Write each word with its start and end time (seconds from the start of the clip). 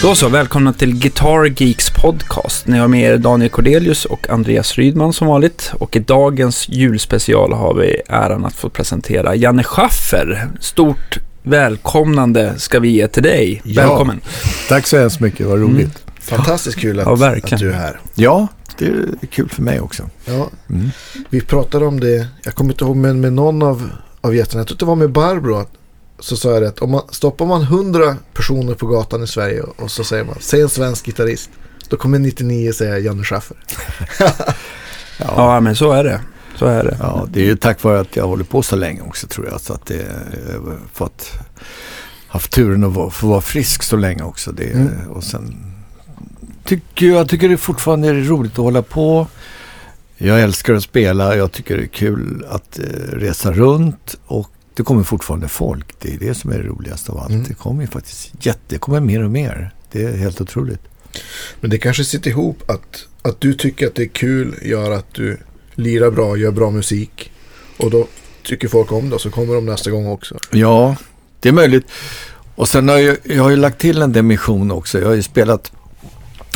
Då 0.00 0.14
så, 0.14 0.28
välkomna 0.28 0.72
till 0.72 0.94
Guitar 0.98 1.44
Geeks 1.62 1.90
podcast. 1.90 2.66
Ni 2.66 2.78
har 2.78 2.88
med 2.88 3.02
er 3.02 3.16
Daniel 3.18 3.50
Cordelius 3.50 4.04
och 4.04 4.30
Andreas 4.30 4.74
Rydman 4.74 5.12
som 5.12 5.26
vanligt. 5.26 5.72
Och 5.78 5.96
i 5.96 5.98
dagens 5.98 6.68
julspecial 6.68 7.52
har 7.52 7.74
vi 7.74 8.02
äran 8.08 8.44
att 8.44 8.54
få 8.54 8.68
presentera 8.68 9.34
Janne 9.34 9.62
Schaffer. 9.64 10.48
Stort 10.60 11.18
välkomnande 11.42 12.54
ska 12.58 12.80
vi 12.80 12.88
ge 12.88 13.08
till 13.08 13.22
dig. 13.22 13.60
Ja. 13.64 13.82
Välkommen. 13.82 14.20
Tack 14.68 14.86
så 14.86 14.98
hemskt 14.98 15.20
mycket, 15.20 15.46
vad 15.46 15.58
roligt. 15.60 16.02
Fantastiskt 16.20 16.78
kul 16.78 17.00
att, 17.00 17.20
Ja, 17.20 17.36
att 17.36 17.58
du 17.58 17.68
är 17.70 17.74
här. 17.74 18.00
Ja, 18.14 18.46
det 18.78 18.86
är 18.86 19.26
kul 19.30 19.48
för 19.48 19.62
mig 19.62 19.80
också. 19.80 20.02
Ja, 20.24 20.50
Mm. 20.70 20.90
vi 21.30 21.40
pratade 21.40 21.86
om 21.86 22.00
det, 22.00 22.26
jag 22.44 22.54
kommer 22.54 22.70
inte 22.72 22.84
ihåg, 22.84 22.96
men 22.96 23.20
med 23.20 23.32
någon 23.32 23.62
av, 23.62 23.90
av 24.20 24.34
gästerna, 24.36 24.60
jag 24.60 24.66
tror 24.68 24.78
det 24.78 24.84
var 24.84 24.94
med 24.96 25.10
Barbro, 25.10 25.66
så 26.18 26.36
sa 26.36 26.52
jag 26.52 26.62
det 26.62 26.68
att 26.68 26.78
om 26.78 26.90
man, 26.90 27.02
stoppar 27.10 27.46
man 27.46 27.62
100 27.62 28.16
personer 28.34 28.74
på 28.74 28.86
gatan 28.86 29.22
i 29.22 29.26
Sverige 29.26 29.62
och 29.62 29.90
så 29.90 30.04
säger 30.04 30.24
man, 30.24 30.34
säg 30.40 30.60
en 30.60 30.68
svensk 30.68 31.06
gitarrist, 31.06 31.50
då 31.88 31.96
kommer 31.96 32.18
99 32.18 32.72
säga 32.72 32.98
Janne 32.98 33.24
Schaffer. 33.24 33.56
Ja, 35.18 35.26
Ja, 35.36 35.60
men 35.60 35.76
så 35.76 35.92
är 35.92 36.04
det. 36.04 36.20
Så 36.56 36.66
är 36.66 36.84
det. 36.84 36.96
ja, 37.00 37.26
det 37.30 37.40
är 37.40 37.44
ju 37.44 37.56
tack 37.56 37.82
vare 37.82 38.00
att 38.00 38.16
jag 38.16 38.26
håller 38.26 38.44
på 38.44 38.62
så 38.62 38.76
länge 38.76 39.00
också 39.00 39.26
tror 39.26 39.46
jag. 39.46 39.60
Så 39.60 39.72
att 39.72 39.86
det 39.86 39.94
jag 40.52 40.60
har 40.60 40.78
fått 40.92 41.30
haft 42.28 42.52
turen 42.52 42.84
att 42.84 42.92
vara, 42.92 43.10
få 43.10 43.26
vara 43.26 43.40
frisk 43.40 43.82
så 43.82 43.96
länge 43.96 44.22
också. 44.22 44.52
Det, 44.52 44.64
Mm. 44.64 45.10
Och 45.10 45.24
sen 45.24 45.72
tycker 46.64 47.06
jag 47.06 47.28
tycker 47.28 47.48
det 47.48 47.56
fortfarande 47.56 48.08
är 48.08 48.14
roligt 48.14 48.52
att 48.52 48.58
hålla 48.58 48.82
på. 48.82 49.26
Jag 50.16 50.40
älskar 50.40 50.74
att 50.74 50.82
spela. 50.82 51.36
Jag 51.36 51.52
tycker 51.52 51.76
det 51.76 51.82
är 51.82 51.86
kul 51.86 52.46
att 52.48 52.78
eh, 52.78 52.84
resa 53.12 53.52
runt. 53.52 54.18
Och 54.26 54.50
det 54.76 54.82
kommer 54.82 55.02
fortfarande 55.02 55.48
folk. 55.48 56.00
Det 56.00 56.14
är 56.14 56.18
det 56.18 56.34
som 56.34 56.52
är 56.52 56.58
det 56.58 56.64
roligaste 56.64 57.12
av 57.12 57.18
allt. 57.18 57.30
Mm. 57.30 57.44
Det 57.48 57.54
kommer 57.54 57.82
ju 57.82 57.88
faktiskt 57.88 58.32
jätte, 58.40 58.60
det 58.68 58.78
kommer 58.78 59.00
mer 59.00 59.24
och 59.24 59.30
mer. 59.30 59.74
Det 59.92 60.02
är 60.02 60.16
helt 60.16 60.40
otroligt. 60.40 60.80
Men 61.60 61.70
det 61.70 61.78
kanske 61.78 62.04
sitter 62.04 62.30
ihop 62.30 62.70
att, 62.70 63.06
att 63.22 63.40
du 63.40 63.54
tycker 63.54 63.86
att 63.86 63.94
det 63.94 64.02
är 64.02 64.08
kul, 64.08 64.54
gör 64.62 64.90
att 64.90 65.14
du 65.14 65.38
lirar 65.74 66.10
bra, 66.10 66.36
gör 66.36 66.50
bra 66.50 66.70
musik. 66.70 67.32
Och 67.76 67.90
då 67.90 68.06
tycker 68.42 68.68
folk 68.68 68.92
om 68.92 69.08
det 69.08 69.14
och 69.14 69.20
så 69.20 69.30
kommer 69.30 69.54
de 69.54 69.66
nästa 69.66 69.90
gång 69.90 70.06
också. 70.06 70.38
Ja, 70.50 70.96
det 71.40 71.48
är 71.48 71.52
möjligt. 71.52 71.86
Och 72.54 72.68
sen 72.68 72.88
har 72.88 72.98
jag, 72.98 73.16
jag 73.22 73.42
har 73.42 73.50
ju 73.50 73.56
lagt 73.56 73.80
till 73.80 74.02
en 74.02 74.12
dimension 74.12 74.70
också. 74.70 74.98
Jag 74.98 75.06
har 75.06 75.14
ju 75.14 75.22
spelat, 75.22 75.72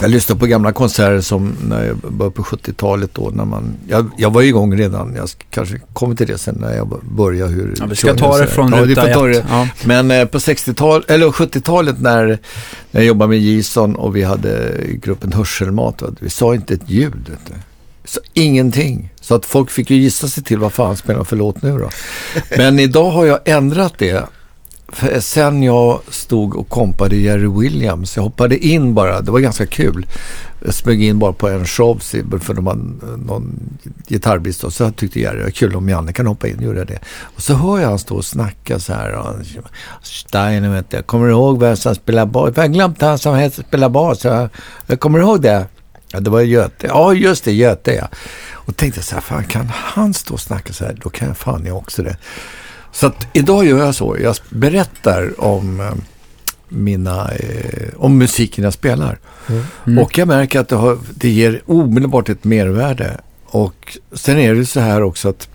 jag 0.01 0.11
lyssnar 0.11 0.37
på 0.37 0.47
gamla 0.47 0.73
konserter 0.73 1.21
som 1.21 1.57
när 1.69 1.85
jag 1.85 1.97
började 1.97 2.37
på 2.37 2.43
70-talet 2.43 3.11
då. 3.15 3.31
När 3.31 3.45
man, 3.45 3.77
jag, 3.89 4.11
jag 4.17 4.33
var 4.33 4.41
ju 4.41 4.49
igång 4.49 4.79
redan, 4.79 5.15
jag 5.17 5.29
kanske 5.51 5.81
kommer 5.93 6.17
till 6.17 6.27
det 6.27 6.39
sen 6.39 6.57
när 6.61 6.77
jag 6.77 7.01
började 7.03 7.53
hur... 7.53 7.75
Ja, 7.79 7.87
vi 7.87 7.97
ska 7.97 8.15
ta 8.15 8.39
det 8.39 8.47
från 8.47 8.73
ja, 8.73 8.85
ruta 8.85 9.07
ta 9.07 9.27
det. 9.27 9.45
Ja. 9.51 9.69
Men 9.85 10.11
eh, 10.11 10.25
på 10.25 10.39
60-talet, 10.39 11.11
eller 11.11 11.27
70-talet 11.27 12.01
när, 12.01 12.27
när 12.27 13.01
jag 13.01 13.05
jobbade 13.05 13.29
med 13.29 13.41
Jason 13.41 13.97
och 13.97 14.17
vi 14.17 14.23
hade 14.23 14.81
gruppen 15.03 15.33
Hörselmat. 15.33 16.03
Vi 16.21 16.31
sa 16.31 16.55
inte 16.55 16.75
ett 16.75 16.91
ljud. 16.91 17.37
Så 18.05 18.21
ingenting. 18.33 19.13
Så 19.21 19.35
att 19.35 19.47
folk 19.47 19.71
fick 19.71 19.91
ju 19.91 19.97
gissa 19.97 20.29
sig 20.29 20.45
till 20.45 20.59
vad 20.59 20.73
fan 20.73 20.97
spelar 20.97 21.25
för 21.25 21.37
låt 21.37 21.63
nu 21.63 21.79
då. 21.79 21.91
Men 22.57 22.79
idag 22.79 23.11
har 23.11 23.27
jag 23.27 23.39
ändrat 23.45 23.95
det. 23.99 24.25
Sen 25.21 25.63
jag 25.63 26.01
stod 26.09 26.57
och 26.57 26.69
kompade 26.69 27.17
Jerry 27.17 27.49
Williams. 27.49 28.17
Jag 28.17 28.23
hoppade 28.23 28.59
in 28.59 28.95
bara. 28.95 29.21
Det 29.21 29.31
var 29.31 29.41
ganska 29.41 29.67
kul. 29.67 30.07
Jag 30.65 30.75
smög 30.75 31.03
in 31.03 31.19
bara 31.19 31.33
på 31.33 31.49
en 31.49 31.67
show 31.67 31.99
för 32.41 32.55
de 32.55 32.67
hade 32.67 33.17
någon 33.17 33.79
gitarrbrist. 34.09 34.65
Och 34.65 34.73
så 34.73 34.91
tyckte 34.91 35.21
Jerry 35.21 35.39
det 35.39 35.45
var 35.45 35.51
kul 35.51 35.77
om 35.77 35.89
Janne 35.89 36.13
kan 36.13 36.27
hoppa 36.27 36.49
in. 36.49 36.63
Gjorde 36.63 36.79
jag 36.79 36.87
det. 36.87 36.99
Och 37.23 37.43
så 37.43 37.55
hör 37.55 37.79
jag 37.79 37.89
han 37.89 37.99
stå 37.99 38.17
och 38.17 38.25
snacka 38.25 38.79
så 38.79 38.93
här. 38.93 39.13
Och, 39.13 39.35
Steiner 40.03 40.69
vet 40.69 40.93
jag. 40.93 41.07
Kommer 41.07 41.27
du 41.27 41.33
ihåg 41.33 41.61
vem 41.61 41.77
som 41.77 41.95
spelar 41.95 42.27
bas? 42.27 42.53
Jag 42.57 42.63
har 42.63 42.69
glömt 42.69 43.03
han 43.03 43.19
som 43.19 43.51
spelar 43.51 43.89
bas. 43.89 44.25
Jag, 44.25 44.49
jag 44.87 45.01
kommer 45.01 45.19
ihåg 45.19 45.43
det. 45.43 45.67
Ja, 46.13 46.21
det 46.21 46.31
var 46.31 46.41
Göte. 46.41 46.87
Ja, 46.87 47.15
just 47.15 47.45
det. 47.45 47.53
Göte, 47.53 47.93
ja. 47.93 48.09
Och 48.53 48.77
tänkte 48.77 49.03
så 49.03 49.15
här, 49.15 49.23
fan 49.23 49.45
kan 49.45 49.71
han 49.75 50.15
stå 50.15 50.35
och 50.35 50.41
snacka 50.41 50.73
så 50.73 50.85
här, 50.85 50.99
då 51.03 51.11
kan 51.11 51.29
jag 51.29 51.37
fan 51.37 51.67
jag 51.67 51.77
också 51.77 52.03
det. 52.03 52.17
Så 52.93 53.07
att 53.07 53.27
idag 53.33 53.67
gör 53.67 53.79
jag 53.79 53.95
så. 53.95 54.17
Jag 54.23 54.37
berättar 54.51 55.41
om 55.45 55.81
eh, 55.81 55.93
mina, 56.69 57.31
eh, 57.33 57.89
om 57.97 58.19
musiken 58.19 58.65
jag 58.65 58.73
spelar. 58.73 59.19
Mm. 59.87 59.99
Och 59.99 60.19
jag 60.19 60.29
märker 60.29 60.61
att 60.61 60.69
det, 60.69 60.77
har, 60.77 60.99
det 61.15 61.29
ger 61.31 61.63
omedelbart 61.67 62.29
ett 62.29 62.45
mervärde. 62.45 63.21
Och 63.47 63.99
sen 64.13 64.39
är 64.39 64.55
det 64.55 64.67
så 64.67 64.81
här 64.81 65.03
också 65.03 65.29
att 65.29 65.49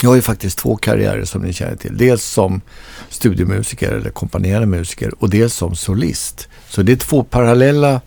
jag 0.00 0.10
har 0.10 0.14
ju 0.16 0.22
faktiskt 0.22 0.58
två 0.58 0.76
karriärer 0.76 1.24
som 1.24 1.42
ni 1.42 1.52
känner 1.52 1.76
till. 1.76 1.96
Dels 1.96 2.24
som 2.24 2.60
studiomusiker 3.08 3.92
eller 3.92 4.10
kompanjerande 4.10 4.66
musiker 4.66 5.12
och 5.18 5.30
dels 5.30 5.54
som 5.54 5.74
solist. 5.76 6.48
Så 6.68 6.82
det 6.82 6.92
är 6.92 6.96
två 6.96 7.24
parallella 7.24 8.00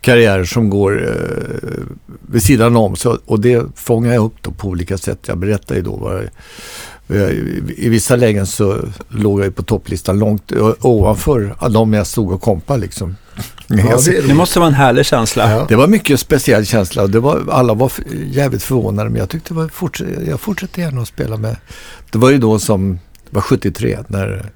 karriärer 0.00 0.44
som 0.44 0.70
går 0.70 1.08
eh, 1.08 1.84
vid 2.28 2.42
sidan 2.42 2.76
om. 2.76 2.96
Så, 2.96 3.18
och 3.26 3.40
det 3.40 3.62
fångar 3.76 4.14
jag 4.14 4.24
upp 4.24 4.42
då 4.42 4.50
på 4.50 4.68
olika 4.68 4.98
sätt. 4.98 5.18
Jag 5.26 5.38
berättar 5.38 5.74
ju 5.74 5.82
då 5.82 5.96
vad 5.96 6.16
jag- 6.16 6.28
i, 7.08 7.74
I 7.76 7.88
vissa 7.88 8.16
lägen 8.16 8.46
så 8.46 8.78
låg 9.08 9.40
jag 9.40 9.44
ju 9.44 9.52
på 9.52 9.62
topplistan 9.62 10.18
långt 10.18 10.52
ovanför 10.80 11.56
de 11.70 11.92
jag 11.92 12.06
stod 12.06 12.32
och 12.32 12.40
kompade 12.42 12.80
liksom. 12.80 13.16
Ja, 13.66 13.98
det 14.06 14.26
Det 14.28 14.34
måste 14.34 14.58
vara 14.58 14.68
en 14.68 14.74
härlig 14.74 15.06
känsla. 15.06 15.50
Ja. 15.50 15.66
det 15.68 15.76
var 15.76 15.86
mycket 15.86 16.20
speciell 16.20 16.66
känsla. 16.66 17.02
och 17.02 17.10
Det 17.10 17.20
var, 17.20 17.42
alla 17.50 17.74
var 17.74 17.92
jävligt 18.30 18.62
förvånade 18.62 19.10
men 19.10 19.18
jag 19.18 19.28
tyckte 19.28 19.54
det 19.54 19.60
var 19.60 19.68
forts- 19.68 20.28
jag 20.28 20.40
fortsatte 20.40 20.80
gärna 20.80 21.00
att 21.02 21.08
spela 21.08 21.36
med. 21.36 21.56
Det 22.12 22.18
var 22.18 22.30
ju 22.30 22.38
då 22.38 22.58
som, 22.58 22.92
det 23.30 23.34
var 23.34 23.42
73 23.42 23.98
när, 24.08 24.50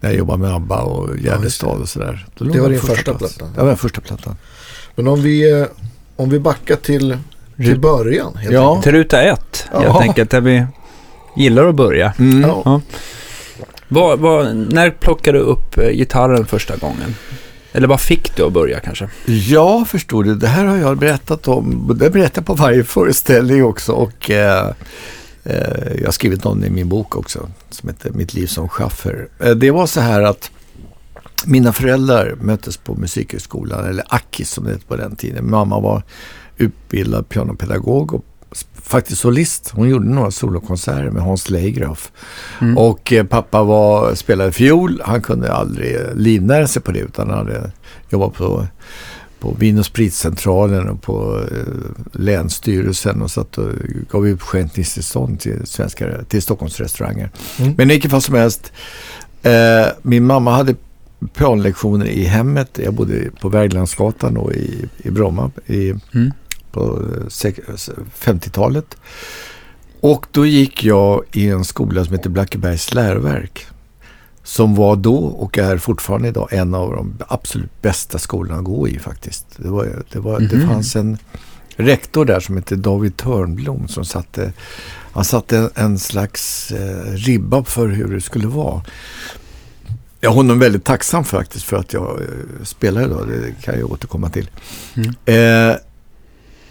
när 0.00 0.10
jag 0.10 0.18
jobbade 0.18 0.38
med 0.38 0.54
ABBA 0.54 0.78
och 0.82 1.18
Gärdestad 1.18 1.80
och 1.80 1.88
sådär. 1.88 2.26
Då 2.38 2.44
Det 2.44 2.60
var 2.60 2.68
din 2.68 2.80
första 2.80 3.14
platta? 3.14 3.44
Det 3.54 3.60
var 3.60 3.66
den 3.68 3.76
första 3.76 4.00
plattan. 4.00 4.36
Men 4.94 5.08
om 5.08 5.22
vi, 5.22 5.60
eh, 5.60 5.66
om 6.16 6.30
vi 6.30 6.38
backar 6.40 6.76
till, 6.76 7.16
till 7.56 7.80
början. 7.80 8.36
Helt 8.36 8.52
Ja. 8.54 8.68
enkelt. 8.68 8.82
Till 8.84 8.92
ruta 8.92 9.22
ett, 9.22 9.66
helt 9.72 9.84
Ja. 9.84 10.00
enkelt, 10.00 10.30
där 10.30 10.40
vi 10.40 10.66
gillar 11.38 11.68
att 11.68 11.74
börja. 11.74 12.12
Mm. 12.18 12.40
Ja. 12.40 12.80
Vad, 13.88 14.18
vad, 14.18 14.56
när 14.56 14.90
plockade 14.90 15.38
du 15.38 15.44
upp 15.44 15.78
eh, 15.78 15.90
gitarren 15.90 16.46
första 16.46 16.76
gången? 16.76 17.14
Eller 17.72 17.88
vad 17.88 18.00
fick 18.00 18.36
du 18.36 18.42
att 18.42 18.52
börja 18.52 18.80
kanske? 18.80 19.08
Ja, 19.26 19.84
förstår 19.84 20.24
du. 20.24 20.34
Det 20.34 20.46
här 20.46 20.64
har 20.64 20.76
jag 20.76 20.98
berättat 20.98 21.48
om. 21.48 21.96
Det 21.98 22.10
berättar 22.10 22.40
jag 22.40 22.46
på 22.46 22.54
varje 22.54 22.84
föreställning 22.84 23.64
också. 23.64 23.92
Och 23.92 24.30
eh, 24.30 24.72
eh, 25.44 25.92
jag 25.98 26.04
har 26.04 26.12
skrivit 26.12 26.46
om 26.46 26.60
det 26.60 26.66
i 26.66 26.70
min 26.70 26.88
bok 26.88 27.16
också. 27.16 27.48
Som 27.70 27.88
heter 27.88 28.10
Mitt 28.10 28.34
liv 28.34 28.46
som 28.46 28.68
schaffer. 28.68 29.28
Eh, 29.38 29.50
det 29.50 29.70
var 29.70 29.86
så 29.86 30.00
här 30.00 30.22
att 30.22 30.50
mina 31.44 31.72
föräldrar 31.72 32.36
möttes 32.40 32.76
på 32.76 32.94
Musikhögskolan. 32.94 33.84
Eller 33.84 34.04
Akis 34.08 34.50
som 34.50 34.64
det 34.64 34.70
hette 34.70 34.86
på 34.86 34.96
den 34.96 35.16
tiden. 35.16 35.50
Mamma 35.50 35.80
var 35.80 36.02
utbildad 36.56 37.28
pianopedagog 37.28 38.14
och 38.14 38.24
faktiskt 38.82 39.20
solist. 39.20 39.70
Hon 39.74 39.88
gjorde 39.88 40.08
några 40.08 40.30
solokonserter 40.30 41.10
med 41.10 41.22
Hans 41.22 41.50
Leigroff. 41.50 42.12
Mm. 42.60 42.78
Och 42.78 43.12
eh, 43.12 43.26
pappa 43.26 43.62
var, 43.62 44.14
spelade 44.14 44.52
fiol. 44.52 45.02
Han 45.04 45.22
kunde 45.22 45.52
aldrig 45.52 45.96
livnära 46.14 46.66
sig 46.66 46.82
på 46.82 46.92
det 46.92 46.98
utan 46.98 47.30
han 47.30 47.38
hade 47.38 47.72
jobbat 48.10 48.34
på, 48.34 48.66
på 49.40 49.56
Vin 49.58 49.78
och 49.78 49.86
spritcentralen 49.86 50.88
och 50.88 51.02
på 51.02 51.40
eh, 51.50 52.20
Länsstyrelsen 52.20 53.22
och 53.22 53.30
satt 53.30 53.58
och 53.58 53.72
gav 54.10 54.28
utskänkningstillstånd 54.28 55.40
till, 55.40 55.66
svenska, 55.66 56.24
till 56.28 56.42
Stockholms 56.42 56.80
restauranger. 56.80 57.30
Mm. 57.58 57.74
Men 57.76 57.90
i 57.90 57.94
vilket 57.94 58.10
fall 58.10 58.22
som 58.22 58.34
helst. 58.34 58.72
Eh, 59.42 59.86
min 60.02 60.26
mamma 60.26 60.50
hade 60.52 60.74
pianolektioner 61.34 62.06
i 62.06 62.24
hemmet. 62.24 62.78
Jag 62.84 62.94
bodde 62.94 63.30
på 63.40 63.48
Wergelandsgatan 63.48 64.36
och 64.36 64.52
i, 64.52 64.88
i 64.96 65.10
Bromma 65.10 65.50
i, 65.66 65.94
Mm. 66.14 66.32
På 66.72 67.02
eh, 67.16 67.26
sek- 67.28 67.60
50-talet. 68.18 68.96
Och 70.00 70.26
då 70.32 70.46
gick 70.46 70.84
jag 70.84 71.22
i 71.32 71.48
en 71.48 71.64
skola 71.64 72.04
som 72.04 72.14
heter 72.14 72.30
Blackebergs 72.30 72.94
läroverk. 72.94 73.66
Som 74.44 74.74
var 74.74 74.96
då 74.96 75.16
och 75.16 75.58
är 75.58 75.78
fortfarande 75.78 76.28
idag 76.28 76.48
en 76.52 76.74
av 76.74 76.92
de 76.92 77.18
absolut 77.28 77.82
bästa 77.82 78.18
skolorna 78.18 78.58
att 78.58 78.64
gå 78.64 78.88
i 78.88 78.98
faktiskt. 78.98 79.46
Det, 79.56 79.68
var, 79.68 80.02
det, 80.12 80.18
var, 80.18 80.40
det 80.40 80.56
Mhm. 80.56 80.68
fanns 80.68 80.96
en 80.96 81.18
rektor 81.76 82.24
där 82.24 82.40
som 82.40 82.56
hette 82.56 82.76
David 82.76 83.16
Törnblom 83.16 83.88
som 83.88 84.04
satte, 84.04 84.52
han 85.12 85.24
satte 85.24 85.58
en, 85.58 85.70
en 85.74 85.98
slags 85.98 86.70
eh, 86.72 87.12
ribba 87.12 87.64
för 87.64 87.88
hur 87.88 88.14
det 88.14 88.20
skulle 88.20 88.46
vara. 88.46 88.82
Jag 90.20 90.30
är 90.30 90.34
honom 90.34 90.58
väldigt 90.58 90.84
tacksam 90.84 91.24
faktiskt 91.24 91.64
för 91.64 91.76
att 91.76 91.92
jag 91.92 92.20
eh, 92.20 92.64
spelar 92.64 93.02
idag. 93.02 93.28
Det 93.28 93.62
kan 93.64 93.78
jag 93.78 93.92
återkomma 93.92 94.30
till. 94.30 94.50
Mm. 94.96 95.70
Eh, 95.70 95.76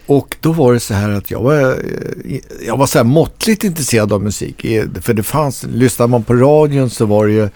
och 0.07 0.35
då 0.41 0.51
var 0.51 0.73
det 0.73 0.79
så 0.79 0.93
här 0.93 1.09
att 1.09 1.31
jag 1.31 1.39
var, 1.41 1.53
eh, 1.61 2.39
jag 2.65 2.77
var 2.77 2.85
så 2.87 2.97
här 2.99 3.03
måttligt 3.05 3.63
intresserad 3.63 4.13
av 4.13 4.23
musik. 4.23 4.65
För 5.01 5.13
det 5.13 5.23
fanns, 5.23 5.63
lyssnar 5.69 6.07
man 6.07 6.23
på 6.23 6.33
radion 6.33 6.89
så 6.89 7.05
var 7.05 7.27
det 7.27 7.33
ju 7.33 7.49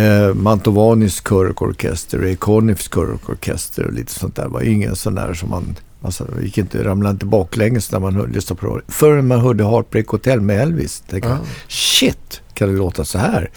eh, 0.00 0.34
Mantovanis 0.34 1.20
körorkester, 1.20 2.18
Ray 2.18 2.36
Conniffs 2.36 2.88
körorkester 2.88 3.84
och 3.84 3.92
lite 3.92 4.12
sånt 4.12 4.36
där. 4.36 4.42
Det 4.42 4.48
var 4.48 4.60
ingen 4.62 4.96
sån 4.96 5.14
där 5.14 5.34
som 5.34 5.50
man, 5.50 5.76
alltså, 6.02 6.26
gick 6.42 6.58
inte, 6.58 6.84
ramlade 6.84 7.12
inte 7.12 7.26
baklänges 7.26 7.92
när 7.92 7.98
man 8.00 8.14
hör, 8.14 8.26
lyssnade 8.26 8.60
på 8.60 8.66
radio. 8.66 8.82
Förrän 8.88 9.26
man 9.26 9.40
hörde 9.40 9.64
Heartbreak 9.64 10.06
Hotel 10.06 10.40
med 10.40 10.60
Elvis. 10.62 11.02
Tänkte 11.10 11.28
Ja. 11.28 11.38
shit, 11.68 12.40
kan 12.54 12.68
det 12.68 12.76
låta 12.78 13.04
så 13.04 13.18
här? 13.18 13.50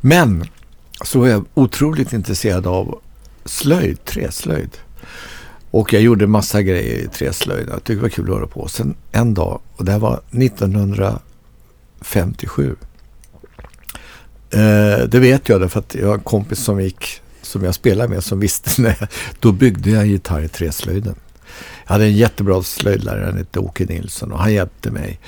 Men 0.00 0.44
så 1.04 1.20
var 1.20 1.28
jag 1.28 1.44
otroligt 1.54 2.12
intresserad 2.12 2.66
av 2.66 2.98
slöjd, 3.44 4.04
träslöjd. 4.04 4.70
Och 5.74 5.92
jag 5.92 6.02
gjorde 6.02 6.26
massa 6.26 6.62
grejer 6.62 6.98
i 6.98 7.08
träslöjd. 7.08 7.68
Jag 7.68 7.76
tyckte 7.76 7.94
det 7.94 8.00
var 8.00 8.08
kul 8.08 8.30
att 8.30 8.36
höra 8.36 8.46
på. 8.46 8.68
Sen 8.68 8.94
en 9.12 9.34
dag, 9.34 9.60
och 9.76 9.84
det 9.84 9.92
här 9.92 9.98
var 9.98 10.20
1957. 10.30 12.76
Eh, 14.50 14.98
det 15.08 15.18
vet 15.18 15.48
jag 15.48 15.60
därför 15.60 15.80
att 15.80 15.94
jag 15.94 16.06
har 16.06 16.14
en 16.14 16.20
kompis 16.20 16.58
som 16.58 16.80
gick, 16.80 17.20
som 17.42 17.64
jag 17.64 17.74
spelade 17.74 18.08
med, 18.08 18.24
som 18.24 18.40
visste 18.40 18.70
när 18.82 18.96
jag, 19.00 19.08
då 19.40 19.52
byggde 19.52 19.90
jag 19.90 20.02
en 20.02 20.10
gitarr 20.10 20.42
i 20.42 20.48
träslöjden. 20.48 21.14
Jag 21.86 21.92
hade 21.92 22.04
en 22.04 22.16
jättebra 22.16 22.62
slöjdlärare, 22.62 23.24
han 23.24 23.36
hette 23.36 23.58
Åke 23.58 23.84
Nilsson 23.84 24.32
och 24.32 24.38
han 24.38 24.52
hjälpte 24.52 24.90
mig. 24.90 25.20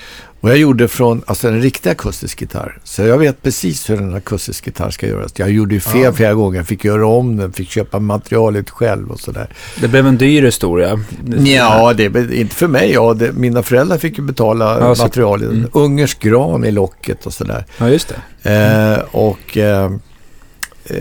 Och 0.47 0.53
jag 0.53 0.59
gjorde 0.59 0.89
från, 0.89 1.23
alltså 1.27 1.49
en 1.49 1.61
riktig 1.63 1.91
akustisk 1.91 2.41
gitarr. 2.41 2.79
Så 2.85 3.03
jag 3.03 3.19
vet 3.19 3.43
precis 3.43 3.91
hur 3.91 3.99
en 4.03 4.15
akustisk 4.15 4.67
gitarr 4.67 4.91
ska 4.91 5.07
göras. 5.07 5.33
Jag 5.37 5.51
gjorde 5.51 5.75
ju 5.75 5.81
fel 5.81 6.01
Ja. 6.03 6.13
flera 6.13 6.35
gånger, 6.35 6.63
fick 6.63 6.85
göra 6.85 7.07
om 7.07 7.37
den, 7.37 7.53
fick 7.53 7.69
köpa 7.71 7.99
materialet 7.99 8.71
själv 8.71 9.11
och 9.11 9.21
sådär. 9.21 9.49
Det 9.81 9.89
blev 9.89 10.07
en 10.07 10.17
dyr 10.19 10.43
historia. 10.43 11.01
Ja, 11.45 11.93
det 11.93 12.05
är 12.05 12.33
inte 12.33 12.55
för 12.55 12.69
mig. 12.69 12.93
Ja, 12.93 13.15
det, 13.15 13.33
mina 13.33 13.63
föräldrar 13.63 13.99
fick 13.99 14.19
ju 14.19 14.25
betala 14.25 14.79
Ja, 14.81 14.95
materialet. 15.05 15.51
mm. 15.51 15.71
Ungersk 15.73 16.21
gran 16.21 16.65
i 16.65 16.71
locket 16.71 17.27
och 17.27 17.33
sådär. 17.35 17.65
Ja, 17.79 17.89
just 17.89 18.15
det. 18.43 18.51
Eh, 18.55 18.99
och 19.11 19.57
eh, 19.57 19.93
eh, 20.85 20.97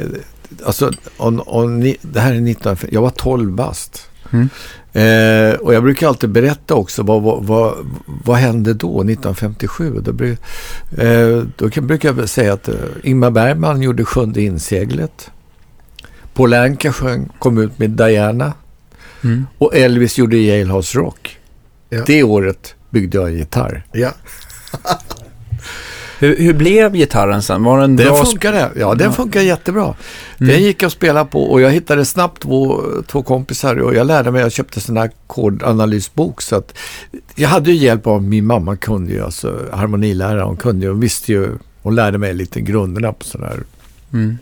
alltså, 0.65 0.91
on, 1.17 1.41
on, 1.45 1.93
det 2.01 2.19
här 2.19 2.33
är 2.33 2.41
19, 2.41 2.77
jag 2.91 3.01
var 3.01 3.09
12 3.09 3.51
bast. 3.51 4.09
Mm. 4.33 4.49
Eh, 4.95 5.53
och 5.53 5.73
jag 5.73 5.83
brukar 5.83 6.07
alltid 6.07 6.29
berätta 6.29 6.73
också 6.75 7.03
vad, 7.03 7.21
vad, 7.21 7.43
vad, 7.43 7.75
vad 8.05 8.37
hände 8.37 8.73
då, 8.73 9.01
1957? 9.01 9.99
Då, 10.03 10.11
bru- 10.11 10.37
eh, 10.97 11.47
då 11.57 11.69
kan, 11.69 11.87
brukar 11.87 12.13
jag 12.17 12.29
säga 12.29 12.53
att 12.53 12.67
eh, 12.67 12.75
Ingmar 13.03 13.31
Bergman 13.31 13.81
gjorde 13.81 14.05
Sjunde 14.05 14.41
inseglet. 14.41 15.31
Paul 16.33 16.53
Anka 16.53 16.93
sjöng, 16.93 17.29
kom 17.39 17.57
ut 17.57 17.79
med 17.79 17.89
Diana. 17.89 18.53
Mm. 19.23 19.47
Och 19.57 19.75
Elvis 19.75 20.17
gjorde 20.17 20.37
Jailhouse 20.37 20.97
Rock. 20.97 21.37
Ja. 21.89 22.03
Det 22.05 22.23
året 22.23 22.75
byggde 22.89 23.17
jag 23.17 23.27
en 23.27 23.37
gitarr. 23.37 23.83
Ja. 23.91 24.11
Hur, 26.19 26.37
hur 26.37 26.53
blev 26.53 26.93
gitarren 26.93 27.41
sen? 27.41 27.63
Var 27.63 27.79
den 27.81 27.95
Den 27.95 28.07
bra? 28.07 28.15
sp- 28.21 28.25
funkade. 28.25 28.71
Ja, 28.75 28.95
den 28.95 29.13
funkar 29.13 29.41
jättebra. 29.41 29.83
Mm. 30.39 30.53
Den 30.53 30.63
gick 30.63 30.81
jag 30.81 30.87
att 30.87 30.93
spela 30.93 31.25
på 31.25 31.43
och 31.51 31.61
jag 31.61 31.71
hittade 31.71 32.05
snabbt 32.05 32.41
två, 32.41 32.83
två 33.07 33.23
kompisar 33.23 33.75
och 33.75 33.95
jag 33.95 34.07
lärde 34.07 34.31
mig, 34.31 34.41
jag 34.41 34.51
köpte 34.51 34.79
sån 34.81 34.97
här 34.97 35.11
kodanalysbok 35.27 36.41
så 36.41 36.55
att 36.55 36.77
jag 37.35 37.49
hade 37.49 37.71
ju 37.71 37.77
hjälp 37.77 38.07
av 38.07 38.23
min 38.23 38.45
mamma 38.45 38.75
kunde 38.75 39.11
ju, 39.13 39.23
alltså 39.23 39.59
harmonilärare, 39.71 40.41
hon 40.43 40.57
kunde 40.57 40.85
ju, 40.85 40.91
hon 40.91 40.99
visste 40.99 41.31
ju, 41.31 41.47
hon 41.81 41.95
lärde 41.95 42.17
mig 42.17 42.33
lite 42.33 42.61
grunderna 42.61 43.13
på 43.13 43.25
sån 43.25 43.43
här. 43.43 43.59
Mm. 44.13 44.37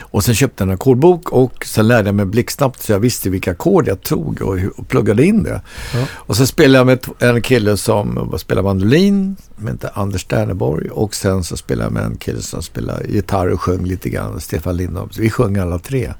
Och 0.00 0.24
sen 0.24 0.34
köpte 0.34 0.62
jag 0.62 0.68
en 0.68 0.74
ackordbok 0.74 1.32
och 1.32 1.66
sen 1.66 1.88
lärde 1.88 2.08
jag 2.08 2.14
mig 2.14 2.26
blixtsnabbt 2.26 2.82
så 2.82 2.92
jag 2.92 2.98
visste 2.98 3.30
vilka 3.30 3.50
ackord 3.50 3.88
jag 3.88 4.00
tog 4.00 4.42
och, 4.42 4.58
och 4.76 4.88
pluggade 4.88 5.26
in 5.26 5.42
det. 5.42 5.62
Ja. 5.94 6.06
Och 6.12 6.36
sen 6.36 6.46
spelade 6.46 6.78
jag 6.78 6.86
med 6.86 7.32
en 7.34 7.42
kille 7.42 7.76
som 7.76 8.34
spelar 8.38 8.62
mandolin, 8.62 9.36
som 9.58 9.66
heter 9.66 9.90
Anders 9.94 10.22
Sterneborg. 10.22 10.88
Och 10.90 11.14
sen 11.14 11.44
så 11.44 11.56
spelade 11.56 11.86
jag 11.86 11.92
med 11.92 12.04
en 12.04 12.16
kille 12.16 12.42
som 12.42 12.62
spelar 12.62 13.02
gitarr 13.08 13.48
och 13.48 13.60
sjöng 13.60 13.84
lite 13.84 14.10
grann, 14.10 14.40
Stefan 14.40 14.76
Lindholm. 14.76 15.10
Så 15.10 15.20
vi 15.20 15.30
sjöng 15.30 15.56
alla 15.56 15.78
tre. 15.78 16.12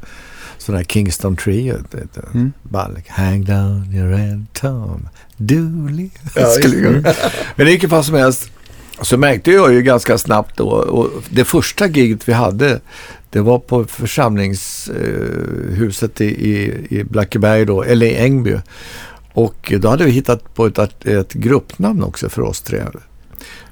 Sån 0.59 0.75
här 0.75 0.85
Kingston 0.85 1.37
Trio. 1.37 1.77
du. 1.91 2.39
Mm. 2.39 2.53
Balk. 2.63 3.09
Hang 3.09 3.45
down 3.45 3.95
your 3.95 4.13
head 4.17 4.45
Tom 4.53 5.09
Dooley. 5.37 6.11
Ja, 6.35 6.57
Men 7.57 7.67
i 7.67 7.71
vilket 7.71 7.91
fall 7.91 8.05
som 8.05 8.15
helst 8.15 8.51
så 9.03 9.17
märkte 9.17 9.51
jag 9.51 9.73
ju 9.73 9.83
ganska 9.83 10.19
snabbt 10.19 10.57
då. 10.57 10.69
Och 10.69 11.11
det 11.31 11.45
första 11.45 11.87
giget 11.87 12.29
vi 12.29 12.33
hade 12.33 12.81
det 13.31 13.41
var 13.41 13.59
på 13.59 13.85
församlingshuset 13.85 16.21
i, 16.21 16.25
i, 16.25 16.87
i 16.91 17.05
Blackeberg 17.05 17.65
då, 17.65 17.83
eller 17.83 18.07
i 18.07 18.17
Ängby. 18.17 18.57
Och 19.33 19.73
då 19.79 19.89
hade 19.89 20.05
vi 20.05 20.11
hittat 20.11 20.55
på 20.55 20.67
ett, 20.67 21.07
ett 21.07 21.33
gruppnamn 21.33 22.03
också 22.03 22.29
för 22.29 22.43
oss 22.43 22.63
tre. 22.63 22.83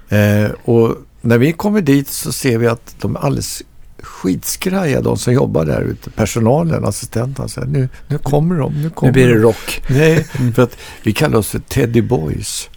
Eh, 0.09 0.51
och 0.65 0.97
när 1.21 1.39
vi 1.39 1.53
kommer 1.53 1.81
dit 1.81 2.09
så 2.09 2.33
ser 2.33 2.59
vi 2.59 2.67
att 2.67 2.97
de 3.01 3.17
är 3.17 3.21
alldeles 3.21 3.63
skitskraja, 4.03 5.01
de 5.01 5.19
som 5.19 5.33
jobbar 5.33 5.65
där 5.65 5.83
ute. 5.83 6.11
Personalen, 6.11 6.85
assistenterna. 6.85 7.49
Så 7.49 7.61
här, 7.61 7.67
nu, 7.69 7.89
nu 8.09 8.19
kommer 8.19 8.59
de, 8.59 8.83
nu 8.83 8.91
kommer 8.91 9.13
Nu 9.13 9.15
blir 9.15 9.29
det 9.29 9.35
de. 9.35 9.41
rock. 9.41 9.83
Nej, 9.89 10.25
för 10.55 10.63
att 10.63 10.77
vi 11.03 11.13
kallar 11.13 11.39
oss 11.39 11.49
för 11.49 11.59
Teddy 11.59 12.03
Boys. 12.03 12.71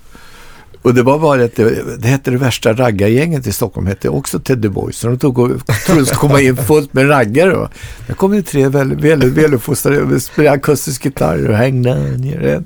Och 0.81 0.93
det 0.93 1.03
var 1.03 1.19
bara 1.19 1.43
att 1.43 1.55
det, 1.55 1.97
det 1.97 2.07
hette 2.07 2.31
det 2.31 2.37
värsta 2.37 2.73
raggargänget 2.73 3.47
i 3.47 3.51
Stockholm, 3.51 3.87
hette 3.87 4.09
också 4.09 4.39
Teddy 4.39 4.69
Boys. 4.69 4.97
Så 4.97 5.07
de 5.07 5.19
tog 5.19 5.39
och 5.39 5.49
trodde 5.85 6.01
det 6.01 6.05
skulle 6.05 6.19
komma 6.19 6.41
in 6.41 6.57
fullt 6.57 6.93
med 6.93 7.09
raggare. 7.09 7.55
va. 7.55 7.69
Där 8.07 8.13
kom 8.13 8.31
det 8.31 8.43
tre 8.43 8.67
väldigt 8.67 8.99
väl, 8.99 9.29
väluppfostrade, 9.29 10.19
spelade 10.19 10.57
akustisk 10.57 11.05
gitarr 11.05 11.49
och 11.49 11.55
hängde 11.55 11.95
ner. 12.17 12.63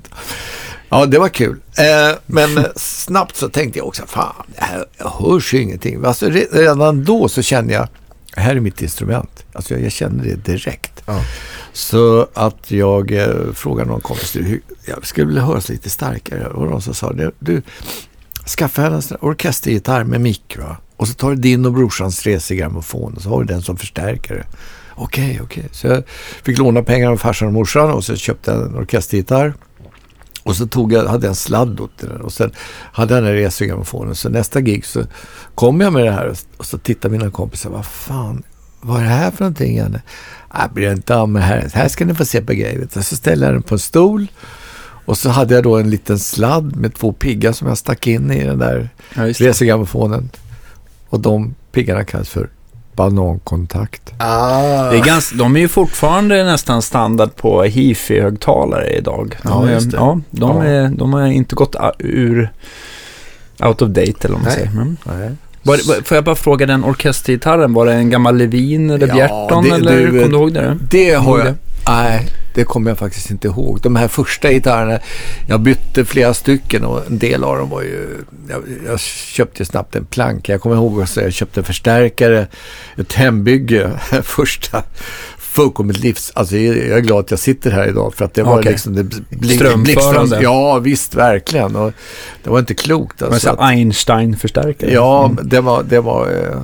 Ja, 0.88 1.06
det 1.06 1.18
var 1.18 1.28
kul. 1.28 1.56
Eh, 1.78 2.16
men 2.26 2.66
snabbt 2.76 3.36
så 3.36 3.48
tänkte 3.48 3.78
jag 3.78 3.88
också, 3.88 4.02
fan, 4.06 4.34
det 4.46 4.64
här, 4.64 4.84
jag 4.98 5.10
hörs 5.10 5.54
ju 5.54 5.62
ingenting. 5.62 6.04
Alltså, 6.04 6.30
redan 6.52 7.04
då 7.04 7.28
så 7.28 7.42
kände 7.42 7.72
jag, 7.72 7.88
här 8.40 8.56
är 8.56 8.60
mitt 8.60 8.82
instrument. 8.82 9.44
Alltså 9.52 9.74
jag, 9.74 9.82
jag 9.82 9.92
kände 9.92 10.24
det 10.24 10.52
direkt. 10.52 11.02
Ja. 11.06 11.20
Så 11.72 12.28
att 12.34 12.70
jag 12.70 13.12
eh, 13.12 13.52
frågade 13.54 13.90
någon 13.90 14.00
kompis, 14.00 14.32
du, 14.32 14.60
jag 14.84 15.06
skulle 15.06 15.26
vilja 15.26 15.42
höras 15.42 15.68
lite 15.68 15.90
starkare. 15.90 16.46
Och 16.46 16.70
de 16.70 16.82
som 16.82 16.94
sa, 16.94 17.12
du, 17.38 17.62
skaffa 18.58 18.86
en 18.86 19.02
sån 19.02 19.18
här 19.20 19.28
orkestergitarr 19.28 20.04
med 20.04 20.20
mick 20.20 20.56
va? 20.58 20.76
Och 20.96 21.08
så 21.08 21.14
tar 21.14 21.30
du 21.30 21.36
din 21.36 21.66
och 21.66 21.72
brorsans 21.72 22.26
resegrammofon 22.26 23.14
och 23.14 23.22
så 23.22 23.28
har 23.28 23.40
du 23.40 23.46
den 23.46 23.62
som 23.62 23.76
förstärkare. 23.76 24.46
Okej, 24.94 25.40
okej. 25.42 25.68
Så 25.72 25.86
jag 25.86 26.02
fick 26.42 26.58
låna 26.58 26.82
pengar 26.82 27.10
av 27.10 27.16
farsan 27.16 27.48
och 27.48 27.54
morsan 27.54 27.90
och 27.90 28.04
så 28.04 28.16
köpte 28.16 28.50
jag 28.50 28.62
en 28.62 28.76
orkestergitarr. 28.76 29.54
Och 30.46 30.56
så 30.56 30.66
tog 30.66 30.92
jag, 30.92 31.06
hade 31.06 31.26
jag 31.26 31.30
en 31.30 31.34
sladd 31.34 31.80
åt 31.80 31.98
den 31.98 32.20
och 32.20 32.32
sen 32.32 32.50
hade 32.92 33.14
jag 33.14 33.22
den 33.22 33.32
här 33.32 33.36
resegrammofonen. 33.36 34.14
Så 34.14 34.28
nästa 34.28 34.60
gig 34.60 34.86
så 34.86 35.02
kom 35.54 35.80
jag 35.80 35.92
med 35.92 36.04
det 36.04 36.10
här 36.10 36.34
och 36.56 36.66
så 36.66 36.78
tittade 36.78 37.18
mina 37.18 37.30
kompisar, 37.30 37.70
vad 37.70 37.86
fan, 37.86 38.42
vad 38.80 39.00
är 39.00 39.04
det 39.04 39.10
här 39.10 39.30
för 39.30 39.44
någonting? 39.44 39.76
Janne? 39.76 40.02
Jag 40.54 40.70
bryr 40.72 40.92
inte 40.92 41.14
om 41.14 41.32
det 41.32 41.40
här. 41.40 41.70
Här 41.74 41.88
ska 41.88 42.04
ni 42.04 42.14
få 42.14 42.24
se 42.24 42.42
på 42.42 42.52
du. 42.52 43.02
Så 43.02 43.16
ställde 43.16 43.46
jag 43.46 43.54
den 43.54 43.62
på 43.62 43.74
en 43.74 43.78
stol. 43.78 44.26
Och 45.04 45.18
så 45.18 45.28
hade 45.28 45.54
jag 45.54 45.64
då 45.64 45.76
en 45.76 45.90
liten 45.90 46.18
sladd 46.18 46.76
med 46.76 46.94
två 46.94 47.12
piggar 47.12 47.52
som 47.52 47.68
jag 47.68 47.78
stack 47.78 48.06
in 48.06 48.30
i 48.30 48.44
den 48.44 48.58
där 48.58 48.88
Ja, 49.14 49.22
resegrammofonen. 49.22 50.30
Och 51.08 51.20
de 51.20 51.54
piggarna 51.72 52.04
kallas 52.04 52.28
för 52.28 52.48
banankontakt. 52.96 54.12
Ah. 54.18 54.90
Det 54.90 54.96
är 54.98 55.04
ganska, 55.04 55.36
de 55.36 55.56
är 55.56 55.60
ju 55.60 55.68
fortfarande 55.68 56.44
nästan 56.44 56.82
standard 56.82 57.36
på 57.36 57.62
hifi-högtalare 57.64 58.88
idag. 58.98 59.36
De 59.42 59.48
Ja, 59.52 59.68
är, 59.68 59.72
just 59.72 59.90
det. 59.90 59.96
Ja, 59.96 60.20
de, 60.30 60.56
Ja. 60.56 60.64
Är, 60.64 60.88
de 60.88 61.12
har 61.12 61.26
inte 61.26 61.54
gått 61.54 61.76
ur 61.98 62.52
out 63.64 63.82
of 63.82 63.88
date 63.88 64.12
eller 64.20 64.34
vad 64.34 64.42
man 64.42 64.44
Nej. 64.44 64.54
säger. 64.54 64.94
Nej. 65.18 65.30
var, 65.62 65.88
var, 65.88 66.02
får 66.02 66.14
jag 66.16 66.24
bara 66.24 66.34
fråga, 66.36 66.66
den 66.66 66.84
orkestergitarren, 66.84 67.72
var 67.74 67.86
det 67.86 67.92
en 67.92 68.10
gammal 68.10 68.36
Levin 68.36 68.90
eller 68.90 69.06
Ja, 69.08 69.14
Bjerton 69.14 69.64
det- 69.64 69.70
eller 69.74 69.96
du, 69.96 70.06
kommer 70.06 70.22
du 70.28 70.34
ihåg 70.34 70.52
det? 70.54 70.78
Det 70.90 71.14
har 71.14 71.38
jag. 71.38 71.54
Nej, 71.88 72.26
det 72.56 72.64
kommer 72.64 72.90
jag 72.90 72.98
faktiskt 72.98 73.30
inte 73.30 73.48
ihåg. 73.48 73.80
De 73.82 73.96
här 73.96 74.08
första 74.08 74.52
gitarrerna, 74.52 74.98
jag 75.48 75.60
bytte 75.60 76.04
flera 76.04 76.34
stycken 76.34 76.84
och 76.84 77.06
en 77.06 77.18
del 77.18 77.44
av 77.44 77.56
dem 77.58 77.70
var 77.70 77.82
ju... 77.82 78.08
Jag, 78.48 78.62
jag 78.86 79.00
köpte 79.00 79.64
snabbt 79.64 79.96
en 79.96 80.04
planka. 80.04 80.52
Jag 80.52 80.60
kommer 80.60 80.76
ihåg 80.76 81.02
att 81.02 81.16
jag 81.16 81.32
köpte 81.32 81.60
en 81.60 81.64
förstärkare, 81.64 82.46
ett 82.96 83.12
hembygge, 83.12 83.90
första 84.22 84.82
fullkomligt 85.38 85.98
livs... 85.98 86.32
Alltså 86.34 86.56
jag 86.56 86.98
är 86.98 87.00
glad 87.00 87.20
att 87.20 87.30
jag 87.30 87.40
sitter 87.40 87.70
här 87.70 87.88
idag 87.88 88.14
för 88.14 88.24
att 88.24 88.34
det 88.34 88.42
var 88.42 88.58
Okej. 88.58 88.72
liksom... 88.72 88.94
Det 88.94 89.02
bling, 89.30 89.82
blixtrande. 89.82 90.38
Ja, 90.42 90.78
visst, 90.78 91.14
verkligen. 91.14 91.76
Och 91.76 91.92
det 92.44 92.50
var 92.50 92.58
inte 92.58 92.74
klokt. 92.74 93.22
Alltså, 93.22 93.40
så 93.40 93.48
här 93.48 93.68
Einstein-förstärkare? 93.68 94.92
Ja, 94.92 95.24
Mm. 95.24 95.48
det 95.48 95.60
var... 95.60 95.82
Det 95.82 96.00
var 96.00 96.28
eh, 96.28 96.60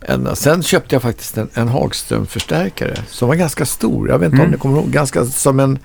en, 0.00 0.36
sen 0.36 0.62
köpte 0.62 0.94
jag 0.94 1.02
faktiskt 1.02 1.38
en, 1.38 1.48
en 1.54 1.68
Hagström-förstärkare 1.68 2.96
som 3.08 3.28
var 3.28 3.34
ganska 3.34 3.66
stor. 3.66 4.08
Jag 4.08 4.18
vet 4.18 4.26
inte 4.26 4.36
om 4.36 4.40
Mm. 4.40 4.50
ni 4.52 4.58
kommer 4.58 4.78
ihåg. 4.78 4.90
Ganska 4.90 5.24
som 5.24 5.60
en 5.60 5.78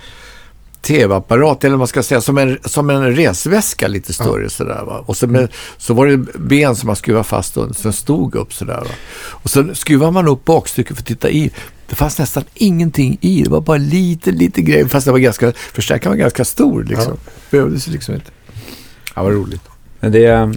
tv-apparat 0.82 1.64
eller 1.64 1.72
vad 1.72 1.80
man 1.80 1.88
ska 1.88 2.04
säga. 2.04 2.22
Som 2.22 2.38
en, 2.38 2.58
som 2.66 2.90
en 2.90 3.16
resväska 3.16 3.88
lite 3.88 4.14
större 4.14 4.50
sådär 4.50 4.84
va. 4.86 5.04
Och 5.06 5.18
så, 5.18 5.28
med, 5.28 5.50
så 5.78 5.94
var 5.94 6.08
det 6.08 6.18
ben 6.40 6.76
som 6.76 6.88
man 6.88 6.96
skruvade 6.96 7.24
fast 7.24 7.58
under. 7.58 7.76
Som 7.76 7.94
stod 7.94 8.36
upp 8.36 8.54
sådär 8.54 8.80
va. 8.82 8.92
Och 9.30 9.50
så 9.50 9.76
skruvade 9.76 10.12
man 10.12 10.28
upp 10.28 10.46
bakstycket 10.46 10.96
för 10.98 11.02
att 11.02 11.08
titta 11.08 11.30
i. 11.30 11.52
Det 11.90 11.96
fanns 11.96 12.20
nästan 12.20 12.44
ingenting 12.54 13.18
i. 13.22 13.44
Det 13.44 13.50
var 13.50 13.62
bara 13.62 13.78
lite, 13.78 14.32
lite 14.32 14.62
grejer. 14.62 14.88
Fast 14.88 15.06
det 15.06 15.12
var 15.12 15.20
ganska, 15.20 15.52
förstärkaren 15.56 16.12
var 16.12 16.18
ganska 16.18 16.46
stor 16.46 16.84
liksom. 16.84 17.18
Behövdes 17.52 17.88
ju 17.88 17.92
liksom 17.92 18.16
inte. 18.16 18.32
Ja, 19.16 19.24
vad 19.24 19.34
roligt. 19.34 19.62
Det, 20.00 20.54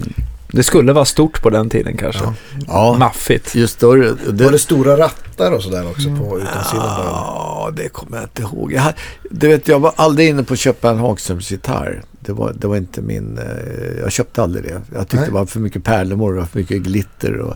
det 0.51 0.63
skulle 0.63 0.93
vara 0.93 1.05
stort 1.05 1.41
på 1.41 1.49
den 1.49 1.69
tiden 1.69 1.97
kanske. 1.97 2.23
Ja. 2.23 2.33
Ja, 2.67 2.95
Maffigt. 2.99 3.55
ju 3.55 3.67
större. 3.67 4.09
Var 4.27 4.51
det 4.51 4.59
stora 4.59 4.97
rattar 4.97 5.51
och 5.51 5.63
sådär 5.63 5.87
också 5.89 6.09
på 6.09 6.39
utansidan? 6.39 6.87
bara? 6.97 7.05
Ja, 7.05 7.71
det 7.75 7.89
kommer 7.89 8.17
jag 8.17 8.25
inte 8.25 8.41
ihåg. 8.41 8.73
Jag, 8.73 8.93
du 9.31 9.47
vet, 9.47 9.67
jag 9.67 9.79
var 9.79 9.93
aldrig 9.95 10.29
inne 10.29 10.43
på 10.43 10.53
att 10.53 10.59
köpa 10.59 10.89
en 10.89 10.97
Hagströms-gitarr. 10.97 12.01
Det 12.19 12.31
var, 12.33 12.53
det 12.53 12.67
var 12.67 12.77
inte 12.77 13.01
min... 13.01 13.37
Eh, 13.37 13.99
jag 14.01 14.11
köpte 14.11 14.43
aldrig 14.43 14.63
det. 14.65 14.81
Jag 14.93 15.01
tyckte 15.01 15.15
Nej. 15.15 15.25
det 15.25 15.31
var 15.33 15.45
för 15.45 15.59
mycket 15.59 15.83
pärlemor 15.83 16.37
och 16.37 16.49
för 16.49 16.59
mycket 16.59 16.81
glitter. 16.81 17.37
Och, 17.39 17.55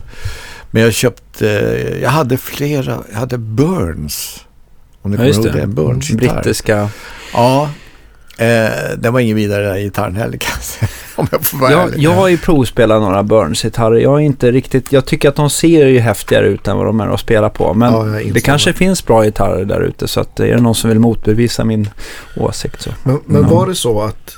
men 0.70 0.82
jag 0.82 0.92
köpte... 0.92 1.50
Eh, 1.50 2.02
jag 2.02 2.10
hade 2.10 2.36
flera... 2.36 2.98
Jag 3.12 3.18
hade 3.18 3.38
Burns. 3.38 4.44
Om 5.02 5.10
ni 5.10 5.16
Ja, 5.16 5.20
kommer 5.22 5.34
ihåg 5.34 5.44
det. 5.44 5.52
det. 5.52 5.62
En 5.62 5.74
Burns-gitarr. 5.74 6.34
Brittiska. 6.42 6.88
Ja, 7.32 7.70
eh, 8.38 8.68
den 8.98 9.12
var 9.12 9.20
ingen 9.20 9.36
vidare 9.36 9.66
den 9.68 9.76
gitarren 9.82 10.16
heller 10.16 10.38
kan 10.38 10.50
jag 10.54 10.62
säga. 10.64 10.88
Om 11.20 11.26
jag 11.32 11.44
får 11.46 11.58
vara 11.58 11.70
Jag, 11.72 11.82
ärlig. 11.82 12.02
jag 12.02 12.10
har 12.10 12.28
ju 12.28 12.38
provspelat 12.38 13.02
några 13.02 13.22
Burns-gitarrer. 13.22 13.98
Jag 14.00 14.14
är 14.14 14.24
inte 14.24 14.50
riktigt... 14.52 14.92
Jag 14.92 15.04
tycker 15.06 15.28
att 15.28 15.36
de 15.36 15.50
ser 15.50 15.86
ju 15.86 15.98
häftigare 15.98 16.46
ut 16.46 16.68
än 16.68 16.76
vad 16.76 16.86
de 16.86 17.00
är 17.00 17.06
att 17.08 17.20
spela 17.20 17.50
på. 17.50 17.74
Men 17.74 17.92
Ja, 17.92 18.02
det 18.32 18.40
kanske 18.40 18.72
finns 18.72 19.06
bra 19.06 19.22
gitarrer 19.24 19.64
där 19.64 19.80
ute. 19.80 20.08
Så 20.08 20.20
att, 20.20 20.40
är 20.40 20.54
det 20.54 20.60
någon 20.60 20.74
som 20.74 20.90
vill 20.90 20.98
motbevisa 21.00 21.64
min 21.64 21.88
åsikt 22.36 22.82
så. 22.82 22.90
Men, 23.02 23.20
men 23.26 23.42
Ja. 23.42 23.48
var 23.48 23.66
det 23.66 23.74
så 23.74 24.02
att, 24.02 24.36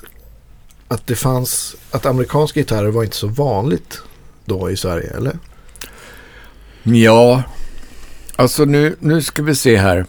att 0.89 1.07
det 1.07 1.15
fanns, 1.17 1.77
att 1.91 2.07
amerikanska 2.07 2.61
gitarrer 2.61 2.91
var 2.91 3.05
inte 3.05 3.17
så 3.17 3.27
vanligt 3.27 4.03
då 4.45 4.71
i 4.71 4.77
Sverige, 4.77 5.11
eller? 5.17 5.39
Ja, 6.83 7.43
alltså 8.37 8.65
nu, 8.65 8.97
nu 9.01 9.23
ska 9.23 9.43
vi 9.43 9.55
se 9.55 9.77
här. 9.77 10.07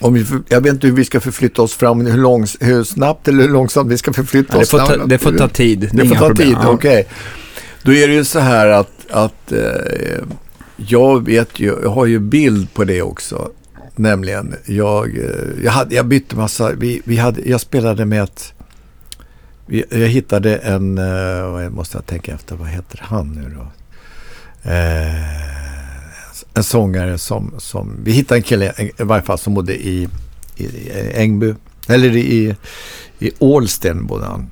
Om 0.00 0.14
vi, 0.14 0.26
jag 0.48 0.60
vet 0.60 0.72
inte 0.72 0.86
hur 0.86 0.94
vi 0.94 1.04
ska 1.04 1.20
förflytta 1.20 1.62
oss 1.62 1.74
fram, 1.74 2.06
hur, 2.06 2.18
långs, 2.18 2.56
hur 2.60 2.84
snabbt 2.84 3.28
eller 3.28 3.42
hur 3.42 3.50
långsamt 3.50 3.92
vi 3.92 3.98
ska 3.98 4.12
förflytta 4.12 4.48
Ja, 4.52 4.56
det, 4.58 4.62
oss. 4.62 4.70
får 4.70 4.78
ta, 4.78 5.06
det 5.06 5.18
får 5.18 5.32
ta 5.32 5.48
tid. 5.48 5.84
är 5.84 5.90
Det 5.92 6.08
får 6.08 6.14
ta 6.14 6.26
problem. 6.26 6.48
tid, 6.48 6.56
Ja. 6.62 6.68
okej. 6.70 7.06
Då 7.82 7.92
är 7.94 8.08
det 8.08 8.14
ju 8.14 8.24
så 8.24 8.38
här 8.38 8.66
att, 8.68 8.90
att 9.10 9.52
eh, 9.52 9.60
jag 10.76 11.24
vet 11.26 11.60
ju, 11.60 11.74
jag 11.82 11.90
har 11.90 12.06
ju 12.06 12.18
bild 12.18 12.74
på 12.74 12.84
det 12.84 13.02
också. 13.02 13.50
Nämligen, 13.96 14.54
jag, 14.66 15.18
eh, 15.18 15.64
jag, 15.64 15.72
hade, 15.72 15.94
jag 15.94 16.06
bytte 16.06 16.36
massa, 16.36 16.72
vi, 16.72 17.02
vi 17.04 17.16
hade, 17.16 17.48
jag 17.48 17.60
spelade 17.60 18.04
med 18.04 18.22
ett, 18.22 18.52
vi, 19.66 19.84
jag 19.90 19.98
hittade 20.08 20.56
en, 20.56 20.98
eh, 20.98 21.70
måste 21.70 21.96
jag 21.96 22.06
tänka 22.06 22.32
efter, 22.34 22.56
vad 22.56 22.68
heter 22.68 23.00
han 23.04 23.28
nu 23.32 23.54
då? 23.56 23.62
Eh, 24.70 25.65
en 26.56 26.64
sångare 26.64 27.18
som, 27.18 27.54
som, 27.58 27.96
vi 28.04 28.12
hittade 28.12 28.38
en 28.38 28.42
kille 28.42 28.72
i 28.78 29.02
varje 29.02 29.22
fall 29.22 29.38
som 29.38 29.54
bodde 29.54 29.74
i, 29.86 30.08
i, 30.56 30.64
i 30.64 31.12
Ängby, 31.14 31.54
eller 31.88 32.16
i, 32.16 32.56
i 33.18 33.30
Ålsten 33.38 34.06
bodde 34.06 34.26
han. 34.26 34.50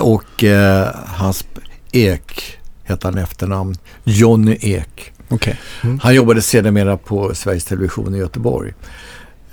Och 0.00 0.44
eh, 0.44 0.88
hans 1.06 1.44
Ek 1.92 2.58
hette 2.82 3.06
han 3.06 3.18
efternamn. 3.18 3.74
Jonny 4.04 4.58
Ek. 4.60 5.12
Okej. 5.28 5.60
Han 6.00 6.14
jobbade 6.14 6.42
sedermera 6.42 6.96
på 6.96 7.34
Sveriges 7.34 7.64
Television 7.64 8.14
i 8.14 8.18
Göteborg. 8.18 8.74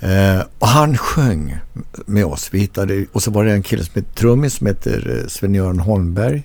Eh, 0.00 0.42
och 0.58 0.68
han 0.68 0.96
sjöng 0.96 1.58
med 2.06 2.24
oss. 2.24 2.48
Vi 2.52 2.58
hittade, 2.58 3.06
och 3.12 3.22
så 3.22 3.30
var 3.30 3.44
det 3.44 3.52
en 3.52 3.62
kille 3.62 3.84
som 3.84 3.92
heter 3.94 4.14
trummis 4.14 4.54
som 4.54 4.66
heter 4.66 5.18
eh, 5.18 5.28
Sven-Göran 5.28 5.78
Holmberg. 5.78 6.42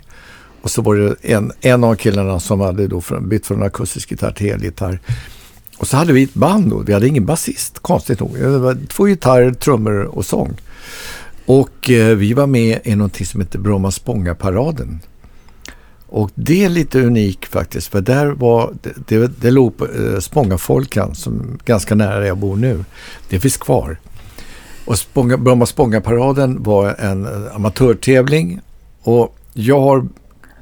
Och 0.64 0.72
så 0.72 0.82
var 0.82 0.96
det 0.96 1.16
en, 1.22 1.52
en 1.62 1.84
av 1.84 1.96
killarna 1.96 2.40
som 2.40 2.60
hade 2.60 2.88
då 2.88 3.02
bytt 3.22 3.46
från 3.46 3.64
akustisk 3.64 4.12
gitarr 4.12 4.32
till 4.32 4.50
elgitarr. 4.50 5.00
Och 5.78 5.88
så 5.88 5.98
hade 5.98 6.14
vi 6.14 6.24
ett 6.24 6.34
band 6.34 6.70
då. 6.70 6.78
Vi 6.78 6.94
hade 6.94 7.08
ingen 7.08 7.26
basist, 7.26 7.80
konstigt 7.80 8.20
nog. 8.20 8.40
Det 8.40 8.58
var 8.58 8.78
två 8.88 9.06
gitarrer, 9.06 9.52
trummor 9.52 10.04
och 10.04 10.26
sång. 10.26 10.54
Och 11.46 11.90
eh, 11.90 12.16
vi 12.16 12.34
var 12.34 12.48
med 12.48 12.80
i 12.84 12.96
någonting 12.96 13.26
som 13.26 13.42
heter 13.42 13.60
Bromma 13.60 13.92
Spånga-paraden. 13.92 15.00
Och 16.08 16.32
det 16.36 16.64
är 16.64 16.70
lite 16.70 17.02
unikt 17.02 17.46
faktiskt, 17.46 17.88
för 17.88 18.02
där 18.02 18.28
var, 18.28 18.74
det, 18.82 18.94
det, 19.08 19.42
det 19.42 19.52
låg 19.52 19.78
på 19.78 19.86
eh, 19.86 20.20
Spångafolkan, 20.20 21.16
som 21.16 21.60
ganska 21.66 21.96
nära 21.96 22.20
där 22.20 22.28
jag 22.28 22.38
bor 22.38 22.56
nu. 22.56 22.86
Det 23.30 23.40
finns 23.40 23.58
kvar. 23.58 23.98
Och 24.86 25.00
Spånga, 25.00 25.38
Bromma 25.38 25.66
Spånga-paraden 25.66 26.64
var 26.64 26.96
en 27.00 27.26
eh, 27.26 27.56
amatörtävling 27.56 28.60
och 29.02 29.36
jag 29.54 29.80
har 29.80 30.08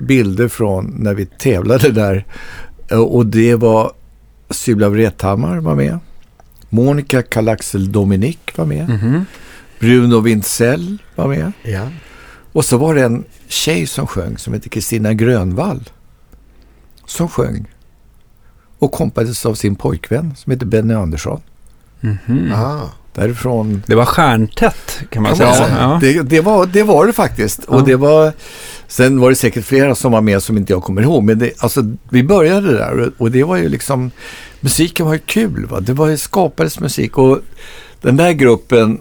bilder 0.01 0.47
från 0.47 0.95
när 0.99 1.13
vi 1.13 1.25
tävlade 1.25 1.91
där 1.91 2.25
Eh, 2.91 2.99
och 2.99 3.25
det 3.25 3.55
var 3.55 3.91
Sybla 4.49 4.89
Vrethammar 4.89 5.57
var 5.57 5.75
med. 5.75 5.99
Monica 6.69 7.21
Kalaxel 7.21 7.91
Dominic 7.91 8.37
var 8.55 8.65
med. 8.65 8.89
Mhm. 8.89 9.25
Bruno 9.79 10.19
Wintzell 10.19 10.97
var 11.15 11.27
med. 11.27 11.51
Ja. 11.63 11.87
Och 12.51 12.65
så 12.65 12.77
var 12.77 12.95
det 12.95 13.03
en 13.03 13.23
tjej 13.47 13.87
som 13.87 14.07
sjöng 14.07 14.37
som 14.37 14.53
heter 14.53 14.69
Kristina 14.69 15.13
Grönvall. 15.13 15.89
Som 17.05 17.27
sjöng. 17.27 17.65
Och 18.79 18.91
kompades 18.91 19.45
av 19.45 19.53
sin 19.53 19.75
pojkvän 19.75 20.35
som 20.35 20.51
heter 20.51 20.65
Benny 20.65 20.93
Andersson. 20.93 21.41
Mhm. 22.01 22.51
Ah. 22.55 22.79
Därifrån. 23.13 23.83
Det 23.87 23.95
var 23.95 24.05
stjärntätt 24.05 24.99
kan 25.09 25.23
man 25.23 25.35
Kan 25.35 25.53
säga. 25.55 25.77
Ja. 25.79 25.97
Det, 26.01 26.21
det, 26.21 26.41
var, 26.41 26.65
det 26.65 26.83
var 26.83 27.05
det 27.07 27.13
faktiskt. 27.13 27.59
Ja. 27.67 27.75
Och 27.75 27.85
det 27.85 27.95
var, 27.95 28.33
sen 28.87 29.19
var 29.19 29.29
det 29.29 29.35
säkert 29.35 29.65
flera 29.65 29.95
som 29.95 30.11
var 30.11 30.21
med 30.21 30.43
som 30.43 30.57
inte 30.57 30.73
jag 30.73 30.83
kommer 30.83 31.01
ihåg. 31.01 31.23
Men 31.23 31.39
det, 31.39 31.51
alltså, 31.63 31.81
vi 32.09 32.23
började 32.23 32.77
där 32.77 32.99
och- 32.99 33.13
och 33.17 33.31
det 33.31 33.43
var 33.43 33.55
ju 33.57 33.69
liksom, 33.69 34.11
musiken 34.59 35.05
var 35.05 35.13
ju 35.13 35.19
kul. 35.19 35.65
Va? 35.65 35.79
Det 35.79 35.93
var 35.93 36.07
ju, 36.07 36.17
skapades 36.17 36.79
musik 36.79 37.17
och 37.17 37.39
den 38.01 38.17
där 38.17 38.31
gruppen 38.31 38.99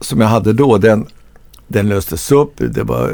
som 0.00 0.20
jag 0.20 0.28
hade 0.28 0.52
då, 0.52 0.78
den, 0.78 1.06
den 1.68 1.88
löstes 1.88 2.32
upp. 2.32 2.52
Det 2.56 2.82
var, 2.82 3.08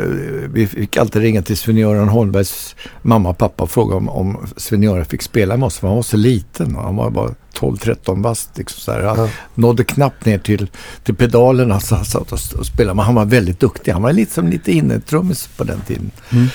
vi 0.52 0.66
fick 0.66 0.96
alltid 0.96 1.22
ringa 1.22 1.42
till 1.42 1.56
Sven-Göran 1.56 2.08
Holmbergs 2.08 2.76
mamma 3.02 3.28
och 3.28 3.38
pappa 3.38 3.62
och 3.62 3.70
fråga 3.70 3.96
om, 3.96 4.08
om 4.08 4.46
Sven-Göran 4.56 5.04
fick 5.04 5.22
spela 5.22 5.56
med 5.56 5.66
oss. 5.66 5.78
För 5.78 5.86
han 5.86 5.96
var 5.96 6.02
så 6.02 6.16
liten. 6.16 6.74
Han 6.74 6.96
var 6.96 7.10
bara 7.10 7.30
12-13 7.58 8.22
bast. 8.22 8.50
Liksom 8.58 8.80
så 8.80 8.92
här. 8.92 9.02
Han 9.02 9.18
Ja. 9.18 9.28
nådde 9.54 9.84
knappt 9.84 10.24
ner 10.26 10.38
till, 10.38 10.70
till 11.04 11.14
pedalerna 11.14 11.80
så 11.80 11.94
han 11.94 12.04
satt 12.04 12.32
och, 12.32 12.38
och 12.58 12.66
spelade. 12.66 12.94
Men 12.94 13.04
han 13.04 13.14
var 13.14 13.24
väldigt 13.24 13.60
duktig. 13.60 13.92
Han 13.92 14.02
var 14.02 14.12
lite 14.12 14.32
som 14.32 14.48
lite 14.48 14.72
innetrummis 14.72 15.46
på 15.56 15.64
den 15.64 15.80
tiden. 15.80 16.10
Mm. 16.30 16.46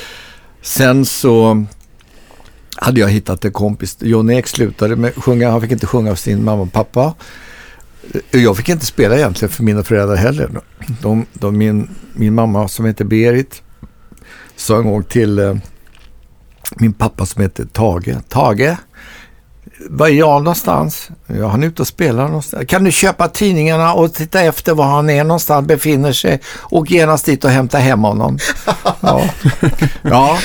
Sen 0.61 1.05
så 1.05 1.65
hade 2.75 2.99
jag 2.99 3.09
hittat 3.09 3.45
en 3.45 3.51
kompis. 3.51 3.97
John 3.99 4.29
Ek 4.29 4.47
slutade 4.47 4.95
med 4.95 5.15
sjunga. 5.15 5.51
Han 5.51 5.61
fick 5.61 5.71
inte 5.71 5.87
sjunga 5.87 6.11
av 6.11 6.15
sin 6.15 6.43
mamma 6.43 6.61
och 6.61 6.73
pappa. 6.73 7.13
Jag 8.31 8.57
fick 8.57 8.69
inte 8.69 8.85
spela 8.85 9.15
egentligen 9.15 9.51
för 9.51 9.63
mina 9.63 9.83
föräldrar 9.83 10.15
heller. 10.15 10.49
De, 11.01 11.25
de, 11.33 11.57
min, 11.57 11.89
min 12.13 12.33
mamma 12.33 12.67
som 12.67 12.85
heter 12.85 13.05
Berit 13.05 13.61
sa 14.55 14.77
en 14.77 14.91
gång 14.91 15.03
till 15.03 15.39
eh, 15.39 15.55
min 16.75 16.93
pappa 16.93 17.25
som 17.25 17.41
heter 17.41 17.65
Tage. 17.65 18.15
Tage, 18.29 18.75
var 19.89 20.07
är 20.07 20.11
jag 20.11 20.43
någonstans? 20.43 21.09
Ja, 21.27 21.47
han 21.47 21.63
är 21.63 21.67
ute 21.67 21.81
och 21.81 21.87
spelar 21.87 22.27
någonstans. 22.27 22.67
Kan 22.67 22.83
du 22.83 22.91
köpa 22.91 23.27
tidningarna 23.27 23.93
och 23.93 24.13
titta 24.13 24.41
efter 24.41 24.73
var 24.73 24.85
han 24.85 25.09
är 25.09 25.23
någonstans, 25.23 25.67
befinner 25.67 26.13
sig 26.13 26.41
och 26.47 26.91
genast 26.91 27.25
dit 27.25 27.43
och 27.43 27.49
hämta 27.49 27.77
hem 27.77 27.99
honom? 27.99 28.37
Ja, 29.01 29.29
ja. 30.01 30.37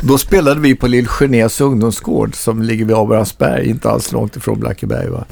då 0.00 0.18
spelade 0.18 0.60
vi 0.60 0.74
på 0.74 0.86
Lill 0.86 1.08
Genés 1.08 1.60
ungdomsgård 1.60 2.34
som 2.34 2.62
ligger 2.62 2.84
vid 2.84 2.96
Abrahamsberg, 2.96 3.68
inte 3.68 3.90
alls 3.90 4.12
långt 4.12 4.36
ifrån 4.36 4.60
Blackeberg. 4.60 5.08
Va? 5.08 5.24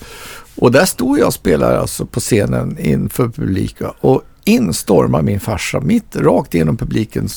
Och 0.60 0.72
där 0.72 0.84
stod 0.84 1.18
jag 1.18 1.26
och 1.26 1.34
spelade 1.34 1.80
alltså 1.80 2.06
på 2.06 2.20
scenen 2.20 2.76
inför 2.78 3.28
publik. 3.28 3.80
Va? 3.80 3.94
Och 4.00 4.22
in 4.44 4.74
stormar 4.74 5.22
min 5.22 5.40
farsa 5.40 5.80
mitt 5.80 6.16
rakt 6.16 6.54
genom 6.54 6.76
publiken, 6.76 7.28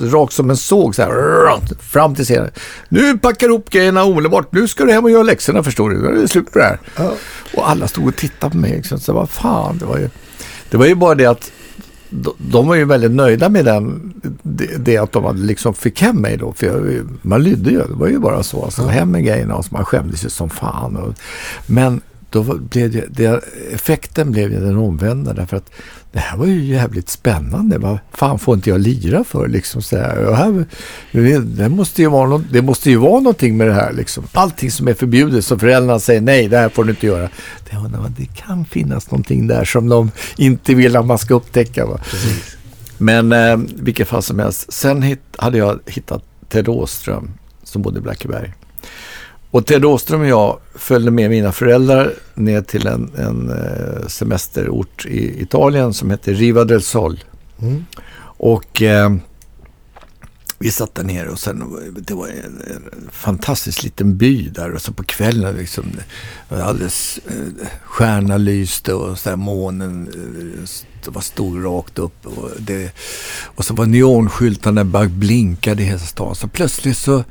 rakt 0.00 0.32
som 0.32 0.50
en 0.50 0.56
såg 0.56 0.94
så 0.94 1.02
här, 1.02 1.80
fram 1.80 2.14
till 2.14 2.24
scenen. 2.24 2.50
Nu 2.88 3.18
packar 3.18 3.48
du 3.48 3.54
upp 3.54 3.70
grejerna 3.70 4.04
omedelbart, 4.04 4.52
nu 4.52 4.68
ska 4.68 4.84
du 4.84 4.92
hem 4.92 5.04
och 5.04 5.10
göra 5.10 5.22
läxorna 5.22 5.62
förstår 5.62 5.90
du, 5.90 5.98
nu 5.98 6.08
är 6.08 6.22
det 6.22 6.28
slut 6.28 6.52
på 6.52 6.58
det 6.58 6.64
här. 6.64 6.78
Ja. 6.96 7.12
Och 7.56 7.70
alla 7.70 7.88
stod 7.88 8.08
och 8.08 8.16
tittade 8.16 8.50
på 8.50 8.56
mig. 8.56 8.76
Liksom. 8.76 8.98
Så 8.98 9.12
vad 9.12 9.30
fan, 9.30 9.78
det 9.78 9.84
var 9.84 9.98
ju, 9.98 10.10
det 10.70 10.76
var 10.76 10.86
ju 10.86 10.94
bara 10.94 11.14
det 11.14 11.26
att 11.26 11.52
de, 12.10 12.34
de 12.38 12.68
var 12.68 12.74
ju 12.74 12.84
väldigt 12.84 13.10
nöjda 13.10 13.48
med 13.48 13.64
den, 13.64 14.12
det, 14.42 14.84
det 14.84 14.96
att 14.96 15.12
de 15.12 15.24
hade 15.24 15.38
liksom 15.38 15.74
fick 15.74 16.02
hem 16.02 16.16
mig 16.16 16.36
då. 16.36 16.52
För 16.52 16.66
jag, 16.66 17.08
man 17.22 17.42
lydde 17.42 17.70
ju, 17.70 17.78
det 17.78 17.94
var 17.94 18.08
ju 18.08 18.18
bara 18.18 18.42
så. 18.42 18.64
Alltså, 18.64 18.86
Hem 18.86 19.10
med 19.10 19.24
grejerna 19.24 19.54
och 19.54 19.64
så 19.64 19.74
man 19.74 19.84
skämdes 19.84 20.24
ju 20.24 20.28
som 20.28 20.50
fan. 20.50 20.96
Och, 20.96 21.14
men 21.66 22.00
då 22.30 22.42
blev 22.42 22.92
det, 22.92 23.04
det, 23.10 23.44
effekten 23.72 24.30
blev 24.30 24.52
ju 24.52 24.60
den 24.60 24.76
omvända 24.76 25.32
därför 25.32 25.56
att 25.56 25.70
det 26.12 26.18
här 26.18 26.36
var 26.36 26.46
ju 26.46 26.64
jävligt 26.64 27.08
spännande. 27.08 27.78
Vad 27.78 27.98
fan 28.12 28.38
får 28.38 28.54
inte 28.54 28.70
jag 28.70 28.80
lira 28.80 29.24
för 29.24 29.48
liksom 29.48 29.82
så 29.82 29.96
här? 29.96 30.32
Här 30.32 30.64
det, 31.56 31.68
måste 31.68 32.02
ju 32.02 32.08
vara 32.08 32.28
något, 32.28 32.42
det 32.52 32.62
måste 32.62 32.90
ju 32.90 32.96
vara 32.96 33.20
någonting 33.20 33.56
med 33.56 33.66
det 33.66 33.74
här 33.74 33.92
liksom. 33.92 34.24
Allting 34.32 34.70
som 34.70 34.88
är 34.88 34.94
förbjudet 34.94 35.44
som 35.44 35.58
föräldrarna 35.58 36.00
säger 36.00 36.20
nej, 36.20 36.48
det 36.48 36.58
här 36.58 36.68
får 36.68 36.84
du 36.84 36.90
inte 36.90 37.06
göra. 37.06 37.28
Det, 37.70 37.76
det 38.18 38.26
kan 38.26 38.64
finnas 38.64 39.10
någonting 39.10 39.46
där 39.46 39.64
som 39.64 39.88
de 39.88 40.10
inte 40.36 40.74
vill 40.74 40.96
att 40.96 41.06
man 41.06 41.18
ska 41.18 41.34
upptäcka. 41.34 41.86
Va? 41.86 42.00
Men 42.98 43.32
eh, 43.32 43.56
vilket 43.76 44.08
fall 44.08 44.22
som 44.22 44.38
helst. 44.38 44.72
Sen 44.72 45.02
hit, 45.02 45.20
hade 45.36 45.58
jag 45.58 45.80
hittat 45.86 46.24
Ted 46.48 46.68
Åström 46.68 47.30
som 47.62 47.82
bodde 47.82 47.98
i 47.98 48.02
Blackeberg. 48.02 48.52
Och 49.50 49.66
Ted 49.66 49.84
Åström 49.84 50.20
och 50.20 50.26
jag 50.26 50.58
följde 50.74 51.10
med 51.10 51.30
mina 51.30 51.52
föräldrar 51.52 52.12
ner 52.34 52.62
till 52.62 52.86
en, 52.86 53.10
en 53.16 53.50
eh, 53.50 54.06
semesterort 54.06 55.06
i 55.06 55.42
Italien 55.42 55.94
som 55.94 56.10
heter 56.10 56.34
Riva 56.34 56.64
del 56.64 56.82
Sol. 56.82 57.24
Mm. 57.62 57.84
Och 58.38 58.82
eh, 58.82 59.10
vi 60.58 60.70
satt 60.70 60.94
där 60.94 61.04
nere 61.04 61.28
och 61.28 61.38
sen, 61.38 61.64
det 61.96 62.14
var 62.14 62.28
en, 62.28 62.62
en 62.74 63.08
fantastisk 63.12 63.82
liten 63.82 64.16
by 64.16 64.48
där 64.48 64.74
och 64.74 64.82
så 64.82 64.92
på 64.92 65.04
kvällen 65.04 65.56
liksom, 65.56 65.84
var 66.48 66.58
alldeles, 66.58 67.20
eh, 67.26 67.66
stjärna 67.84 68.36
lyste 68.36 68.94
och 68.94 69.18
så 69.18 69.28
här, 69.28 69.36
månen 69.36 70.08
eh, 71.06 71.10
var 71.10 71.20
stor 71.20 71.62
rakt 71.62 71.98
upp 71.98 72.26
och, 72.26 72.50
det, 72.58 72.92
och 73.44 73.64
så 73.64 73.74
var 73.74 73.86
neonskyltarna 73.86 74.84
bara 74.84 75.08
blinkade 75.08 75.82
i 75.82 75.86
hela 75.86 75.98
stan. 75.98 76.34
Så 76.34 76.48
plötsligt 76.48 76.96
så, 76.96 77.24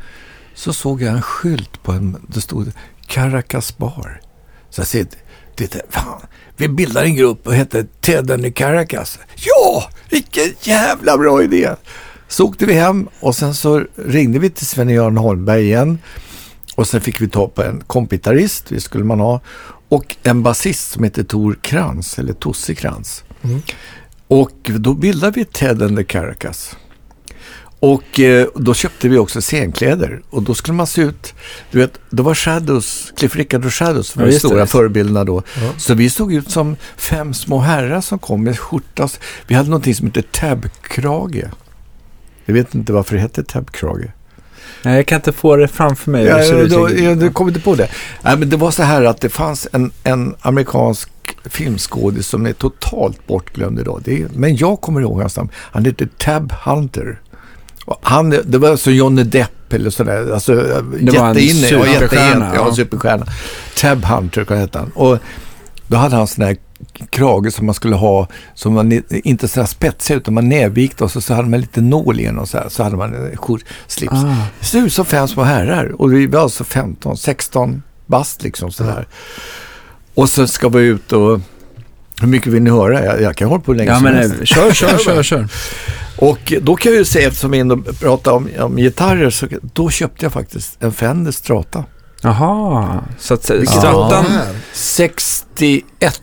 så 0.57 0.73
såg 0.73 1.01
jag 1.01 1.13
en 1.13 1.21
skylt 1.21 1.83
på 1.83 1.91
en, 1.91 2.25
det 2.27 2.41
stod 2.41 2.71
Caracas 3.07 3.77
bar. 3.77 4.21
Så 4.69 4.81
jag 4.81 4.87
ser, 4.87 5.03
vi 5.57 5.67
tänkte, 5.67 5.81
fan, 5.89 6.21
vi 6.57 6.69
bildar 6.69 7.03
en 7.03 7.15
grupp 7.15 7.47
och 7.47 7.55
heter 7.55 7.87
Ted 8.01 8.31
and 8.31 8.43
the 8.43 8.51
Caracas. 8.51 9.19
Ja, 9.35 9.89
vilken 10.09 10.53
jävla 10.61 11.17
bra 11.17 11.43
idé! 11.43 11.69
Så 12.27 12.45
åkte 12.45 12.65
vi 12.65 12.73
hem 12.73 13.07
och 13.19 13.35
sen 13.35 13.55
så 13.55 13.85
ringde 13.95 14.39
vi 14.39 14.49
till 14.49 14.65
Sven-Göran 14.65 15.17
Holmberg 15.17 15.63
igen. 15.63 15.99
Och 16.75 16.87
sen 16.87 17.01
fick 17.01 17.21
vi 17.21 17.27
ta 17.27 17.47
på 17.47 17.63
en 17.63 17.83
kompitarist, 17.87 18.65
det 18.69 18.81
skulle 18.81 19.03
man 19.03 19.19
ha. 19.19 19.41
Och 19.89 20.15
en 20.23 20.43
basist 20.43 20.91
som 20.91 21.03
heter 21.03 21.23
Tor 21.23 21.57
Krantz, 21.61 22.19
eller 22.19 22.33
Tosse 22.33 22.75
Krantz. 22.75 23.23
Mm. 23.41 23.61
Och 24.27 24.57
då 24.63 24.93
bildade 24.93 25.39
vi 25.39 25.45
Ted 25.45 25.81
and 25.81 25.97
the 25.97 26.03
Caracas. 26.03 26.75
Och 27.79 28.19
eh, 28.19 28.47
då 28.55 28.73
köpte 28.73 29.09
vi 29.09 29.17
också 29.17 29.41
scenkläder. 29.41 30.21
Och 30.29 30.43
då 30.43 30.53
skulle 30.53 30.75
man 30.75 30.87
se 30.87 31.01
ut, 31.01 31.33
du 31.71 31.79
vet, 31.79 31.99
det 32.09 32.21
var 32.21 32.35
Shadows, 32.35 33.13
Cliff 33.17 33.35
Richard 33.35 33.65
och 33.65 33.73
Shadows 33.73 34.15
var 34.15 34.25
Ja, 34.25 34.31
de 34.31 34.39
stora 34.39 34.59
det. 34.59 34.67
förebilderna 34.67 35.23
då. 35.23 35.43
Ja. 35.61 35.71
Så 35.77 35.93
vi 35.93 36.09
såg 36.09 36.33
ut 36.33 36.51
som 36.51 36.75
fem 36.97 37.33
små 37.33 37.59
herrar 37.59 38.01
som 38.01 38.19
kom 38.19 38.43
med 38.43 38.59
skjorta. 38.59 39.09
Vi 39.47 39.55
hade 39.55 39.69
någonting 39.69 39.95
som 39.95 40.07
heter 40.07 40.21
tab-krage. 40.21 41.49
Jag 42.45 42.53
vet 42.53 42.75
inte 42.75 42.93
varför 42.93 43.15
det 43.15 43.21
hette 43.21 43.43
tab-krage. 43.43 44.11
Nej, 44.83 44.95
jag 44.95 45.05
kan 45.05 45.15
inte 45.15 45.31
få 45.31 45.55
det 45.55 45.67
framför 45.67 46.11
mig. 46.11 46.25
Ja, 46.25 46.43
ser 46.43 46.53
ja, 46.53 46.59
ut 46.59 46.71
då, 46.71 46.85
riktigt. 46.85 47.05
ja, 47.05 47.15
du 47.15 47.29
kom 47.29 47.47
inte 47.47 47.59
på 47.59 47.75
det. 47.75 47.89
Nej, 48.21 48.37
men 48.37 48.49
det 48.49 48.57
var 48.57 48.71
så 48.71 48.83
här 48.83 49.03
att 49.03 49.21
det 49.21 49.29
fanns 49.29 49.67
en, 49.71 49.91
en 50.03 50.35
amerikansk 50.41 51.09
filmskådis 51.45 52.27
som 52.27 52.45
är 52.45 52.53
totalt 52.53 53.27
bortglömd 53.27 53.79
idag. 53.79 54.07
Är, 54.07 54.27
men 54.33 54.55
jag 54.55 54.81
kommer 54.81 55.01
ihåg 55.01 55.21
hans 55.21 55.37
namn. 55.37 55.49
Han 55.55 55.85
heter 55.85 56.09
Tab 56.17 56.51
Hunter. 56.51 57.19
Han, 58.01 58.29
det 58.29 58.57
var 58.57 58.69
alltså 58.69 58.91
Johnny 58.91 59.23
Depp 59.23 59.73
eller 59.73 59.89
sådär. 59.89 60.33
Alltså, 60.33 60.55
Det 60.99 61.19
var 61.19 61.29
en 61.29 61.35
superstjärna. 61.49 62.51
Ja, 62.55 62.67
ja. 62.67 62.75
superstjärna. 62.75 63.25
Tab 63.77 64.05
Hunter 64.05 64.55
hette 64.55 64.79
han. 64.79 64.91
Och 64.95 65.17
då 65.87 65.97
hade 65.97 66.15
han 66.15 66.27
sån 66.27 66.45
här 66.45 66.57
krage 67.09 67.53
som 67.53 67.65
man 67.65 67.75
skulle 67.75 67.95
ha, 67.95 68.27
som 68.53 68.75
var 68.75 69.01
inte 69.27 69.47
så 69.47 69.59
här 69.59 69.67
spetsig 69.67 70.15
utan 70.15 70.33
man 70.33 70.49
nävvikt 70.49 71.01
och 71.01 71.11
så, 71.11 71.21
så 71.21 71.33
hade 71.33 71.49
man 71.49 71.61
lite 71.61 71.81
nål 71.81 72.19
i 72.19 72.29
och 72.39 72.49
så 72.49 72.57
här. 72.57 72.69
Så 72.69 72.83
hade 72.83 72.97
man 72.97 73.13
en 73.13 73.37
skjort, 73.37 73.61
slips. 73.87 74.13
Ah. 74.13 74.35
Det 74.59 74.65
ser 74.65 74.79
ut 74.85 74.93
som 74.93 75.05
fem 75.05 75.27
små 75.27 75.43
herrar 75.43 76.01
och 76.01 76.13
vi 76.13 76.27
var 76.27 76.41
alltså 76.41 76.63
15, 76.63 77.17
16 77.17 77.83
bast 78.05 78.43
liksom 78.43 78.71
sådär. 78.71 79.07
Och 80.13 80.29
så 80.29 80.47
ska 80.47 80.69
vi 80.69 80.81
ut 80.81 81.11
och 81.11 81.39
hur 82.21 82.27
mycket 82.27 82.53
vill 82.53 82.63
ni 82.63 82.69
höra? 82.69 83.05
Jag, 83.05 83.21
jag 83.21 83.35
kan 83.35 83.47
hålla 83.47 83.61
på 83.61 83.71
hur 83.71 83.77
länge 83.77 83.89
Ja, 83.91 83.95
som 83.95 84.03
men 84.03 84.15
helst. 84.15 84.35
eh, 84.39 84.43
kör, 84.45 84.71
kör, 84.73 84.97
kör, 84.97 85.23
kör. 85.23 85.47
Och 86.17 86.53
då 86.61 86.75
kan 86.75 86.91
jag 86.91 86.99
ju 86.99 87.05
säga, 87.05 87.27
eftersom 87.27 87.51
vi 87.51 87.59
ändå 87.59 87.77
pratar 87.77 88.31
om, 88.31 88.49
om 88.59 88.77
gitarrer, 88.77 89.29
så 89.29 89.47
då 89.61 89.89
köpte 89.89 90.25
jag 90.25 90.33
faktiskt 90.33 90.83
en 90.83 90.91
Fender 90.91 91.31
Strata. 91.31 91.83
Jaha, 92.21 93.03
så 93.19 93.33
att 93.33 93.43
här? 94.31 94.55
61. 94.73 96.21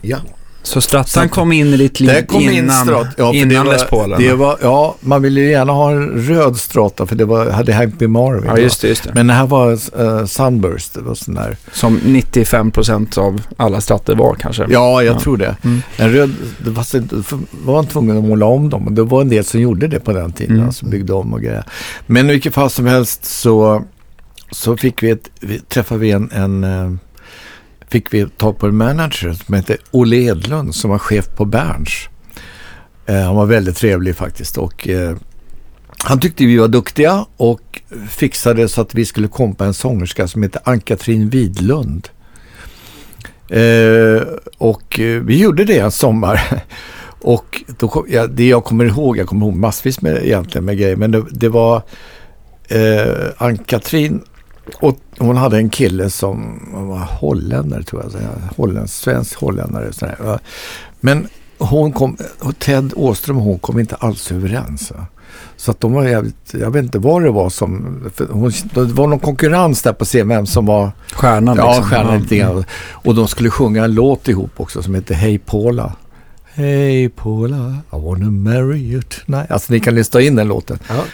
Ja. 0.00 0.18
Så 0.66 0.80
Strattan 0.80 1.28
kom 1.28 1.52
in 1.52 1.66
i 1.66 1.76
ditt 1.76 2.00
liv 2.00 2.26
kom 2.26 2.40
in 2.40 2.50
innan, 2.50 2.84
Strat. 2.86 3.06
Ja, 3.16 3.34
innan 3.34 3.48
det 3.48 3.58
var, 3.58 3.64
Les 3.64 3.84
Paulen. 3.84 4.20
det 4.22 4.34
var, 4.34 4.58
Ja, 4.62 4.96
man 5.00 5.22
ville 5.22 5.40
ju 5.40 5.50
gärna 5.50 5.72
ha 5.72 5.90
en 5.90 6.08
röd 6.10 6.56
Strata 6.56 7.06
för 7.06 7.16
det 7.16 7.24
var, 7.24 7.50
hade 7.50 7.72
hängt 7.72 8.00
med 8.00 8.10
Marvin. 8.10 8.44
Ja, 8.46 8.58
just 8.58 8.80
det, 8.80 8.88
just 8.88 9.04
det. 9.04 9.10
Men 9.14 9.26
det 9.26 9.32
här 9.32 9.46
var 9.46 9.72
uh, 10.00 10.26
Sunburst, 10.26 10.94
det 10.94 11.00
var 11.00 11.14
sån 11.14 11.34
där. 11.34 11.56
Som 11.72 11.98
95% 11.98 13.18
av 13.18 13.40
alla 13.56 13.80
stratter 13.80 14.14
var 14.14 14.34
kanske. 14.34 14.66
Ja, 14.68 15.02
jag 15.02 15.14
Ja. 15.16 15.20
tror 15.20 15.36
det. 15.36 15.56
Mm. 15.64 15.82
En 15.96 16.12
röd, 16.12 16.34
det 16.64 16.70
var, 16.70 16.86
var 17.66 17.74
man 17.74 17.86
tvungen 17.86 18.18
att 18.18 18.24
måla 18.24 18.46
om 18.46 18.70
dem. 18.70 18.86
Och 18.86 18.92
det 18.92 19.02
var 19.02 19.20
en 19.20 19.28
del 19.28 19.44
som 19.44 19.60
gjorde 19.60 19.88
det 19.88 20.00
på 20.00 20.12
den 20.12 20.32
tiden. 20.32 20.54
Mm. 20.56 20.66
Alltså 20.66 20.86
byggde 20.86 21.12
om 21.12 21.32
och 21.32 21.40
grejer. 21.40 21.64
Men 22.06 22.28
i 22.30 22.32
vilket 22.32 22.54
fall 22.54 22.70
som 22.70 22.86
helst 22.86 23.24
så, 23.24 23.82
så 24.50 24.76
fick 24.76 25.02
vi, 25.02 25.10
ett, 25.10 25.30
vi 25.40 25.58
träffade 25.58 26.00
vi 26.00 26.10
en, 26.10 26.30
en 26.32 26.64
eh, 26.64 26.90
fick 27.88 28.14
vi 28.14 28.26
tag 28.28 28.58
på 28.58 28.66
en 28.66 28.76
manager 28.76 29.32
som 29.32 29.54
hette 29.54 29.76
Olle 29.90 30.16
Edlund 30.16 30.74
som 30.74 30.90
var 30.90 30.98
chef 30.98 31.28
på 31.36 31.44
Berns. 31.44 32.08
Eh, 33.06 33.20
han 33.20 33.36
var 33.36 33.46
väldigt 33.46 33.76
trevlig 33.76 34.16
faktiskt 34.16 34.58
och 34.58 34.88
eh, 34.88 35.16
han 35.98 36.20
tyckte 36.20 36.46
vi 36.46 36.56
var 36.56 36.68
duktiga 36.68 37.26
och 37.36 37.82
fixade 38.08 38.68
så 38.68 38.80
att 38.80 38.94
vi 38.94 39.04
skulle 39.04 39.28
kompa 39.28 39.64
en 39.64 39.74
sångerska 39.74 40.28
som 40.28 40.42
hette 40.42 40.60
Ann-Katrin 40.64 41.28
Widlund. 41.28 42.08
Eh, 43.48 44.22
och 44.58 45.00
eh, 45.00 45.22
vi 45.22 45.40
gjorde 45.42 45.64
det 45.64 45.78
en 45.78 45.90
sommar. 45.90 46.40
Och 47.20 47.62
då 47.78 47.88
kom, 47.88 48.06
ja, 48.08 48.26
det 48.26 48.48
jag 48.48 48.64
kommer 48.64 48.84
ihåg, 48.84 49.18
jag 49.18 49.26
kommer 49.26 49.46
ihåg 49.46 49.56
massvis 49.56 50.02
med, 50.02 50.16
egentligen 50.24 50.64
med 50.64 50.78
grejer, 50.78 50.96
men 50.96 51.10
det, 51.10 51.24
det 51.30 51.48
var 51.48 51.82
eh, 52.68 53.32
Ann-Katrin 53.38 54.20
och 54.74 54.96
hon 55.18 55.36
hade 55.36 55.56
en 55.56 55.70
kille 55.70 56.10
som 56.10 56.60
var 56.72 56.98
holländare 56.98 57.82
tror 57.82 58.02
jag, 58.02 58.20
holländsk, 58.56 58.94
svensk 58.94 59.38
holländare. 59.40 59.92
Så 59.92 60.06
här, 60.06 60.16
va. 60.20 60.38
Men 61.00 61.28
hon 61.58 61.92
kom, 61.92 62.16
och 62.40 62.58
Ted 62.58 62.92
Åström 62.96 63.36
och 63.36 63.42
hon 63.42 63.58
kom 63.58 63.80
inte 63.80 63.94
alls 63.94 64.32
överens. 64.32 64.92
Så 65.56 65.70
att 65.70 65.80
de 65.80 65.92
var 65.92 66.04
jävligt, 66.04 66.54
jag 66.60 66.70
vet 66.70 66.84
inte 66.84 66.98
vad 66.98 67.22
det 67.22 67.30
var 67.30 67.50
som, 67.50 68.02
hon, 68.30 68.52
det 68.74 68.84
var 68.84 69.06
någon 69.06 69.18
konkurrens 69.18 69.82
där 69.82 69.92
på 69.92 70.04
scen 70.04 70.28
vem 70.28 70.46
som 70.46 70.66
var 70.66 70.90
Stjärnan 71.12 71.56
Ja, 71.56 71.66
liksom. 71.68 71.84
stjärnan 71.84 72.20
lite 72.20 72.36
grann. 72.36 72.64
Och 72.90 73.14
de 73.14 73.28
skulle 73.28 73.50
sjunga 73.50 73.84
en 73.84 73.94
låt 73.94 74.28
ihop 74.28 74.50
också 74.56 74.82
som 74.82 74.94
heter 74.94 75.14
Hej 75.14 75.38
Paula. 75.38 75.92
Hej 76.54 77.08
Paula, 77.08 77.76
I 77.92 77.96
wanna 77.96 78.30
marry 78.30 78.78
you 78.78 79.02
tonight. 79.02 79.50
Alltså 79.50 79.72
ni 79.72 79.80
kan 79.80 79.94
lyssna 79.94 80.20
in 80.20 80.36
den 80.36 80.48
låten. 80.48 80.78
Ja. 80.88 81.04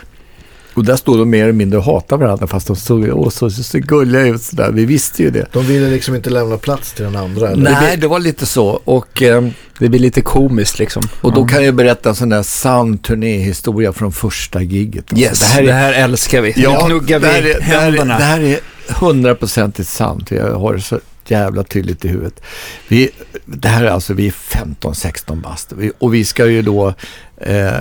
Och 0.75 0.85
där 0.85 0.97
står 0.97 1.19
de 1.19 1.31
mer 1.31 1.43
eller 1.43 1.53
mindre 1.53 1.79
och 1.79 1.85
hatar 1.85 2.17
varandra 2.17 2.47
fast 2.47 2.67
de 2.67 2.77
såg 2.77 3.09
åh, 3.13 3.29
så, 3.29 3.51
så, 3.51 3.63
så 3.63 3.79
gulliga 3.79 4.23
ut 4.27 4.43
sådär. 4.43 4.71
Vi 4.73 4.85
visste 4.87 5.23
ju 5.23 5.31
det. 5.31 5.47
De 5.53 5.67
ville 5.67 5.91
liksom 5.91 6.15
inte 6.15 6.31
lämna 6.31 6.59
plats 6.59 6.93
till 6.93 7.05
den 7.05 7.17
andra. 7.17 7.51
Eller? 7.51 7.71
Nej, 7.71 7.97
det 7.97 8.07
var 8.09 8.19
lite 8.19 8.47
så. 8.47 8.67
Och, 8.85 9.23
eh, 9.23 9.49
Det 9.79 9.89
blir 9.89 10.01
lite 10.01 10.21
komiskt 10.21 10.79
liksom. 10.79 11.03
och 11.21 11.33
då 11.33 11.47
kan 11.47 11.65
jag 11.65 11.75
berätta 11.75 12.09
en 12.09 12.15
sån 12.15 12.29
där 12.29 12.43
sann 12.43 12.99
turnéhistoria 12.99 13.93
från 13.93 14.13
första 14.13 14.63
giget. 14.63 15.05
Alltså, 15.13 15.25
Yes, 15.25 15.57
det 15.57 15.73
här, 15.73 15.93
älskar 15.93 16.41
vi. 16.41 16.53
Nu 16.57 16.77
knuggar 16.87 17.21
det 17.21 17.27
här 17.27 17.43
vi 17.43 17.51
är, 17.53 17.59
det 17.59 17.65
här 17.65 17.79
är- 17.79 17.83
händerna. 17.83 18.19
Det 18.19 18.25
här 18.25 18.41
är 18.41 18.59
hundraprocentigt 18.89 19.89
sant. 19.89 20.31
Jag 20.31 20.55
har 20.55 20.75
det 20.75 20.81
så 20.81 21.01
jävla 21.27 21.63
tydligt 21.65 22.05
i 22.05 22.09
huvudet. 22.09 22.41
Vi, 22.89 23.11
det 23.45 23.69
här 23.69 23.85
är 23.85 23.91
alltså, 23.91 24.15
vi 24.15 24.27
är 24.27 24.31
15-16 24.33 25.41
bast. 25.43 25.73
Vi, 25.73 25.93
och 25.99 26.15
vi 26.15 26.25
ska 26.25 26.47
ju 26.47 26.63
då 26.63 26.95
eh, 27.37 27.73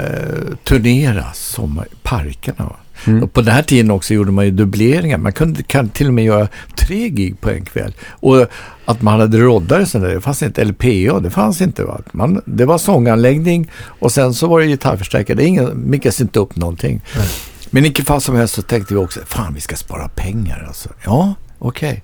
turnera 0.64 1.26
sommar, 1.34 1.88
parkerna. 2.04 2.72
Mm. 3.08 3.24
Och 3.24 3.34
på 3.34 3.42
den 3.42 3.54
här 3.54 3.64
tiden 3.64 3.92
också 3.92 4.14
gjorde 4.14 4.32
man 4.32 4.46
ju 4.46 4.52
dubbleringar. 4.52 5.18
Man 5.18 5.34
kunde 5.34 5.64
kan 5.64 5.90
till 5.90 6.08
och 6.08 6.14
med 6.14 6.26
göra 6.26 6.48
tre 6.76 7.10
gig 7.10 7.42
på 7.42 7.50
en 7.50 7.66
kväll. 7.66 7.94
Och 8.10 8.48
att 8.86 9.02
man 9.02 9.20
hade 9.20 9.38
roddare 9.38 9.86
sen 9.86 10.02
där, 10.02 10.16
det 10.16 10.22
fanns 10.22 10.44
inte, 10.44 10.62
eller 10.62 10.74
PA, 10.74 11.20
det 11.20 11.30
fanns 11.30 11.62
inte. 11.62 11.84
Va? 11.84 12.02
Man, 12.12 12.42
det 12.46 12.66
var 12.66 12.78
sånganläggning 12.78 13.72
och 13.76 14.12
sen 14.12 14.34
så 14.34 14.48
var 14.48 14.60
det 14.60 14.68
gitarrförstärkare. 14.68 15.38
Det 15.38 15.46
ingen, 15.46 15.90
mickas 15.90 16.22
inte 16.22 16.40
upp 16.40 16.56
någonting. 16.56 17.02
Nej. 17.18 17.28
Men 17.70 17.84
i 17.84 17.88
vilket 17.88 18.08
fall 18.08 18.22
som 18.22 18.36
helst 18.36 18.54
så 18.54 18.62
tänkte 18.62 18.94
vi 18.94 19.00
också, 19.00 19.20
fan 19.26 19.54
vi 19.54 19.62
ska 19.62 19.76
spara 19.76 20.08
pengar 20.08 20.66
alltså. 20.68 20.90
Ja, 21.06 21.34
okej. 21.60 22.04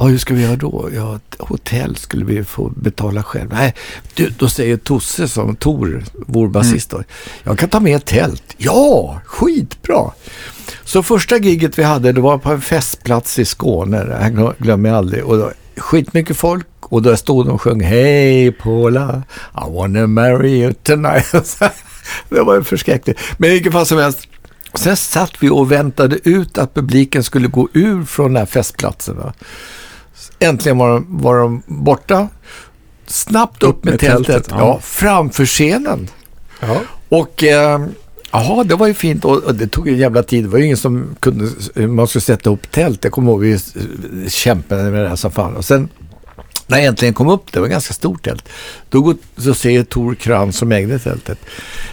Ja, 0.00 0.06
hur 0.06 0.18
ska 0.18 0.34
vi 0.34 0.42
göra 0.42 0.56
då? 0.56 0.88
Ja, 0.94 1.18
hotell 1.38 1.96
skulle 1.96 2.24
vi 2.24 2.44
få 2.44 2.72
betala 2.76 3.22
själv. 3.22 3.48
Nej, 3.52 3.74
du, 4.14 4.30
då 4.38 4.48
säger 4.48 4.76
Tosse 4.76 5.28
som 5.28 5.56
Tor, 5.56 6.04
vår 6.12 6.48
basist 6.48 6.90
då. 6.90 7.02
Jag 7.42 7.58
kan 7.58 7.68
ta 7.68 7.80
med 7.80 7.96
ett 7.96 8.04
tält. 8.06 8.42
Ja, 8.56 9.20
skitbra. 9.24 10.10
Så 10.84 11.02
första 11.02 11.36
giget 11.36 11.78
vi 11.78 11.82
hade, 11.82 12.12
det 12.12 12.20
var 12.20 12.38
på 12.38 12.50
en 12.50 12.60
festplats 12.60 13.38
i 13.38 13.44
Skåne. 13.44 14.04
Det 14.04 14.14
här 14.14 14.30
glö- 14.30 14.54
glömmer 14.58 14.88
jag 14.88 14.98
aldrig. 14.98 15.24
Och 15.24 15.38
då, 15.38 15.52
skitmycket 15.76 16.36
folk. 16.36 16.66
Och 16.80 17.02
där 17.02 17.16
stod 17.16 17.46
de 17.46 17.50
och 17.52 17.62
sjöng 17.62 17.80
Hej 17.80 18.52
Paula, 18.52 19.22
I 19.54 19.74
wanna 19.74 20.06
marry 20.06 20.50
you 20.50 20.72
tonight. 20.72 21.32
det 22.28 22.40
var 22.42 22.54
ju 22.54 22.64
förskräckligt. 22.64 23.20
Men 23.38 23.50
i 23.50 23.52
vilket 23.52 23.72
fall 23.72 23.86
som 23.86 23.98
helst. 23.98 24.28
Sen 24.74 24.96
satt 24.96 25.32
vi 25.40 25.50
och 25.50 25.72
väntade 25.72 26.18
ut 26.24 26.58
att 26.58 26.74
publiken 26.74 27.24
skulle 27.24 27.48
gå 27.48 27.68
ur 27.72 28.04
från 28.04 28.26
den 28.32 28.36
här 28.36 28.46
festplatsen. 28.46 29.16
Va? 29.16 29.32
Äntligen 30.40 30.78
var 30.78 30.88
de, 30.88 31.06
var 31.08 31.38
de 31.38 31.62
borta. 31.66 32.28
Snabbt 33.06 33.62
upp, 33.62 33.68
Upp 33.68 33.84
med, 33.84 33.92
med 33.92 34.00
tältet. 34.00 34.26
tältet, 34.26 34.54
ja. 34.58 34.80
framför 34.82 35.46
scenen. 35.46 36.08
Ja. 36.60 36.80
Och 37.08 37.44
eh, 37.44 37.80
jaha, 38.30 38.64
det 38.64 38.74
var 38.74 38.86
ju 38.86 38.94
fint 38.94 39.24
och, 39.24 39.54
det 39.54 39.66
tog 39.66 39.88
en 39.88 39.96
jävla 39.98 40.22
tid. 40.22 40.44
Det 40.44 40.48
var 40.48 40.58
ju 40.58 40.64
ingen 40.64 40.76
som 40.76 41.16
kunde, 41.20 41.46
man 41.86 42.06
skulle 42.06 42.22
sätta 42.22 42.50
upp 42.50 42.70
tält. 42.70 43.04
Jag 43.04 43.12
kommer 43.12 43.32
ihåg 43.32 43.40
vi 43.40 43.58
kämpade 44.28 44.82
med 44.82 45.02
det 45.02 45.08
här 45.08 45.16
som 45.16 45.30
fan. 45.30 45.56
Och 45.56 45.64
sen 45.64 45.88
när 46.70 46.78
jag 46.78 46.86
äntligen 46.86 47.14
kom 47.14 47.28
upp, 47.28 47.52
det 47.52 47.60
var 47.60 47.66
ett 47.66 47.72
ganska 47.72 47.94
stort 47.94 48.24
tält, 48.24 48.48
då 48.88 49.00
går, 49.00 49.14
så 49.36 49.54
säger 49.54 49.84
Tor 49.84 50.14
Krantz 50.14 50.58
som 50.58 50.72
ägde 50.72 50.98
tältet. 50.98 51.38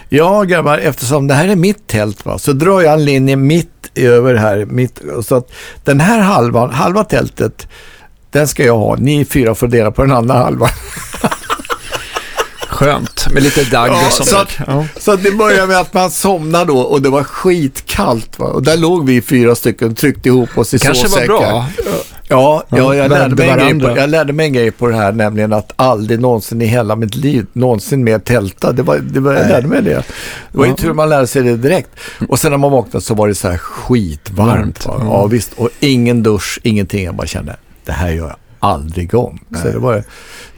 Ja 0.08 0.42
grabbar, 0.42 0.78
eftersom 0.78 1.26
det 1.26 1.34
här 1.34 1.48
är 1.48 1.56
mitt 1.56 1.86
tält 1.86 2.24
va, 2.24 2.38
så 2.38 2.52
drar 2.52 2.80
jag 2.80 2.92
en 2.94 3.04
linje 3.04 3.36
mitt 3.36 3.90
över 3.94 4.34
här. 4.34 4.64
Mitt, 4.64 5.00
så 5.24 5.34
att 5.34 5.52
den 5.84 6.00
här 6.00 6.20
halvan, 6.20 6.70
halva 6.70 7.04
tältet, 7.04 7.68
den 8.30 8.48
ska 8.48 8.64
jag 8.64 8.76
ha. 8.78 8.96
Ni 8.96 9.24
fyra 9.24 9.54
får 9.54 9.66
dela 9.68 9.90
på 9.90 10.02
den 10.02 10.12
andra 10.12 10.34
halvan. 10.34 10.68
Skönt, 12.68 13.32
med 13.32 13.42
lite 13.42 13.64
dagg 13.64 13.88
Ja, 13.90 14.06
och 14.06 14.12
sånt. 14.12 14.28
så 14.28 14.36
att- 14.36 14.58
Ja. 14.66 14.84
Så 15.00 15.16
det 15.16 15.30
började 15.30 15.66
med 15.66 15.76
att 15.80 15.94
man 15.94 16.10
somnade 16.10 16.64
då 16.64 16.78
och 16.78 17.02
det 17.02 17.08
var 17.08 17.24
skitkallt. 17.24 18.38
Va? 18.38 18.46
Och 18.46 18.62
där 18.62 18.76
låg 18.76 19.06
vi 19.06 19.22
fyra 19.22 19.54
stycken 19.54 19.90
och 19.90 19.96
tryckte 19.96 20.28
ihop 20.28 20.58
oss 20.58 20.74
i 20.74 20.78
Kanske 20.78 21.02
var 21.02 21.08
sovsäckar. 21.08 21.26
bra. 21.26 21.42
Ja, 21.42 21.66
ja 22.28 22.64
Ja, 22.76 22.94
jag, 22.94 23.10
lärde 23.10 23.34
mig 23.36 23.48
en 23.70 23.80
på, 23.80 23.96
jag 23.96 24.10
lärde 24.10 24.32
mig 24.32 24.46
en 24.46 24.52
grej 24.52 24.70
på 24.70 24.86
det 24.86 24.96
här, 24.96 25.12
nämligen 25.12 25.52
att 25.52 25.72
aldrig 25.76 26.20
någonsin 26.20 26.62
i 26.62 26.66
hela 26.66 26.96
mitt 26.96 27.14
liv 27.14 27.46
någonsin 27.52 28.04
mer 28.04 28.18
tälta. 28.18 28.72
Det 28.72 28.82
var, 28.82 28.98
det 28.98 29.20
var, 29.20 29.32
jag 29.32 29.40
Nej. 29.42 29.50
lärde 29.50 29.68
mig 29.68 29.82
det. 29.82 30.02
Det 30.52 30.58
var 30.58 30.64
ju 30.64 30.70
Ja. 30.70 30.76
tur 30.76 30.92
man 30.92 31.08
lärde 31.08 31.26
sig 31.26 31.42
det 31.42 31.56
direkt. 31.56 31.90
Och 32.28 32.40
sen 32.40 32.50
när 32.50 32.58
man 32.58 32.70
vaknade 32.72 33.04
så 33.04 33.14
var 33.14 33.28
det 33.28 33.34
så 33.34 33.48
här 33.48 33.58
skitvarmt. 33.58 34.48
Varmt, 34.58 34.86
va? 34.86 34.94
ja. 34.98 35.04
Ja, 35.04 35.26
visst. 35.26 35.52
Och 35.56 35.70
ingen 35.80 36.22
dusch, 36.22 36.60
ingenting. 36.62 37.04
Jag 37.04 37.14
bara 37.14 37.26
kände, 37.26 37.56
det 37.88 37.92
här 37.92 38.10
gör 38.10 38.28
jag 38.28 38.36
aldrig 38.58 39.14
om. 39.14 39.38
Så 39.62 39.68
det 39.68 39.78
var, 39.78 40.04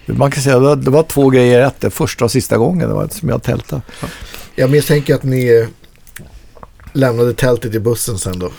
man 0.07 0.31
kan 0.31 0.43
säga 0.43 0.57
att 0.57 0.63
det 0.63 0.67
var, 0.67 0.77
det 0.77 0.91
var 0.91 1.03
två 1.03 1.31
grejer 1.31 1.61
i 1.61 1.63
ett. 1.63 1.81
Det 1.81 1.91
första 1.91 2.25
och 2.25 2.31
sista 2.31 2.57
gången 2.57 2.89
det 2.89 2.95
var 2.95 3.09
som 3.09 3.29
jag 3.29 3.43
tältade. 3.43 3.83
Jag 4.55 4.71
misstänker 4.71 5.15
att 5.15 5.23
ni 5.23 5.47
eh, 5.47 5.69
lämnade 6.93 7.35
tältet 7.35 7.75
i 7.75 7.81
bussen 7.81 8.19
sen 8.19 8.39
då. 8.39 8.51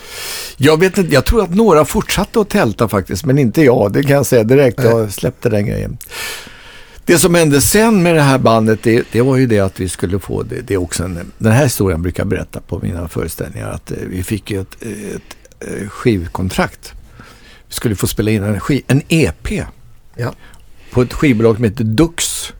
Jag 0.56 0.80
vet 0.80 0.98
inte, 0.98 1.14
jag 1.14 1.24
tror 1.24 1.42
att 1.42 1.54
några 1.54 1.84
fortsatte 1.84 2.40
att 2.40 2.48
tälta 2.48 2.88
faktiskt, 2.88 3.24
men 3.24 3.38
inte 3.38 3.62
jag. 3.62 3.92
Det 3.92 4.02
kan 4.02 4.16
jag 4.16 4.26
säga 4.26 4.44
direkt. 4.44 4.84
Jag 4.84 5.12
släppte 5.12 5.48
den 5.48 5.66
grejen. 5.66 5.98
Det 7.04 7.18
som 7.18 7.34
hände 7.34 7.60
sen 7.60 8.02
med 8.02 8.14
det 8.14 8.22
här 8.22 8.38
bandet, 8.38 8.82
det, 8.82 9.04
det 9.12 9.20
var 9.20 9.36
ju 9.36 9.46
det 9.46 9.60
att 9.60 9.80
vi 9.80 9.88
skulle 9.88 10.18
få, 10.18 10.42
det, 10.42 10.60
det 10.60 10.74
är 10.74 10.78
också 10.78 11.04
en, 11.04 11.32
den 11.38 11.52
här 11.52 11.64
historien 11.64 12.02
brukar 12.02 12.20
jag 12.20 12.28
berätta 12.28 12.60
på 12.60 12.78
mina 12.78 13.08
föreställningar, 13.08 13.70
att 13.70 13.90
eh, 13.90 13.96
vi 14.06 14.22
fick 14.22 14.50
ju 14.50 14.60
ett, 14.60 14.82
ett, 14.82 15.36
eh, 15.60 15.88
skivkontrakt. 15.88 16.94
Skulle 17.72 17.96
få 17.96 18.06
spela 18.06 18.30
in 18.30 18.42
en, 18.42 18.60
en 18.86 19.02
EP 19.08 19.50
Ja. 20.16 20.32
på 20.90 21.02
ett 21.02 21.12
skivbolag 21.12 21.54
som 21.54 21.64
heter 21.64 21.84
Dux. 21.84 22.52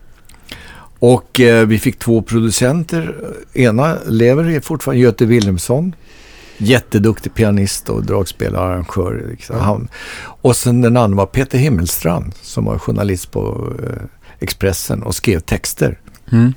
Och 0.98 1.40
eh, 1.40 1.66
vi 1.66 1.78
fick 1.78 1.98
två 1.98 2.22
producenter. 2.22 3.16
Ena 3.54 3.96
lever 4.06 4.60
fortfarande, 4.60 5.02
Göte 5.02 5.26
Wilhelmsson. 5.26 5.94
Jätteduktig 6.58 7.34
pianist 7.34 7.88
och 7.88 8.04
dragspelare, 8.04 8.64
arrangör. 8.72 9.26
Liksom. 9.30 9.56
Ja. 9.56 9.62
Han, 9.62 9.88
och 10.42 10.56
sen 10.56 10.80
den 10.80 10.96
andra 10.96 11.16
var 11.16 11.26
Peter 11.26 11.58
Himmelstrand 11.58 12.32
som 12.42 12.64
var 12.64 12.78
journalist 12.78 13.30
på 13.30 13.72
eh, 13.82 14.02
Expressen 14.40 15.02
och 15.02 15.14
skrev 15.14 15.40
texter. 15.40 15.98
Mm. 16.32 16.54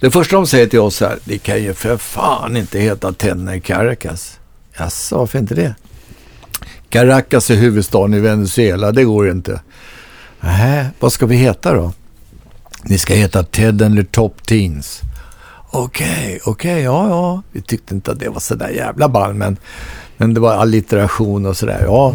Det 0.00 0.10
första 0.10 0.36
de 0.36 0.46
säger 0.46 0.66
till 0.66 0.78
oss 0.80 1.00
här, 1.00 1.18
det 1.24 1.38
kan 1.38 1.62
ju 1.62 1.74
för 1.74 1.96
fan 1.96 2.56
inte 2.56 2.78
heta 2.78 3.12
Tenna 3.12 3.56
i 3.56 3.60
Caracas. 3.60 4.38
Jaså, 4.78 5.18
varför 5.18 5.38
inte 5.38 5.54
det? 5.54 5.74
Caracas 6.96 7.50
är 7.50 7.56
huvudstaden 7.56 8.14
i 8.14 8.20
Venezuela, 8.20 8.92
det 8.92 9.04
går 9.04 9.30
inte. 9.30 9.60
Nej, 10.40 10.86
vad 11.00 11.12
ska 11.12 11.26
vi 11.26 11.36
heta 11.36 11.74
då? 11.74 11.92
Ni 12.82 12.98
ska 12.98 13.14
heta 13.14 13.42
Ted 13.42 13.82
eller 13.82 14.02
Top 14.02 14.46
Teens. 14.46 15.00
Okej, 15.70 16.40
okej, 16.44 16.82
ja, 16.82 17.08
ja. 17.08 17.42
Vi 17.52 17.60
tyckte 17.60 17.94
inte 17.94 18.12
att 18.12 18.20
det 18.20 18.28
var 18.28 18.40
sådär 18.40 18.68
jävla 18.68 19.08
ball, 19.08 19.34
men, 19.34 19.56
men 20.16 20.34
det 20.34 20.40
var 20.40 20.54
allitteration 20.54 21.46
och 21.46 21.56
sådär. 21.56 21.82
Ja. 21.84 22.14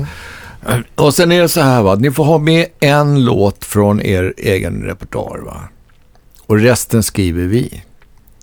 Och 0.95 1.13
sen 1.13 1.31
är 1.31 1.41
det 1.41 1.49
så 1.49 1.61
här, 1.61 1.81
va. 1.81 1.95
Ni 1.95 2.11
får 2.11 2.23
ha 2.23 2.37
med 2.37 2.65
en 2.79 3.25
låt 3.25 3.65
från 3.65 4.01
er 4.01 4.33
egen 4.37 4.83
repertoar, 4.83 5.37
va. 5.37 5.61
Och 6.45 6.59
resten 6.59 7.03
skriver 7.03 7.43
vi. 7.43 7.83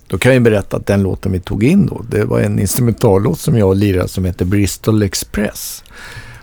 Då 0.07 0.17
kan 0.17 0.33
jag 0.33 0.43
berätta 0.43 0.77
att 0.77 0.85
den 0.85 1.03
låten 1.03 1.31
vi 1.31 1.39
tog 1.39 1.63
in 1.63 1.85
då, 1.85 2.05
det 2.09 2.25
var 2.25 2.39
en 2.39 2.59
instrumentallåt 2.59 3.39
som 3.39 3.57
jag 3.57 3.77
lirade 3.77 4.07
som 4.07 4.25
heter 4.25 4.45
Bristol 4.45 5.03
Express. 5.03 5.83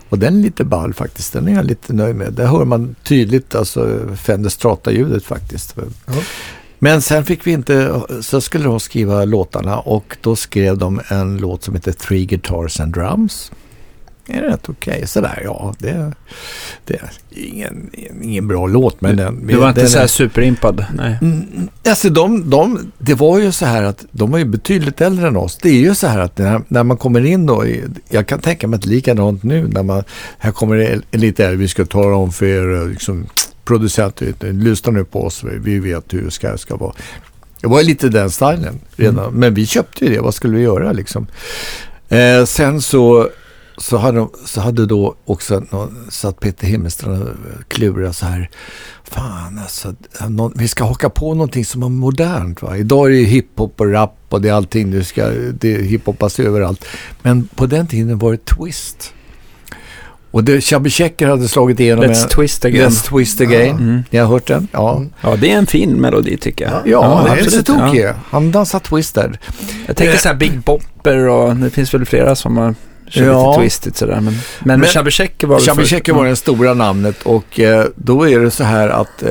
Och 0.08 0.18
den 0.18 0.38
är 0.38 0.42
lite 0.42 0.64
ball 0.64 0.94
faktiskt, 0.94 1.32
den 1.32 1.48
är 1.48 1.54
jag 1.54 1.64
lite 1.64 1.92
nöjd 1.92 2.16
med. 2.16 2.32
Där 2.32 2.46
hör 2.46 2.64
man 2.64 2.94
tydligt 3.02 3.54
alltså 3.54 4.00
Fender 4.16 4.50
Strata-ljudet 4.50 5.24
faktiskt. 5.24 5.76
Ja. 6.06 6.12
Men 6.78 7.02
sen 7.02 7.24
fick 7.24 7.46
vi 7.46 7.52
inte, 7.52 8.00
så 8.20 8.40
skulle 8.40 8.64
de 8.64 8.80
skriva 8.80 9.24
låtarna 9.24 9.78
och 9.78 10.16
då 10.20 10.36
skrev 10.36 10.78
de 10.78 11.00
en 11.08 11.36
låt 11.36 11.62
som 11.62 11.74
heter 11.74 11.92
Three 11.92 12.26
Guitars 12.26 12.80
and 12.80 12.94
Drums. 12.94 13.52
Det 14.26 14.32
är 14.32 14.42
rätt 14.42 14.68
okej, 14.68 15.06
sådär 15.06 15.40
ja. 15.44 15.74
Det, 15.78 16.12
det 16.84 16.94
är 16.94 17.10
ingen, 17.30 17.90
ingen 18.22 18.48
bra 18.48 18.66
låt 18.66 19.00
men 19.00 19.16
den... 19.16 19.46
Du 19.46 19.56
var 19.56 19.68
inte 19.68 19.80
den 19.80 19.90
så 19.90 19.96
är- 19.96 20.00
här 20.00 20.06
superimpad? 20.08 20.84
Nej. 20.94 21.18
Mm, 21.22 21.68
Alltså 21.88 22.08
de, 22.10 22.50
de, 22.50 22.92
det 22.98 23.14
var 23.14 23.38
ju 23.38 23.52
så 23.52 23.66
här 23.66 23.82
att 23.82 24.04
de 24.10 24.30
var 24.30 24.38
ju 24.38 24.44
betydligt 24.44 25.00
äldre 25.00 25.28
än 25.28 25.36
oss. 25.36 25.58
Det 25.62 25.68
är 25.68 25.72
ju 25.80 25.94
så 25.94 26.06
här 26.06 26.18
att 26.18 26.38
när, 26.38 26.60
när 26.68 26.82
man 26.84 26.96
kommer 26.96 27.24
in 27.26 27.46
då, 27.46 27.64
jag 28.08 28.26
kan 28.26 28.40
tänka 28.40 28.66
mig 28.68 28.76
att 28.76 28.86
likadant 28.86 29.42
nu 29.42 29.68
när 29.68 29.82
man, 29.82 30.04
här 30.38 30.52
kommer 30.52 30.76
det 30.76 31.00
lite 31.18 31.44
äldre, 31.44 31.56
vi 31.56 31.68
ska 31.68 31.84
tala 31.84 32.16
om 32.16 32.32
för 32.32 32.46
er 32.46 32.82
eh, 32.82 32.88
liksom, 32.88 33.26
producenter, 33.64 34.34
du, 34.40 34.52
lyssna 34.52 34.92
nu 34.92 35.04
på 35.04 35.24
oss, 35.24 35.44
vi 35.44 35.78
vet 35.78 36.14
hur 36.14 36.22
det 36.22 36.30
ska, 36.30 36.58
ska 36.58 36.76
vara. 36.76 36.92
Det 37.60 37.66
var 37.66 37.82
lite 37.82 38.08
den 38.08 38.30
stilen 38.30 38.78
redan, 38.96 39.34
men 39.34 39.54
vi 39.54 39.66
köpte 39.66 40.04
ju 40.04 40.14
det, 40.14 40.20
vad 40.20 40.34
skulle 40.34 40.56
vi 40.56 40.62
göra 40.62 40.92
liksom? 40.92 41.26
Eh, 42.08 42.44
sen 42.44 42.80
så, 42.80 43.28
så, 43.78 43.96
hade 43.96 44.18
de, 44.18 44.30
så 44.44 44.60
hade 44.60 44.86
då 44.86 45.14
också 45.24 45.62
någon, 45.70 46.06
satt 46.10 46.40
Peter 46.40 46.66
Himmelstrand 46.66 47.22
och 47.22 47.68
klurade 47.68 48.12
så 48.12 48.26
här, 48.26 48.50
fan 49.04 49.58
alltså, 49.58 49.94
någon, 50.28 50.52
vi 50.56 50.68
ska 50.68 50.84
haka 50.84 51.10
på 51.10 51.34
någonting 51.34 51.64
som 51.64 51.82
är 51.82 51.88
modernt. 51.88 52.62
Va? 52.62 52.76
Idag 52.76 53.06
är 53.06 53.10
det 53.10 53.16
ju 53.16 53.24
hiphop 53.24 53.80
och 53.80 53.92
rap 53.92 54.16
och 54.28 54.42
det 54.42 54.48
är 54.48 54.52
allting, 54.52 54.90
du 54.90 55.04
ska, 55.04 55.28
det 55.60 55.82
hiphopas 55.82 56.40
överallt. 56.40 56.84
Men 57.22 57.48
på 57.54 57.66
den 57.66 57.86
tiden 57.86 58.18
var 58.18 58.32
det 58.32 58.44
twist. 58.44 59.12
Och 60.30 60.44
det, 60.44 60.60
Chubby 60.60 60.90
Checker 60.90 61.28
hade 61.28 61.48
slagit 61.48 61.80
igenom 61.80 62.04
Let's 62.04 62.22
en- 62.22 62.28
twist 62.28 62.64
again. 62.64 62.90
Let's 62.90 63.08
twist 63.08 63.40
again. 63.40 63.76
Mm. 63.76 64.02
Ni 64.10 64.18
har 64.18 64.26
hört 64.26 64.46
den? 64.46 64.68
Ja. 64.72 65.02
Ja, 65.20 65.36
det 65.36 65.52
är 65.52 65.58
en 65.58 65.66
fin 65.66 65.90
melodi 65.90 66.36
tycker 66.36 66.64
jag. 66.64 66.72
Ja, 66.86 67.22
det 67.24 67.30
är 67.30 67.32
absolut. 67.32 67.66
så 67.66 67.74
tokig. 67.74 68.06
Han 68.30 68.50
dansar 68.52 68.78
twist 68.78 69.14
där. 69.14 69.40
Jag 69.86 69.96
tänker 69.96 70.16
så 70.16 70.28
här 70.28 70.34
Big 70.36 70.60
Bopper 70.60 71.28
och 71.28 71.56
det 71.56 71.70
finns 71.70 71.94
väl 71.94 72.04
flera 72.04 72.34
som 72.34 72.56
har 72.56 72.74
kört 73.10 73.24
Ja. 73.26 73.50
lite 73.50 73.60
twistigt 73.62 73.96
sådär. 73.96 74.20
Men, 74.20 74.34
men, 74.64 74.80
Men- 74.80 75.10
Checker 75.10 75.46
var. 75.46 75.84
Checker 75.84 76.12
var 76.12 76.24
det 76.26 76.36
stora 76.36 76.74
namnet 76.74 77.22
och 77.22 77.60
eh, 77.60 77.86
då 77.96 78.28
är 78.28 78.40
det 78.40 78.50
så 78.50 78.64
här 78.64 78.88
att 78.88 79.22
eh, 79.22 79.30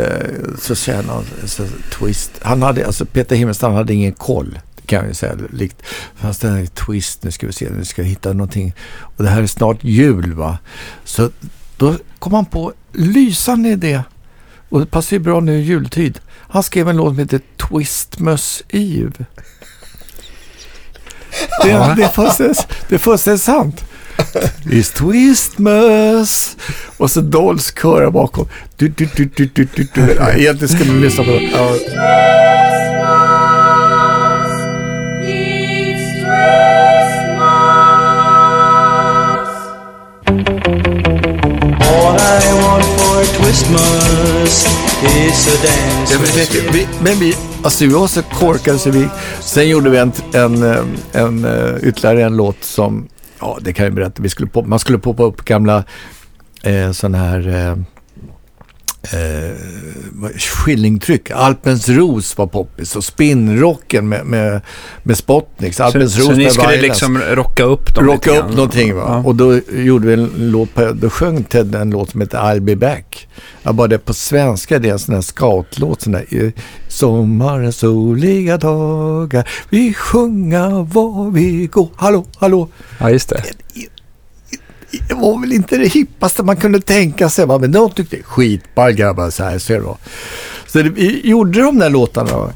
så 0.61 0.91
han 0.91 1.25
så, 1.45 1.63
twist. 1.99 2.31
Han 2.41 2.61
hade, 2.61 2.85
alltså 2.85 3.05
Peter 3.05 3.35
Himmelstrand 3.35 3.75
hade 3.75 3.93
ingen 3.93 4.13
koll. 4.13 4.59
Kan 4.85 4.99
jag 4.99 5.07
ju 5.07 5.13
säga. 5.13 5.35
Likt, 5.53 5.81
fast 6.15 6.41
det 6.41 6.47
är 6.47 6.65
twist, 6.65 7.23
nu 7.23 7.31
ska 7.31 7.47
vi 7.47 7.53
se, 7.53 7.69
nu 7.77 7.85
ska 7.85 8.01
vi 8.01 8.07
hitta 8.07 8.33
någonting. 8.33 8.73
Och 8.99 9.23
det 9.23 9.29
här 9.29 9.41
är 9.41 9.47
snart 9.47 9.77
jul 9.83 10.33
va. 10.33 10.57
Så 11.03 11.29
då 11.77 11.95
kom 12.19 12.33
han 12.33 12.45
på 12.45 12.73
lysande 12.93 13.69
idé. 13.69 14.01
Och 14.69 14.79
det 14.79 14.85
passar 14.85 15.15
ju 15.17 15.19
bra 15.23 15.39
nu 15.39 15.57
i 15.59 15.61
jultid. 15.61 16.19
Han 16.27 16.63
skrev 16.63 16.89
en 16.89 16.97
låt 16.97 17.07
som 17.09 17.19
heter 17.19 17.41
Twistmus 17.57 18.63
Eve. 18.69 19.25
Det, 21.63 21.69
Ja. 21.69 21.93
det, 21.97 22.03
är 22.03 22.07
fullständigt, 22.09 22.67
det 22.89 22.95
är 22.95 22.99
fullständigt 22.99 23.41
sant. 23.43 23.83
Is 24.71 24.91
Twistmus. 24.91 26.57
Och 26.97 27.11
så 27.11 27.21
Dolls 27.21 27.73
körar 27.81 28.11
bakom. 28.11 28.47
Du, 28.75 28.87
du, 28.87 29.07
du, 29.15 29.25
du, 29.35 29.45
du, 29.53 29.67
du, 29.75 29.87
du. 29.93 30.15
Ja, 30.19 30.31
egentligen 30.31 30.75
ska 30.75 30.85
man 30.85 31.01
lyssna 31.01 31.23
på 31.23 31.29
det. 31.31 31.41
Ja. 31.41 31.75
All 40.85 42.15
I 42.19 42.61
want 42.61 42.85
for 42.99 43.23
Christmas 43.37 44.65
is 44.65 44.65
a 44.65 44.69
dance 44.69 44.84
Ja, 46.11 46.17
men, 46.19 46.35
vet 46.35 46.51
du, 46.51 46.69
vi, 46.71 46.87
men 47.01 47.19
vi, 47.19 47.35
alltså 47.63 47.85
vi 47.85 47.93
var 47.93 48.07
så 48.07 48.21
korkade 48.23 48.79
så 48.79 48.91
vi, 48.91 49.07
sen 49.39 49.69
gjorde 49.69 49.89
vi 49.89 49.97
en, 49.97 50.11
en, 50.33 50.63
eh, 50.63 50.83
en, 51.11 51.45
eh, 51.45 51.75
ytterligare 51.81 52.23
en 52.23 52.37
låt 52.37 52.63
som, 52.63 53.07
ja 53.39 53.57
det 53.61 53.73
kan 53.73 53.85
jag 53.85 53.93
berätta, 53.93 54.23
vi 54.23 54.29
skulle 54.29 54.49
man 54.65 54.79
skulle 54.79 54.99
poppa 54.99 55.23
upp 55.23 55.45
gamla 55.45 55.83
eh, 56.63 56.91
sådana 56.91 57.17
här 57.17 57.47
eh, 57.47 57.75
eh, 59.13 59.51
skillingtryck. 60.37 61.31
Alpens 61.31 61.89
ros 61.89 62.37
var 62.37 62.47
poppis 62.47 62.95
och 62.95 63.03
spinnrocken 63.03 64.09
med, 64.09 64.25
med, 64.25 64.61
med 65.03 65.17
Spotniks. 65.17 65.77
Så, 65.77 65.83
Alpens 65.83 66.13
så 66.13 66.21
ros 66.21 66.37
ni 66.37 66.43
med 66.43 66.51
skulle 66.53 66.67
Violence. 66.67 66.87
liksom 66.87 67.17
rocka 67.17 67.63
upp 67.63 67.95
dem 67.95 68.05
Rocka 68.05 68.39
upp 68.39 68.49
någonting 68.55 68.95
va. 68.95 69.03
Ja. 69.07 69.17
Och 69.17 69.35
då 69.35 69.59
gjorde 69.73 70.07
vi 70.07 70.13
en 70.13 70.31
låt 70.37 70.73
på, 70.73 70.91
då 70.91 71.09
sjöng 71.09 71.43
Ted 71.43 71.75
en 71.75 71.89
låt 71.89 72.09
som 72.09 72.21
heter 72.21 72.37
I'll 72.37 72.59
be 72.59 72.75
back. 72.75 73.27
Ja, 73.63 73.73
bara 73.73 73.87
det 73.87 73.97
på 73.97 74.13
svenska 74.13 74.79
det 74.79 74.89
är 74.89 74.93
en 74.93 74.99
sån 74.99 75.15
här 75.15 75.21
scoutlåt. 75.21 76.01
Sån 76.01 76.11
där, 76.13 76.33
i 76.33 76.53
sommarens 76.87 77.77
soliga 77.77 78.57
dagar 78.57 79.49
vi 79.69 79.93
sjunga 79.93 80.69
var 80.69 81.31
vi 81.31 81.67
går. 81.67 81.89
Hallå, 81.95 82.25
hallå. 82.37 82.69
ja, 82.99 83.09
just 83.09 83.29
det. 83.29 83.43
Det 85.07 85.13
var 85.13 85.39
väl 85.39 85.53
inte 85.53 85.77
det 85.77 85.87
hippaste 85.87 86.43
man 86.43 86.57
kunde 86.57 86.81
tänka 86.81 87.29
sig. 87.29 87.47
Men 87.47 87.71
de 87.71 87.91
tyckte 87.91 88.23
skitball 88.23 88.91
grabbar, 88.91 89.29
så 89.29 89.43
här 89.43 89.59
ser 89.59 89.81
det. 89.81 89.95
Så 90.67 90.81
det, 90.81 90.89
vi 90.89 91.29
gjorde 91.29 91.61
de 91.61 91.79
där 91.79 91.89
låtarna. 91.89 92.53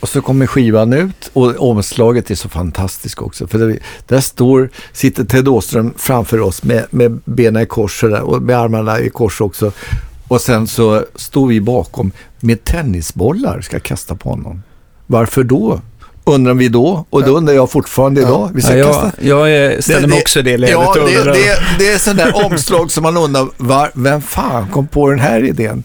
Och 0.00 0.08
så 0.08 0.22
kommer 0.22 0.46
skivan 0.46 0.92
ut 0.92 1.30
och 1.32 1.70
omslaget 1.70 2.30
är 2.30 2.34
så 2.34 2.48
fantastiskt 2.48 3.18
också. 3.18 3.46
För 3.46 3.58
där, 3.58 3.78
där 4.06 4.20
står, 4.20 4.70
sitter 4.92 5.24
Ted 5.24 5.48
Åström 5.48 5.94
framför 5.96 6.40
oss 6.40 6.62
med, 6.62 6.86
med 6.90 7.20
benen 7.24 7.62
i 7.62 7.66
kors 7.66 8.04
och, 8.04 8.10
där, 8.10 8.22
och 8.22 8.42
med 8.42 8.58
armarna 8.58 9.00
i 9.00 9.10
kors 9.10 9.40
också. 9.40 9.72
Och 10.28 10.40
sen 10.40 10.66
så 10.66 11.04
står 11.14 11.46
vi 11.46 11.60
bakom 11.60 12.12
med 12.40 12.64
tennisbollar 12.64 13.60
ska 13.60 13.80
kasta 13.80 14.14
på 14.14 14.30
honom. 14.30 14.62
Varför 15.06 15.44
då? 15.44 15.80
Undrar 16.26 16.54
vi 16.54 16.68
då 16.68 17.06
och 17.10 17.24
då 17.24 17.36
undrar 17.36 17.54
jag 17.54 17.70
fortfarande 17.70 18.20
idag. 18.20 18.50
Vi 18.54 18.60
Ja, 18.60 18.66
ska 18.66 18.76
jag, 18.76 18.86
kasta 18.94 19.12
jag 19.20 19.50
är, 19.50 19.80
ställer 19.80 20.08
mig 20.08 20.18
också 20.18 20.38
i 20.38 20.42
det 20.42 20.56
ledet. 20.56 20.72
Ja, 20.72 20.94
det, 20.94 21.24
det, 21.24 21.58
det 21.78 21.88
är 21.88 21.98
sådana 21.98 22.24
där 22.24 22.44
omslag 22.46 22.90
som 22.90 23.02
man 23.02 23.16
undrar, 23.16 23.48
var, 23.56 23.90
vem 23.94 24.22
fan 24.22 24.68
kom 24.68 24.86
på 24.86 25.10
den 25.10 25.18
här 25.18 25.44
idén? 25.44 25.84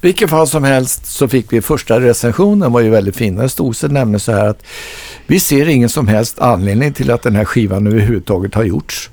Vilken 0.00 0.28
fall 0.28 0.48
som 0.48 0.64
helst 0.64 1.06
så 1.06 1.28
fick 1.28 1.52
vi 1.52 1.60
första 1.62 2.00
recensionen 2.00 2.72
var 2.72 2.80
ju 2.80 2.90
väldigt 2.90 3.16
fin. 3.16 3.36
Det 3.36 3.48
stod 3.48 3.76
så 3.76 3.88
nämligen 3.88 4.20
så 4.20 4.32
här 4.32 4.48
att 4.48 4.62
vi 5.26 5.40
ser 5.40 5.68
ingen 5.68 5.88
som 5.88 6.08
helst 6.08 6.38
anledning 6.38 6.92
till 6.92 7.10
att 7.10 7.22
den 7.22 7.36
här 7.36 7.44
skivan 7.44 7.86
överhuvudtaget 7.86 8.54
har 8.54 8.64
gjorts. 8.64 9.10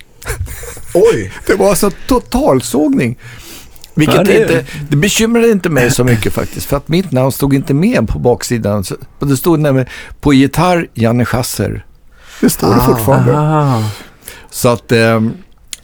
Oj! 0.93 1.31
Det 1.47 1.55
var 1.55 1.69
alltså 1.69 1.91
totalsågning. 2.07 3.17
Vilket 3.95 4.15
Ja, 4.15 4.23
det- 4.23 4.41
inte, 4.41 4.65
det 4.89 4.95
bekymrade 4.95 5.49
inte 5.51 5.69
mig 5.69 5.91
så 5.91 6.03
mycket 6.03 6.33
faktiskt. 6.33 6.65
För 6.65 6.77
att 6.77 6.87
mitt 6.87 7.11
namn 7.11 7.31
stod 7.31 7.53
inte 7.53 7.73
med 7.73 8.07
på 8.07 8.19
baksidan. 8.19 8.83
Det 9.19 9.37
stod 9.37 9.59
nämligen 9.59 9.89
på 10.21 10.33
gitarr 10.33 10.87
Janne 10.93 11.25
Schasser. 11.25 11.85
Det 12.41 12.49
står 12.49 12.69
det 12.69 12.75
Ah. 12.81 12.85
fortfarande. 12.85 13.37
Ah. 13.37 13.83
Så 14.49 14.69
att 14.69 14.91
eh, 14.91 15.21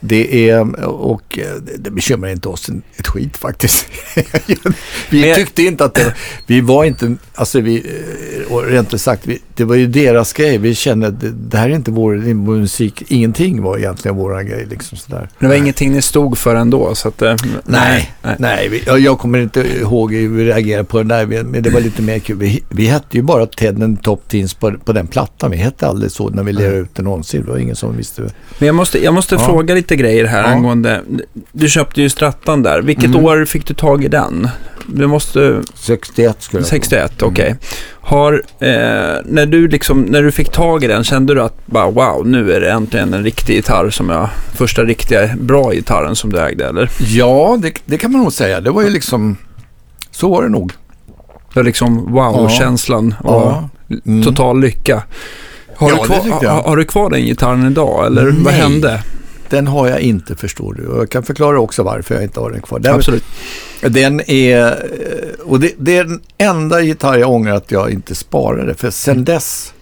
det 0.00 0.50
är, 0.50 0.84
och 0.86 1.38
eh, 1.38 1.54
det- 1.62 1.76
det 1.76 1.90
bekymrar 1.90 2.30
inte 2.30 2.48
oss 2.48 2.68
en- 2.68 2.82
ett 2.96 3.06
skit 3.06 3.36
faktiskt. 3.36 3.86
vi 5.10 5.34
tyckte 5.34 5.62
inte 5.62 5.84
att 5.84 5.94
det, 5.94 6.14
vi 6.46 6.60
var 6.60 6.84
inte, 6.84 7.16
alltså 7.34 7.60
vi, 7.60 7.76
eh, 8.46 8.52
och 8.52 8.64
rent 8.66 8.94
ut 8.94 9.00
sagt, 9.00 9.26
vi, 9.26 9.38
det 9.56 9.64
var 9.64 9.74
ju 9.74 9.86
deras 9.86 10.32
grej. 10.32 10.58
Vi 10.58 10.74
kände 10.74 11.06
att 11.06 11.14
det, 11.50 11.56
här 11.58 11.70
är 11.70 11.74
inte 11.74 11.90
vår, 11.90 12.14
vår 12.34 12.54
musik, 12.56 13.02
ingenting 13.08 13.62
var 13.62 13.78
egentligen 13.78 14.16
våran 14.16 14.46
grej 14.46 14.66
liksom 14.70 14.98
sådär. 14.98 15.28
Det 15.38 15.46
var 15.46 15.54
ingenting 15.54 15.92
ni 15.92 16.02
stod 16.02 16.38
för 16.38 16.54
ändå, 16.54 16.94
så 16.94 17.08
att... 17.08 17.22
eh, 17.22 17.34
Nej, 17.64 18.12
nej 18.38 18.68
vi, 18.68 18.82
jag, 18.86 19.00
jag 19.00 19.18
kommer 19.18 19.38
inte 19.38 19.60
ihåg 19.60 20.12
hur 20.14 20.28
vi 20.28 20.44
reagerade 20.44 20.84
på 20.84 20.98
det 21.02 21.08
där, 21.08 21.26
men 21.44 21.62
det 21.62 21.70
var 21.70 21.80
lite 21.80 22.02
mer 22.02 22.18
kul. 22.18 22.36
Vi, 22.36 22.62
vi 22.68 22.86
hette 22.86 23.16
ju 23.16 23.22
bara 23.22 23.46
Ted 23.46 23.82
and 23.82 24.02
Top 24.02 24.28
Teens 24.28 24.54
på, 24.54 24.72
på 24.84 24.92
den 24.92 25.06
plattan. 25.06 25.50
Vi 25.50 25.56
hette 25.56 25.86
aldrig 25.86 26.10
så 26.12 26.28
när 26.28 26.42
vi 26.42 26.52
lirade 26.52 26.76
ut 26.76 26.94
det 26.94 27.02
någonsin. 27.02 27.42
Det 27.44 27.50
var 27.50 27.58
ingen 27.58 27.76
som 27.76 27.96
visste. 27.96 28.22
Men 28.58 28.66
jag 28.66 28.74
måste, 28.74 29.04
jag 29.04 29.14
måste 29.14 29.34
Ja. 29.34 29.40
fråga 29.46 29.74
lite 29.74 29.96
grejer 29.96 30.24
här 30.24 30.38
Ja. 30.42 30.46
angående... 30.46 31.00
Du 31.52 31.68
köpte 31.68 32.02
ju 32.02 32.08
Strattan 32.10 32.62
där. 32.62 32.82
Vilket 32.82 33.04
Mm. 33.04 33.24
år 33.24 33.44
fick 33.44 33.66
du 33.66 33.74
tag 33.74 34.04
i 34.04 34.08
den? 34.08 34.48
Du 34.86 35.06
måste... 35.06 35.62
61 35.74 36.36
skulle 36.42 36.60
jag 36.60 36.68
tro. 36.68 36.70
61, 36.70 37.12
Mm. 37.22 37.32
okej. 37.32 37.56
Har, 38.00 38.32
eh, 38.58 38.68
när 39.24 39.46
du 39.46 39.68
liksom, 39.68 40.00
när 40.02 40.22
du 40.22 40.32
fick 40.32 40.50
tag 40.52 40.84
i 40.84 40.86
den, 40.86 41.04
kände 41.04 41.34
du 41.34 41.42
att 41.42 41.66
bara 41.66 41.90
wow, 41.90 42.26
nu 42.26 42.52
är 42.52 42.60
det 42.60 42.70
äntligen 42.70 43.14
en 43.14 43.22
riktig 43.24 43.54
gitarr 43.54 43.90
som 43.90 44.10
jag, 44.10 44.28
första 44.54 44.82
riktiga 44.84 45.30
bra 45.40 45.70
gitarren 45.72 46.16
som 46.16 46.32
du 46.32 46.40
ägde 46.40 46.68
eller? 46.68 46.90
Ja, 46.98 47.58
det, 47.62 47.72
det 47.84 47.98
kan 47.98 48.12
man 48.12 48.20
nog 48.20 48.32
säga. 48.32 48.60
Det 48.60 48.70
var 48.70 48.82
ju 48.82 48.90
liksom, 48.90 49.36
så 50.10 50.28
var 50.30 50.42
det 50.42 50.48
nog. 50.48 50.72
Det 51.52 51.58
var 51.60 51.64
liksom 51.64 52.12
wow-känslan 52.12 53.14
och 53.24 53.32
Ja. 53.42 53.68
Mm. 54.06 54.22
total 54.24 54.60
lycka. 54.60 55.02
Har, 55.76 55.90
Ja, 55.90 55.96
du 56.00 56.06
kvar, 56.06 56.48
har, 56.48 56.62
har 56.62 56.76
du 56.76 56.84
kvar 56.84 57.10
den 57.10 57.22
gitarren 57.22 57.66
idag 57.66 58.06
eller 58.06 58.24
vad 58.24 58.52
Nej. 58.52 58.52
hände? 58.54 59.02
Den 59.52 59.66
har 59.66 59.88
jag 59.88 60.00
inte 60.00 60.36
förstår 60.36 60.74
du. 60.74 60.86
Och 60.86 61.00
jag 61.00 61.10
kan 61.10 61.22
förklara 61.22 61.60
också 61.60 61.82
varför 61.82 62.14
jag 62.14 62.24
inte 62.24 62.40
har 62.40 62.50
den 62.50 62.62
kvar. 62.62 62.78
Den, 62.78 62.94
Absolut. 62.94 63.24
den 63.80 64.20
är, 64.30 64.66
eh, 64.66 65.40
och 65.44 65.60
det, 65.60 65.72
det 65.78 65.96
är 65.96 66.04
den 66.04 66.20
enda 66.38 66.80
gitarr 66.80 67.18
jag 67.18 67.30
ångrar 67.30 67.54
att 67.54 67.70
jag 67.70 67.90
inte 67.90 68.14
sparade. 68.14 68.74
För 68.74 68.90
sen 68.90 69.24
dess 69.24 69.74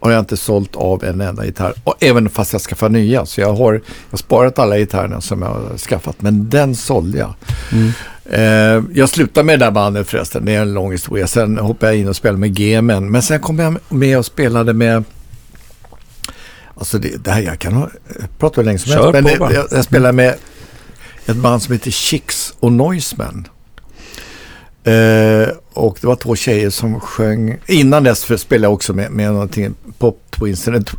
har 0.00 0.10
jag 0.10 0.20
inte 0.20 0.36
sålt 0.36 0.76
av 0.76 1.04
en 1.04 1.20
enda 1.20 1.44
gitarr. 1.44 1.72
Och 1.84 1.94
även 2.00 2.28
fast 2.28 2.52
jag 2.52 2.62
skaffar 2.62 2.88
nya. 2.88 3.26
Så 3.26 3.40
jag 3.40 3.52
har, 3.54 3.72
jag 3.72 3.80
har 4.10 4.18
sparat 4.18 4.58
alla 4.58 4.78
gitarrerna 4.78 5.20
som 5.20 5.42
jag 5.42 5.48
har 5.48 5.78
skaffat. 5.78 6.22
Men 6.22 6.50
den 6.50 6.74
sålde 6.74 7.18
jag. 7.18 7.34
Mm. 7.72 7.92
Eh, 8.30 8.84
jag 8.94 9.08
slutade 9.08 9.44
med 9.44 9.58
det 9.58 9.64
där 9.64 9.72
bandet 9.72 10.08
förresten. 10.08 10.44
Det 10.44 10.54
är 10.54 10.62
en 10.62 10.74
lång 10.74 10.92
historia. 10.92 11.26
Sen 11.26 11.58
hoppade 11.58 11.92
jag 11.92 12.00
in 12.00 12.08
och 12.08 12.16
spelade 12.16 12.38
med 12.38 12.54
GMN. 12.54 13.10
Men 13.10 13.22
sen 13.22 13.40
kom 13.40 13.58
jag 13.58 13.76
med 13.88 14.18
och 14.18 14.26
spelade 14.26 14.72
med 14.72 15.04
Alltså 16.78 16.98
det, 16.98 17.24
det 17.24 17.30
här, 17.30 17.42
jag 17.42 17.58
kan 17.58 17.72
ha, 17.72 17.90
jag 18.20 18.38
pratar 18.38 18.56
hur 18.56 18.66
länge 18.66 18.78
som 18.78 18.92
Kör 18.92 19.12
helst. 19.12 19.38
Men 19.40 19.52
jag, 19.54 19.66
jag 19.70 19.84
spelar 19.84 20.12
med 20.12 20.34
ett 21.26 21.36
band 21.36 21.62
som 21.62 21.72
heter 21.72 21.90
Chicks 21.90 22.54
och 22.60 22.72
Noiseman. 22.72 23.48
Eh, 24.84 25.48
och 25.72 25.98
det 26.00 26.06
var 26.06 26.16
två 26.16 26.36
tjejer 26.36 26.70
som 26.70 27.00
sjöng. 27.00 27.58
Innan 27.66 28.04
dess 28.04 28.24
för 28.24 28.36
spelade 28.36 28.66
jag 28.66 28.74
också 28.74 28.92
med, 28.92 29.10
med 29.10 29.32
någonting. 29.32 29.74
Pop 29.98 30.22
Twins 30.30 30.68
and, 30.68 30.90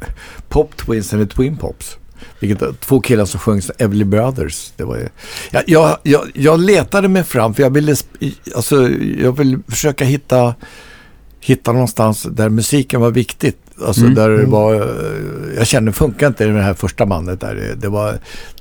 Pop 0.49 0.77
Twins 0.77 1.09
the 1.09 1.25
Twin 1.25 1.57
Pops. 1.57 1.97
Vilket 2.39 2.61
var 2.61 2.73
två 2.73 3.01
killar 3.01 3.25
som 3.25 3.39
sjöng 3.39 3.61
Everly 3.77 4.03
Brothers. 4.03 4.71
Det 4.75 4.83
var 4.83 5.09
jag, 5.51 5.63
jag, 5.67 5.97
jag, 6.03 6.31
jag 6.33 6.59
letade 6.59 7.07
mig 7.07 7.23
fram 7.23 7.53
för 7.53 7.63
jag 7.63 7.69
ville, 7.69 7.95
alltså, 8.55 8.89
jag 9.17 9.37
vill 9.37 9.59
försöka 9.67 10.05
hitta, 10.05 10.55
hitta 11.39 11.71
någonstans 11.71 12.23
där 12.23 12.49
musiken 12.49 13.01
var 13.01 13.11
viktigt. 13.11 13.57
Alltså 13.85 14.01
Mm, 14.01 14.15
där 14.15 14.29
det 14.29 14.35
mm. 14.35 14.51
var, 14.51 14.75
eh, 14.75 15.57
jag 15.57 15.67
kände 15.67 15.91
funkar 15.91 16.27
inte 16.27 16.43
i 16.43 16.47
det 16.47 16.61
här 16.61 16.73
första 16.73 17.05
bandet 17.05 17.41
där. 17.41 17.55
Det, 17.55 17.75
det 17.75 17.89
var, 17.89 18.19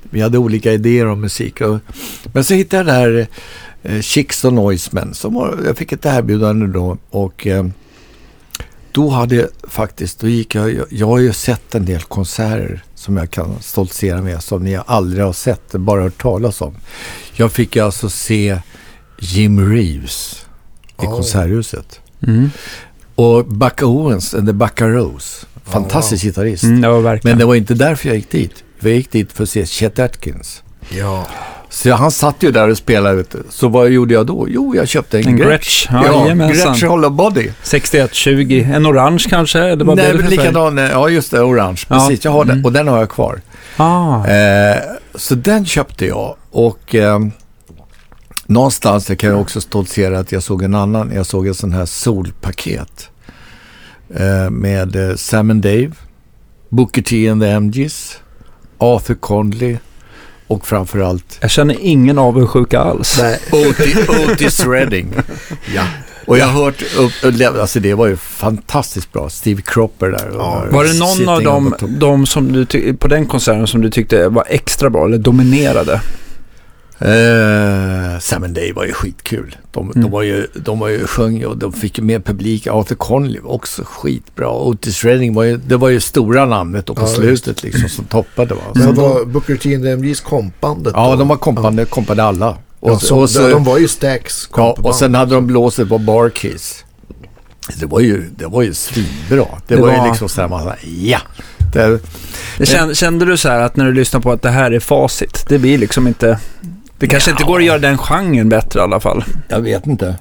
vi 0.09 0.21
hade 0.21 0.37
olika 0.37 0.73
idéer 0.73 1.07
om 1.07 1.21
musik. 1.21 1.61
Och, 1.61 1.79
men 2.33 2.43
så 2.43 2.53
hittade 2.53 2.77
jag 2.77 2.85
det 2.85 2.91
här 2.91 3.27
eh, 3.83 4.01
Chicks 4.01 4.45
och 4.45 4.53
Noisemen. 4.53 5.13
Som 5.13 5.33
var, 5.33 5.57
jag 5.65 5.77
fick 5.77 5.91
ett 5.91 6.05
erbjudande 6.05 6.67
då 6.67 6.97
och 7.09 7.47
eh, 7.47 7.65
då 8.91 9.09
hade 9.09 9.35
jag 9.35 9.47
faktiskt, 9.63 10.19
då 10.19 10.27
gick 10.27 10.55
jag, 10.55 10.73
jag, 10.73 10.85
jag 10.89 11.07
har 11.07 11.19
ju 11.19 11.33
sett 11.33 11.75
en 11.75 11.85
del 11.85 12.01
konserter 12.01 12.83
som 12.95 13.17
jag 13.17 13.31
kan 13.31 13.61
stoltsera 13.61 14.21
med 14.21 14.43
som 14.43 14.63
ni 14.63 14.79
aldrig 14.85 15.23
har 15.25 15.33
sett, 15.33 15.71
bara 15.71 16.01
hört 16.01 16.21
talas 16.21 16.61
om. 16.61 16.75
Jag 17.33 17.51
fick 17.51 17.77
alltså 17.77 18.09
se 18.09 18.59
Jim 19.19 19.71
Reeves 19.73 20.45
i 21.01 21.05
Oh. 21.05 21.15
Konserthuset. 21.15 21.99
Mm. 22.27 22.49
Och 23.17 23.45
Buck 23.45 23.81
Owens 23.83 24.33
and 24.33 24.47
the 24.47 24.53
Buckaroos. 24.53 25.45
Fantastisk 25.65 26.23
gitarrist. 26.23 26.63
Mm, 26.63 26.81
det 26.81 26.89
var 26.89 27.01
verkligen. 27.01 27.37
Men 27.37 27.39
det 27.39 27.45
var 27.45 27.55
inte 27.55 27.73
därför 27.73 28.07
jag 28.07 28.15
gick 28.15 28.31
dit. 28.31 28.63
För 28.79 28.89
jag 28.89 28.97
gick 28.97 29.11
dit 29.11 29.31
för 29.33 29.43
att 29.43 29.49
se 29.49 29.65
Chet 29.65 29.99
Atkins. 29.99 30.63
Ja. 30.89 31.25
Så 31.69 31.93
han 31.93 32.11
satt 32.11 32.43
ju 32.43 32.51
där 32.51 32.69
och 32.69 32.77
spelade. 32.77 33.15
Vet 33.15 33.31
du. 33.31 33.43
Så 33.49 33.67
vad 33.67 33.89
gjorde 33.89 34.13
jag 34.13 34.25
då? 34.25 34.47
Jo, 34.49 34.75
jag 34.75 34.87
köpte 34.87 35.19
en, 35.19 35.27
En 35.27 35.37
Gretsch. 35.37 35.47
Gretsch, 35.49 35.87
ja, 35.91 36.35
Ja. 36.37 36.47
Gretsch 36.47 36.83
Hollow 36.83 37.11
Body. 37.11 37.49
6120, 37.63 38.67
en 38.73 38.85
orange 38.85 39.25
kanske? 39.29 39.59
Eller 39.59 39.85
vad 39.85 39.97
Nej, 39.97 40.13
men 40.13 40.29
likadan. 40.29 40.77
Ja, 40.77 41.09
just 41.09 41.31
det. 41.31 41.41
Orange. 41.41 41.81
Ja. 41.89 41.95
Precis, 41.95 42.25
jag 42.25 42.31
har 42.31 42.45
den. 42.45 42.53
Mm. 42.53 42.65
Och 42.65 42.71
den 42.71 42.87
har 42.87 42.97
jag 42.97 43.09
kvar. 43.09 43.41
Ah. 43.77 44.27
Eh, 44.27 44.77
så 45.15 45.35
den 45.35 45.65
köpte 45.65 46.05
jag. 46.05 46.35
Och 46.51 46.95
eh, 46.95 47.19
någonstans 48.47 49.09
jag 49.09 49.19
kan 49.19 49.29
jag 49.29 49.41
också 49.41 49.61
stoltsera 49.61 50.19
att 50.19 50.31
jag 50.31 50.43
såg 50.43 50.63
en 50.63 50.75
annan. 50.75 51.11
Jag 51.15 51.25
såg 51.25 51.47
en 51.47 51.53
sån 51.55 51.71
här 51.71 51.85
solpaket. 51.85 53.09
Eh, 54.15 54.49
med 54.49 54.95
eh, 54.95 55.15
Sam 55.15 55.49
and 55.49 55.61
Dave. 55.61 55.91
Booker 56.69 57.01
T 57.01 57.29
and 57.29 57.41
the 57.41 57.47
MGs. 57.47 58.17
Arthur 58.77 59.15
Conley. 59.15 59.77
Och 60.47 60.67
framförallt 60.67 61.37
Jag 61.41 61.51
känner 61.51 61.77
ingen 61.81 62.17
avundsjuka 62.17 62.79
alls. 62.79 63.19
Nej. 63.21 63.39
Otis, 63.51 64.09
Otis 64.09 64.65
Redding. 64.65 65.13
Ja. 65.75 65.83
Och 66.27 66.37
jag 66.37 66.45
har 66.45 66.63
hört 66.63 66.83
upp, 66.97 67.59
alltså 67.59 67.79
det 67.79 67.93
var 67.93 68.07
ju 68.07 68.17
fantastiskt 68.17 69.13
bra. 69.13 69.29
Steve 69.29 69.61
Cropper 69.61 70.07
där. 70.07 70.31
Ja, 70.33 70.65
Var 70.71 70.83
det 70.83 70.99
någon 70.99 71.29
av 71.29 71.43
dem, 71.43 71.75
de 71.99 72.25
som 72.25 72.51
du 72.51 72.93
på 72.93 73.07
den 73.07 73.25
konserten 73.25 73.67
som 73.67 73.81
du 73.81 73.89
tyckte 73.89 74.29
var 74.29 74.43
extra 74.47 74.89
bra 74.89 75.05
eller 75.05 75.17
dominerade? 75.17 76.01
Eh, 76.99 78.19
Sam 78.19 78.43
and 78.43 78.53
Dave 78.55 78.73
var 78.73 78.85
ju 78.85 78.93
skitkul. 78.93 79.55
De, 79.71 79.91
Mm. 79.91 80.01
de, 80.01 80.11
var 80.11 80.21
ju, 80.21 80.47
de 80.55 80.79
var 80.79 80.87
ju, 80.87 81.07
sjöng 81.07 81.45
och 81.45 81.57
de 81.57 81.73
fick 81.73 81.97
ju 81.97 82.03
mer 82.03 82.19
publik. 82.19 82.67
Arthur 82.67 82.95
Conley 82.95 83.41
var 83.41 83.51
också 83.51 83.83
skitbra. 83.85 84.49
Otis 84.51 85.03
Redding 85.03 85.33
var 85.33 85.43
ju, 85.43 85.57
det 85.57 85.77
var 85.77 85.89
ju 85.89 85.99
stora 85.99 86.45
namnet 86.45 86.85
då 86.85 86.95
på 86.95 87.01
Ja, 87.01 87.07
slutet 87.07 87.63
liksom 87.63 87.89
som 87.89 88.05
toppade. 88.05 88.53
Va? 88.55 88.61
Så 88.73 88.79
Men 88.79 88.95
de, 88.95 89.01
var 89.01 89.25
Booker 89.25 89.55
T 89.55 89.75
and 89.75 89.87
MGs 89.87 90.19
kompandet 90.21 90.93
ja, 90.95 91.09
då? 91.11 91.15
de 91.15 91.27
var 91.27 91.35
kompade, 91.37 91.85
kompade 91.85 92.23
alla. 92.23 92.57
Och, 92.79 92.91
Ja, 92.91 92.99
så, 92.99 93.19
och 93.19 93.29
så, 93.29 93.47
de 93.49 93.63
var 93.63 93.77
ju 93.77 93.87
Stax 93.87 94.47
ja, 94.51 94.55
kompband. 94.55 94.85
och 94.87 94.95
sen 94.95 95.15
hade 95.15 95.35
de 95.35 95.47
blåset 95.47 95.89
på 95.89 95.97
Barkeys. 95.97 96.83
Det 97.79 97.85
var 97.85 97.99
ju, 97.99 98.29
det 98.35 98.45
var 98.45 98.61
ju 98.61 98.73
svinbra. 98.73 99.45
Det, 99.67 99.75
Det 99.75 99.81
var, 99.81 99.87
var- 99.97 100.03
ju 100.05 100.09
liksom 100.09 100.29
så 100.29 100.41
här, 100.41 100.47
man, 100.47 100.63
sa, 100.63 100.75
ja. 101.01 101.19
Det, 101.73 101.99
Kände, 102.65 102.95
kände 102.95 103.25
du 103.25 103.37
så 103.37 103.49
här 103.49 103.59
att 103.59 103.75
när 103.75 103.85
du 103.85 103.93
lyssnar 103.93 104.19
på 104.19 104.31
att 104.31 104.41
det 104.41 104.49
här 104.49 104.71
är 104.71 104.79
facit, 104.79 105.45
det 105.49 105.59
blir 105.59 105.77
liksom 105.77 106.07
inte... 106.07 106.39
Det 106.99 107.07
kanske 107.07 107.31
inte 107.31 107.43
Ja. 107.43 107.47
går 107.47 107.59
att 107.59 107.65
göra 107.65 107.79
den 107.79 107.97
genren 107.97 108.49
bättre 108.49 108.79
i 108.79 108.83
alla 108.83 108.99
fall. 108.99 109.23
jag 109.47 109.61
vet 109.61 109.87
inte. 109.87 110.15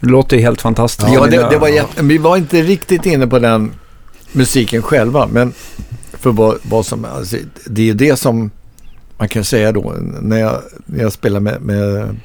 Det 0.00 0.06
låter 0.06 0.36
ju 0.36 0.42
helt 0.42 0.60
fantastiskt. 0.60 1.08
Ja, 1.12 1.26
det, 1.26 1.48
det 1.50 1.58
var 1.58 1.68
jätte, 1.68 2.02
vi 2.02 2.18
var 2.18 2.36
inte 2.36 2.62
riktigt 2.62 3.06
inne 3.06 3.26
på 3.26 3.38
den 3.38 3.72
musiken 4.32 4.82
själva. 4.82 5.26
Men 5.26 5.52
för 6.12 6.30
vad, 6.32 6.58
vad 6.62 6.86
som, 6.86 7.04
alltså, 7.04 7.36
det 7.66 7.82
är 7.82 7.86
ju 7.86 7.94
det 7.94 8.16
som 8.16 8.50
man 9.18 9.28
kan 9.28 9.44
säga 9.44 9.72
då. 9.72 9.94
När 10.20 10.38
jag, 10.38 10.62
när 10.86 11.02
jag 11.02 11.12
spelade 11.12 11.40
med, 11.40 11.60
med, 11.62 12.16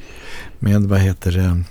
med, 0.59 0.83
vad 0.83 0.99
heter 0.99 1.31
det, 1.31 1.63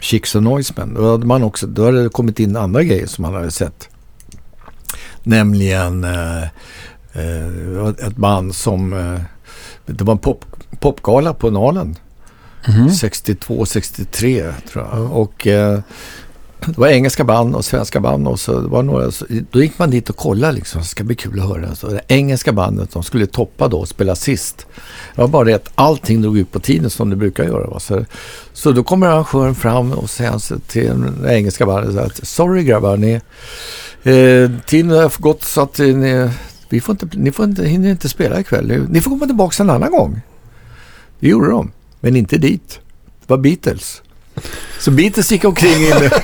Chicks 0.00 0.34
och 0.34 0.42
Noisemen. 0.42 0.94
Då 0.94 1.10
hade 1.10 1.26
man 1.26 1.42
också, 1.42 1.66
då 1.66 1.84
hade 1.84 2.02
det 2.02 2.08
kommit 2.08 2.40
in 2.40 2.56
andra 2.56 2.82
grejer 2.82 3.06
som 3.06 3.22
man 3.22 3.34
hade 3.34 3.50
sett. 3.50 3.88
Nämligen 5.22 6.04
eh, 6.04 6.42
eh, 7.12 7.88
ett 8.06 8.16
band 8.16 8.54
som, 8.54 8.92
eh, 8.92 9.20
det 9.86 10.04
var 10.04 10.12
en 10.12 10.18
pop, 10.18 10.44
popgala 10.80 11.34
på 11.34 11.50
Nalen. 11.50 11.96
Mhm. 12.68 12.90
62, 12.90 13.66
63 13.66 14.52
tror 14.72 14.84
jag. 14.84 14.98
Ja. 15.00 15.08
Och 15.08 15.46
eh, 15.46 15.80
det 16.66 16.78
var 16.78 16.88
engelska 16.88 17.24
band 17.24 17.54
och 17.54 17.64
svenska 17.64 18.00
band 18.00 18.28
och 18.28 18.40
så 18.40 18.60
var 18.60 18.82
några, 18.82 19.10
så, 19.10 19.26
då 19.50 19.62
gick 19.62 19.78
man 19.78 19.90
dit 19.90 20.10
och 20.10 20.16
kollade 20.16 20.52
liksom, 20.52 20.80
det 20.80 20.86
ska 20.86 21.04
bli 21.04 21.14
kul 21.14 21.40
att 21.40 21.48
höra. 21.48 21.74
Så 21.74 21.88
det 21.88 22.00
engelska 22.08 22.52
bandet, 22.52 22.92
de 22.92 23.02
skulle 23.02 23.26
toppa 23.26 23.68
då 23.68 23.78
och 23.78 23.88
spela 23.88 24.14
sist. 24.14 24.66
Det 25.14 25.20
var 25.20 25.28
bara 25.28 25.44
det 25.44 25.54
att 25.54 25.70
allting 25.74 26.22
drog 26.22 26.38
ut 26.38 26.52
på 26.52 26.60
tiden 26.60 26.90
som 26.90 27.10
det 27.10 27.16
brukar 27.16 27.44
göra. 27.44 27.66
Va? 27.70 27.80
Så, 27.80 28.04
så 28.52 28.72
då 28.72 28.82
kommer 28.82 29.06
arrangören 29.06 29.54
fram 29.54 29.92
och 29.92 30.10
säger 30.10 30.58
till 30.66 31.12
det 31.22 31.34
engelska 31.34 31.66
bandet 31.66 31.96
att 31.96 32.26
sorry 32.26 32.64
grabbar, 32.64 32.96
ni, 32.96 33.12
eh, 34.02 34.50
tiden 34.66 34.90
har 34.90 35.22
gått 35.22 35.42
så 35.42 35.60
att 35.60 35.80
eh, 35.80 35.86
ni, 35.86 36.30
vi 36.68 36.80
får 36.80 36.92
inte, 36.92 37.08
ni 37.12 37.32
får 37.32 37.44
inte, 37.44 37.64
hinner 37.64 37.90
inte 37.90 38.08
spela 38.08 38.40
ikväll. 38.40 38.86
Ni 38.88 39.00
får 39.00 39.10
komma 39.10 39.26
tillbaka 39.26 39.62
en 39.62 39.70
annan 39.70 39.90
gång. 39.90 40.20
Det 41.20 41.28
gjorde 41.28 41.50
de, 41.50 41.70
men 42.00 42.16
inte 42.16 42.38
dit. 42.38 42.80
Det 43.20 43.26
var 43.26 43.38
Beatles. 43.38 44.02
Så 44.80 44.90
Beatles 44.90 45.30
gick 45.32 45.44
omkring 45.44 45.74
inne. 45.86 46.10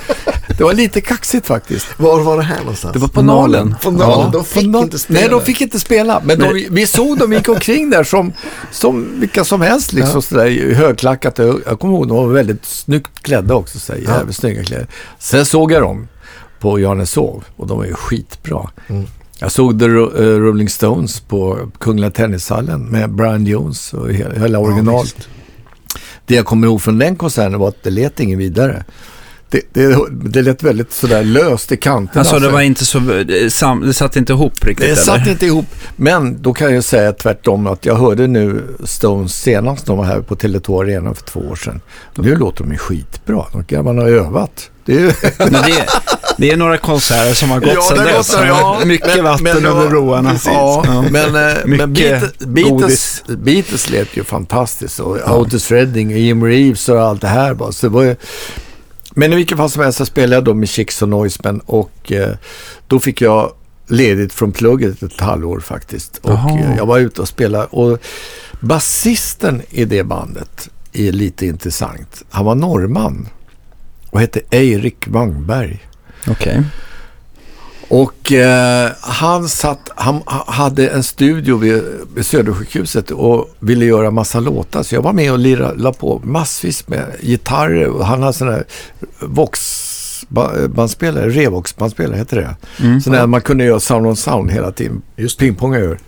Det 0.59 0.64
var 0.64 0.72
lite 0.72 1.00
kaxigt 1.00 1.46
faktiskt. 1.46 1.87
Var 1.98 2.20
var 2.20 2.37
det 2.37 2.42
här 2.42 2.59
någonstans? 2.59 2.92
Det 2.92 2.98
var 2.98 3.09
på 3.09 3.22
Nalen. 3.22 3.74
På 3.83 3.90
Nalen. 3.90 4.30
De 4.33 4.44
fick 4.44 4.66
Nalen. 4.66 4.83
inte 4.85 4.98
spela. 4.98 5.20
Nej, 5.20 5.28
de 5.28 5.40
fick 5.40 5.61
inte 5.61 5.80
spela. 5.80 6.22
Men 6.24 6.38
de, 6.38 6.66
vi 6.70 6.87
såg 6.87 7.18
dem 7.18 7.33
gick 7.33 7.48
omkring 7.48 7.90
där 7.90 8.04
som, 8.04 8.33
som 8.70 9.20
vilka 9.20 9.44
som 9.44 9.61
helst. 9.61 9.92
Liksom, 9.92 10.14
Ja. 10.14 10.20
sådär, 10.22 10.74
högklackat. 10.74 11.38
Jag 11.38 11.78
kommer 11.80 11.94
ihåg 11.94 12.09
de 12.09 12.16
var 12.16 12.26
väldigt 12.26 12.64
snyggt 12.64 13.22
klädda 13.22 13.54
också. 13.54 13.78
Så 13.78 13.92
Ja. 13.92 13.98
jävligt 13.98 14.37
snygga 14.37 14.64
kläder. 14.64 14.87
Sen 15.18 15.46
såg 15.46 15.72
jag 15.72 15.83
dem 15.83 16.09
på 16.61 16.78
Johanneshov 16.80 17.44
och 17.57 17.66
de 17.66 17.78
var 17.78 17.85
ju 17.85 17.94
skitbra. 17.94 18.70
Mm. 18.88 19.04
Jag 19.40 19.53
såg 19.53 19.79
The 19.81 19.85
eh, 19.85 19.90
Rolling 20.38 20.68
Stones 20.68 21.20
på 21.20 21.70
Kungliga 21.79 22.11
Tennishallen 22.11 22.85
med 22.85 23.11
Brian 23.11 23.47
Jones 23.47 23.94
och 23.94 24.12
hela, 24.12 24.35
hela 24.35 24.59
original. 24.59 25.03
visst. 25.05 25.29
det 26.27 26.35
jag 26.35 26.44
kommer 26.44 26.66
ihåg 26.66 26.83
från 26.83 26.99
den 26.99 27.16
konserten 27.16 27.59
var 27.59 27.68
att 27.68 27.83
det 27.83 27.90
lät 27.90 28.20
ingen 28.20 28.38
vidare. 28.38 28.85
Det, 29.51 29.61
det, 29.73 29.97
det 30.11 30.42
lät 30.42 30.62
väldigt 30.62 30.92
sådär 30.92 31.25
löst 31.25 31.73
i 31.73 31.77
kanterna. 31.77 32.20
Alltså 32.20 32.38
det 32.38 32.44
Så- 32.47 32.51
var 32.53 32.61
inte 32.61 32.85
så, 32.85 32.99
det, 32.99 33.53
sam, 33.53 33.81
det 33.81 33.94
satt 33.94 34.16
inte 34.16 34.33
ihop 34.33 34.64
riktigt 34.64 34.79
det 34.87 34.92
eller? 34.92 35.03
satt 35.03 35.27
inte 35.27 35.47
ihop. 35.47 35.66
Men 35.97 36.42
då 36.42 36.53
kan 36.53 36.75
jag 36.75 36.85
säga 36.85 37.12
tvärtom 37.12 37.66
att 37.66 37.87
jag 37.87 37.94
hörde 37.97 38.27
nu 38.27 38.62
Stones 38.85 39.35
senast 39.40 39.87
de 39.87 39.99
var 39.99 40.05
här 40.05 40.20
på 40.20 40.35
Tele2 40.37 40.83
Arena 40.83 41.14
för 41.14 41.23
två 41.25 41.40
år 41.40 41.57
sedan. 41.57 41.81
Nu 42.16 42.37
låter 42.37 42.64
de 42.64 42.73
ju 42.73 42.79
skitbra. 42.79 43.44
De 43.53 43.64
grabbarna 43.68 44.03
har 44.03 44.09
övat. 44.09 44.70
Det 44.85 44.92
är 44.94 45.14
det, 45.66 45.87
det 46.38 46.51
är 46.51 46.57
några 46.57 46.79
konserter 46.79 47.35
som 47.35 47.51
har 47.51 47.61
gått 47.61 47.73
Ja, 47.75 47.83
sedan 47.83 48.05
dess. 48.05 48.33
ja. 48.49 48.81
Mycket 48.85 49.07
Men- 49.14 49.25
vatten 49.25 49.44
men 49.44 49.66
under 49.66 49.88
broarna. 49.88 50.31
Precis. 50.31 50.47
Ja, 50.53 51.05
men, 51.11 51.35
eh, 51.51 51.55
men 51.64 51.92
Beatles, 51.92 52.38
Beatles. 52.38 53.23
Beatles 53.29 53.90
lät 53.90 54.16
ju 54.16 54.25
fantastiskt. 54.25 55.01
Och 55.01 55.38
Otis 55.40 55.70
Redding 55.70 56.12
och 56.12 56.18
Jim 56.18 56.44
Reeves 56.44 56.88
och 56.88 57.01
allt 57.03 57.20
det 57.20 57.29
här. 57.29 57.55
Bara. 57.55 57.73
Så 57.73 57.87
det 57.87 57.92
var 57.92 58.03
ju... 58.03 58.16
Men 59.16 59.33
i 59.33 59.37
vilket 59.37 59.59
fall 59.59 59.70
som 59.70 59.83
helst 59.83 59.99
så 59.99 60.07
spelade 60.07 60.35
jag 60.35 60.44
då 60.44 60.55
med 60.55 60.68
Chicks 60.68 61.03
och 61.03 61.09
Noisemen 61.09 61.61
och 61.61 62.12
eh, 62.12 62.29
då 62.88 63.01
fick 63.01 63.20
jag 63.20 63.53
ledigt 63.88 64.33
från 64.33 64.53
plugget 64.53 65.03
ett 65.03 65.20
halvår 65.20 65.61
faktiskt. 65.61 66.18
Och 66.23 66.31
Jaha. 66.33 66.59
eh, 66.59 66.77
jag 66.77 66.87
var 66.87 66.99
ute 66.99 67.20
och 67.20 67.29
spelade 67.29 67.64
och 67.70 67.99
basisten 68.61 69.62
i 69.70 69.85
det 69.85 70.05
bandet 70.05 70.68
är 70.92 71.12
lite 71.12 71.47
intressant. 71.47 72.23
Han 72.31 72.44
var 72.44 72.55
norrman 72.55 73.29
och 74.14 74.20
hette 74.20 74.40
Eirik 74.50 75.09
Wangberg. 75.09 75.87
Okej. 76.27 76.62
Och 77.88 78.33
eh, 78.33 78.90
han, 79.00 79.48
satt, 79.48 79.90
han 79.96 80.14
ha- 80.14 80.53
hade 80.53 80.88
en 80.88 81.03
studio 81.03 81.57
vid, 81.57 81.83
vid 82.14 82.27
Södersjukhuset 82.27 83.11
och 83.11 83.55
ville 83.59 83.85
göra 83.85 84.11
massa 84.11 84.40
låtar. 84.40 84.83
Så 84.83 84.94
jag 84.94 85.03
var 85.03 85.12
med 85.12 85.33
och 85.33 85.38
lirade, 85.38 85.83
la 85.83 85.92
på 85.92 86.20
massvis 86.24 86.88
med 86.88 87.07
gitarrer. 87.20 87.87
Och 87.87 88.07
han 88.07 88.22
hade 88.22 88.33
sån 88.33 88.48
där 88.48 88.64
Vox-bandspelare, 89.20 91.31
Revox-bandspelare 91.31 92.16
heter 92.16 92.37
det. 92.37 92.57
Mm. 92.85 93.00
Så 93.00 93.11
där 93.11 93.27
man 93.27 93.40
kunde 93.40 93.64
göra 93.64 93.81
sound 93.81 94.07
on 94.07 94.16
sound 94.16 94.50
hela 94.50 94.72
tiden. 94.72 95.03
Just 95.16 95.38
Pingponga 95.38 95.79
över. 95.79 95.98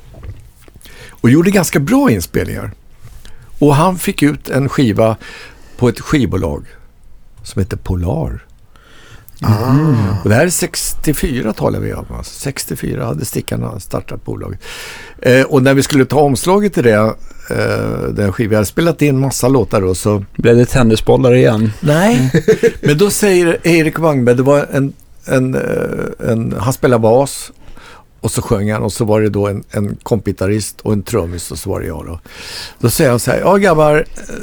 Och 1.11 1.31
gjorde 1.31 1.51
ganska 1.51 1.79
bra 1.79 2.11
inspelningar. 2.11 2.71
Och 3.59 3.75
han 3.75 3.99
fick 3.99 4.23
ut 4.23 4.49
en 4.49 4.69
skiva 4.69 5.17
på 5.77 5.89
ett 5.89 6.01
skivbolag 6.01 6.67
som 7.47 7.61
heter 7.61 7.77
Polar. 7.77 8.47
Ah. 9.41 10.21
Och 10.23 10.29
det 10.29 10.35
här 10.35 10.47
är 10.47 10.51
64 10.51 11.53
talar 11.53 11.81
vi 11.81 11.95
om. 11.95 12.07
Alltså 12.11 12.41
64 12.41 13.05
hade 13.05 13.25
Stickarna 13.25 13.81
startat 13.81 14.25
bolaget. 14.25 14.61
Eh, 15.23 15.43
och 15.43 15.63
när 15.63 15.75
vi 15.75 15.83
skulle 15.83 16.05
ta 16.05 16.21
omslaget 16.21 16.75
till 16.75 16.85
det, 16.85 17.15
eh, 17.51 18.09
den 18.11 18.33
skivan, 18.33 18.53
jag 18.53 18.59
hade 18.59 18.67
spelat 18.67 19.03
in 19.03 19.19
massa 19.19 19.49
låtar 19.49 19.81
då, 19.81 19.95
så... 19.95 20.25
Blev 20.37 20.57
det 20.57 20.67
tennisbollar 20.67 21.35
igen? 21.35 21.73
Nej. 21.81 22.31
Men 22.81 22.99
då 22.99 23.11
säger 23.11 23.67
Erik 23.67 23.99
Wangberg, 23.99 24.37
det 24.37 24.43
var 24.43 24.67
en, 24.73 24.93
en, 25.25 25.55
eh, 25.55 26.31
en, 26.31 26.55
han 26.59 26.73
spelade 26.73 27.01
bas 27.01 27.53
och 28.27 28.33
så 28.33 28.43
sjöng 28.43 28.73
han 28.73 28.83
och 28.83 28.93
så 28.93 29.05
var 29.05 29.21
det 29.21 29.29
då 29.29 29.47
en, 29.47 29.65
en 29.71 29.97
kompgitarrist 30.03 30.81
och 30.81 30.93
en 30.93 31.03
trummis 31.03 31.51
och 31.51 31.59
så 31.59 31.71
var 31.71 31.81
det 31.81 31.87
jag 31.87 32.07
då. 32.07 32.21
Då 32.79 32.91
säger 32.91 33.11
han 33.11 33.21
så 33.21 33.31
här, 33.31 33.41
ja 33.41 33.57
grabbar, 33.57 34.05
eh, 34.17 34.35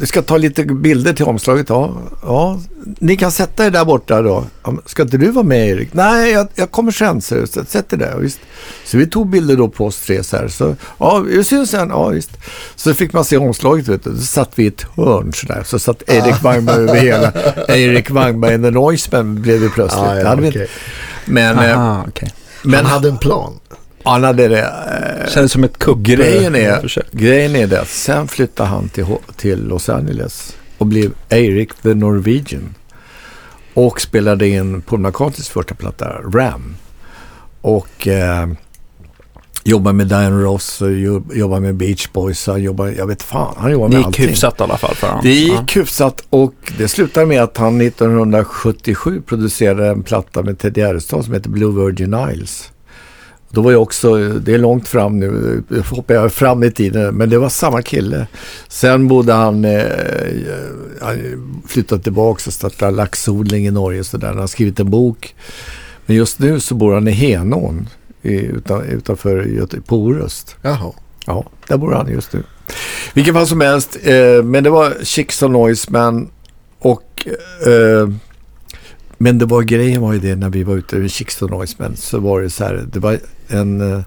du 0.00 0.06
ska 0.06 0.22
ta 0.22 0.36
lite 0.36 0.64
bilder 0.64 1.12
till 1.12 1.24
omslaget. 1.24 1.68
Ja, 1.68 1.96
ja. 2.22 2.60
ni 2.98 3.16
kan 3.16 3.32
sätta 3.32 3.66
er 3.66 3.70
där 3.70 3.84
borta 3.84 4.22
då. 4.22 4.44
Ska 4.86 5.02
inte 5.02 5.16
du 5.16 5.30
vara 5.30 5.44
med 5.44 5.68
Erik? 5.68 5.88
Nej, 5.92 6.32
jag, 6.32 6.48
jag 6.54 6.70
kommer 6.70 6.92
sen. 6.92 7.20
Så, 7.20 7.46
sätt 7.46 7.92
er 7.92 7.96
där. 7.96 8.10
Ja, 8.10 8.18
Visst. 8.18 8.40
Så 8.84 8.98
vi 8.98 9.06
tog 9.06 9.30
bilder 9.30 9.56
då 9.56 9.68
på 9.68 9.86
oss 9.86 10.00
tre 10.00 10.22
så 10.22 10.36
här. 10.36 10.48
Så, 10.48 10.76
ja, 10.98 11.18
vi 11.18 11.44
syns 11.44 11.70
sen. 11.70 11.88
Ja, 11.88 12.08
visst. 12.08 12.30
Så 12.76 12.94
fick 12.94 13.12
man 13.12 13.24
se 13.24 13.36
omslaget. 13.36 13.88
Vet 13.88 14.04
du. 14.04 14.16
Så 14.16 14.26
satt 14.26 14.50
vi 14.54 14.64
i 14.64 14.66
ett 14.66 14.86
hörn 14.96 15.32
så 15.32 15.46
där. 15.46 15.62
Så 15.64 15.78
satt 15.78 16.02
Erik 16.06 16.42
Wangberg 16.42 16.82
över 16.82 16.94
hela. 16.94 17.32
Erik 17.68 18.10
Wangberg 18.10 18.54
and 18.54 18.64
the 18.64 18.70
Noisemen 18.70 19.42
blev 19.42 19.60
det 19.60 19.68
plötsligt. 19.68 20.02
Ah, 20.02 20.18
ja, 20.18 20.34
vi 20.34 20.46
inte. 20.46 20.66
Men, 21.24 21.58
eh, 21.58 21.78
Aha, 21.78 22.04
okej. 22.08 22.32
Men 22.62 22.74
han 22.74 22.86
hade 22.86 23.08
en 23.08 23.18
plan. 23.18 23.60
han 24.04 24.24
hade 24.24 24.48
det. 24.48 24.60
eh, 24.62 25.30
Kändes 25.30 25.52
som 25.52 25.64
ett 25.64 25.78
kupp. 25.78 25.98
Grejen 25.98 26.54
är, 26.54 27.02
grejen 27.12 27.56
är 27.56 27.66
det 27.66 27.80
att 27.80 27.88
sen 27.88 28.28
flyttade 28.28 28.68
han 28.68 28.88
till, 28.88 29.06
till 29.36 29.64
Los 29.66 29.88
Angeles 29.88 30.56
och 30.78 30.86
blev 30.86 31.12
Eric 31.28 31.74
the 31.82 31.94
Norwegian. 31.94 32.74
Och 33.74 34.00
spelade 34.00 34.48
in 34.48 34.82
Paul 34.82 35.00
McCartneys 35.00 35.48
första 35.48 35.74
platta, 35.74 36.12
Ram. 36.32 36.76
Och 37.60 38.08
eh, 38.08 38.48
jobbade 39.68 39.94
med 39.96 40.06
Diane 40.06 40.42
Ross 40.42 40.82
och 40.82 40.92
jo- 40.92 41.24
jobbade 41.34 41.60
med 41.60 41.74
Beach 41.76 42.08
Boys. 42.12 42.46
Han 42.46 42.62
jobbade, 42.62 42.92
jag 42.92 43.06
vet 43.06 43.22
fan, 43.22 43.54
han 43.58 43.72
jobbade 43.72 43.88
Det 43.90 43.94
med 43.94 43.98
gick 43.98 44.06
allting. 44.06 44.28
hyfsat 44.28 44.60
i 44.60 44.62
alla 44.62 44.76
fall 44.76 44.94
för 44.94 45.06
honom. 45.06 45.22
Det 45.22 45.34
gick 45.34 45.76
hyfsat 45.76 46.24
och 46.30 46.54
det 46.78 46.88
slutade 46.88 47.26
med 47.26 47.42
att 47.42 47.56
han 47.56 47.80
1977 47.80 49.22
producerade 49.26 49.88
en 49.88 50.02
platta 50.02 50.42
med 50.42 50.58
Ted 50.58 50.76
Gärdestad 50.76 51.24
som 51.24 51.34
heter 51.34 51.50
Blue 51.50 51.84
Virgin 51.86 52.16
Isles. 52.32 52.70
Då 53.50 53.62
var 53.62 53.72
jag 53.72 53.82
också, 53.82 54.16
det 54.28 54.54
är 54.54 54.58
långt 54.58 54.88
fram 54.88 55.18
nu, 55.18 55.62
hoppar 55.90 56.14
jag 56.14 56.32
fram 56.32 56.62
i 56.62 56.70
tiden, 56.70 57.14
men 57.14 57.30
det 57.30 57.38
var 57.38 57.48
samma 57.48 57.82
kille. 57.82 58.26
Sen 58.68 59.08
bodde 59.08 59.32
han, 59.32 59.64
eh, 59.64 59.82
han 61.02 61.16
flyttade 61.68 62.02
tillbaka 62.02 62.42
och 62.46 62.52
startade 62.52 62.92
laxodling 62.92 63.66
i 63.66 63.70
Norge 63.70 64.00
och 64.00 64.06
sådär. 64.06 64.28
Han 64.28 64.38
har 64.38 64.46
skrivit 64.46 64.80
en 64.80 64.90
bok. 64.90 65.34
Men 66.06 66.16
just 66.16 66.38
nu 66.38 66.60
så 66.60 66.74
bor 66.74 66.94
han 66.94 67.08
i 67.08 67.10
Henån 67.10 67.88
utan, 68.34 68.82
utanför 68.82 69.42
Göte, 69.42 69.80
på 69.80 69.96
Orust. 69.96 70.56
Jaha. 70.62 70.92
Ja, 71.26 71.44
där 71.68 71.76
bor 71.76 71.92
han 71.92 72.12
just 72.12 72.32
nu. 72.32 72.42
Vilken 73.14 73.34
fall 73.34 73.46
som 73.46 73.60
helst, 73.60 73.98
eh, 74.02 74.42
men 74.42 74.64
det 74.64 74.70
var 74.70 74.94
Chicks 75.02 75.42
och 75.42 75.50
Noiseman 75.50 76.28
och 76.78 77.28
eh, 77.66 78.08
men 79.18 79.38
det 79.38 79.44
var 79.44 79.62
grejen 79.62 80.02
var 80.02 80.12
ju 80.12 80.18
det 80.18 80.36
när 80.36 80.50
vi 80.50 80.62
var 80.62 80.76
ute 80.76 80.96
med 80.96 81.10
Chicks 81.10 81.42
och 81.42 81.50
Noiseman 81.50 81.96
så 81.96 82.18
var 82.18 82.40
det 82.40 82.50
så 82.50 82.64
här, 82.64 82.86
det 82.92 82.98
var 82.98 83.18
en 83.48 83.92
eh, 83.92 84.00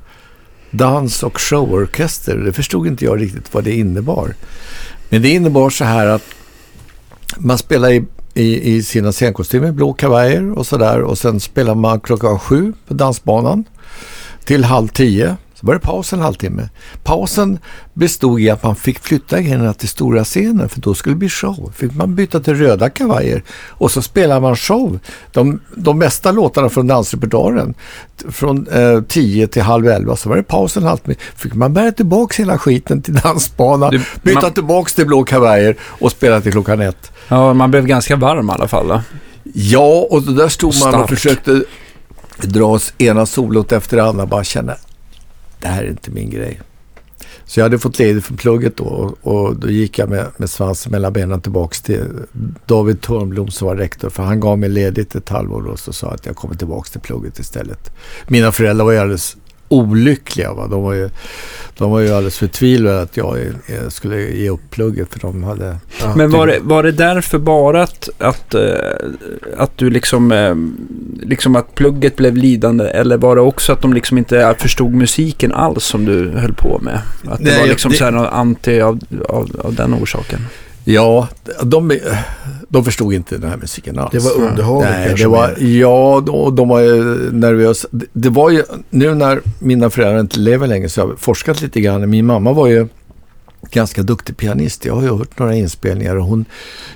dans 0.71 1.23
och 1.23 1.41
showorkester. 1.41 2.37
Det 2.37 2.53
förstod 2.53 2.87
inte 2.87 3.05
jag 3.05 3.21
riktigt 3.21 3.53
vad 3.53 3.63
det 3.63 3.75
innebar. 3.75 4.35
Men 5.09 5.21
det 5.21 5.29
innebar 5.29 5.69
så 5.69 5.83
här 5.83 6.07
att 6.07 6.23
man 7.37 7.57
spelar 7.57 7.89
i, 7.89 8.05
i, 8.33 8.75
i 8.75 8.83
sina 8.83 9.11
scenkostymer, 9.11 9.71
blå 9.71 9.93
kavajer 9.93 10.51
och 10.51 10.67
sådär 10.67 11.01
och 11.01 11.17
sen 11.17 11.39
spelar 11.39 11.75
man 11.75 11.99
klockan 11.99 12.39
sju 12.39 12.73
på 12.87 12.93
dansbanan 12.93 13.63
till 14.45 14.63
halv 14.63 14.87
tio. 14.87 15.35
Så 15.53 15.65
var 15.67 15.73
det 15.73 15.79
paus 15.79 16.13
en 16.13 16.19
halvtimme. 16.19 16.69
Pausen 17.03 17.59
bestod 17.93 18.39
i 18.41 18.49
att 18.49 18.63
man 18.63 18.75
fick 18.75 18.99
flytta 18.99 19.41
grejerna 19.41 19.73
till 19.73 19.89
stora 19.89 20.23
scenen 20.23 20.69
för 20.69 20.79
då 20.81 20.93
skulle 20.93 21.15
det 21.15 21.19
bli 21.19 21.29
show. 21.29 21.71
Fick 21.75 21.95
man 21.95 22.15
byta 22.15 22.39
till 22.39 22.55
röda 22.55 22.89
kavajer 22.89 23.43
och 23.67 23.91
så 23.91 24.01
spelar 24.01 24.39
man 24.39 24.55
show. 24.55 24.99
De, 25.31 25.59
de 25.75 25.97
mesta 25.99 26.31
låtarna 26.31 26.69
från 26.69 26.87
dansrepertoaren 26.87 27.73
från 28.29 28.67
eh, 28.67 29.01
10 29.01 29.47
till 29.47 29.61
halv 29.61 29.87
11 29.87 30.15
så 30.15 30.29
var 30.29 30.35
det 30.35 30.43
paus 30.43 30.77
en 30.77 30.83
halvtimme. 30.83 31.15
Fick 31.35 31.53
man 31.53 31.73
bära 31.73 31.91
tillbaka 31.91 32.35
hela 32.43 32.57
skiten 32.57 33.01
till 33.01 33.13
dansbanan, 33.13 33.91
Du- 33.91 34.01
byta 34.23 34.41
man- 34.41 34.53
tillbaka 34.53 34.89
till 34.95 35.05
blå 35.07 35.23
kavajer 35.23 35.75
och 35.81 36.11
spela 36.11 36.41
till 36.41 36.51
klockan 36.51 36.81
ett. 36.81 37.11
Ja, 37.27 37.53
man 37.53 37.71
blev 37.71 37.85
ganska 37.85 38.15
varm 38.15 38.49
i 38.49 38.53
alla 38.53 38.67
fall. 38.67 38.87
Då. 38.87 39.01
Ja, 39.53 40.07
och 40.09 40.21
där 40.23 40.47
stod 40.47 40.73
man 40.83 40.95
och 40.95 41.09
försökte 41.09 41.63
dras 42.43 42.93
ena 42.97 43.25
solot 43.25 43.71
efter 43.71 43.97
det 43.97 44.03
andra. 44.03 44.25
Bara 44.25 44.43
känna, 44.43 44.75
det 45.59 45.67
här 45.67 45.83
är 45.83 45.89
inte 45.89 46.11
min 46.11 46.29
grej. 46.29 46.61
Så 47.45 47.59
jag 47.59 47.65
hade 47.65 47.79
fått 47.79 47.99
ledigt 47.99 48.25
från 48.25 48.37
plugget 48.37 48.77
då 48.77 48.83
och, 48.83 49.17
och 49.21 49.55
då 49.55 49.69
gick 49.69 49.99
jag 49.99 50.09
med, 50.09 50.27
med 50.37 50.49
svansen 50.49 50.91
mellan 50.91 51.13
benen 51.13 51.41
tillbaks 51.41 51.81
till 51.81 52.05
David 52.65 53.01
Törnblom 53.01 53.47
som 53.47 53.67
var 53.67 53.75
rektor. 53.75 54.09
För 54.09 54.23
han 54.23 54.39
gav 54.39 54.59
mig 54.59 54.69
ledigt 54.69 55.15
ett 55.15 55.29
halvår 55.29 55.67
och 55.67 55.79
så 55.79 55.93
sa 55.93 56.07
att 56.07 56.25
jag 56.25 56.35
kommer 56.35 56.55
tillbaks 56.55 56.91
till 56.91 57.01
plugget 57.01 57.39
istället. 57.39 57.91
Mina 58.27 58.51
föräldrar 58.51 58.85
var 58.85 58.91
ju 58.91 58.97
alldeles 58.97 59.37
olyckliga. 59.69 60.53
Va? 60.53 60.67
De, 60.67 60.83
var 60.83 60.93
ju, 60.93 61.09
de 61.77 61.91
var 61.91 61.99
ju 61.99 62.09
alldeles 62.09 62.37
förtvivlade 62.37 63.01
att 63.01 63.17
jag 63.17 63.37
eh, 63.67 63.89
skulle 63.89 64.21
ge 64.21 64.49
upp 64.49 64.69
plugget 64.69 65.07
för 65.13 65.19
de 65.19 65.43
hade... 65.43 65.77
Men 66.15 66.31
var 66.31 66.47
det, 66.47 66.59
var 66.61 66.83
det 66.83 66.91
därför 66.91 67.37
bara 67.37 67.83
att, 67.83 68.09
att, 68.17 68.53
eh, 68.55 68.61
att 69.57 69.77
du 69.77 69.89
liksom, 69.89 70.31
eh, 70.31 70.55
liksom 71.27 71.55
att 71.55 71.75
plugget 71.75 72.15
blev 72.15 72.35
lidande 72.37 72.85
eller 72.87 73.17
var 73.17 73.35
det 73.35 73.41
också 73.41 73.73
att 73.73 73.81
de 73.81 73.93
liksom 73.93 74.17
inte 74.17 74.55
förstod 74.59 74.93
musiken 74.93 75.51
alls 75.51 75.83
som 75.83 76.05
du 76.05 76.29
höll 76.29 76.53
på 76.53 76.79
med? 76.81 77.01
Att 77.27 77.37
det 77.37 77.43
Nej, 77.45 77.59
var 77.59 77.67
liksom 77.67 77.91
det- 77.91 77.97
så 77.97 78.03
här 78.03 78.11
något 78.11 78.29
anti 78.33 78.81
av, 78.81 78.99
av, 79.29 79.49
av 79.63 79.73
den 79.75 79.93
orsaken? 79.93 80.39
Ja, 80.83 81.27
de, 81.63 81.99
de 82.69 82.85
förstod 82.85 83.13
inte 83.13 83.37
den 83.37 83.49
här 83.49 83.57
musiken 83.57 83.99
alls. 83.99 84.11
Det 84.11 84.19
var 84.19 84.47
underhållning 84.49 84.91
Nej, 84.91 85.15
det 85.17 85.27
var, 85.27 85.55
ja, 85.59 86.23
de, 86.25 86.55
de 86.55 86.67
var 86.69 86.79
ju 86.79 87.03
nervösa. 87.31 87.87
Det, 87.91 88.05
det 88.13 88.29
var 88.29 88.49
ju, 88.49 88.63
nu 88.89 89.15
när 89.15 89.41
mina 89.59 89.89
föräldrar 89.89 90.19
inte 90.19 90.39
lever 90.39 90.67
längre 90.67 90.89
så 90.89 91.01
har 91.01 91.07
jag 91.07 91.19
forskat 91.19 91.61
lite 91.61 91.81
grann. 91.81 92.09
Min 92.09 92.25
mamma 92.25 92.53
var 92.53 92.67
ju 92.67 92.87
ganska 93.71 94.03
duktig 94.03 94.37
pianist. 94.37 94.85
Jag 94.85 94.95
har 94.95 95.01
ju 95.01 95.17
hört 95.17 95.39
några 95.39 95.55
inspelningar 95.55 96.15
och 96.15 96.25
hon, 96.25 96.45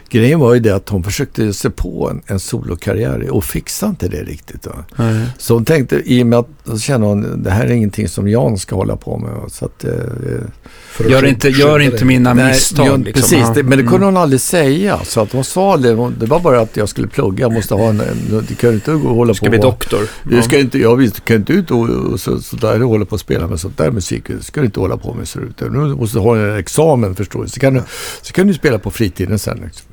grejen 0.09 0.39
var 0.39 0.53
ju 0.53 0.59
det 0.59 0.76
att 0.76 0.89
hon 0.89 1.03
försökte 1.03 1.53
se 1.53 1.70
på 1.70 2.09
en, 2.09 2.22
en 2.28 2.39
solokarriär 2.39 3.30
och 3.30 3.43
fixade 3.43 3.89
inte 3.89 4.07
det 4.07 4.24
riktigt. 4.24 4.68
Va? 4.68 4.86
Så 5.38 5.53
hon 5.53 5.66
tänkte, 5.66 6.01
i 6.05 6.24
och 6.24 6.28
med 6.28 6.39
att, 6.39 6.47
så 6.66 6.78
kände 6.80 7.07
hon, 7.07 7.43
det 7.43 7.51
här 7.51 7.66
är 7.66 7.70
ingenting 7.72 8.07
som 8.07 8.28
Jan 8.28 8.57
ska 8.57 8.76
hålla 8.76 8.95
på 8.95 9.18
med. 9.18 9.51
Så 9.51 9.66
att, 9.66 9.84
eh, 9.84 9.91
Gör 11.09 11.26
inte, 11.26 11.49
gör 11.49 11.80
inte 11.80 12.05
mina 12.05 12.34
Nej, 12.34 12.47
misstag. 12.53 12.88
ja, 12.88 12.95
liksom. 12.95 13.14
Precis, 13.14 13.39
Ja. 13.39 13.51
det, 13.55 13.64
men 13.64 13.78
det 13.78 13.84
kunde 13.84 13.95
Mm. 13.95 14.05
hon 14.07 14.18
aldrig 14.18 14.41
säga. 14.41 14.99
Så 15.03 15.22
att 15.22 15.32
hon 15.32 15.43
sa 15.43 15.78
det, 15.78 16.11
det 16.20 16.26
var 16.26 16.39
bara 16.39 16.59
att 16.61 16.78
jag 16.78 16.89
skulle 16.89 17.07
plugga. 17.07 17.41
Jag 17.41 17.51
måste 17.53 17.74
ha 17.74 17.89
en, 17.89 17.99
en 17.99 18.45
det 18.49 18.55
kan 18.55 18.74
inte 18.74 18.91
gå 18.91 19.09
och 19.09 19.16
hålla 19.16 19.34
Ska 19.34 19.45
på 19.45 19.49
bli 19.49 19.59
och- 19.59 19.64
doktor. 19.64 19.99
Du 20.24 20.41
ska 20.41 20.59
inte, 20.59 20.78
jag 20.80 20.95
visst, 20.95 21.16
du 21.16 21.22
kan 21.22 21.36
inte 21.36 21.53
ut 21.53 21.72
och, 21.72 21.89
och 21.89 22.20
så, 22.20 22.39
så 22.41 22.55
där 22.55 22.84
och 22.84 22.89
hålla 22.89 23.05
på 23.05 23.14
och 23.14 23.20
spela 23.20 23.47
med 23.47 23.59
sånt 23.59 23.78
där 23.78 23.91
musik. 23.91 24.24
Det 24.28 24.43
ska 24.43 24.59
du 24.61 24.66
inte 24.66 24.80
hålla 24.80 24.97
på 24.97 25.14
med. 25.14 25.28
Så, 25.28 25.39
utan 25.39 25.68
nu 25.74 25.95
måste 25.95 26.18
du 26.18 26.22
ha 26.22 26.38
en 26.38 26.53
examen 26.60 27.16
förstår 27.16 27.43
du. 27.43 27.49
Så 27.49 27.60
kan 27.60 27.74
du, 27.74 27.82
så 28.22 28.34
kan 28.34 28.47
du 28.47 28.54
spela 28.54 28.80
på 28.80 28.91
fritiden 28.91 29.39
sen. 29.39 29.62
Liksom. 29.66 29.86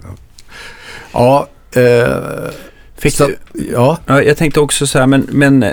Ja, 1.13 1.49
eh, 1.75 2.51
Fick 2.97 3.15
så, 3.15 3.27
du, 3.27 3.37
ja. 3.73 3.99
ja, 4.07 4.23
jag 4.23 4.37
tänkte 4.37 4.61
också 4.61 4.87
så 4.87 4.99
här, 4.99 5.07
men, 5.07 5.27
men 5.31 5.63
eh, 5.63 5.73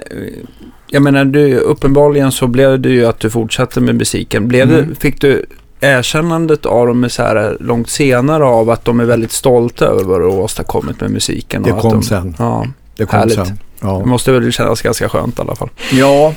jag 0.90 1.02
menar, 1.02 1.26
du, 1.26 1.56
uppenbarligen 1.58 2.32
så 2.32 2.48
blev 2.48 2.80
det 2.80 2.90
ju 2.90 3.06
att 3.06 3.20
du 3.20 3.30
fortsatte 3.30 3.80
med 3.82 3.96
musiken. 3.96 4.48
Blev 4.48 4.72
Mm. 4.72 4.90
det, 4.90 4.96
fick 4.96 5.22
du 5.22 5.46
erkännandet 5.82 6.66
av 6.66 6.88
dem 6.88 7.10
så 7.10 7.22
här 7.24 7.58
långt 7.60 7.90
senare 7.90 8.44
av 8.44 8.70
att 8.70 8.86
de 8.86 9.00
är 9.00 9.06
väldigt 9.06 9.32
stolta 9.32 9.86
över 9.86 10.04
vad 10.04 10.22
du 10.22 10.26
har 10.26 10.38
åstadkommit 10.40 11.02
med 11.02 11.12
musiken? 11.12 11.64
Det 11.64 11.72
kom 11.72 11.92
de, 11.92 12.04
sen. 12.04 12.36
Ja, 12.40 12.68
Det 12.96 13.06
kom 13.06 13.20
Härligt. 13.20 13.36
sen. 13.36 13.60
Ja. 13.82 14.00
det 14.04 14.06
måste 14.10 14.32
väl 14.32 14.52
kännas 14.52 14.82
ganska 14.82 15.10
skönt 15.10 15.40
i 15.40 15.42
alla 15.42 15.56
fall. 15.56 15.70
Ja, 15.92 16.34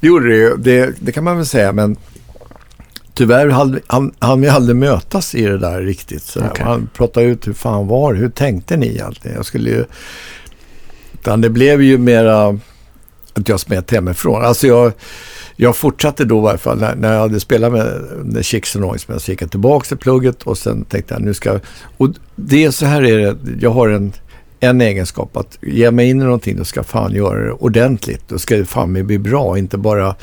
det 0.00 0.06
gjorde 0.06 0.28
det 0.28 0.36
ju. 0.36 0.56
Det, 0.56 0.94
det 1.00 1.12
kan 1.12 1.24
man 1.24 1.36
väl 1.36 1.46
säga, 1.46 1.72
men 1.72 1.96
tyvärr 3.18 3.48
hann 3.48 3.80
han, 3.86 4.12
han 4.18 4.40
vi 4.40 4.48
aldrig 4.48 4.76
mötas 4.76 5.34
i 5.34 5.44
det 5.44 5.58
där 5.58 5.80
riktigt. 5.80 6.22
Så 6.22 6.40
Okej. 6.40 6.64
Han 6.64 6.88
pratade 6.94 7.26
ut 7.26 7.46
hur 7.46 7.52
fan 7.52 7.86
var? 7.86 8.14
Hur 8.14 8.28
tänkte 8.28 8.76
ni 8.76 8.86
egentligen? 8.86 9.36
Jag 9.36 9.46
skulle 9.46 9.70
ju... 9.70 9.84
Utan 11.12 11.40
det 11.40 11.50
blev 11.50 11.82
ju 11.82 11.98
mera 11.98 12.58
att 13.34 13.48
jag 13.48 13.60
smet 13.60 13.90
hemifrån. 13.90 14.44
Alltså 14.44 14.66
jag, 14.66 14.92
jag 15.56 15.76
fortsatte 15.76 16.24
då 16.24 16.38
i 16.38 16.42
varje 16.42 16.58
fall 16.58 16.78
när, 16.78 16.94
när 16.94 17.12
jag 17.12 17.20
hade 17.20 17.40
spelat 17.40 17.72
med, 17.72 18.44
Chicks 18.44 18.76
and 18.76 18.84
Noise. 18.84 19.04
Men 19.08 19.20
så 19.20 19.30
gick 19.30 19.42
jag 19.42 19.50
tillbaka 19.50 19.86
till 19.86 19.96
plugget 19.96 20.42
och 20.42 20.58
sen 20.58 20.84
tänkte 20.84 21.14
jag 21.14 21.22
nu 21.22 21.34
ska... 21.34 21.60
Och 21.96 22.08
det 22.36 22.64
är 22.64 22.70
så 22.70 22.86
här 22.86 23.02
är 23.02 23.18
det. 23.18 23.36
Jag 23.60 23.70
har 23.70 23.88
en, 23.88 24.12
en 24.60 24.80
egenskap 24.80 25.36
att 25.36 25.58
ge 25.62 25.90
mig 25.90 26.10
in 26.10 26.20
i 26.20 26.24
någonting 26.24 26.56
då 26.56 26.64
ska 26.64 26.78
jag 26.78 26.86
fan 26.86 27.12
göra 27.14 27.44
det 27.44 27.52
ordentligt. 27.52 28.22
Då 28.28 28.38
ska 28.38 28.56
det 28.56 28.64
fan 28.64 28.92
mig 28.92 29.02
bli 29.02 29.18
bra, 29.18 29.58
inte 29.58 29.78
bara 29.78 30.14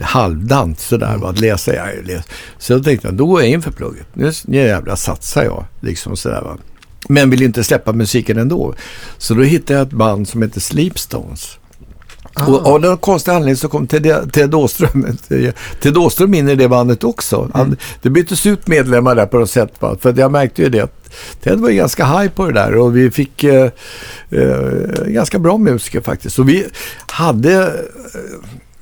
halvdant 0.00 0.80
sådär. 0.80 1.16
va, 1.16 1.28
Att 1.28 1.40
läsa, 1.40 1.74
jag 1.74 2.06
läser. 2.06 2.24
Så 2.58 2.72
jag 2.72 2.84
tänkte 2.84 3.10
då 3.10 3.26
går 3.26 3.40
jag 3.40 3.50
in 3.50 3.62
för 3.62 3.70
plugget. 3.70 4.06
Nu, 4.14 4.32
nu 4.44 4.56
jävlar 4.56 4.96
satsar 4.96 5.44
jag. 5.44 5.64
Liksom 5.80 6.16
sådär 6.16 6.40
va. 6.42 6.56
Men 7.08 7.30
vill 7.30 7.42
inte 7.42 7.64
släppa 7.64 7.92
musiken 7.92 8.38
ändå. 8.38 8.74
Så 9.18 9.34
då 9.34 9.42
hittade 9.42 9.78
jag 9.78 9.86
ett 9.86 9.92
band 9.92 10.28
som 10.28 10.42
heter 10.42 10.60
Sleepstones. 10.60 11.58
Och 12.40 12.66
av 12.66 12.80
någon 12.80 12.96
konstig 12.98 13.32
anledning 13.32 13.56
så 13.56 13.68
kom 13.68 13.86
Ted, 13.86 14.32
Ted 14.32 14.54
Åström, 14.54 15.06
Ted 15.80 15.96
Åström 15.96 16.34
in 16.34 16.48
i 16.48 16.54
det 16.54 16.68
bandet 16.68 17.04
också. 17.04 17.50
Han, 17.54 17.76
Det 18.02 18.10
byttes 18.10 18.46
ut 18.46 18.66
medlemmar 18.66 19.14
där 19.14 19.26
på 19.26 19.38
något 19.38 19.50
sätt. 19.50 19.72
För 20.00 20.18
jag 20.18 20.32
märkte 20.32 20.62
ju 20.62 20.68
det 20.68 20.80
att 20.80 21.14
Ted 21.42 21.60
var 21.60 21.70
ganska 21.70 22.04
high 22.04 22.30
på 22.30 22.46
det 22.46 22.52
där 22.52 22.76
och 22.76 22.96
vi 22.96 23.10
fick 23.10 23.44
eh, 23.44 23.70
eh, 24.30 25.06
ganska 25.06 25.38
bra 25.38 25.58
musiker 25.58 26.00
faktiskt. 26.00 26.36
Så 26.36 26.42
vi 26.42 26.66
hade, 27.06 27.72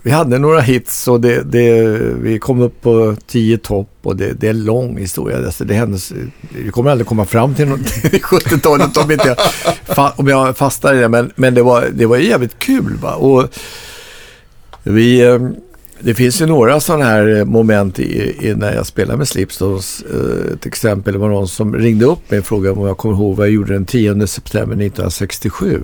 vi 0.05 0.11
hade 0.11 0.39
några 0.39 0.61
hits 0.61 1.09
och 1.09 1.21
det, 1.21 1.43
det, 1.43 1.99
vi 2.21 2.39
kom 2.39 2.61
upp 2.61 2.83
på 2.83 3.17
10 3.27 3.59
topp 3.59 3.89
och 4.03 4.17
det, 4.17 4.33
det 4.33 4.47
är 4.47 4.51
en 4.51 4.65
lång 4.65 4.99
historia. 4.99 5.37
Alltså 5.47 5.65
det 5.65 5.75
hände, 5.75 5.99
vi 6.65 6.71
kommer 6.71 6.91
aldrig 6.91 7.07
komma 7.07 7.25
fram 7.25 7.55
till 7.55 7.69
något 7.69 7.81
i 8.05 8.19
70-talet 8.19 8.97
om, 8.97 9.11
inte 9.11 9.37
jag, 9.97 10.13
om 10.17 10.29
jag 10.29 10.57
fastnar 10.57 10.95
i 10.95 10.99
det. 10.99 11.09
Men, 11.09 11.33
men 11.37 11.55
det, 11.55 11.63
var, 11.63 11.89
det 11.95 12.07
var 12.07 12.17
jävligt 12.17 12.59
kul. 12.59 12.97
Va? 13.03 13.15
Och 13.15 13.49
vi, 14.83 15.21
eh, 15.21 15.39
det 16.01 16.15
finns 16.15 16.41
ju 16.41 16.47
några 16.47 16.81
sådana 16.81 17.05
här 17.05 17.39
eh, 17.39 17.45
moment 17.45 17.99
i, 17.99 18.37
i 18.41 18.55
när 18.55 18.75
jag 18.75 18.87
spelar 18.87 19.17
med 19.17 19.29
Slipstones. 19.29 20.03
Eh, 20.03 20.57
till 20.57 20.69
exempel 20.69 21.13
det 21.13 21.19
var 21.19 21.29
någon 21.29 21.49
som 21.49 21.75
ringde 21.75 22.05
upp 22.05 22.31
mig 22.31 22.39
och 22.39 22.47
frågade 22.47 22.81
om 22.81 22.87
jag 22.87 22.97
kommer 22.97 23.15
ihåg 23.15 23.37
vad 23.37 23.47
jag 23.47 23.55
gjorde 23.55 23.73
den 23.73 23.87
10 23.87 24.27
september 24.27 24.77
1967. 24.77 25.83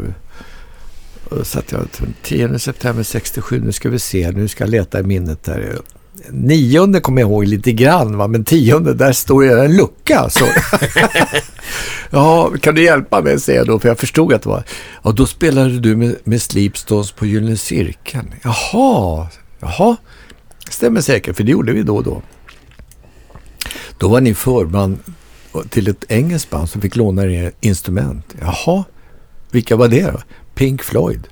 Då 1.31 1.45
satt 1.45 1.73
jag 1.73 1.89
10 2.23 2.59
september 2.59 3.03
67, 3.03 3.61
nu 3.65 3.73
ska 3.73 3.89
vi 3.89 3.99
se, 3.99 4.31
nu 4.31 4.49
ska 4.49 4.65
jag 4.65 4.71
leta 4.71 5.01
i 5.01 5.03
minnet 5.03 5.45
där. 5.45 5.79
Nionde 6.31 7.01
kommer 7.01 7.21
jag 7.21 7.31
ihåg 7.31 7.45
lite 7.47 7.73
grann, 7.73 8.17
va? 8.17 8.29
men 8.29 8.45
tionde, 8.45 8.95
där 8.95 9.13
står 9.13 9.43
det 9.43 9.65
en 9.65 9.77
lucka. 9.77 10.31
Så. 10.31 10.45
ja, 12.11 12.53
kan 12.61 12.75
du 12.75 12.85
hjälpa 12.85 13.23
mig, 13.23 13.41
säger 13.41 13.59
jag 13.59 13.67
då, 13.67 13.79
för 13.79 13.89
jag 13.89 13.99
förstod 13.99 14.33
att 14.33 14.43
det 14.43 14.49
var... 14.49 14.65
Ja, 15.03 15.13
då 15.13 15.27
spelade 15.27 15.81
du 15.81 15.97
med, 15.97 16.17
med 16.25 16.43
Sleepstones 16.43 17.13
på 17.13 17.27
Gyllene 17.27 17.57
Cirkeln. 17.57 18.35
Jaha, 18.43 19.29
jaha. 19.61 19.97
Stämmer 20.71 21.01
säkert, 21.01 21.37
för 21.37 21.45
det 21.45 21.53
gjorde 21.53 21.73
vi 21.73 21.83
då 21.83 21.97
och 21.97 22.05
då. 22.05 22.23
Då 23.99 24.09
var 24.09 24.21
ni 24.21 24.35
förband 24.35 24.99
till 25.69 25.89
ett 25.89 26.05
engelskt 26.09 26.51
band 26.51 26.71
som 26.71 26.81
fick 26.81 26.97
låna 26.97 27.25
er 27.25 27.53
instrument. 27.61 28.35
Jaha, 28.41 28.85
vilka 29.51 29.77
var 29.77 29.89
det 29.89 30.03
då? 30.03 30.21
Pink 30.61 30.83
Floyd. 30.83 31.29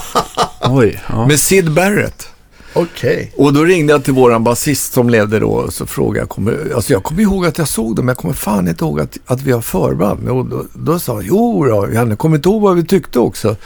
Oj, 0.60 1.02
ja. 1.08 1.26
Med 1.26 1.40
Sid 1.40 1.72
Barrett. 1.72 2.28
Okej. 2.74 3.32
Och 3.36 3.52
då 3.52 3.64
ringde 3.64 3.92
jag 3.92 4.04
till 4.04 4.12
våran 4.12 4.44
basist 4.44 4.92
som 4.92 5.10
levde 5.10 5.38
då 5.38 5.50
och 5.50 5.72
så 5.72 5.86
frågade 5.86 6.18
jag, 6.18 6.28
kommer, 6.28 6.72
alltså 6.74 6.92
jag 6.92 7.02
kommer 7.02 7.22
ihåg 7.22 7.46
att 7.46 7.58
jag 7.58 7.68
såg 7.68 7.96
dem, 7.96 8.06
men 8.06 8.12
jag 8.12 8.16
kommer 8.16 8.34
fan 8.34 8.68
inte 8.68 8.84
ihåg 8.84 9.00
att, 9.00 9.18
att 9.26 9.42
vi 9.42 9.52
har 9.52 9.60
förband. 9.60 10.28
Och 10.28 10.46
då, 10.46 10.64
då 10.74 10.98
sa 10.98 11.12
jag, 11.14 11.24
jo 11.24 11.64
då, 11.64 11.88
Janne, 11.92 12.16
kommer 12.16 12.36
inte 12.36 12.48
ihåg 12.48 12.62
vad 12.62 12.76
vi 12.76 12.84
tyckte 12.84 13.18
också? 13.18 13.56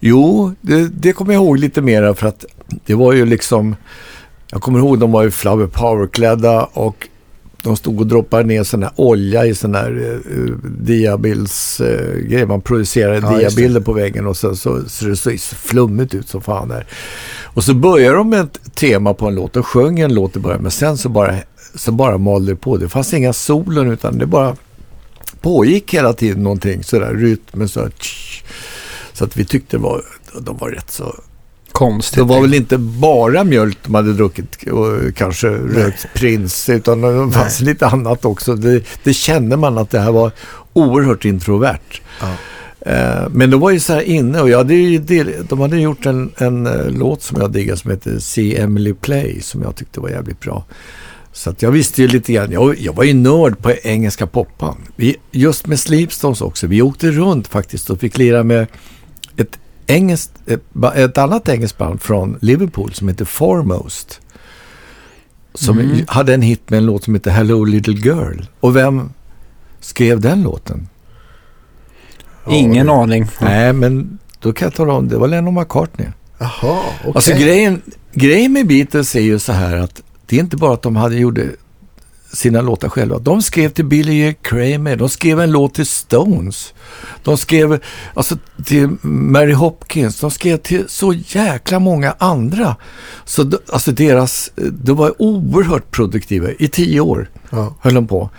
Jo, 0.00 0.54
det, 0.60 0.88
det 0.88 1.12
kommer 1.12 1.34
jag 1.34 1.42
ihåg 1.42 1.58
lite 1.58 1.82
mera 1.82 2.14
för 2.14 2.26
att 2.26 2.44
det 2.86 2.94
var 2.94 3.12
ju 3.12 3.26
liksom, 3.26 3.76
jag 4.50 4.62
kommer 4.62 4.78
ihåg 4.78 4.98
de 4.98 5.12
var 5.12 5.22
ju 5.22 5.30
Flower 5.30 5.66
Power-klädda 5.66 6.64
och 6.64 7.08
de 7.64 7.76
stod 7.76 8.00
och 8.00 8.06
droppade 8.06 8.44
ner 8.44 8.64
sån 8.64 8.82
här 8.82 8.92
olja 8.96 9.46
i 9.46 9.54
sån 9.54 9.74
här 9.74 9.90
uh, 10.30 10.56
diabilds 10.78 11.80
uh, 11.80 12.18
grej. 12.18 12.46
Man 12.46 12.60
producerade 12.60 13.18
Ja, 13.18 13.38
diabilder 13.38 13.80
på 13.80 13.92
väggen 13.92 14.26
och 14.26 14.36
så, 14.36 14.56
så, 14.56 14.88
så 14.88 15.04
det 15.04 15.16
såg 15.16 15.40
så 15.40 15.56
flummigt 15.56 16.14
ut 16.14 16.28
som 16.28 16.42
fan 16.42 16.68
där. 16.68 16.86
Och 17.42 17.64
så 17.64 17.74
började 17.74 18.16
de 18.16 18.30
med 18.30 18.40
ett 18.40 18.74
tema 18.74 19.14
på 19.14 19.26
en 19.26 19.34
låt 19.34 19.56
och 19.56 19.66
sjöng 19.66 20.00
en 20.00 20.14
låt 20.14 20.36
i 20.36 20.38
början. 20.38 20.62
Men 20.62 20.70
sen 20.70 20.98
så 20.98 21.08
bara, 21.08 21.34
så 21.74 21.92
bara 21.92 22.18
malde 22.18 22.52
det 22.52 22.56
på. 22.56 22.76
Det 22.76 22.88
fanns 22.88 23.14
inga 23.14 23.32
solon 23.32 23.90
utan 23.90 24.18
det 24.18 24.26
bara 24.26 24.56
pågick 25.40 25.94
hela 25.94 26.12
tiden 26.12 26.42
någonting 26.42 26.84
sådär. 26.84 27.14
Rytmen 27.14 27.68
så 27.68 27.80
här. 27.80 27.92
Så 29.12 29.24
att 29.24 29.36
vi 29.36 29.44
tyckte 29.44 29.78
var, 29.78 30.02
de 30.40 30.56
var 30.56 30.68
rätt 30.68 30.90
så 30.90 31.14
Konstigt. 31.74 32.18
det 32.18 32.24
var 32.24 32.40
väl 32.40 32.54
inte 32.54 32.78
bara 32.78 33.44
mjölk 33.44 33.78
de 33.84 33.94
hade 33.94 34.12
druckit 34.12 34.62
och 34.62 35.16
kanske 35.16 35.48
rökt 35.48 36.06
prins 36.14 36.68
utan 36.68 37.00
det 37.00 37.32
fanns 37.32 37.60
lite 37.60 37.86
annat 37.86 38.24
också. 38.24 38.54
Det, 38.54 38.82
det 39.02 39.14
kände 39.14 39.56
man 39.56 39.78
att 39.78 39.90
det 39.90 40.00
här 40.00 40.12
var 40.12 40.30
oerhört 40.72 41.24
introvert. 41.24 42.00
Ja. 42.20 42.34
Eh, 42.90 43.28
men 43.30 43.50
de 43.50 43.60
var 43.60 43.70
ju 43.70 43.80
så 43.80 43.92
här 43.92 44.00
inne 44.00 44.40
och 44.40 44.50
jag 44.50 44.58
hade 44.58 44.74
ju 44.74 44.98
del, 44.98 45.32
de 45.48 45.60
hade 45.60 45.80
gjort 45.80 46.06
en, 46.06 46.32
en 46.36 46.66
eh, 46.66 46.90
låt 46.90 47.22
som 47.22 47.40
jag 47.40 47.52
diggade 47.52 47.78
som 47.78 47.90
heter 47.90 48.18
See 48.18 48.60
Emily 48.60 48.94
Play 48.94 49.40
som 49.40 49.62
jag 49.62 49.76
tyckte 49.76 50.00
var 50.00 50.08
jävligt 50.08 50.40
bra. 50.40 50.64
Så 51.32 51.50
att 51.50 51.62
jag 51.62 51.70
visste 51.70 52.02
ju 52.02 52.08
lite 52.08 52.32
grann, 52.32 52.52
jag, 52.52 52.80
jag 52.80 52.92
var 52.92 53.04
ju 53.04 53.14
nörd 53.14 53.58
på 53.58 53.72
engelska 53.82 54.26
poppan. 54.26 54.76
Vi, 54.96 55.16
just 55.30 55.66
med 55.66 55.80
Sleepstones 55.80 56.40
också, 56.40 56.66
vi 56.66 56.82
åkte 56.82 57.10
runt 57.10 57.48
faktiskt 57.48 57.90
och 57.90 58.00
fick 58.00 58.18
lira 58.18 58.42
med 58.42 58.66
engelskt, 59.86 60.32
ett, 60.46 60.62
ba- 60.72 60.92
ett 60.94 61.18
annat 61.18 61.48
engelskt 61.48 61.78
band 61.78 62.02
från 62.02 62.38
Liverpool 62.40 62.92
som 62.92 63.08
heter 63.08 63.24
Foremost. 63.24 64.20
som 65.54 65.78
Mm. 65.78 66.04
hade 66.08 66.34
en 66.34 66.42
hit 66.42 66.70
med 66.70 66.76
en 66.78 66.86
låt 66.86 67.04
som 67.04 67.14
heter 67.14 67.30
Hello 67.30 67.64
Little 67.64 67.94
Girl. 67.94 68.40
Och 68.60 68.76
vem 68.76 69.10
skrev 69.80 70.20
den 70.20 70.42
låten? 70.42 70.88
Ingen 72.50 72.90
aning. 72.90 73.26
Nej, 73.40 73.72
men 73.72 74.18
då 74.40 74.52
kan 74.52 74.66
jag 74.66 74.74
tala 74.74 74.92
om, 74.92 75.08
det 75.08 75.16
var 75.16 75.28
Lennon 75.28 75.54
McCartney. 75.54 76.06
Jaha, 76.38 76.50
okej. 77.00 77.12
Alltså 77.14 77.32
grejen, 77.32 77.82
grejen 78.12 78.52
med 78.52 78.66
Beatles 78.66 79.16
är 79.16 79.20
ju 79.20 79.38
så 79.38 79.52
här 79.52 79.76
att 79.76 80.02
det 80.26 80.36
är 80.36 80.40
inte 80.40 80.56
bara 80.56 80.74
att 80.74 80.82
de 80.82 80.96
hade 80.96 81.16
gjorde 81.16 81.50
sina 82.34 82.60
låtar 82.60 82.88
själva. 82.88 83.18
De 83.18 83.42
skrev 83.42 83.68
till 83.68 83.84
Billy. 83.84 84.34
Kramer, 84.42 84.96
de 84.96 85.08
skrev 85.08 85.40
en 85.40 85.50
låt 85.50 85.74
till 85.74 85.86
Stones. 85.86 86.74
De 87.22 87.38
skrev 87.38 87.80
alltså, 88.14 88.36
till 88.64 88.88
Mary 89.02 89.52
Hopkins, 89.52 90.20
de 90.20 90.30
skrev 90.30 90.56
till 90.56 90.84
så 90.88 91.12
jäkla 91.12 91.78
många 91.78 92.14
andra. 92.18 92.76
Så 93.24 93.50
alltså 93.72 93.92
deras, 93.92 94.50
de 94.72 94.96
var 94.96 95.22
oerhört 95.22 95.90
produktiva 95.90 96.48
i 96.58 96.68
tio 96.68 97.00
år 97.00 97.30
Ja. 97.50 97.74
höll 97.80 97.94
de 97.94 98.06
på. 98.06 98.30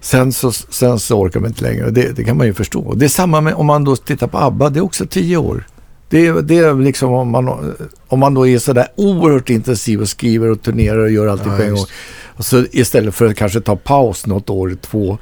Sen 0.00 0.32
så, 0.32 0.52
sen 0.52 0.98
så 0.98 1.18
orkar 1.18 1.40
de 1.40 1.46
inte 1.46 1.62
längre 1.62 1.90
det, 1.90 2.16
det 2.16 2.24
kan 2.24 2.36
man 2.36 2.46
ju 2.46 2.54
förstå. 2.54 2.94
Det 2.94 3.04
är 3.04 3.08
samma 3.08 3.40
med 3.40 3.54
om 3.54 3.66
man 3.66 3.84
då 3.84 3.96
tittar 3.96 4.26
på 4.26 4.38
ABBA, 4.38 4.70
det 4.70 4.78
är 4.78 4.84
också 4.84 5.06
tio 5.06 5.36
år. 5.36 5.66
Det 6.10 6.26
är, 6.26 6.32
det 6.42 6.58
är 6.58 6.74
liksom 6.74 7.12
om 7.12 7.30
man, 7.30 7.74
om 8.08 8.18
man 8.18 8.34
då 8.34 8.46
är 8.46 8.58
sådär 8.58 8.86
oerhört 8.96 9.50
intensiv 9.50 10.00
och 10.00 10.08
skriver 10.08 10.50
och 10.50 10.62
turnerar 10.62 10.98
och 10.98 11.10
gör 11.10 11.26
allting 11.26 11.52
Ja, 11.52 11.56
på 11.58 11.62
en 11.62 11.74
gång. 11.74 11.84
så 12.38 12.64
istället 12.70 13.14
för 13.14 13.26
att 13.26 13.36
kanske 13.36 13.60
ta 13.60 13.76
paus 13.76 14.26
något 14.26 14.50
år, 14.50 14.76
två 14.80 15.18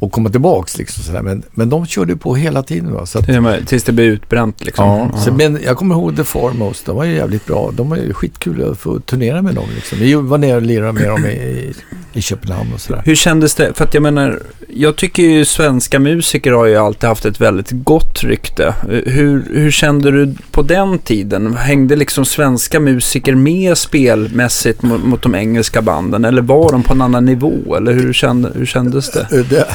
och 0.00 0.12
komma 0.12 0.28
tillbaks 0.30 0.78
liksom 0.78 1.02
sådär. 1.04 1.22
Men, 1.22 1.42
men 1.50 1.68
de 1.70 1.86
körde 1.86 2.16
på 2.16 2.34
hela 2.34 2.62
tiden 2.62 2.92
va. 2.92 3.06
Så 3.06 3.18
att, 3.18 3.28
med- 3.28 3.68
Tills 3.68 3.84
det 3.84 3.92
blir 3.92 4.04
utbränt 4.04 4.64
liksom. 4.64 4.84
Ja, 4.86 5.18
så, 5.18 5.32
men 5.32 5.58
jag 5.64 5.76
kommer 5.76 5.94
ihåg 5.94 6.16
The 6.16 6.24
Foremost, 6.24 6.86
de 6.86 6.96
var 6.96 7.04
ju 7.04 7.14
jävligt 7.14 7.46
bra. 7.46 7.70
De 7.76 7.90
var 7.90 7.96
ju 7.96 8.12
skitkul 8.14 8.70
att 8.70 8.78
få 8.78 9.00
turnera 9.00 9.42
med 9.42 9.54
dem. 9.54 9.64
Liksom. 9.74 9.98
Vi 9.98 10.14
var 10.14 10.38
nere 10.38 10.56
och 10.56 10.62
lirade 10.62 10.92
med 10.92 11.08
dem 11.08 11.26
i, 11.26 11.74
i, 12.12 12.22
Köpenhamn 12.22 12.72
och 12.74 12.80
sådär. 12.80 13.02
Hur 13.04 13.14
kändes 13.14 13.54
det? 13.54 13.72
För 13.74 13.84
att 13.84 13.94
jag 13.94 14.02
menar, 14.02 14.42
jag 14.68 14.96
tycker 14.96 15.22
ju 15.22 15.44
svenska 15.44 15.98
musiker 15.98 16.52
har 16.52 16.66
ju 16.66 16.76
alltid 16.76 17.08
haft 17.08 17.24
ett 17.24 17.40
väldigt 17.40 17.70
gott 17.70 18.22
rykte. 18.22 18.74
Hur, 18.88 19.44
hur 19.54 19.70
kände 19.70 20.10
du 20.10 20.34
på 20.50 20.62
den 20.62 20.98
tiden? 20.98 21.56
Hängde 21.56 21.96
liksom 21.96 22.24
svenska 22.24 22.80
musiker 22.80 23.34
med 23.34 23.78
spelmässigt 23.78 24.82
mot, 24.82 25.04
mot 25.04 25.22
de 25.22 25.34
engelska 25.34 25.82
banden? 25.82 26.24
Eller 26.24 26.42
var 26.42 26.72
de 26.72 26.82
på 26.82 26.92
en 26.92 27.02
annan 27.02 27.24
nivå? 27.24 27.76
Eller 27.76 27.92
hur, 27.92 28.12
kände, 28.12 28.50
hur 28.54 28.66
kändes 28.66 29.10
det? 29.10 29.28
Eh, 29.32 29.46
det 29.46 29.66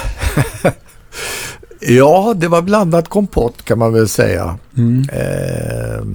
ja, 1.93 2.33
det 2.37 2.47
var 2.47 2.61
blandat 2.61 3.09
kompott 3.09 3.65
kan 3.65 3.79
man 3.79 3.93
väl 3.93 4.07
säga. 4.07 4.57
Mm. 4.77 5.09
Eh, 5.13 6.05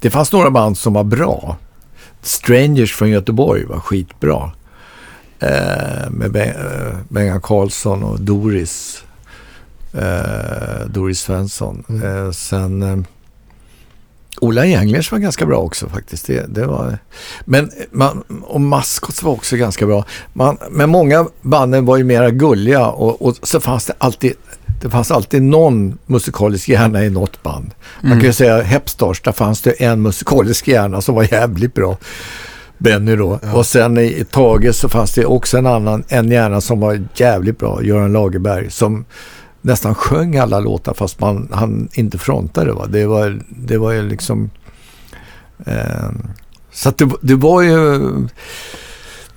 det 0.00 0.10
fanns 0.10 0.32
några 0.32 0.50
band 0.50 0.78
som 0.78 0.92
var 0.92 1.04
bra. 1.04 1.56
Strangers 2.22 2.94
från 2.94 3.10
Göteborg 3.10 3.64
var 3.64 3.80
skitbra. 3.80 4.50
Eh, 5.42 6.10
med 6.10 6.36
eh, 6.36 6.96
Bengan 7.08 7.40
Karlsson 7.40 8.02
och 8.02 8.20
Doris. 8.20 9.04
Eh, 9.92 10.86
Doris 10.86 11.20
Svensson. 11.20 11.84
Mm. 11.88 12.32
Sen 12.32 13.06
Ola 14.40 14.66
Englers 14.66 15.12
var 15.12 15.18
ganska 15.18 15.46
bra 15.46 15.58
också 15.58 15.88
faktiskt. 15.88 16.26
Det, 16.26 16.46
det 16.54 16.66
var, 16.66 16.98
men 17.44 17.70
man, 17.90 18.22
och 18.42 18.60
Maskots 18.60 19.22
var 19.22 19.32
också 19.32 19.56
ganska 19.56 19.86
bra. 19.86 20.04
Man, 20.32 20.58
men 20.70 20.90
många 20.90 21.26
banden 21.42 21.84
var 21.84 21.96
ju 21.96 22.04
mera 22.04 22.30
gulliga 22.30 22.86
och, 22.86 23.22
och 23.22 23.36
så 23.42 23.60
fanns 23.60 23.86
det 23.86 23.94
alltid 23.98 24.32
det 24.82 24.90
fanns 24.90 25.10
alltid 25.10 25.42
någon 25.42 25.98
musikalisk 26.06 26.68
hjärna 26.68 27.04
i 27.04 27.10
något 27.10 27.42
band. 27.42 27.70
Man 28.00 28.12
kan 28.12 28.22
ju 28.22 28.32
säga 28.32 28.62
Hepstars, 28.62 29.20
där 29.20 29.32
fanns 29.32 29.60
det 29.60 29.70
en 29.70 30.02
musikalisk 30.02 30.68
hjärna 30.68 31.00
som 31.00 31.14
var 31.14 31.32
jävligt 31.32 31.74
bra. 31.74 31.96
Benny 32.82 33.16
då. 33.16 33.38
Ja. 33.42 33.52
Och 33.54 33.66
sen 33.66 33.98
i, 33.98 34.24
Tage 34.30 34.74
så 34.74 34.88
fanns 34.88 35.14
det 35.14 35.24
också 35.26 35.58
en 35.58 35.66
annan, 35.66 36.04
en 36.08 36.30
hjärna 36.30 36.60
som 36.60 36.80
var 36.80 37.04
jävligt 37.14 37.58
bra, 37.58 37.82
Göran 37.82 38.12
Lagerberg, 38.12 38.70
som 38.70 39.04
nästan 39.60 39.94
sjöng 39.94 40.36
alla 40.36 40.60
låtar 40.60 40.94
fast 40.94 41.20
man, 41.20 41.48
han 41.52 41.88
inte 41.92 42.18
frontade. 42.18 42.72
Va? 42.72 42.86
Det, 42.86 43.06
var, 43.06 43.42
det 43.48 43.78
var 43.78 43.92
ju 43.92 44.02
liksom... 44.02 44.50
Eh, 45.66 46.10
så 46.72 46.88
att 46.88 46.98
det, 46.98 47.10
det 47.20 47.34
var 47.34 47.62
ju... 47.62 48.00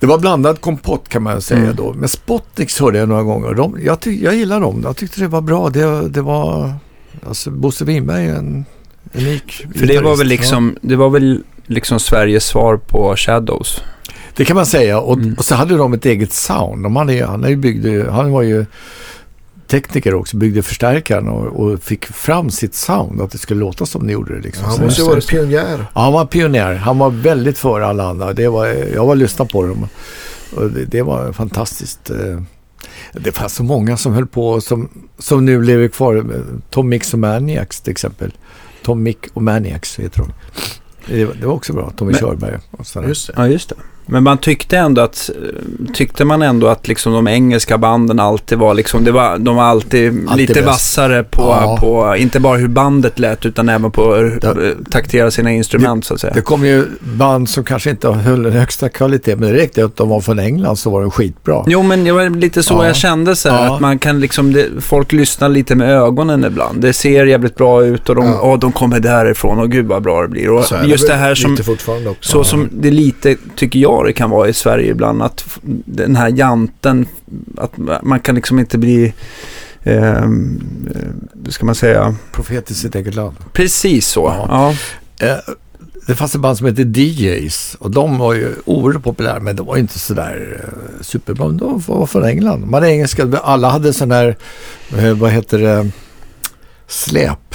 Det 0.00 0.06
var 0.06 0.18
blandad 0.18 0.60
kompott 0.60 1.08
kan 1.08 1.22
man 1.22 1.40
säga 1.40 1.60
Mm. 1.60 1.76
då. 1.76 1.92
Men 1.92 2.08
Spotnix 2.08 2.80
hörde 2.80 2.98
jag 2.98 3.08
några 3.08 3.22
gånger. 3.22 3.54
De, 3.54 3.78
jag, 3.84 4.00
ty, 4.00 4.24
jag 4.24 4.34
gillar 4.34 4.60
dem. 4.60 4.80
Jag 4.84 4.96
tyckte 4.96 5.20
det 5.20 5.28
var 5.28 5.40
bra. 5.40 5.70
Det, 5.70 6.08
det 6.08 6.22
var... 6.22 6.74
Alltså 7.26 7.50
Bosse 7.50 7.84
Winberg 7.84 8.26
är 8.26 8.34
en 8.34 8.64
unik 9.14 9.66
För 9.74 9.86
det 9.86 10.00
var 10.00 10.16
väl 10.16 10.26
liksom, 10.26 10.76
det 10.80 10.96
var 10.96 11.10
väl 11.10 11.42
liksom 11.66 12.00
Sveriges 12.00 12.44
svar 12.46 12.76
på 12.76 13.16
Shadows. 13.16 13.82
Det 14.36 14.44
kan 14.44 14.56
man 14.56 14.66
säga. 14.66 15.00
Och, 15.00 15.18
Mm. 15.18 15.34
och 15.34 15.44
så 15.44 15.54
hade 15.54 15.76
de 15.76 15.92
ett 15.92 16.06
eget 16.06 16.32
sound. 16.32 16.82
De 16.82 16.96
hade, 16.96 17.26
han, 17.26 17.44
är 17.44 17.48
ju 17.48 17.56
byggde, 17.56 18.10
han 18.10 18.32
var 18.32 18.42
ju 18.42 18.66
tekniker 19.68 20.14
också, 20.14 20.36
byggde 20.36 20.62
förstärkaren 20.62 21.28
och, 21.28 21.46
och 21.46 21.82
fick 21.82 22.06
fram 22.06 22.50
sitt 22.50 22.74
sound. 22.74 23.20
Att 23.20 23.30
det 23.30 23.38
skulle 23.38 23.60
låta 23.60 23.86
som 23.86 24.06
det 24.06 24.12
gjorde 24.12 24.34
det. 24.36 24.40
Liksom. 24.42 24.64
Han 24.64 24.80
måste 24.84 25.00
så- 25.02 25.08
varit 25.10 25.28
pionjär. 25.28 25.86
Ja, 25.94 26.00
han 26.00 26.12
var 26.12 26.24
pionjär. 26.26 26.74
Han 26.74 26.98
var 26.98 27.10
väldigt 27.10 27.58
före 27.58 27.86
alla 27.86 28.04
andra. 28.08 28.32
Det 28.32 28.48
var, 28.48 28.66
jag 28.66 29.02
var 29.04 29.10
och 29.10 29.16
lyssnade 29.16 29.50
på 29.52 29.62
dem. 29.66 29.88
Och 30.56 30.70
det, 30.70 30.84
det 30.84 31.02
var 31.02 31.32
fantastiskt. 31.32 32.10
eh. 32.10 32.40
Det 33.12 33.32
fanns 33.32 33.54
så 33.54 33.62
många 33.62 33.96
som 33.96 34.12
höll 34.12 34.26
på 34.26 34.60
som, 34.60 34.88
som 35.18 35.44
nu 35.44 35.62
lever 35.62 35.88
kvar. 35.88 36.24
Tom 36.70 36.88
Mix 36.88 37.12
och 37.12 37.18
Maniacs 37.18 37.80
till 37.80 37.90
exempel. 37.90 38.32
Tom 38.82 39.02
Mick 39.02 39.18
och 39.34 39.42
Maniacs 39.42 39.98
heter 39.98 40.18
de. 40.20 40.32
Det, 41.06 41.24
var- 41.24 41.46
också 41.46 41.72
bra. 41.72 41.90
Tommy 41.90 42.12
Men- 42.12 42.20
Körberg 42.20 42.58
och 42.70 42.86
sådär. 42.86 43.08
Just 43.08 43.26
det. 43.26 43.32
Ja, 43.36 43.48
just 43.48 43.68
det. 43.68 43.74
Men 44.08 44.22
man 44.22 44.38
tyckte 44.38 44.78
ändå 44.78 45.02
att, 45.02 45.30
tyckte 45.94 46.24
man 46.24 46.42
ändå 46.42 46.66
att 46.66 46.88
liksom 46.88 47.12
de 47.12 47.28
engelska 47.28 47.78
banden 47.78 48.20
alltid 48.20 48.58
var 48.58 48.74
liksom, 48.74 49.04
det 49.04 49.12
var, 49.12 49.38
de 49.38 49.56
var 49.56 49.62
alltid, 49.64 50.12
Alltid 50.28 50.36
lite 50.48 50.54
bäst. 50.54 50.66
vassare 50.66 51.22
på, 51.24 51.42
Ja. 51.42 51.76
på, 51.80 52.16
inte 52.16 52.40
bara 52.40 52.56
hur 52.56 52.68
bandet 52.68 53.18
lät 53.18 53.46
utan 53.46 53.68
även 53.68 53.90
på 53.90 54.14
Det- 54.14 54.46
eh, 54.46 54.54
taktera 54.90 55.30
sina 55.30 55.52
instrument 55.52 56.04
så 56.04 56.14
att 56.14 56.20
säga. 56.20 56.32
Det 56.34 56.40
kom 56.40 56.66
ju 56.66 56.84
band 57.00 57.48
som 57.48 57.64
kanske 57.64 57.90
inte 57.90 58.08
höll 58.08 58.42
den 58.42 58.52
högsta 58.52 58.88
kvalitet. 58.88 59.36
Men 59.36 59.48
det 59.52 59.56
räckte 59.58 59.84
att 59.84 59.96
de 59.96 60.08
var 60.08 60.20
från 60.20 60.38
England 60.38 60.76
så 60.76 60.90
var 60.90 61.00
de 61.00 61.10
skitbra. 61.10 61.64
Jo, 61.66 61.82
men 61.82 62.04
det 62.04 62.12
var 62.12 62.30
lite 62.30 62.62
så 62.62 62.74
Ja. 62.74 62.86
jag 62.86 62.96
kände 62.96 63.36
så 63.36 63.48
här, 63.50 63.64
Ja. 63.66 63.74
att 63.74 63.80
man 63.80 63.98
kan 63.98 64.20
liksom, 64.20 64.52
det, 64.52 64.66
folk 64.80 65.12
lyssnar 65.12 65.48
lite 65.48 65.74
med 65.74 65.90
ögonen 65.90 66.44
ibland. 66.44 66.80
Det 66.80 66.92
ser 66.92 67.26
jävligt 67.26 67.56
bra 67.56 67.84
ut 67.84 68.08
och 68.08 68.14
de, 68.14 68.26
Ja. 68.26 68.40
åh, 68.42 68.58
de 68.58 68.72
kommer 68.72 69.00
därifrån 69.00 69.58
och 69.58 69.70
gud 69.70 69.86
vad 69.86 70.02
bra 70.02 70.22
det 70.22 70.28
blir. 70.28 70.50
Och 70.50 70.64
Så 70.64 70.76
just 70.84 71.06
det 71.06 71.12
väl 71.12 71.20
här 71.22 71.34
som. 71.34 71.56
Så 72.20 72.44
som 72.44 72.68
det 72.72 72.90
lite, 72.90 73.36
tycker 73.56 73.78
jag 73.78 73.95
det 74.04 74.12
kan 74.12 74.30
vara 74.30 74.48
i 74.48 74.52
Sverige 74.52 74.90
ibland, 74.90 75.22
att 75.22 75.58
den 75.84 76.16
här 76.16 76.28
janten, 76.28 77.06
att 77.56 77.72
man 78.02 78.20
kan 78.20 78.34
liksom 78.34 78.58
inte 78.58 78.78
bli, 78.78 79.14
ehm, 79.82 80.60
eh, 80.94 81.50
ska 81.50 81.66
man 81.66 81.74
säga, 81.74 82.14
Profet 82.32 82.70
i 82.70 82.74
sitt 82.74 82.94
eget 82.94 83.14
land. 83.14 83.36
precis 83.52 84.08
så. 84.08 84.34
Ja. 84.48 84.74
Ja. 85.18 85.26
Eh, 85.26 85.38
det 86.06 86.14
fanns 86.14 86.34
ett 86.34 86.40
band 86.40 86.58
som 86.58 86.66
hette 86.66 86.82
DJs 86.82 87.76
och 87.80 87.90
de 87.90 88.18
var 88.18 88.34
ju 88.34 88.54
oerhört 88.64 89.02
populära 89.02 89.40
men 89.40 89.56
de 89.56 89.66
var 89.66 89.76
inte 89.76 89.98
sådär 89.98 90.60
eh, 90.64 91.02
superbra. 91.02 91.48
De 91.48 91.78
var 91.86 92.06
från 92.06 92.24
England. 92.24 92.60
De 92.60 92.74
hade 92.74 92.90
engelska, 92.90 93.38
alla 93.42 93.68
hade 93.70 93.92
sån 93.92 94.08
där, 94.08 94.36
eh, 94.98 95.12
vad 95.14 95.30
heter 95.30 95.58
det, 95.58 95.90
släp. 96.86 97.54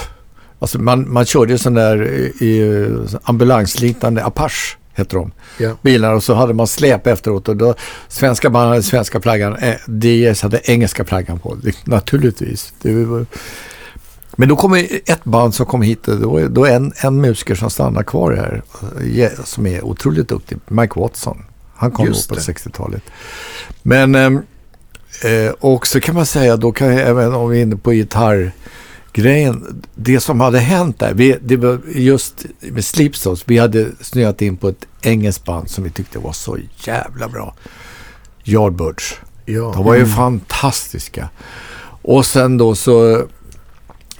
Alltså 0.59 0.79
man, 0.79 1.13
man 1.13 1.25
körde 1.25 1.57
sån 1.57 1.73
där 1.73 2.03
i, 2.07 2.45
i 2.45 2.87
ambulansliknande 3.23 4.25
Apache 4.25 4.77
hette 4.93 5.15
de. 5.15 5.31
Ja. 5.57 5.71
Bilar 5.81 6.13
och 6.13 6.23
så 6.23 6.33
hade 6.33 6.53
man 6.53 6.67
släp 6.67 7.07
efteråt 7.07 7.47
och 7.47 7.57
då 7.57 7.75
svenska 8.07 8.49
band 8.49 8.69
hade 8.69 8.83
svenska 8.83 9.21
flaggan, 9.21 9.55
eh, 9.55 9.75
DJs 9.87 10.41
hade 10.41 10.61
engelska 10.63 11.05
flaggan 11.05 11.39
på. 11.39 11.57
Naturligtvis. 11.83 12.73
Var, 12.83 13.25
men 14.35 14.49
då 14.49 14.55
kom 14.55 14.73
ett 15.05 15.23
band 15.23 15.55
som 15.55 15.65
kom 15.65 15.81
hit 15.81 16.03
då, 16.03 16.37
är- 16.37 16.47
då 16.49 16.65
är 16.65 16.75
en, 16.75 16.93
en 17.03 17.21
musiker 17.21 17.55
som 17.55 17.69
stannar 17.69 18.03
kvar 18.03 18.31
här 18.31 18.61
eh, 19.23 19.43
som 19.43 19.67
är 19.67 19.85
otroligt 19.85 20.27
duktig, 20.29 20.57
Mike 20.67 20.99
Watson. 20.99 21.43
Han 21.75 21.91
kom 21.91 22.05
Just 22.05 22.29
då 22.29 22.35
på 22.35 22.41
det. 22.41 22.53
60-talet. 22.53 23.03
Men, 23.81 24.15
ehm, 24.15 24.39
eh, 25.23 25.51
och 25.59 25.87
så 25.87 25.99
kan 26.01 26.15
man 26.15 26.25
säga, 26.25 26.57
då 26.57 26.71
kan 26.71 26.87
jag, 26.87 27.07
även 27.09 27.33
om 27.33 27.49
vi 27.49 27.57
är 27.57 27.61
inne 27.61 27.75
på 27.75 27.93
gitarrgrejen, 29.13 29.83
det 29.95 30.19
som 30.19 30.39
hade 30.39 30.59
hänt 30.59 30.99
där, 30.99 31.13
vi, 31.13 31.37
det 31.41 31.55
var 31.57 31.79
just 31.95 32.45
med 32.59 32.85
Sleepstones, 32.85 33.43
vi 33.45 33.57
hade 33.57 33.87
snöat 34.01 34.41
in 34.41 34.57
på 34.57 34.69
ett 34.69 34.85
engelskt 35.01 35.45
band 35.45 35.69
som 35.69 35.83
vi 35.83 35.89
tyckte 35.89 36.19
var 36.19 36.31
så 36.33 36.57
jävla 36.85 37.27
bra. 37.27 37.53
Yardbirds. 38.43 39.15
Ja. 39.45 39.71
De 39.75 39.85
var 39.85 39.93
ju 39.95 40.01
Mm. 40.01 40.15
fantastiska. 40.15 41.29
Och 42.03 42.25
sen 42.25 42.57
då 42.57 42.75
så, 42.75 43.23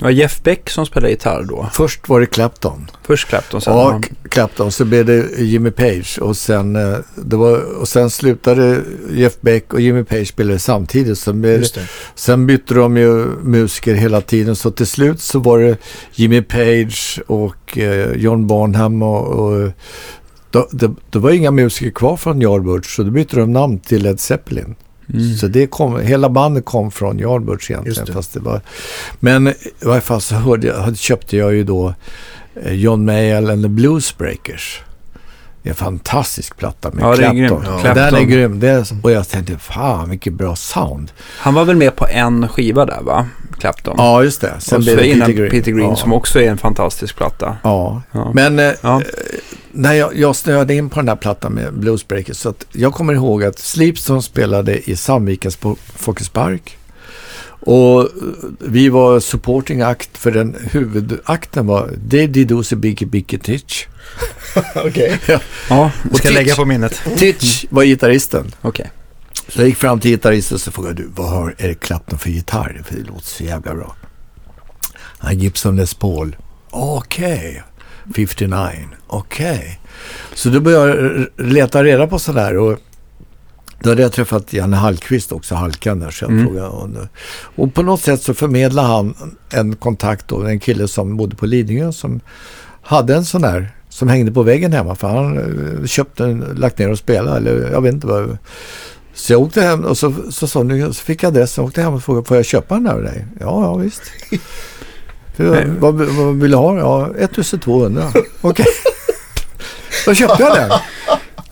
Var 0.01 0.09
Jeff 0.09 0.43
Beck 0.43 0.69
som 0.69 0.85
spelade 0.85 1.11
gitarr 1.11 1.43
då. 1.43 1.69
först 1.73 2.09
var 2.09 2.19
det 2.19 2.25
Clapton. 2.25 2.91
Först 3.03 3.27
Clapton, 3.27 3.61
sen 3.61 3.73
Ja, 3.73 3.91
han. 3.91 4.03
Clapton. 4.29 4.71
Så 4.71 4.85
blev 4.85 5.05
det 5.05 5.39
Jimmy 5.41 5.71
Page 5.71 6.19
och 6.21 6.37
sen, 6.37 6.75
eh, 6.75 6.97
det 7.15 7.35
var, 7.35 7.79
och 7.79 7.87
sen 7.87 8.09
slutade 8.09 8.81
Jeff 9.11 9.41
Beck 9.41 9.73
och 9.73 9.81
Jimmy 9.81 10.03
Page 10.03 10.27
spelade 10.27 10.59
samtidigt. 10.59 11.17
Sen, 11.19 11.41
blev, 11.41 11.59
Just 11.59 11.75
det. 11.75 11.87
sen 12.15 12.47
bytte 12.47 12.73
de 12.73 12.97
ju 12.97 13.25
musiker 13.43 13.93
hela 13.93 14.21
tiden 14.21 14.55
så 14.55 14.71
till 14.71 14.87
slut 14.87 15.21
så 15.21 15.39
var 15.39 15.59
det 15.59 15.77
Jimmy 16.13 16.41
Page 16.41 17.19
och 17.27 17.77
eh, 17.77 18.11
John 18.15 18.47
Bonham 18.47 19.01
och, 19.01 19.27
och 19.27 19.71
det, 20.71 20.91
det 21.09 21.19
var 21.19 21.31
inga 21.31 21.51
musiker 21.51 21.91
kvar 21.91 22.17
från 22.17 22.41
Yardbirds 22.41 22.95
så 22.95 23.03
då 23.03 23.11
bytte 23.11 23.35
de 23.35 23.53
namn 23.53 23.79
till 23.79 24.03
Led 24.03 24.19
Zeppelin. 24.19 24.75
Mm. 25.13 25.35
Så 25.35 25.47
det 25.47 25.67
kom, 25.67 25.99
hela 25.99 26.29
bandet 26.29 26.65
kom 26.65 26.91
från 26.91 27.19
Yardbirds 27.19 27.71
egentligen. 27.71 28.05
Det. 28.05 28.13
Fast 28.13 28.33
det 28.33 28.39
var, 28.39 28.61
men 29.19 29.47
i 29.47 29.53
varje 29.81 30.01
fall 30.01 30.21
så 30.21 30.35
hörde 30.35 30.67
jag, 30.67 30.97
köpte 30.97 31.37
jag 31.37 31.53
ju 31.53 31.63
då 31.63 31.93
eh, 32.63 32.73
John 32.73 33.05
Mayall 33.05 33.49
and 33.49 33.63
the 33.63 33.69
Bluesbreakers. 33.69 34.81
En 35.63 35.75
fantastisk 35.75 36.57
platta 36.57 36.91
med 36.91 37.03
Ja, 37.03 37.07
det 37.07 37.13
är 37.13 37.17
Clapton. 37.17 37.37
grymt. 37.37 37.63
Ja. 37.65 37.79
Clapton. 37.81 38.03
Den 38.03 38.15
är 38.15 38.21
grym. 38.23 38.59
Det 38.59 38.91
och 39.03 39.11
jag 39.11 39.29
tänkte, 39.29 39.57
fan 39.57 40.09
vilket 40.09 40.33
bra 40.33 40.55
sound. 40.55 41.11
Han 41.37 41.53
var 41.53 41.65
väl 41.65 41.75
med 41.75 41.95
på 41.95 42.07
en 42.07 42.47
skiva 42.47 42.85
där 42.85 43.01
va? 43.01 43.27
Clapton. 43.59 43.95
Ja, 43.97 44.23
just 44.23 44.41
det. 44.41 44.53
och 44.55 44.63
Sen 44.63 44.81
så 44.81 44.85
blev 44.85 44.97
det 44.97 45.07
innan 45.07 45.27
Peter 45.27 45.33
Green. 45.41 45.51
Peter 45.51 45.71
Green 45.71 45.89
ja. 45.89 45.95
som 45.95 46.13
också 46.13 46.41
är 46.41 46.49
en 46.51 46.57
fantastisk 46.57 47.15
platta. 47.17 47.57
Ja, 47.63 48.01
Ja. 48.11 48.31
men 48.33 48.59
eh, 48.59 48.71
Ja. 48.81 49.01
när 49.71 49.93
jag, 49.93 50.15
jag 50.17 50.35
snöade 50.35 50.73
in 50.75 50.89
på 50.89 50.99
den 50.99 51.07
här 51.09 51.15
plattan 51.15 51.53
med 51.53 51.73
Bluesbreakers 51.73 52.37
så 52.37 52.49
att 52.49 52.65
jag 52.71 52.93
kommer 52.93 53.13
ihåg 53.13 53.43
att 53.43 53.59
Sleepstone 53.59 54.21
spelade 54.21 54.89
i 54.89 54.95
Sandvikens 54.95 55.55
på 55.55 55.75
Folkets 55.95 56.29
Park. 56.29 56.77
Och 57.63 58.01
eh, 58.01 58.07
vi 58.59 58.89
var 58.89 59.19
supporting 59.19 59.81
act 59.81 60.17
för 60.17 60.31
den 60.31 60.55
huvudakten 60.71 61.67
var 61.67 61.91
Dave 61.97 62.27
Didosi 62.27 62.75
Biggie 62.75 63.07
Biggie 63.07 63.39
Titch. 63.39 63.85
Okej. 64.75 65.19
Ja, 65.69 65.91
Och 66.11 66.17
ska 66.17 66.27
Titch. 66.27 66.35
lägga 66.37 66.55
på 66.55 66.65
minnet. 66.65 67.01
Titch 67.17 67.65
var 67.69 67.83
gitarristen. 67.83 68.51
Okej. 68.61 68.91
Så 69.47 69.61
jag 69.61 69.67
gick 69.67 69.77
fram 69.77 69.99
till 69.99 70.11
gitarristen 70.11 70.55
och 70.55 70.61
så 70.61 70.71
frågade 70.71 70.95
du, 70.95 71.09
vad 71.15 71.29
har 71.29 71.55
Eric 71.57 71.79
Clapton 71.79 72.19
för 72.19 72.29
gitarr? 72.29 72.81
För 72.85 72.95
det 72.95 73.03
låter 73.03 73.25
så 73.27 73.43
jävla 73.43 73.75
bra. 73.75 73.95
Han 75.17 75.39
Gibson 75.39 75.75
Les 75.75 75.93
Paul. 75.93 76.35
Okej. 76.69 77.63
59. 78.15 78.57
Okej. 79.07 79.79
Så 80.33 80.49
då 80.49 80.59
började 80.59 80.87
jag 81.37 81.47
leta 81.47 81.83
reda 81.83 82.07
på 82.07 82.19
sådär 82.19 82.57
och 82.57 82.79
då 83.83 83.89
hade 83.89 84.01
jag 84.01 84.11
träffat 84.11 84.53
Janne 84.53 84.75
Hallqvist 84.77 85.31
också, 85.31 85.55
Halkan 85.55 85.99
där, 85.99 86.11
så 86.11 86.23
jag 86.23 86.31
Mm. 86.31 86.45
frågade 86.45 86.67
honom. 86.67 87.07
Och 87.55 87.73
på 87.73 87.81
något 87.83 88.01
sätt 88.01 88.21
så 88.21 88.33
förmedlade 88.33 88.87
han 88.87 89.13
en 89.49 89.75
kontakt 89.75 90.27
då, 90.27 90.41
en 90.43 90.59
kille 90.59 90.87
som 90.87 91.17
bodde 91.17 91.35
på 91.35 91.45
Lidingö 91.45 91.91
som 91.91 92.19
hade 92.81 93.15
en 93.15 93.25
sån 93.25 93.41
där 93.41 93.71
som 93.89 94.07
hängde 94.07 94.31
på 94.31 94.43
väggen 94.43 94.73
hemma 94.73 94.95
för 94.95 95.07
han 95.07 95.37
eh, 95.81 95.85
köpte 95.85 96.23
en, 96.23 96.39
lagt 96.39 96.77
ner 96.79 96.91
och 96.91 96.97
spelade 96.97 97.37
eller 97.37 97.71
jag 97.71 97.81
vet 97.81 97.93
inte 97.93 98.07
vad. 98.07 98.37
Så 99.13 99.33
jag 99.33 99.41
åkte 99.41 99.61
hem 99.61 99.85
och 99.85 99.97
så, 99.97 100.13
så, 100.31 100.47
så, 100.47 100.69
så 100.93 101.03
fick 101.03 101.23
jag 101.23 101.27
adressen 101.29 101.61
och 101.63 101.67
åkte 101.67 101.81
hem 101.81 101.93
och 101.93 102.03
frågade 102.03 102.27
får 102.27 102.37
jag 102.37 102.45
köpa 102.45 102.73
den 102.75 102.83
där 102.83 102.93
av 102.93 103.01
dig? 103.03 103.25
Ja, 103.39 103.63
ja 103.63 103.75
visst. 103.75 104.01
För, 105.35 105.65
vad, 105.79 105.95
vad 105.95 106.35
vill 106.35 106.51
du 106.51 106.57
ha? 106.57 106.77
Ja, 106.77 107.09
1200. 107.19 108.03
Okej. 108.41 108.65
Då 110.05 110.13
köpte 110.13 110.43
jag 110.43 110.55
den. 110.55 110.69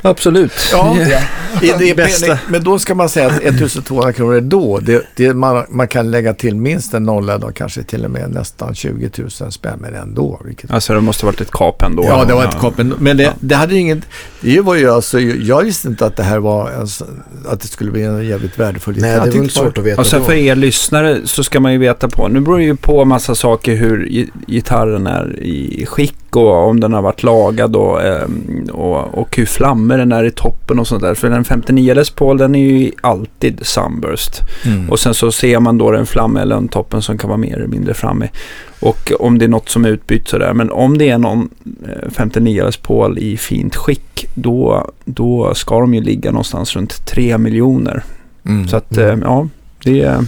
Absolut. 0.01 0.51
Ja, 0.71 0.95
i 1.61 1.73
det 1.79 1.95
Bästa. 1.95 2.27
men, 2.27 2.37
men 2.47 2.63
då 2.63 2.79
ska 2.79 2.95
man 2.95 3.09
säga 3.09 3.27
att 3.27 3.41
1200 3.41 4.13
kronor 4.13 4.41
då, 4.41 4.79
det, 4.79 5.05
det, 5.15 5.33
man, 5.33 5.65
man 5.69 5.87
kan 5.87 6.11
lägga 6.11 6.33
till 6.33 6.55
minst 6.55 6.93
en 6.93 7.03
nolla 7.03 7.37
då, 7.37 7.51
kanske 7.51 7.83
till 7.83 8.05
och 8.05 8.11
med 8.11 8.29
nästan 8.31 8.75
20 8.75 9.09
000 9.17 9.51
spänn, 9.51 9.77
men 9.81 9.95
ändå. 9.95 10.41
Vilket, 10.45 10.71
Alltså 10.71 10.93
det 10.93 11.01
måste 11.01 11.25
ha 11.25 11.31
varit 11.31 11.41
ett 11.41 11.51
kap 11.51 11.81
ändå. 11.81 12.03
ja, 12.03 12.25
det 12.25 12.33
var 12.33 12.43
ett 12.45 12.59
kap, 12.59 12.77
men, 12.77 12.93
men 12.99 13.17
det, 13.17 13.23
Ja. 13.23 13.33
det 13.39 13.55
hade 13.55 13.75
inget, 13.75 13.99
det 14.41 14.61
var 14.61 14.75
ju 14.75 14.89
alltså, 14.89 15.19
jag 15.19 15.63
visste 15.63 15.87
inte 15.87 16.05
att 16.05 16.15
det 16.15 16.23
här 16.23 16.39
var, 16.39 16.85
sån- 16.85 17.23
att 17.47 17.61
det 17.61 17.67
skulle 17.67 17.91
bli 17.91 18.03
en 18.03 18.27
jävligt 18.27 18.59
värdefull 18.59 18.95
Nej, 18.97 19.11
gitarr. 19.11 19.25
det 19.25 19.31
är 19.31 19.39
väl 19.39 19.43
tyckte 19.47 19.59
bara- 19.59 19.65
svårt 19.69 19.77
att 19.77 19.83
veta 19.83 20.01
Och 20.01 20.07
sen 20.07 20.23
för 20.25 20.33
er 20.33 20.55
lyssnare 20.55 21.19
så 21.25 21.43
ska 21.43 21.59
man 21.59 21.71
ju 21.71 21.77
veta 21.77 22.09
på, 22.09 22.27
nu 22.27 22.39
beror 22.39 22.57
det 22.57 22.63
ju 22.63 22.75
på 22.75 23.05
massa 23.05 23.35
saker 23.35 23.75
hur 23.75 24.05
gi- 24.05 24.29
gitarren 24.47 25.07
är 25.07 25.39
i 25.43 25.85
skick 25.85 26.15
och 26.35 26.67
om 26.67 26.79
den 26.79 26.93
har 26.93 27.01
varit 27.01 27.23
lagad 27.23 27.75
och, 27.75 28.01
ehm, 28.01 28.67
och, 28.73 29.17
och 29.17 29.37
hur 29.37 29.45
flammor 29.45 29.97
den 29.97 30.11
är 30.11 30.23
i 30.23 30.31
toppen 30.31 30.79
och 30.79 30.87
sånt 30.87 31.01
där. 31.01 31.13
För 31.15 31.29
den 31.29 31.43
59 31.43 31.93
Les 31.93 32.09
Paul 32.09 32.37
den 32.37 32.55
är 32.55 32.59
ju 32.59 32.91
alltid 33.01 33.59
sunburst. 33.65 34.41
Mm. 34.65 34.89
Och 34.89 34.99
sen 34.99 35.13
så 35.13 35.31
ser 35.31 35.59
man 35.59 35.77
då 35.77 35.91
den 35.91 36.05
flammiga 36.05 36.45
lönntoppen 36.45 37.01
som 37.01 37.17
kan 37.17 37.27
vara 37.27 37.37
mer 37.37 37.55
eller 37.55 37.67
mindre 37.67 37.93
framme. 37.93 38.29
Och 38.79 39.11
om 39.19 39.37
det 39.39 39.45
är 39.45 39.49
något 39.49 39.69
som 39.69 39.85
är 39.85 39.89
utbytt 39.89 40.27
sådär. 40.27 40.53
Men 40.53 40.71
om 40.71 40.97
det 40.97 41.09
är 41.09 41.17
någon 41.17 41.49
eh, 41.87 42.09
59 42.11 42.63
Les 42.65 42.77
Paul 42.77 43.17
i 43.19 43.37
fint 43.37 43.75
skick 43.75 44.27
då, 44.33 44.89
då 45.05 45.53
ska 45.55 45.79
de 45.79 45.93
ju 45.93 46.01
ligga 46.01 46.31
någonstans 46.31 46.75
runt 46.75 47.05
3 47.05 47.37
miljoner. 47.37 48.03
Mm. 48.45 48.67
Så 48.67 48.77
att 48.77 48.97
Mm. 48.97 49.09
eh, 49.23 49.27
ja, 49.29 49.47
det 49.83 50.01
är... 50.01 50.25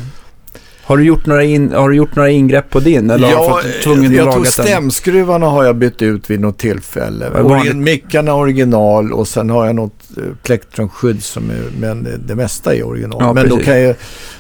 Har 0.92 0.98
du, 0.98 1.04
gjort 1.04 1.26
några 1.26 1.44
in, 1.44 1.72
har 1.74 1.90
du 1.90 1.96
gjort 1.96 2.16
några 2.16 2.30
ingrepp 2.30 2.70
på 2.70 2.80
din? 2.80 3.10
Eller 3.10 3.28
har 3.28 3.34
du 3.34 3.42
Ja, 3.44 3.62
fått 3.64 3.82
tvungen 3.84 4.14
jag 4.14 4.28
att 4.28 4.34
tror 4.34 4.46
stämskruvarna 4.46 5.46
har 5.48 5.64
jag 5.64 5.76
bytt 5.76 6.02
ut 6.02 6.30
vid 6.30 6.40
något 6.40 6.58
tillfälle. 6.58 7.30
Origin, 7.30 7.84
mickarna 7.84 8.34
original 8.34 9.14
och 9.14 9.28
sen 9.28 9.50
har 9.50 9.66
jag 9.66 9.76
något 9.76 10.04
eh, 10.18 10.24
plektrumskydd 10.44 11.24
som 11.24 11.50
är, 11.50 11.64
men 11.80 12.04
det, 12.04 12.18
det 12.18 12.36
mesta 12.36 12.76
är 12.76 12.88
original. 12.88 13.18
Ja, 13.22 13.34
men 13.34 13.50
då 13.50 13.58
kan, 13.58 13.82
jag, 13.82 13.96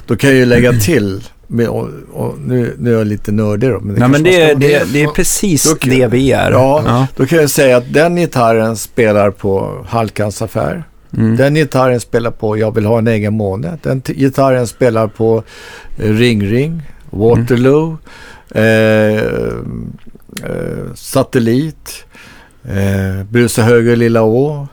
då 0.05 0.15
kan 0.15 0.29
jag 0.29 0.39
ju 0.39 0.45
lägga 0.45 0.71
till, 0.73 1.23
med, 1.47 1.67
och, 1.67 1.87
och 2.13 2.35
nu, 2.45 2.75
nu 2.79 2.93
är 2.93 2.97
jag 2.97 3.07
lite 3.07 3.31
nördig 3.31 3.69
då. 3.69 3.79
Men 3.79 3.87
Nej, 3.87 3.97
kanske 3.97 4.11
men 4.11 4.23
det, 4.23 4.41
är- 4.41 4.55
det, 4.55 4.93
det 4.93 5.03
är 5.03 5.07
precis 5.07 5.63
Då 5.63 5.75
det 5.89 6.07
vi 6.07 6.31
är. 6.31 6.51
Ja, 6.51 6.83
ja. 6.85 7.07
Då 7.15 7.25
kan 7.25 7.39
jag 7.39 7.49
säga 7.49 7.77
att 7.77 7.93
den 7.93 8.15
gitarren 8.15 8.77
spelar 8.77 9.31
på 9.31 9.85
Halkans 9.87 10.41
affär. 10.41 10.83
Mm. 11.17 11.37
Den 11.37 11.55
gitarren 11.55 11.99
spelar 11.99 12.31
på 12.31 12.57
Jag 12.57 12.75
vill 12.75 12.85
ha 12.85 12.97
en 12.97 13.07
egen 13.07 13.33
måne. 13.33 13.77
Den 13.83 14.01
gitarren 14.01 14.67
spelar 14.67 15.07
på 15.07 15.43
eh, 15.97 16.13
Ring 16.13 16.45
Ring, 16.45 16.81
Waterloo, 17.09 17.97
eh, 18.49 18.63
eh, 18.63 19.21
Satellit, 20.95 22.05
eh, 22.63 23.23
Brusa 23.29 23.61
höger 23.61 23.95
Lilla 23.95 24.23
Å, 24.23 24.67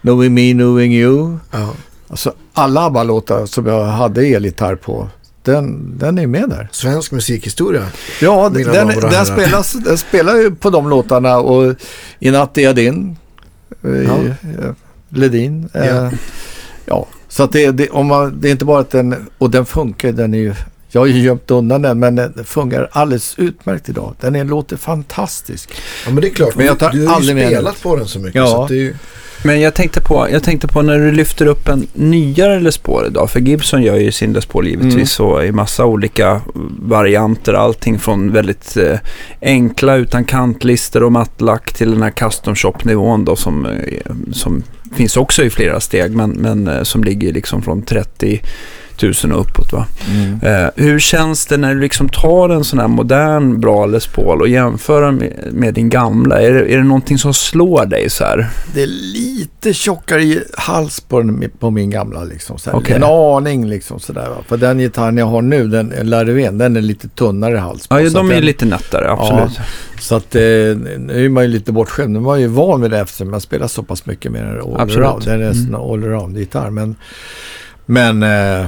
Knowing 0.00 0.34
Me, 0.34 0.52
Knowing 0.52 0.94
You. 0.94 1.36
Ja. 1.50 1.70
Alltså 2.08 2.32
alla 2.52 2.86
ABBA-låtar 2.86 3.46
som 3.46 3.66
jag 3.66 3.84
hade 3.84 4.26
elgitarr 4.26 4.74
på, 4.74 5.08
den, 5.42 5.98
den 5.98 6.18
är 6.18 6.26
med 6.26 6.48
där. 6.48 6.68
Svensk 6.72 7.12
musikhistoria. 7.12 7.86
Ja, 8.20 8.48
den, 8.48 8.62
den, 8.62 8.88
herrar. 8.88 9.24
spelas, 9.24 9.72
den 9.72 9.98
spelar 9.98 10.36
ju 10.36 10.54
på 10.54 10.70
de 10.70 10.88
låtarna 10.88 11.38
och 11.38 11.74
I 12.18 12.30
natt 12.30 12.58
är 12.58 12.62
jag 12.62 12.76
din, 12.76 13.16
eh, 13.84 13.90
Ja. 13.90 14.18
Ledin. 15.08 15.68
eh, 15.74 15.86
Ja. 15.86 16.10
Ja, 16.88 17.06
så 17.28 17.42
att 17.42 17.52
det, 17.52 17.70
det, 17.70 17.88
om 17.90 18.06
man, 18.06 18.40
det 18.40 18.48
är 18.48 18.52
inte 18.52 18.64
bara 18.64 18.80
att 18.80 18.90
den, 18.90 19.26
och 19.38 19.50
den 19.50 19.66
funkar, 19.66 20.12
den 20.12 20.34
är 20.34 20.38
ju, 20.38 20.54
jag 20.88 21.00
har 21.00 21.06
ju 21.06 21.18
gömt 21.22 21.50
undan 21.50 21.82
den, 21.82 21.98
men 21.98 22.16
den 22.16 22.44
fungerar 22.44 22.88
alldeles 22.92 23.34
utmärkt 23.38 23.88
idag. 23.88 24.14
Den 24.20 24.36
är, 24.36 24.44
låter 24.44 24.76
fantastisk. 24.76 25.70
Ja 26.06 26.10
men 26.12 26.20
det 26.20 26.28
är 26.28 26.34
klart. 26.34 26.56
Men 26.56 26.66
jag 26.66 26.78
tar 26.78 26.90
du 26.90 27.06
har 27.06 27.20
ju 27.20 27.26
spelat 27.26 27.82
på 27.82 27.96
den 27.96 28.06
så 28.06 28.18
mycket. 28.18 28.34
Ja. 28.34 28.46
Så 28.46 28.62
att 28.62 28.68
det 28.68 28.74
är 28.74 28.78
ju, 28.78 28.94
Men 29.44 29.60
jag 29.60 29.74
tänkte, 29.74 30.00
på, 30.00 30.28
jag 30.30 30.42
tänkte 30.42 30.68
på 30.68 30.82
när 30.82 30.98
du 30.98 31.12
lyfter 31.12 31.46
upp 31.46 31.68
en 31.68 31.86
nyare 31.94 32.60
Les 32.60 32.78
Paul 32.78 33.06
idag. 33.06 33.30
För 33.30 33.40
Gibson 33.40 33.82
gör 33.82 33.96
ju 33.96 34.12
sin 34.12 34.32
Les 34.32 34.46
Paul 34.46 34.66
givetvis 34.68 35.10
så 35.12 35.42
i 35.42 35.52
massa 35.52 35.84
olika 35.84 36.40
varianter. 36.80 37.54
Allting 37.54 37.98
från 37.98 38.32
väldigt 38.32 38.76
eh, 38.76 38.98
enkla 39.40 39.96
utan 39.96 40.24
kantlister 40.24 41.02
och 41.02 41.12
mattlack 41.12 41.72
till 41.74 41.90
den 41.90 42.02
här 42.02 42.10
custom 42.10 42.54
shop-nivån 42.54 43.24
då 43.24 43.36
som, 43.36 43.66
eh, 43.66 44.12
som 44.32 44.62
finns 44.94 45.16
också 45.16 45.44
i 45.44 45.50
flera 45.50 45.80
steg. 45.80 46.16
Men, 46.16 46.30
men 46.30 46.68
eh, 46.68 46.82
som 46.82 47.04
ligger 47.04 47.32
liksom 47.32 47.62
från 47.62 47.82
30 47.82 48.42
000 49.02 49.32
och 49.32 49.40
uppåt 49.40 49.72
va. 49.72 49.86
Eh, 50.42 50.68
hur 50.76 50.98
känns 50.98 51.46
det 51.46 51.56
när 51.56 51.74
du 51.74 51.80
liksom 51.80 52.08
tar 52.08 52.48
en 52.48 52.64
sån 52.64 52.78
här 52.78 52.88
modern 52.88 53.60
bra 53.60 53.86
Les 53.86 54.06
Paul 54.06 54.40
och 54.40 54.48
jämför 54.48 55.02
den 55.02 55.14
med, 55.14 55.48
med 55.52 55.74
din 55.74 55.88
gamla? 55.88 56.42
Är 56.42 56.52
det, 56.52 56.72
är 56.72 56.76
det 56.76 56.84
någonting 56.84 57.18
som 57.18 57.34
slår 57.34 57.86
dig 57.86 58.10
så 58.10 58.24
här? 58.24 58.48
Det 58.74 58.82
är 58.82 58.86
lite 58.86 59.72
tjockare 59.72 60.22
i 60.22 60.42
hals 60.56 61.00
på, 61.00 61.20
den, 61.20 61.50
på 61.58 61.70
min 61.70 61.90
gamla 61.90 62.24
liksom. 62.24 62.58
Så. 62.58 62.70
Okej. 62.72 62.96
En 62.96 63.04
aning 63.04 63.66
liksom 63.66 64.00
sådär. 64.00 64.28
För 64.48 64.56
den 64.56 64.78
gitarren 64.78 65.16
jag 65.16 65.26
har 65.26 65.42
nu, 65.42 65.68
den 65.68 65.92
Lariven, 66.02 66.58
den 66.58 66.76
är 66.76 66.80
lite 66.80 67.08
tunnare 67.08 67.54
i 67.54 67.58
hals 67.58 67.86
på. 67.88 68.00
Ja, 68.00 68.10
de 68.10 68.30
är 68.30 68.34
den, 68.34 68.44
lite 68.44 68.64
nättare, 68.64 69.10
absolut. 69.10 69.58
Så 70.00 70.14
att 70.16 70.34
eh, 70.34 70.40
nu 70.40 71.24
är 71.24 71.28
man 71.28 71.42
ju 71.44 71.48
lite 71.50 71.72
bortskämd. 71.72 72.12
Nu 72.12 72.18
är 72.18 72.22
man 72.22 72.40
ju 72.40 72.46
van 72.46 72.80
vid 72.80 72.90
det 72.90 72.98
eftersom 73.00 73.30
man 73.30 73.40
spelar 73.40 73.66
så 73.68 73.82
pass 73.82 74.06
mycket 74.06 74.32
med 74.32 74.44
den 74.44 74.60
all 74.60 74.80
Absolut. 74.80 75.06
around. 75.06 75.24
Den 75.24 75.42
är 75.42 75.46
Mm. 75.52 75.66
en 75.68 75.74
allround-gitarr. 75.74 76.70
Men, 76.70 76.96
men, 77.86 78.22
eh, 78.22 78.66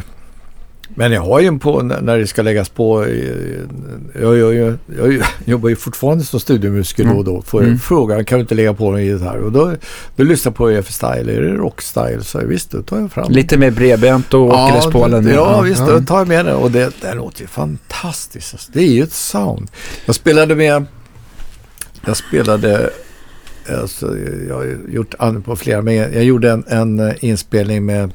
men 0.95 1.12
jag 1.12 1.20
har 1.22 1.41
ju 1.41 1.47
en 1.47 1.59
på 1.59 1.82
när 1.82 2.18
det 2.18 2.26
ska 2.26 2.43
läggas 2.43 2.68
på. 2.68 3.07
Jag, 4.20 4.39
jag, 4.39 4.55
jag, 4.55 4.76
jag 4.99 5.22
jobbar 5.45 5.68
ju 5.68 5.76
fortfarande 5.76 6.24
som 6.24 6.41
studiomusiker 6.41 7.05
då 7.05 7.11
och 7.12 7.24
då. 7.24 7.43
Får 7.43 7.61
Mm. 7.61 7.72
jag 7.72 7.80
frågan, 7.82 8.24
kan 8.24 8.39
du 8.39 8.41
inte 8.41 8.55
lägga 8.55 8.74
på 8.74 8.86
en 8.93 9.05
gitarr? 9.05 9.36
Och 9.36 9.53
då, 9.53 9.72
då 10.16 10.24
lyssnar 10.24 10.51
jag 10.51 10.57
på 10.57 10.70
EF 10.70 10.91
Style. 10.91 11.32
Är 11.36 11.43
det 11.43 11.53
rockstyle? 11.53 12.22
Så 12.22 12.39
visst, 12.39 12.70
då 12.70 12.82
tar 12.82 13.01
jag 13.01 13.12
fram 13.12 13.32
Lite 13.32 13.59
mer 13.59 13.70
bredbent 13.70 14.34
och 14.34 14.41
åker 14.41 14.74
Les 14.74 14.86
Paulen. 14.86 15.26
Ja, 15.26 15.32
ja, 15.34 15.61
visst. 15.61 15.80
Ja. 15.80 15.86
Då 15.93 16.01
tar 16.01 16.18
jag 16.18 16.28
med 16.28 16.45
den. 16.47 16.57
Och 16.57 16.70
det, 16.70 16.93
det 17.01 17.14
låter 17.14 17.41
ju 17.41 17.47
fantastiskt. 17.47 18.55
Alltså. 18.55 18.70
Det 18.72 18.80
är 18.80 18.93
ju 18.93 19.03
ett 19.03 19.12
sound. 19.12 19.70
Jag 20.07 20.14
spelade 20.14 20.55
med... 20.55 20.84
Jag 22.07 22.16
spelade... 22.16 22.91
Alltså, 23.80 24.16
jag 24.49 24.55
har 24.55 24.76
gjort 24.89 25.14
på 25.45 25.57
flera, 25.57 25.82
men 25.82 25.95
jag 25.95 26.24
gjorde 26.24 26.51
en, 26.51 26.64
en 26.68 27.01
eh, 27.01 27.14
inspelning 27.20 27.86
med 27.86 28.11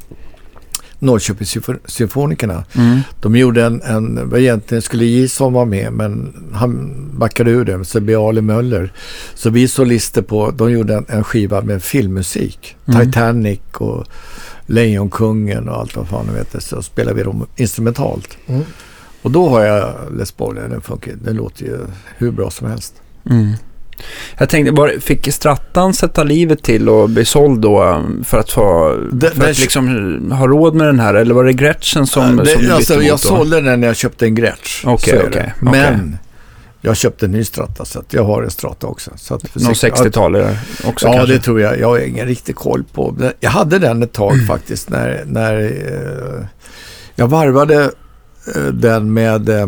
Norrköpingssymfonikerna. 1.04 2.64
Mm. 2.74 3.00
De 3.22 3.36
gjorde 3.36 3.66
en, 3.66 3.82
en 3.82 4.30
vad 4.30 4.40
egentligen 4.40 4.82
skulle 4.82 5.06
Gison 5.06 5.54
vara 5.54 5.66
med 5.66 5.94
men 5.94 6.34
han 6.54 6.94
backade 7.18 7.52
ur 7.52 7.66
det. 7.66 7.86
Så 7.86 8.00
blev 8.00 8.20
Ali 8.20 8.42
Möller. 8.42 8.94
Så 9.34 9.50
vi 9.50 9.68
solister 9.68 10.22
på, 10.22 10.52
de 10.52 10.72
gjorde 10.72 10.96
en, 10.96 11.06
en 11.08 11.24
skiva 11.24 11.62
med 11.62 11.84
filmmusik. 11.84 12.76
Mm. 12.86 13.02
Titanic 13.02 13.60
och 13.74 14.06
Lejonkungen 14.66 15.70
och 15.70 15.78
allt 15.80 15.96
vad 15.96 16.08
fan 16.08 16.28
du 16.28 16.34
vet. 16.34 16.64
Så 16.64 16.82
spelade 16.82 17.18
vi 17.18 17.24
dem 17.24 17.46
instrumentalt. 17.56 18.38
Mm. 18.48 18.64
Och 19.22 19.32
då 19.32 19.50
har 19.50 19.62
jag 19.62 19.94
Les 20.18 20.32
Paul, 20.32 20.56
den 20.56 20.82
funkar, 20.82 21.14
det 21.24 21.34
låter 21.34 21.66
ju 21.66 21.78
hur 22.18 22.32
bra 22.32 22.50
som 22.50 22.68
helst. 22.68 22.94
Mm. 23.30 23.54
Jag 24.38 24.50
tänkte, 24.50 24.72
var, 24.74 24.94
fick 25.00 25.34
Strattan 25.34 25.94
sätta 25.94 26.24
livet 26.24 26.64
till 26.64 26.90
och 26.90 27.10
bli 27.10 27.26
såld 27.26 27.62
då 27.62 27.84
um, 27.84 28.24
för 28.24 28.38
att, 28.40 28.52
få, 28.52 28.96
Det- 29.12 29.30
för 29.30 29.40
det- 29.44 29.50
att 29.52 29.60
liksom 29.60 30.32
ha 30.32 30.48
råd 30.48 30.76
med 30.76 30.88
den 30.88 31.00
här? 31.00 31.14
Eller 31.14 31.34
var 31.36 31.44
det 31.44 31.54
Gretchen 31.54 32.08
som, 32.08 32.36
det, 32.38 32.46
som 32.46 32.62
du 32.64 32.72
alltså, 32.72 32.94
bytte 32.94 33.06
jag 33.08 33.14
mot 33.14 33.22
då? 33.24 33.28
sålde 33.30 33.62
den 33.62 33.80
när 33.82 33.88
jag 33.88 33.96
köpte 33.96 34.26
en 34.26 34.36
Gretsch. 34.36 34.84
Okej, 34.86 35.14
det. 35.20 35.28
okej. 35.28 35.54
Men 35.60 36.18
jag 36.82 36.98
köpte 36.98 37.26
en 37.26 37.32
ny 37.32 37.44
Strata 37.44 37.86
så 37.86 38.04
jag 38.10 38.24
har 38.24 38.44
en 38.44 38.50
Strata 38.50 38.88
också. 38.88 39.12
Så 39.16 39.36
att 39.36 39.56
Någon 39.56 39.76
sex- 39.76 40.02
60-talare 40.02 40.58
också 40.86 41.08
Ja, 41.08 41.14
kanske? 41.14 41.34
det 41.34 41.40
tror 41.40 41.62
jag. 41.62 41.80
Jag 41.80 41.88
har 41.88 41.98
ingen 42.00 42.28
riktig 42.28 42.56
koll 42.56 42.84
på. 42.94 43.16
Jag 43.40 43.50
hade 43.50 43.80
den 43.80 44.04
ett 44.04 44.14
tag 44.14 44.34
faktiskt 44.48 44.90
när, 44.90 45.24
när 45.26 45.62
eh, 45.62 46.46
jag 47.16 47.28
varvade 47.28 47.84
eh, 48.56 48.64
den 48.74 49.14
med, 49.14 49.50
eh, 49.50 49.68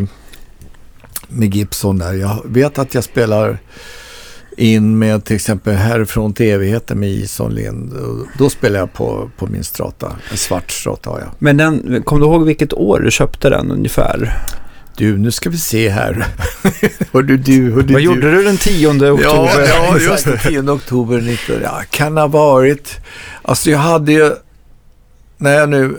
med 1.28 1.54
Gibson 1.54 1.98
där. 1.98 2.12
Jag 2.12 2.42
vet 2.44 2.78
att 2.78 2.94
jag 2.94 3.04
spelar 3.04 3.58
in 4.56 4.98
med 4.98 5.24
till 5.24 5.36
exempel 5.36 5.74
Härifrån 5.74 6.32
till 6.32 6.46
evigheten 6.46 7.00
med 7.00 7.08
Ison 7.10 7.54
Lind. 7.54 7.92
Då 8.38 8.50
spelar 8.50 8.78
jag 8.78 8.92
på, 8.92 9.30
på 9.36 9.46
min 9.46 9.64
strata. 9.64 10.16
En 10.30 10.36
svart 10.36 10.70
strata 10.70 11.10
har 11.10 11.18
jag. 11.18 11.28
Men 11.38 11.56
den, 11.56 12.02
kom 12.02 12.20
du 12.20 12.26
ihåg 12.26 12.44
vilket 12.44 12.72
år 12.72 13.00
du 13.00 13.10
köpte 13.10 13.50
den 13.50 13.70
ungefär? 13.70 14.38
Du, 14.96 15.18
nu 15.18 15.30
ska 15.30 15.50
vi 15.50 15.58
se 15.58 15.88
här. 15.88 16.26
hördu 17.12 17.36
du, 17.36 17.72
hördu 17.72 17.92
Vad 17.92 18.02
du. 18.02 18.04
gjorde 18.04 18.30
du 18.30 18.42
den 18.42 18.56
10 18.56 18.88
oktober? 18.88 19.20
Ja, 19.22 19.50
ja 19.66 19.98
just 20.10 20.24
det. 20.24 20.38
10 20.38 20.70
oktober 20.70 21.20
19. 21.20 21.56
Ja, 21.62 21.82
kan 21.90 22.16
ha 22.16 22.26
varit. 22.26 22.96
Alltså 23.42 23.70
jag 23.70 23.78
hade 23.78 24.12
ju, 24.12 24.30
när 25.36 25.58
jag 25.58 25.68
nu, 25.68 25.96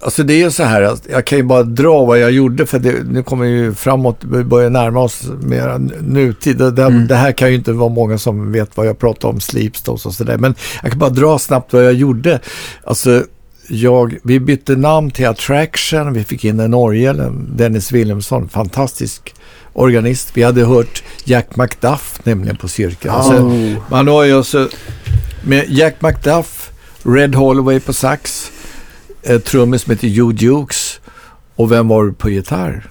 alltså 0.00 0.22
det 0.22 0.34
är 0.34 0.38
ju 0.38 0.50
så 0.50 0.62
här 0.62 0.82
att 0.82 1.06
jag 1.10 1.24
kan 1.24 1.38
ju 1.38 1.44
bara 1.44 1.62
dra 1.62 2.04
vad 2.04 2.18
jag 2.18 2.30
gjorde 2.30 2.66
för 2.66 2.78
det, 2.78 2.94
nu 3.10 3.22
kommer 3.22 3.44
ju 3.44 3.74
framåt, 3.74 4.16
vi 4.32 4.44
börjar 4.44 4.70
närma 4.70 5.00
oss 5.00 5.22
mer 5.42 5.78
nutid. 6.02 6.56
Det, 6.56 6.82
Mm. 6.82 7.06
det 7.06 7.14
här 7.16 7.32
kan 7.32 7.48
ju 7.48 7.54
inte 7.54 7.72
vara 7.72 7.88
många 7.88 8.18
som 8.18 8.52
vet 8.52 8.76
vad 8.76 8.86
jag 8.86 8.98
pratar 8.98 9.28
om, 9.28 9.40
sleepstalls 9.40 10.06
och 10.06 10.14
sådär. 10.14 10.36
Men 10.38 10.54
jag 10.82 10.90
kan 10.90 10.98
bara 10.98 11.10
dra 11.10 11.38
snabbt 11.38 11.72
vad 11.72 11.84
jag 11.84 11.92
gjorde. 11.92 12.40
Alltså 12.84 13.24
jag, 13.68 14.16
vi 14.22 14.40
bytte 14.40 14.76
namn 14.76 15.10
till 15.10 15.26
Attraction, 15.26 16.12
vi 16.12 16.24
fick 16.24 16.44
in 16.44 16.60
en 16.60 16.74
orgel, 16.74 17.20
en 17.20 17.56
Dennis 17.56 17.92
Wilhelmsson, 17.92 18.48
fantastisk 18.48 19.34
organist. 19.72 20.30
Vi 20.34 20.42
hade 20.42 20.64
hört 20.64 21.02
Jack 21.24 21.56
McDuff 21.56 22.20
nämligen 22.24 22.56
på 22.56 22.68
Cirkeln. 22.68 23.14
Ah. 23.14 23.22
Så 23.22 23.52
man 23.90 24.08
har 24.08 24.24
ju 24.24 24.36
alltså 24.36 24.68
med 25.44 25.64
Jack 25.68 26.02
McDuff, 26.02 26.70
Red 27.02 27.34
Holloway 27.34 27.80
på 27.80 27.92
sax, 27.92 28.52
eh, 29.26 29.40
trummis 29.40 29.82
som 29.82 29.90
heter 29.90 30.08
Joe 30.08 30.32
Dukes 30.32 31.00
och 31.56 31.72
vem 31.72 31.88
var 31.88 32.06
det 32.06 32.12
på 32.12 32.30
gitarr? 32.30 32.90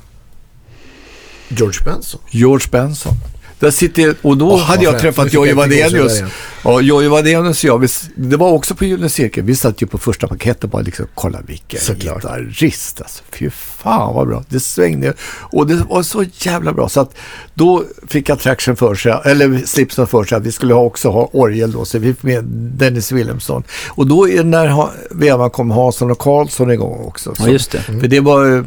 George 1.48 1.80
Benson. 1.86 2.22
George 2.30 2.68
Benson. 2.72 3.14
Där 3.60 3.72
sitter, 3.72 4.16
och 4.22 4.38
då 4.38 4.52
Åh, 4.52 4.62
hade 4.62 4.84
jag 4.84 5.00
träffat 5.00 5.34
Jojje 5.34 5.54
Wadenius. 5.54 6.24
Ja, 6.68 6.82
Jojje 6.82 7.10
Wadenius 7.10 7.64
och 7.64 7.68
jag, 7.70 7.80
vi, 7.80 7.88
det 8.16 8.38
var 8.38 8.52
också 8.52 8.76
på 8.76 8.86
Gyllene 8.86 9.10
Cirkel. 9.10 9.44
Vi 9.44 9.56
satt 9.56 9.82
ju 9.82 9.88
på 9.88 9.98
första 9.98 10.28
paketet 10.28 10.64
och 10.64 10.70
bara 10.70 10.82
liksom, 10.82 11.06
kolla 11.14 11.40
vilken 11.48 11.80
Såklart. 11.80 12.16
gitarrist 12.22 13.02
alltså. 13.02 13.24
Fy 13.32 13.50
fan 13.50 14.16
vad 14.16 14.28
bra. 14.28 14.44
Det 14.50 14.60
svängde 14.60 15.14
och 15.52 15.68
det 15.68 15.76
var 15.90 16.04
så 16.04 16.26
jävla 16.34 16.74
bra. 16.74 16.90
Så 16.90 17.00
att 17.02 17.16
då 17.54 17.84
fick 18.08 18.30
Attraction 18.30 18.76
för 18.76 18.96
sig, 18.96 19.16
eller 19.26 19.62
Slipston 19.66 20.08
för 20.08 20.24
sig 20.24 20.38
att 20.38 20.44
vi 20.46 20.52
skulle 20.52 20.74
också 20.74 21.10
ha 21.10 21.30
orgel 21.34 21.72
då. 21.72 21.86
Så 21.86 22.00
vi 22.00 22.14
fick 22.14 22.24
med 22.24 22.44
Dennis 22.78 23.12
Wilhelmsson. 23.12 23.64
Och 23.90 24.08
då 24.08 24.30
är 24.30 24.44
när 24.44 24.68
ha- 24.68 24.92
vevan 25.12 25.50
kom 25.50 25.72
Hansson 25.72 26.12
och 26.12 26.20
Karlsson 26.20 26.72
igång 26.72 27.06
också. 27.06 27.34
Ja, 27.38 27.44
Så, 27.46 27.52
just 27.52 27.72
det. 27.72 27.82
För 27.82 28.08
det 28.08 28.20
var 28.20 28.66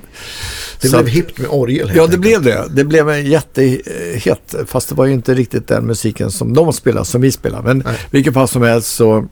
Det 0.80 0.88
blev 0.90 1.07
hippt 1.07 1.38
med 1.38 1.49
orgel 1.51 1.88
Ja, 1.88 1.94
det 1.94 2.01
enkelt. 2.03 2.20
blev 2.20 2.42
det. 2.42 2.64
Det 2.70 2.84
blev 2.84 3.09
en 3.11 3.26
jättehet, 3.26 4.55
fast 4.66 4.88
det 4.88 4.94
var 4.94 5.07
ju 5.07 5.12
inte 5.12 5.34
riktigt 5.34 5.68
den 5.68 5.84
musiken 5.86 6.30
som 6.30 6.55
de 6.55 6.72
spelar, 6.72 7.05
som 7.05 7.20
vi 7.20 7.32
spelar. 7.32 7.62
Men 7.62 7.84
Nej. 7.89 7.99
Vilket 8.11 8.34
pass 8.34 8.51
som 8.51 8.62
helst 8.62 8.97
så... 8.97 9.26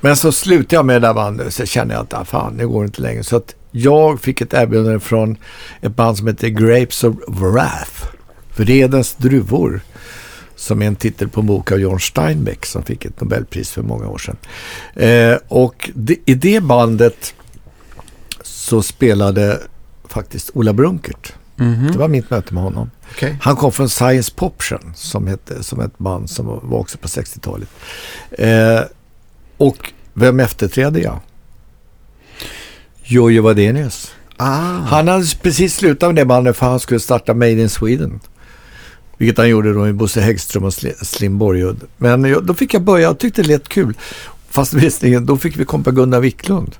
Men 0.00 0.16
så 0.16 0.32
slutade 0.32 0.76
jag 0.76 0.86
med 0.86 1.02
det 1.02 1.08
där 1.08 1.14
bandet, 1.14 1.54
så 1.54 1.66
kände 1.66 1.94
jag 1.94 2.02
att 2.02 2.14
ah, 2.14 2.24
fan, 2.24 2.56
det 2.56 2.64
går 2.64 2.84
inte 2.84 3.02
längre. 3.02 3.24
Så 3.24 3.36
att 3.36 3.54
jag 3.70 4.20
fick 4.20 4.40
ett 4.40 4.54
erbjudande 4.54 5.00
från 5.00 5.36
ett 5.80 5.96
band 5.96 6.18
som 6.18 6.26
heter 6.26 6.48
Grapes 6.48 7.04
of 7.04 7.14
Wrath. 7.28 8.06
Vredens 8.56 9.14
druvor. 9.14 9.80
Som 10.56 10.82
är 10.82 10.86
en 10.86 10.96
titel 10.96 11.28
på 11.28 11.40
en 11.40 11.46
bok 11.46 11.72
av 11.72 11.78
John 11.78 12.00
Steinbeck 12.00 12.66
som 12.66 12.82
fick 12.82 13.04
ett 13.04 13.20
Nobelpris 13.20 13.70
för 13.70 13.82
många 13.82 14.08
år 14.08 14.18
sedan. 14.18 14.36
Eh, 14.94 15.38
och 15.48 15.90
det, 15.94 16.16
i 16.24 16.34
det 16.34 16.60
bandet 16.60 17.34
så 18.42 18.82
spelade 18.82 19.60
faktiskt 20.04 20.50
Ola 20.54 20.72
Brunkert. 20.72 21.32
Mhm. 21.56 21.92
Det 21.92 21.98
var 21.98 22.08
mitt 22.08 22.30
möte 22.30 22.54
med 22.54 22.62
honom. 22.62 22.90
Okej. 23.12 23.38
Han 23.42 23.56
kom 23.56 23.72
från 23.72 23.88
Science 23.88 24.32
Poption 24.36 24.92
som, 24.96 25.26
hette, 25.26 25.62
som 25.62 25.80
ett 25.80 25.98
band 25.98 26.30
som 26.30 26.46
var 26.46 26.78
också 26.78 26.98
på 26.98 27.08
60-talet. 27.08 27.68
Eh, 28.30 28.80
och 29.56 29.92
vem 30.14 30.40
efterträdde 30.40 31.00
jag? 31.00 31.20
Jojje 33.04 33.40
Wadenius. 33.40 34.12
Ah. 34.36 34.46
Han 34.78 35.08
hade 35.08 35.26
precis 35.42 35.76
slutat 35.76 36.08
med 36.08 36.16
det 36.16 36.24
bandet 36.24 36.56
för 36.56 36.66
han 36.66 36.80
skulle 36.80 37.00
starta 37.00 37.34
Made 37.34 37.50
in 37.52 37.68
Sweden. 37.70 38.20
Vilket 39.18 39.38
han 39.38 39.48
gjorde 39.48 39.72
då 39.72 39.78
med 39.80 39.94
Bosse 39.94 40.20
Häggström 40.20 40.64
och 40.64 40.70
Sli- 40.70 41.04
Slim 41.04 41.38
Borgud. 41.38 41.80
Men 41.96 42.24
jag, 42.24 42.44
då 42.46 42.54
fick 42.54 42.74
jag 42.74 42.82
börja 42.82 43.10
och 43.10 43.18
tyckte 43.18 43.42
det 43.42 43.48
lät 43.48 43.68
kul. 43.68 43.94
Fast 44.48 44.72
visserligen, 44.74 45.26
då 45.26 45.36
fick 45.36 45.56
vi 45.56 45.64
kompa 45.64 45.90
Gunnar 45.90 46.20
Wiklund. 46.20 46.76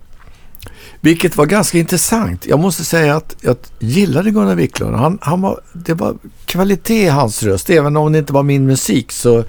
Vilket 1.05 1.37
var 1.37 1.47
ganska 1.47 1.79
intressant. 1.79 2.47
Jag 2.47 2.59
måste 2.59 2.85
säga 2.85 3.17
att 3.17 3.37
jag 3.41 3.57
gillade 3.79 4.31
Gunnar 4.31 4.55
Wiklund. 4.55 4.97
Han, 4.97 5.19
han 5.23 5.41
var, 5.41 5.61
det 5.73 5.95
var 5.95 6.17
kvalitet 6.45 7.03
i 7.03 7.09
hans 7.09 7.43
röst. 7.43 7.71
Även 7.71 7.97
om 7.97 8.13
det 8.13 8.19
inte 8.19 8.33
var 8.33 8.43
min 8.43 8.67
musik 8.67 9.13
så, 9.13 9.45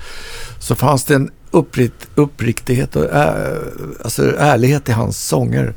så 0.60 0.76
fanns 0.76 1.04
det 1.04 1.16
en 1.16 1.32
upprikt, 1.52 2.08
uppriktighet 2.16 2.96
och 2.96 3.06
ä, 3.06 3.58
alltså 4.04 4.38
ärlighet 4.38 4.90
i 4.90 4.92
hans 4.92 5.28
sånger. 5.28 5.74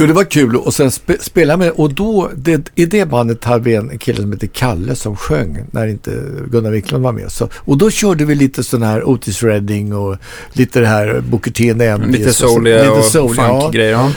Jo, 0.00 0.06
det 0.06 0.12
var 0.12 0.24
kul 0.24 0.56
och 0.56 0.74
sen 0.74 0.90
spe, 0.90 1.16
spela 1.20 1.56
med 1.56 1.70
och 1.70 1.94
då, 1.94 2.30
det, 2.36 2.70
i 2.74 2.86
det 2.86 3.06
bandet 3.06 3.44
hade 3.44 3.64
vi 3.64 3.74
en 3.74 3.98
kille 3.98 4.20
som 4.20 4.32
heter 4.32 4.46
Kalle 4.46 4.94
som 4.94 5.16
sjöng 5.16 5.64
när 5.70 5.86
inte 5.86 6.22
Gunnar 6.50 6.70
Wiklund 6.70 7.04
var 7.04 7.12
med. 7.12 7.32
Så, 7.32 7.48
och 7.54 7.78
då 7.78 7.90
körde 7.90 8.24
vi 8.24 8.34
lite 8.34 8.64
sån 8.64 8.82
här 8.82 9.08
Otis 9.08 9.42
Redding 9.42 9.94
och 9.94 10.16
lite 10.52 10.80
det 10.80 10.86
här 10.86 11.20
Booker 11.20 11.50
T 11.50 11.74
Lite 11.74 12.28
och 12.28 12.34
souliga 12.34 12.92
och 12.92 13.04
soul, 13.04 13.34
ja. 13.36 13.60
funk-grejer. 13.60 13.92
Ja. 13.92 14.12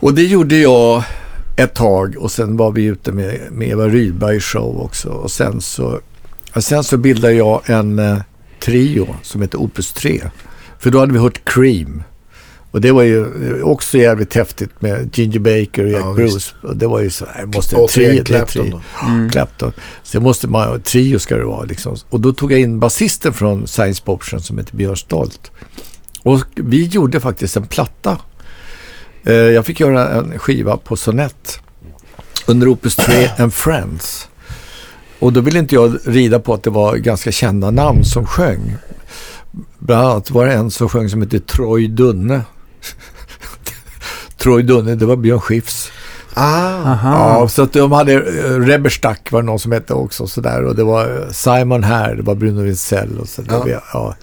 Och 0.00 0.14
det 0.14 0.22
gjorde 0.22 0.56
jag 0.56 1.02
ett 1.56 1.74
tag 1.74 2.16
och 2.18 2.30
sen 2.30 2.56
var 2.56 2.72
vi 2.72 2.84
ute 2.84 3.12
med, 3.12 3.40
med 3.50 3.68
Eva 3.68 3.88
Rydberg 3.88 4.40
show 4.40 4.80
också. 4.80 5.08
Och 5.08 5.30
sen 5.30 5.60
så, 5.60 6.00
och 6.54 6.64
sen 6.64 6.84
så 6.84 6.96
bildade 6.96 7.34
jag 7.34 7.70
en 7.70 7.98
eh, 7.98 8.18
trio 8.60 9.08
som 9.22 9.42
heter 9.42 9.58
Opus 9.58 9.92
3. 9.92 10.22
För 10.78 10.90
då 10.90 10.98
hade 10.98 11.12
vi 11.12 11.18
hört 11.18 11.40
Cream. 11.44 12.02
Och 12.70 12.80
det 12.80 12.92
var 12.92 13.02
ju 13.02 13.62
också 13.62 13.98
jävligt 13.98 14.34
häftigt 14.34 14.82
med 14.82 15.18
Ginger 15.18 15.38
Baker 15.38 15.84
och 15.84 15.90
Jack 15.90 16.04
Ja, 16.04 16.12
Bruce. 16.12 16.54
Och 16.62 16.76
det 16.76 16.86
var 16.86 17.00
ju 17.00 17.10
så 17.10 17.26
här, 17.34 17.46
måste 17.46 17.76
Återigen 17.76 18.10
trio, 18.10 18.24
Clapton 18.24 18.62
trio. 18.64 18.80
då. 19.00 19.06
Mm. 19.06 19.30
Clapton. 19.30 19.72
Så 20.02 20.20
måste 20.20 20.48
man, 20.48 20.80
trio 20.82 21.18
ska 21.18 21.36
det 21.36 21.44
vara 21.44 21.64
liksom. 21.64 21.96
Och 22.10 22.20
då 22.20 22.32
tog 22.32 22.52
jag 22.52 22.60
in 22.60 22.80
basisten 22.80 23.32
från 23.32 23.66
Science 23.66 24.02
Poption 24.04 24.40
som 24.40 24.58
heter 24.58 24.76
Björn 24.76 24.96
Stolt. 24.96 25.50
Och 26.22 26.44
vi 26.54 26.84
gjorde 26.84 27.20
faktiskt 27.20 27.56
en 27.56 27.66
platta. 27.66 28.18
Eh, 29.24 29.34
jag 29.34 29.66
fick 29.66 29.80
göra 29.80 30.08
en 30.14 30.38
skiva 30.38 30.76
på 30.76 30.96
Sonett 30.96 31.60
under 32.46 32.68
Opus 32.68 32.96
3 32.96 33.30
and 33.38 33.54
Friends. 33.54 34.28
Och 35.18 35.32
då 35.32 35.40
ville 35.40 35.58
inte 35.58 35.74
jag 35.74 35.98
rida 36.04 36.38
på 36.40 36.54
att 36.54 36.62
det 36.62 36.70
var 36.70 36.96
ganska 36.96 37.32
kända 37.32 37.70
namn 37.70 38.04
som 38.04 38.26
sjöng. 38.26 38.76
Bland 39.78 40.06
annat 40.08 40.30
var 40.30 40.46
det 40.46 40.52
en 40.52 40.70
som 40.70 40.88
sjöng 40.88 41.08
som 41.08 41.22
hette 41.22 41.40
Troy 41.40 41.88
Dunne. 41.88 42.40
Troy 44.36 44.62
Dunne, 44.62 44.94
det 44.94 45.06
var 45.06 45.16
Björn 45.16 45.40
Skifs. 45.40 45.90
Ah. 46.38 46.92
Aha. 46.92 47.40
Ja, 47.40 47.48
så 47.48 47.62
att 47.62 47.72
de 47.72 47.92
hade, 47.92 48.14
uh, 48.14 48.60
Rebberstack 48.66 49.32
var 49.32 49.42
det 49.42 49.46
någon 49.46 49.58
som 49.58 49.72
hette 49.72 49.94
också 49.94 50.26
sådär. 50.26 50.64
Och 50.64 50.76
det 50.76 50.84
var 50.84 51.20
eh, 51.20 51.30
Simon 51.30 51.84
här, 51.84 52.14
det 52.14 52.22
var 52.22 52.34
Bruno 52.34 52.62
Winsell 52.62 53.18
och 53.20 53.28
så. 53.28 53.42
Ja. 53.48 53.64
Det, 53.64 53.80
ja. 53.92 54.14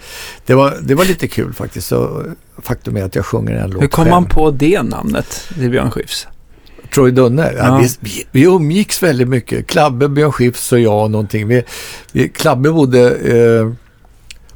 det, 0.45 0.53
var, 0.53 0.77
det 0.81 0.95
var 0.95 1.05
lite 1.05 1.27
kul 1.27 1.53
faktiskt. 1.53 1.87
Så, 1.87 2.03
eh, 2.03 2.61
faktum 2.61 2.97
är 2.97 3.03
att 3.03 3.15
jag 3.15 3.25
sjunger 3.25 3.55
en 3.55 3.69
låt 3.69 3.83
Hur 3.83 3.87
kom 3.87 4.03
själv. 4.03 4.11
man 4.11 4.25
på 4.25 4.51
det 4.51 4.81
namnet 4.81 5.47
till 5.53 5.69
Björn 5.69 5.91
Skifs? 5.91 6.27
Troy 6.93 7.11
Dunne. 7.11 7.51
Ja. 7.57 7.67
Ja. 7.67 7.77
vi, 7.77 7.87
vi, 7.99 8.27
vi 8.31 8.43
umgicks 8.43 9.03
väldigt 9.03 9.27
mycket. 9.27 9.67
Klabbe, 9.67 10.09
Björn 10.09 10.31
Skifs 10.31 10.71
och 10.71 10.79
jag 10.79 11.03
och 11.03 11.11
någonting. 11.11 11.47
Vi, 11.47 11.63
vi, 12.11 12.29
Klabbe 12.29 12.71
bodde 12.71 13.09
eh, 13.09 13.71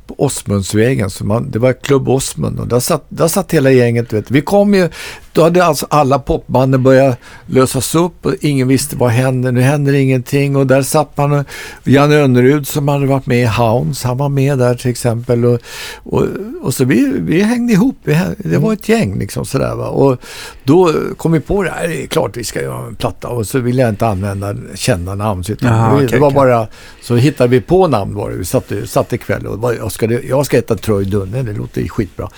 på 0.07 0.15
Osmundsvägen. 0.17 1.09
Så 1.09 1.25
man, 1.25 1.51
det 1.51 1.59
var 1.59 1.73
Klubb 1.73 2.09
Osmund 2.09 2.59
och 2.59 2.67
där 2.67 2.79
satt, 2.79 3.05
där 3.09 3.27
satt 3.27 3.53
hela 3.53 3.71
gänget. 3.71 4.13
Vet. 4.13 4.31
Vi 4.31 4.41
kom 4.41 4.73
ju, 4.73 4.89
då 5.37 5.43
hade 5.43 5.65
alltså 5.65 5.87
alla 5.89 6.19
popbanden 6.19 6.83
börjat 6.83 7.19
lösas 7.45 7.95
upp 7.95 8.25
och 8.25 8.35
ingen 8.41 8.67
visste 8.67 8.95
vad 8.95 9.09
händer. 9.09 9.51
Nu 9.51 9.61
händer 9.61 9.93
ingenting 9.93 10.55
och 10.55 10.67
där 10.67 10.81
satt 10.81 11.17
man 11.17 11.45
Janne 11.83 12.15
Önnerud 12.15 12.67
som 12.67 12.87
hade 12.87 13.05
varit 13.05 13.25
med 13.25 13.41
i 13.41 13.45
Hounds, 13.45 14.03
han 14.03 14.17
var 14.17 14.29
med 14.29 14.57
där 14.57 14.75
till 14.75 14.91
exempel 14.91 15.45
och, 15.45 15.59
och, 16.03 16.25
och 16.61 16.73
så 16.73 16.85
vi, 16.85 17.13
vi 17.19 17.41
hängde 17.41 17.73
ihop. 17.73 17.97
Vi, 18.03 18.19
det 18.37 18.57
var 18.57 18.73
ett 18.73 18.89
gäng 18.89 19.19
liksom 19.19 19.45
sådär 19.45 19.75
va. 19.75 19.87
Och 19.87 20.21
då 20.63 20.93
kom 21.17 21.31
vi 21.31 21.39
på 21.39 21.63
det 21.63 21.69
här, 21.69 21.87
det 21.87 22.03
är 22.03 22.07
klart 22.07 22.37
vi 22.37 22.43
ska 22.43 22.61
göra 22.61 22.87
en 22.87 22.95
platta 22.95 23.27
och 23.27 23.47
så 23.47 23.59
ville 23.59 23.81
jag 23.81 23.89
inte 23.89 24.07
använda 24.07 24.55
kända 24.75 25.15
namn. 25.15 25.43
Så 25.43 25.51
vi, 25.51 25.57
okej, 25.57 26.07
det 26.11 26.19
var 26.19 26.27
okej. 26.27 26.35
bara, 26.35 26.67
så 27.01 27.15
hittade 27.15 27.49
vi 27.49 27.61
på 27.61 27.87
namn 27.87 28.15
var 28.15 28.29
det. 28.29 28.35
Vi 28.35 28.45
satt, 28.45 28.71
satt 28.85 29.13
ikväll 29.13 29.47
och 29.47 29.59
bara, 29.59 29.75
jag, 29.75 29.91
ska, 29.91 30.05
jag 30.05 30.45
ska 30.45 30.57
heta 30.57 30.75
Troy 30.75 31.05
Dunne, 31.05 31.43
det 31.43 31.53
låter 31.53 31.87
skitbra. 31.87 32.29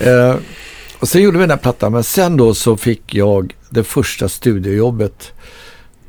Eh, 0.00 0.34
och 1.00 1.08
sen 1.08 1.22
gjorde 1.22 1.38
vi 1.38 1.42
den 1.42 1.50
här 1.50 1.56
plattan, 1.56 1.92
men 1.92 2.04
sen 2.04 2.36
då 2.36 2.54
så 2.54 2.76
fick 2.76 3.14
jag 3.14 3.56
det 3.70 3.84
första 3.84 4.28
studiojobbet. 4.28 5.32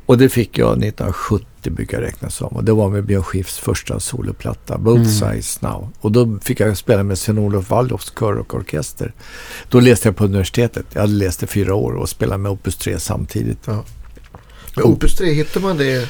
Och 0.06 0.18
det 0.18 0.28
fick 0.28 0.58
jag 0.58 0.70
1970 0.70 1.46
brukar 1.68 1.98
jag 1.98 2.06
räkna 2.06 2.30
som. 2.30 2.48
Och 2.48 2.64
det 2.64 2.72
var 2.72 2.88
med 2.88 3.04
Björn 3.04 3.22
Skifs 3.22 3.58
första 3.58 4.00
soloplatta, 4.00 4.78
Both 4.78 5.00
Mm. 5.00 5.10
Sides 5.10 5.62
Now. 5.62 5.88
Och 6.00 6.12
då 6.12 6.38
fick 6.42 6.60
jag 6.60 6.76
spela 6.76 7.02
med 7.02 7.18
Sven-Olof 7.18 7.70
Waldorfs 7.70 8.12
kör 8.18 8.38
och 8.38 8.54
orkester. 8.54 9.12
Då 9.68 9.80
läste 9.80 10.08
jag 10.08 10.16
på 10.16 10.24
universitetet. 10.24 10.86
Jag 10.92 11.00
hade 11.00 11.12
läst 11.12 11.42
i 11.42 11.46
fyra 11.46 11.74
år 11.74 11.92
och 11.92 12.08
spelade 12.08 12.38
med 12.38 12.52
Opus 12.52 12.76
3 12.76 12.98
samtidigt. 12.98 13.66
Men 13.66 14.84
Opus 14.84 15.16
3, 15.16 15.32
hittar 15.32 15.60
man 15.60 15.76
det 15.76 16.08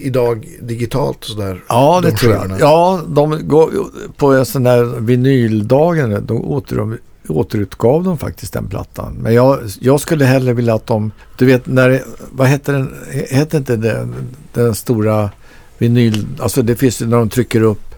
idag 0.00 0.48
digitalt 0.60 1.24
sådär? 1.24 1.64
Ja, 1.68 2.00
det 2.02 2.10
De 2.10 2.16
tror 2.16 2.32
jag. 2.32 2.60
Ja, 2.60 3.02
de 3.06 3.48
går, 3.48 3.72
på 4.16 4.32
en 4.32 4.46
sån 4.46 4.62
där 4.62 4.84
vinyldagen, 4.84 6.26
de 6.26 6.44
åter, 6.44 6.98
återutgav 7.28 8.04
de 8.04 8.18
faktiskt 8.18 8.52
den 8.52 8.68
plattan. 8.68 9.12
Men 9.20 9.34
jag, 9.34 9.58
jag 9.80 10.00
skulle 10.00 10.24
hellre 10.24 10.52
vilja 10.52 10.74
att 10.74 10.86
de, 10.86 11.10
du 11.38 11.46
vet, 11.46 11.66
när, 11.66 12.02
vad 12.32 12.48
heter 12.48 12.72
den, 12.72 12.94
heter 13.10 13.58
inte 13.58 13.76
den, 13.76 14.14
den 14.52 14.74
stora 14.74 15.30
vinyl, 15.78 16.26
alltså 16.40 16.62
det 16.62 16.76
finns 16.76 17.02
ju 17.02 17.06
när 17.06 17.16
de 17.16 17.28
trycker 17.28 17.60
upp, 17.62 17.94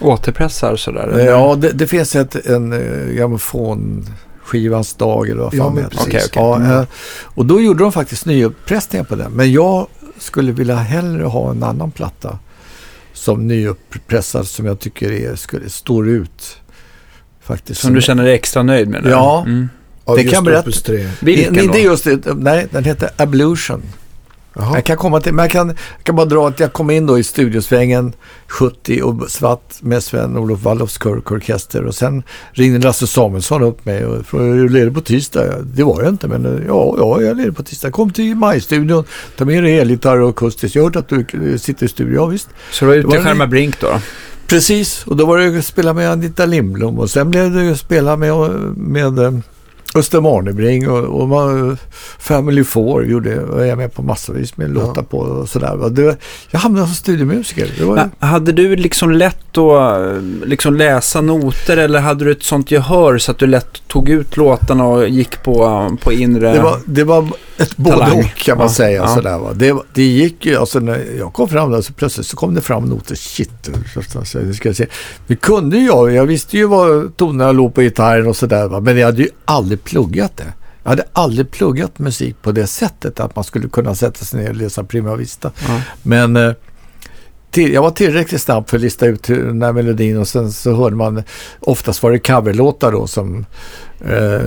Återpressar 0.00 0.76
sådär? 0.76 1.00
eller? 1.08 1.26
ja 1.26 1.54
det, 1.58 1.68
det 1.72 1.86
finns 1.86 2.16
ett, 2.16 2.46
en 2.46 2.72
uh, 2.72 3.12
grammofon 3.14 4.06
skivans 4.44 4.94
dag 4.94 5.28
eller 5.28 5.42
vad 5.42 5.50
fan 5.52 5.58
Ja, 5.58 5.70
men 5.70 5.82
heter. 5.84 5.96
precis. 5.96 6.06
Okej, 6.08 6.22
okej. 6.26 6.42
Ja, 6.42 6.56
Mm. 6.56 6.70
eh, 6.80 6.84
och 7.22 7.46
då 7.46 7.60
gjorde 7.60 7.82
de 7.84 7.92
faktiskt 7.92 8.26
nyuppressningar 8.26 9.04
på 9.04 9.14
den. 9.16 9.32
Men 9.32 9.52
jag 9.52 9.86
skulle 10.18 10.52
vilja 10.52 10.76
hellre 10.76 11.24
ha 11.24 11.50
en 11.50 11.62
annan 11.62 11.90
platta 11.90 12.38
som 13.12 13.46
nyuppressad 13.46 14.46
som 14.46 14.66
jag 14.66 14.80
tycker 14.80 15.12
är, 15.12 15.34
skulle, 15.36 15.70
står 15.70 16.08
ut. 16.08 16.56
Faktiskt. 17.46 17.80
Som 17.80 17.94
du 17.94 18.00
känner 18.00 18.24
dig 18.24 18.34
extra 18.34 18.62
nöjd 18.62 18.88
med? 18.88 19.02
där? 19.02 19.10
Ja. 19.10 19.42
Mm. 19.46 19.68
Det 20.16 20.24
kan 20.24 20.44
berätta- 20.44 20.60
Opus 20.60 20.82
3. 20.82 21.08
Vilken 21.20 21.54
det, 21.54 21.72
det 21.72 21.78
är 21.78 21.84
just 21.84 22.04
det, 22.04 22.34
nej, 22.36 22.66
den 22.70 22.84
heter 22.84 23.10
Ablution. 23.16 23.82
Jag 24.74 24.84
kan 24.84 24.96
komma 24.96 25.20
till, 25.20 25.32
men 25.32 25.42
jag 25.42 25.52
kan, 25.52 25.68
jag 25.68 25.76
kan 26.04 26.16
bara 26.16 26.26
dra 26.26 26.48
att 26.48 26.60
jag 26.60 26.72
kom 26.72 26.90
in 26.90 27.06
då 27.06 27.18
i 27.18 27.22
studiosvängen 27.24 28.12
70 28.48 29.02
och 29.02 29.30
svart 29.30 29.74
med 29.80 30.02
Sven-Olof 30.02 30.62
Waldorfs 30.62 30.98
körorkester 30.98 31.84
och 31.84 31.94
sen 31.94 32.22
ringde 32.52 32.78
Lasse 32.86 33.06
Samuelsson 33.06 33.62
upp 33.62 33.84
mig 33.84 34.06
och 34.06 34.26
frågade 34.26 34.50
är 34.50 34.54
du 34.56 34.68
ledig 34.68 34.94
på 34.94 35.00
tisdag? 35.00 35.62
Det 35.62 35.82
var 35.84 36.02
jag 36.02 36.08
inte, 36.12 36.28
men 36.28 36.44
ja, 36.68 36.94
ja 36.98 37.20
jag 37.20 37.30
är 37.30 37.34
ledig 37.34 37.56
på 37.56 37.62
tisdag. 37.62 37.90
Kom 37.90 38.10
till 38.12 38.34
majstudion, 38.34 39.04
ta 39.36 39.44
med 39.44 39.62
dig 39.62 39.78
elgitarr 39.78 40.18
och 40.20 40.28
akustiskt. 40.30 40.74
Jag 40.76 40.82
har 40.82 40.88
hört 40.90 40.96
att 40.96 41.08
du 41.32 41.58
sitter 41.58 41.86
i 41.86 41.88
studion. 41.88 42.14
Ja, 42.14 42.26
visst. 42.26 42.48
Så 42.70 42.84
du 42.84 42.86
var 42.88 42.94
Det 42.94 43.00
ute 43.32 43.44
i 43.44 43.46
Brink 43.46 43.80
då? 43.80 44.00
Precis, 44.46 45.06
och 45.06 45.16
då 45.16 45.26
var 45.26 45.38
det 45.38 45.58
att 45.58 45.64
spela 45.64 45.92
med 45.92 46.10
Anita 46.10 46.46
Lindblom 46.46 46.98
och 46.98 47.10
sen 47.10 47.30
blev 47.30 47.52
det 47.52 47.64
ju 47.64 47.72
att 47.72 47.78
spela 47.78 48.16
med, 48.16 48.34
med 48.76 49.18
eh, 49.18 49.32
Östermalmebring 49.94 50.90
och, 50.90 51.20
och 51.20 51.28
man, 51.28 51.78
Family 52.18 52.64
Four 52.64 53.06
gjorde, 53.06 53.40
var 53.40 53.64
jag 53.64 53.78
med 53.78 53.94
på 53.94 54.02
massvis 54.02 54.56
med 54.56 54.70
låtar 54.70 55.02
på 55.02 55.18
och 55.18 55.48
sådär. 55.48 55.90
Det, 55.90 56.16
jag 56.50 56.60
hamnade 56.60 56.86
som 56.86 56.94
studiomusiker. 56.94 57.70
Det 57.78 57.84
var, 57.84 57.94
Men 57.94 58.10
hade 58.18 58.52
du 58.52 58.76
liksom 58.76 59.10
lätt 59.10 59.58
att 59.58 60.22
liksom 60.44 60.76
läsa 60.76 61.20
noter 61.20 61.76
eller 61.76 62.00
hade 62.00 62.24
du 62.24 62.32
ett 62.32 62.42
sånt 62.42 62.70
gehör 62.70 63.18
så 63.18 63.30
att 63.30 63.38
du 63.38 63.46
lätt 63.46 63.88
tog 63.88 64.08
ut 64.08 64.36
låtarna 64.36 64.84
och 64.84 65.08
gick 65.08 65.42
på, 65.42 65.96
på 66.02 66.12
inre... 66.12 66.52
det, 66.52 66.60
var, 66.60 66.78
det 66.84 67.04
var 67.04 67.28
ett 67.58 67.76
både 67.76 67.96
Talang. 67.96 68.18
och 68.18 68.36
kan 68.36 68.58
man 68.58 68.66
Ja, 68.66 68.72
säga. 68.72 69.02
ja. 69.02 69.14
Sådär, 69.14 69.38
va. 69.38 69.52
Det, 69.54 69.74
det 69.94 70.02
gick 70.02 70.46
ju, 70.46 70.56
alltså 70.56 70.78
när 70.80 71.04
jag 71.18 71.32
kom 71.32 71.48
fram 71.48 71.70
där 71.70 71.80
så 71.80 71.92
plötsligt 71.92 72.26
så 72.26 72.36
kom 72.36 72.54
det 72.54 72.60
fram 72.60 72.84
noter. 72.84 73.14
Shit, 73.14 73.50
så 74.26 74.38
det 74.38 74.54
ska 74.54 74.68
jag 74.68 74.76
se. 74.76 74.86
Det 75.26 75.36
kunde 75.36 75.78
jag, 75.78 76.12
jag 76.12 76.26
visste 76.26 76.56
ju 76.56 76.66
vad 76.66 77.16
tonerna 77.16 77.52
låg 77.52 77.74
på 77.74 77.80
gitarren 77.82 78.26
och 78.26 78.36
sådär. 78.36 78.68
va. 78.68 78.80
Men 78.80 78.96
jag 78.98 79.06
hade 79.06 79.22
ju 79.22 79.28
aldrig 79.44 79.84
pluggat 79.84 80.36
det. 80.36 80.52
Jag 80.82 80.90
hade 80.90 81.04
aldrig 81.12 81.50
pluggat 81.50 81.98
musik 81.98 82.36
på 82.42 82.52
det 82.52 82.66
sättet 82.66 83.20
att 83.20 83.36
man 83.36 83.44
skulle 83.44 83.68
kunna 83.68 83.94
sätta 83.94 84.24
sig 84.24 84.40
ner 84.40 84.48
och 84.50 84.56
läsa 84.56 84.84
Prima 84.84 85.14
Vista. 85.16 85.50
Ja. 85.68 85.80
Men 86.02 86.36
eh, 86.36 86.52
till, 87.56 87.72
jag 87.72 87.82
var 87.82 87.90
tillräckligt 87.90 88.40
snabb 88.42 88.68
för 88.70 88.76
att 88.76 88.82
lista 88.82 89.06
ut 89.06 89.30
hur- 89.30 89.44
den 89.46 89.62
här 89.62 89.72
melodin 89.72 90.16
och 90.18 90.28
sen 90.28 90.52
så 90.52 90.74
hörde 90.74 90.96
man, 90.96 91.22
oftast 91.60 92.02
var 92.02 92.10
det 92.12 92.18
coverlåtar 92.18 92.92
då 92.92 93.06
som 93.06 93.46
eh, 94.08 94.40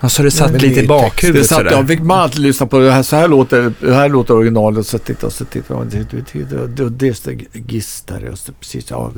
Alltså 0.00 0.22
det 0.22 0.30
satt 0.30 0.62
lite 0.62 0.80
i 0.80 0.86
bakhuvudet 0.86 1.42
det 1.42 1.48
satt, 1.48 1.58
sådär. 1.58 1.70
jag 1.70 1.88
fick 1.88 2.00
man 2.02 2.18
alltid 2.20 2.40
lyssna 2.40 2.66
på 2.66 2.78
det 2.78 2.90
här, 2.92 3.02
så 3.02 3.16
här 3.16 3.28
låter, 3.28 3.72
det 3.80 3.94
här 3.94 4.08
låter 4.08 4.34
originalet. 4.34 4.86
Så 4.86 4.98
titta 4.98 5.26
och 5.26 5.32
så 5.32 5.44
titta. 5.44 5.74
och 5.74 5.86
det- 5.86 5.98
är 5.98 7.36
Gistare 7.68 8.30
och 8.30 8.38
så 8.38 8.52
precis. 8.52 8.90
Ja. 8.90 9.12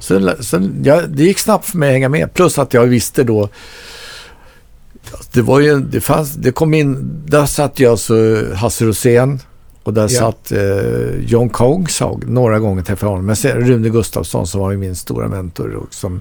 Sen, 0.00 0.30
sen, 0.40 0.80
ja, 0.84 1.02
det 1.08 1.22
gick 1.24 1.38
snabbt 1.38 1.66
för 1.66 1.78
mig 1.78 1.88
att 1.88 1.92
hänga 1.92 2.08
med. 2.08 2.34
Plus 2.34 2.58
att 2.58 2.74
jag 2.74 2.86
visste 2.86 3.22
då 3.24 3.48
det 5.32 5.42
var 5.42 5.60
ju, 5.60 5.80
det 5.80 6.00
fanns, 6.00 6.32
det 6.34 6.52
kom 6.52 6.74
in, 6.74 6.98
där 7.26 7.46
satt 7.46 7.80
jag 7.80 7.90
alltså 7.90 8.14
Hasse 8.54 8.84
Rosén 8.84 9.40
och 9.88 9.94
där 9.94 10.02
Ja. 10.02 10.08
satt 10.08 10.52
eh, 10.52 11.20
John 11.26 11.48
Kongshaug 11.48 12.28
några 12.28 12.58
gånger 12.58 12.82
träffade 12.82 13.10
honom. 13.10 13.26
Men 13.26 13.36
sen 13.36 13.60
Rune 13.68 13.88
Gustafsson 13.88 14.46
som 14.46 14.60
var 14.60 14.70
ju 14.70 14.76
min 14.76 14.96
stora 14.96 15.28
mentor. 15.28 15.74
Och, 15.74 15.94
som, 15.94 16.20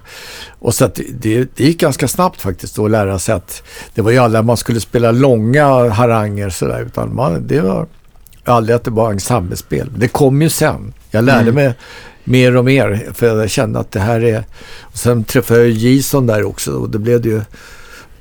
och 0.59 0.73
så 0.75 0.85
att 0.85 0.95
det, 0.95 1.03
det, 1.19 1.49
det 1.55 1.63
gick 1.63 1.79
ganska 1.79 2.07
snabbt 2.07 2.41
faktiskt 2.41 2.75
då 2.75 2.85
att 2.85 2.91
lära 2.91 3.19
sig 3.19 3.35
att 3.35 3.63
det 3.93 4.01
var 4.01 4.11
ju 4.11 4.17
aldrig 4.17 4.39
att 4.39 4.45
man 4.45 4.57
skulle 4.57 4.79
spela 4.79 5.11
långa 5.11 5.89
haranger 5.89 6.49
sådär 6.49 6.81
utan 6.81 7.15
man, 7.15 7.47
det 7.47 7.61
var 7.61 7.87
aldrig 8.43 8.75
att 8.75 8.83
det 8.83 8.91
var 8.91 9.11
ensemblespel. 9.11 9.89
Det 9.97 10.07
kom 10.07 10.41
ju 10.41 10.49
sen. 10.49 10.93
Jag 11.11 11.23
lärde 11.23 11.41
Mm. 11.49 11.55
mig 11.55 11.73
mer 12.23 12.55
och 12.57 12.65
mer 12.65 13.07
för 13.13 13.27
jag 13.39 13.49
kände 13.49 13.79
att 13.79 13.91
det 13.91 13.99
här 13.99 14.23
är... 14.23 14.43
Och 14.81 14.97
sen 14.97 15.23
träffade 15.23 15.59
jag 15.59 15.69
Jason 15.69 16.27
där 16.27 16.43
också 16.43 16.71
och 16.71 16.89
det 16.89 16.99
blev 16.99 17.21
det 17.21 17.29
ju... 17.29 17.41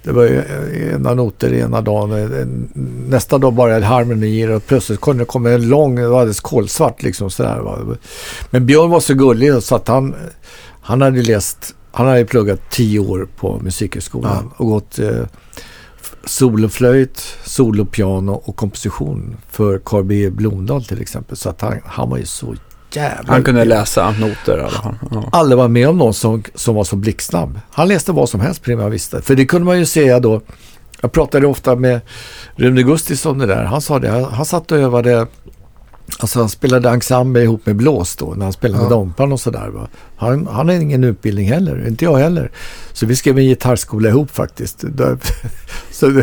Det 0.07 0.13
var 0.13 0.23
ju 0.25 0.43
ena 0.95 1.15
noter 1.15 1.53
ena 1.55 1.81
dagen. 1.81 2.13
en- 2.13 2.69
Nästa 3.09 3.39
dag 3.39 3.53
bara 3.55 3.81
harmonier 3.85 4.51
och 4.51 4.67
plötsligt 4.67 5.01
kom 5.01 5.19
det 5.19 5.25
kom 5.25 5.47
en 5.47 5.69
lång, 5.69 5.95
det 5.97 6.09
var 6.09 6.21
alldeles 6.21 6.41
kolsvart 6.41 7.03
liksom 7.03 7.31
sådär. 7.31 7.59
va. 7.61 7.79
Men 8.51 8.67
Björn 8.67 8.91
var 8.91 9.01
så 9.01 9.15
gullig 9.15 9.63
så 9.63 9.77
att 9.77 9.89
han, 9.89 10.15
han 10.81 11.03
hade 11.03 11.23
läst, 11.23 11.75
han 11.93 12.07
hade 12.07 12.25
pluggat 12.25 12.61
tio 12.71 12.99
år 13.01 13.29
på 13.37 13.61
musikhögskolan 13.63 14.51
och 14.57 14.67
gått 14.67 14.99
eh, 14.99 15.23
soloflöjt, 16.25 17.23
solopiano 17.45 18.33
och 18.33 18.57
komposition 18.57 19.37
för 19.51 19.79
Carl 19.85 20.05
B 20.05 20.31
Blomdahl 20.31 20.85
till 20.85 21.01
exempel. 21.01 21.37
Så 21.37 21.49
att 21.49 21.61
han, 21.61 21.81
han 21.85 22.11
var 22.11 22.19
ju 22.19 22.27
så 22.27 22.55
jävla... 22.97 23.33
Han 23.33 23.43
kunde 23.43 23.65
läsa 23.65 24.11
noter 24.11 24.59
i 24.59 24.61
alla 24.61 24.71
fall. 24.71 24.95
Ja. 25.11 25.29
Aldrig 25.33 25.59
var 25.59 25.69
med 25.69 25.89
om 25.89 25.99
någon 25.99 26.15
som, 26.15 26.43
som 26.55 26.75
var 26.75 26.85
så 26.85 26.97
blixtsnabb. 26.97 27.61
Han 27.71 27.89
läste 27.89 28.13
vad 28.13 28.29
som 28.29 28.41
helst 28.41 28.63
prima 28.63 28.89
vista. 28.89 29.23
För 29.23 29.35
det 29.35 29.47
kunde 29.47 29.65
man 29.65 29.79
ju 29.79 29.87
säga 29.87 30.21
då. 30.21 30.41
Jag 31.01 31.13
pratade 31.13 31.47
ofta 31.47 31.77
med 31.77 32.01
Rune 32.57 32.83
Gustis 32.83 33.27
om 33.27 33.39
det 33.39 33.47
där. 33.47 33.65
Han 33.65 33.81
sa 33.81 33.99
det. 33.99 34.11
Han, 34.11 34.25
han 34.25 34.45
satt 34.45 34.73
och 34.73 34.79
övade. 34.79 35.27
Alltså 36.19 36.39
han 36.41 36.49
spelade 36.49 36.89
ensemble 36.91 37.43
ihop 37.43 37.67
med 37.67 37.77
blås 37.77 38.17
då. 38.17 38.35
När 38.37 38.45
han 38.45 38.53
spelade 38.53 38.83
Ja. 38.85 38.89
Dompan 38.89 39.33
och 39.33 39.41
sådär. 39.41 39.89
Han, 40.17 40.47
han 40.47 40.69
har 40.69 40.75
ingen 40.75 41.05
utbildning 41.05 41.49
heller. 41.49 41.87
Inte 41.89 42.05
jag 42.05 42.17
heller. 42.17 42.51
Så 42.93 43.07
vi 43.07 43.17
skrev 43.17 43.39
en 43.39 43.45
gitarrskola 43.45 44.09
ihop 44.09 44.31
faktiskt. 44.31 44.79
Där- 44.97 45.19
Så 45.91 46.23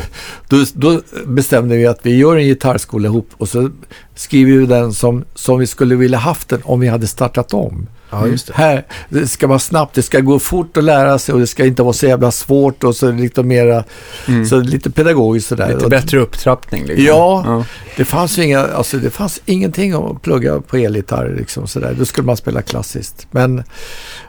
då, 0.50 0.66
då 0.74 1.02
bestämde 1.26 1.76
vi 1.78 1.88
att 1.88 2.00
vi 2.06 2.16
gör 2.18 2.36
en 2.38 2.44
gitarrskola 2.44 3.08
ihop 3.08 3.30
och 3.38 3.50
så 3.50 3.70
skriver 4.16 4.58
vi 4.60 4.66
den 4.66 4.94
som, 4.94 5.26
som 5.36 5.60
vi 5.60 5.68
skulle 5.68 5.96
vilja 5.96 6.18
haft 6.18 6.50
den 6.50 6.62
om 6.64 6.80
vi 6.80 6.88
hade 6.88 7.08
startat 7.08 7.54
om. 7.54 7.88
Ja, 8.14 8.28
just 8.28 8.47
det. 8.47 8.53
Här, 8.55 8.86
det 9.09 9.28
ska 9.28 9.47
vara 9.47 9.59
snabbt, 9.59 9.95
det 9.95 10.01
ska 10.01 10.20
gå 10.20 10.39
fort 10.39 10.78
att 10.78 10.84
lära 10.84 11.20
sig 11.20 11.34
och 11.34 11.39
det 11.39 11.47
ska 11.47 11.66
inte 11.66 11.84
vara 11.84 11.93
så 11.93 12.05
jävla 12.05 12.32
svårt 12.32 12.84
och 12.84 12.95
så 12.95 13.11
lite 13.11 13.43
mera, 13.43 13.84
Mm. 14.28 14.45
så 14.45 14.59
lite 14.59 14.91
pedagogiskt 14.91 15.47
sådär. 15.49 15.74
Lite 15.76 15.89
bättre 15.89 16.20
upptrappning. 16.20 16.86
Liksom. 16.86 17.05
Ja. 17.05 17.66
Det 17.97 18.05
fanns 18.05 18.38
ju 18.38 18.43
inga, 18.43 18.59
alltså 18.59 18.97
det 18.97 19.09
fanns 19.09 19.41
ingenting 19.45 19.93
att 19.93 20.22
plugga 20.22 20.61
på 20.61 20.78
elgitarr 20.78 21.36
liksom 21.38 21.68
sådär. 21.68 21.95
Då 21.99 22.05
skulle 22.05 22.26
man 22.26 22.38
spela 22.38 22.61
klassiskt. 22.61 23.28
Men, 23.32 23.64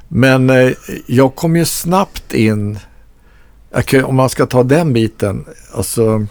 men 0.09 0.51
eh, 0.51 0.71
jag 1.07 1.35
kom 1.35 1.57
ju 1.57 1.65
snabbt 1.65 2.35
in, 2.35 2.79
om 4.05 4.17
man 4.17 4.31
ska 4.31 4.47
ta 4.47 4.63
den 4.63 4.93
biten, 4.93 5.45
alltså 5.75 6.27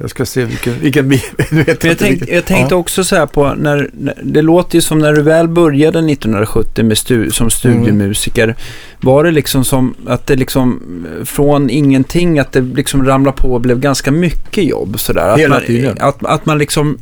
Jag 0.00 0.10
ska 0.10 0.26
se 0.26 0.44
vilken... 0.44 0.74
vilken 0.80 1.08
Men 1.08 1.18
jag, 1.66 1.78
tänk, 1.80 2.00
vilken- 2.00 2.34
jag 2.34 2.44
tänkte 2.44 2.74
ja. 2.74 2.78
också 2.78 3.04
så 3.04 3.16
här 3.16 3.26
på, 3.26 3.54
när, 3.54 3.90
när, 3.92 4.14
det 4.22 4.42
låter 4.42 4.74
ju 4.74 4.80
som 4.80 4.98
när 4.98 5.12
du 5.12 5.22
väl 5.22 5.48
började 5.48 5.98
1970 5.98 6.84
med 6.84 6.98
stu, 6.98 7.30
som 7.30 7.50
studiemusiker. 7.50 8.56
Var 9.00 9.24
det 9.24 9.30
liksom 9.30 9.64
som 9.64 9.94
att 10.06 10.26
det 10.26 10.36
liksom 10.36 10.82
från 11.24 11.70
ingenting 11.70 12.38
att 12.38 12.52
det 12.52 12.60
liksom 12.60 13.04
ramlade 13.06 13.36
på 13.36 13.52
och 13.54 13.60
blev 13.60 13.80
ganska 13.80 14.10
mycket 14.10 14.64
jobb 14.64 15.00
sådär? 15.00 15.28
Att 15.28 15.38
Hela 15.38 15.54
man, 15.54 15.64
tiden. 15.66 15.96
Att, 16.00 16.24
att 16.26 16.46
man 16.46 16.58
liksom, 16.58 16.98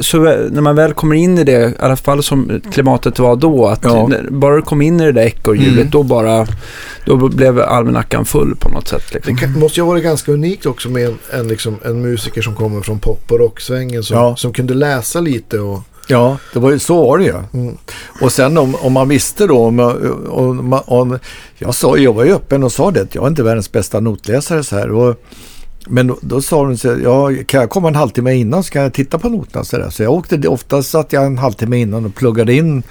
så 0.00 0.18
när 0.50 0.60
man 0.60 0.76
väl 0.76 0.92
kommer 0.92 1.14
in 1.16 1.38
i 1.38 1.44
det, 1.44 1.68
i 1.70 1.74
alla 1.78 1.96
fall 1.96 2.22
som 2.22 2.60
klimatet 2.72 3.18
var 3.18 3.36
då, 3.36 3.66
att 3.66 3.80
Ja. 3.84 4.06
när, 4.08 4.26
bara 4.30 4.56
du 4.56 4.62
kom 4.62 4.82
in 4.82 5.00
i 5.00 5.04
det 5.04 5.12
där 5.12 5.22
ekorrhjulet 5.26 5.74
Mm. 5.78 5.90
då 5.90 6.02
bara, 6.02 6.46
då 7.06 7.28
blev 7.28 7.60
almanackan 7.60 8.24
full 8.24 8.56
på 8.56 8.68
något 8.68 8.88
sätt. 8.88 9.02
Det 9.12 9.14
Liksom. 9.14 9.36
kan, 9.36 9.58
måste 9.60 9.80
ju 9.80 9.84
ha 9.84 9.90
varit 9.90 10.04
ganska 10.04 10.32
unikt 10.32 10.66
också 10.66 10.88
med 10.90 11.06
en, 11.06 11.18
en, 11.32 11.48
liksom, 11.48 11.76
en 11.84 12.02
musiker 12.24 12.42
som 12.42 12.54
kommer 12.54 12.80
från 12.80 12.98
pop 12.98 13.32
och 13.32 13.38
rocksvängen 13.38 14.02
som, 14.02 14.16
Ja. 14.16 14.36
som 14.36 14.52
kunde 14.52 14.74
läsa 14.74 15.20
lite 15.20 15.58
och... 15.58 15.80
Ja, 16.08 16.38
det 16.52 16.58
var 16.58 16.70
ju, 16.70 16.78
så 16.78 17.06
var 17.06 17.18
det 17.18 17.24
ju. 17.24 17.34
Mm. 17.52 17.76
Och 18.20 18.32
sen 18.32 18.58
om, 18.58 18.74
om 18.74 18.92
man 18.92 19.08
visste 19.08 19.46
då, 19.46 19.58
om, 19.58 19.78
om, 20.30 20.80
om, 20.86 21.18
jag, 21.58 21.74
sa, 21.74 21.96
jag 21.96 22.12
var 22.12 22.24
ju 22.24 22.32
öppen 22.34 22.64
och 22.64 22.72
sa 22.72 22.90
det, 22.90 23.14
jag 23.14 23.24
är 23.24 23.28
inte 23.28 23.42
världens 23.42 23.72
bästa 23.72 24.00
notläsare 24.00 24.64
så 24.64 24.76
här. 24.76 24.90
Och, 24.90 25.20
men 25.86 26.06
då, 26.06 26.18
då 26.20 26.42
sa 26.42 26.64
de 26.64 26.76
så 26.76 26.88
här, 26.94 27.00
ja, 27.04 27.30
kan 27.46 27.60
jag 27.60 27.70
komma 27.70 27.88
en 27.88 27.94
halvtimme 27.94 28.34
innan 28.34 28.64
så 28.64 28.70
kan 28.70 28.82
jag 28.82 28.92
titta 28.94 29.18
på 29.18 29.28
noterna 29.28 29.64
så 29.64 29.78
där. 29.78 29.90
Så 29.90 30.02
jag 30.02 30.12
åkte, 30.12 30.48
ofta 30.48 30.82
satt 30.82 31.12
jag 31.12 31.26
en 31.26 31.38
halvtimme 31.38 31.76
innan 31.80 32.04
och 32.06 32.14
pluggade 32.14 32.54
in 32.54 32.82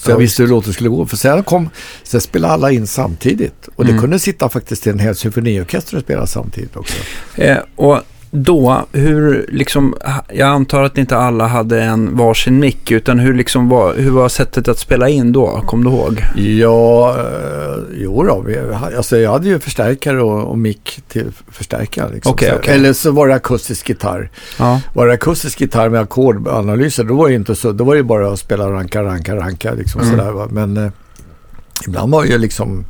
så 0.00 0.10
jag 0.10 0.14
Ja, 0.16 0.18
visste 0.18 0.42
hur 0.42 0.50
låten 0.50 0.72
skulle 0.72 0.88
gå. 0.88 1.06
För 1.06 1.16
sen 1.16 1.42
kom, 1.42 1.68
sen 2.02 2.20
spelade 2.20 2.54
alla 2.54 2.70
in 2.70 2.86
samtidigt. 2.86 3.68
Och 3.76 3.84
det 3.84 3.90
Mm. 3.90 4.00
kunde 4.02 4.18
sitta 4.18 4.48
faktiskt 4.48 4.86
en 4.86 4.98
hel 4.98 5.14
symfoniorkester 5.16 5.96
och 5.96 6.02
spela 6.02 6.26
samtidigt 6.26 6.76
också. 6.76 6.94
Eh, 7.34 7.58
och 7.76 8.00
då, 8.30 8.86
hur 8.92 9.46
liksom, 9.48 9.94
jag 10.32 10.48
antar 10.48 10.82
att 10.82 10.98
inte 10.98 11.16
alla 11.16 11.46
hade 11.46 11.82
en 11.82 12.16
varsin 12.16 12.58
mick, 12.58 12.90
utan 12.90 13.18
hur 13.18 13.34
liksom 13.34 13.68
var, 13.68 13.94
hur 13.94 14.10
var 14.10 14.28
sättet 14.28 14.68
att 14.68 14.78
spela 14.78 15.08
in 15.08 15.32
då? 15.32 15.62
Kom 15.66 15.84
du 15.84 15.90
ihåg? 15.90 16.24
Ja, 16.36 17.16
eh, 17.18 17.78
jo 17.96 18.22
då. 18.22 18.40
Vi, 18.40 18.58
alltså 18.96 19.18
jag 19.18 19.30
hade 19.32 19.48
ju 19.48 19.58
förstärkare 19.58 20.22
och, 20.22 20.50
och 20.50 20.58
mick 20.58 21.00
till 21.08 21.26
förstärkare. 21.52 22.10
Liksom. 22.14 22.30
Så- 22.38 22.54
okej. 22.56 22.74
Eller 22.74 22.92
så 22.92 23.10
var 23.10 23.28
det 23.28 23.34
akustisk 23.34 23.88
gitarr. 23.88 24.30
Ja. 24.58 24.80
Var 24.94 25.06
det 25.06 25.12
akustisk 25.12 25.60
gitarr 25.60 25.88
med 25.88 26.00
ackordanalyser, 26.00 27.04
då 27.04 27.14
var 27.16 27.28
det 27.28 27.34
inte 27.34 27.54
så. 27.54 27.72
Då 27.72 27.84
var 27.84 27.94
det 27.94 27.98
ju 27.98 28.04
bara 28.04 28.32
att 28.32 28.38
spela 28.38 28.70
ranka, 28.70 29.02
ranka, 29.02 29.36
ranka. 29.36 29.72
Liksom, 29.72 30.00
Mm. 30.00 30.16
sådär, 30.18 30.30
va? 30.32 30.48
Men 30.50 30.76
eh, 30.76 30.90
ibland 31.86 32.12
var 32.12 32.22
det 32.22 32.28
ju 32.28 32.38
liksom 32.38 32.84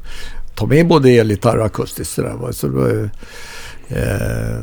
ta 0.54 0.66
med 0.66 0.88
både 0.88 1.10
elgitarr 1.10 1.56
och 1.56 1.66
akustiskt. 1.66 2.14
Sådär, 2.14 2.34
va? 2.40 2.52
Så 2.52 2.66
ju, 2.66 3.08
eh, 3.88 4.60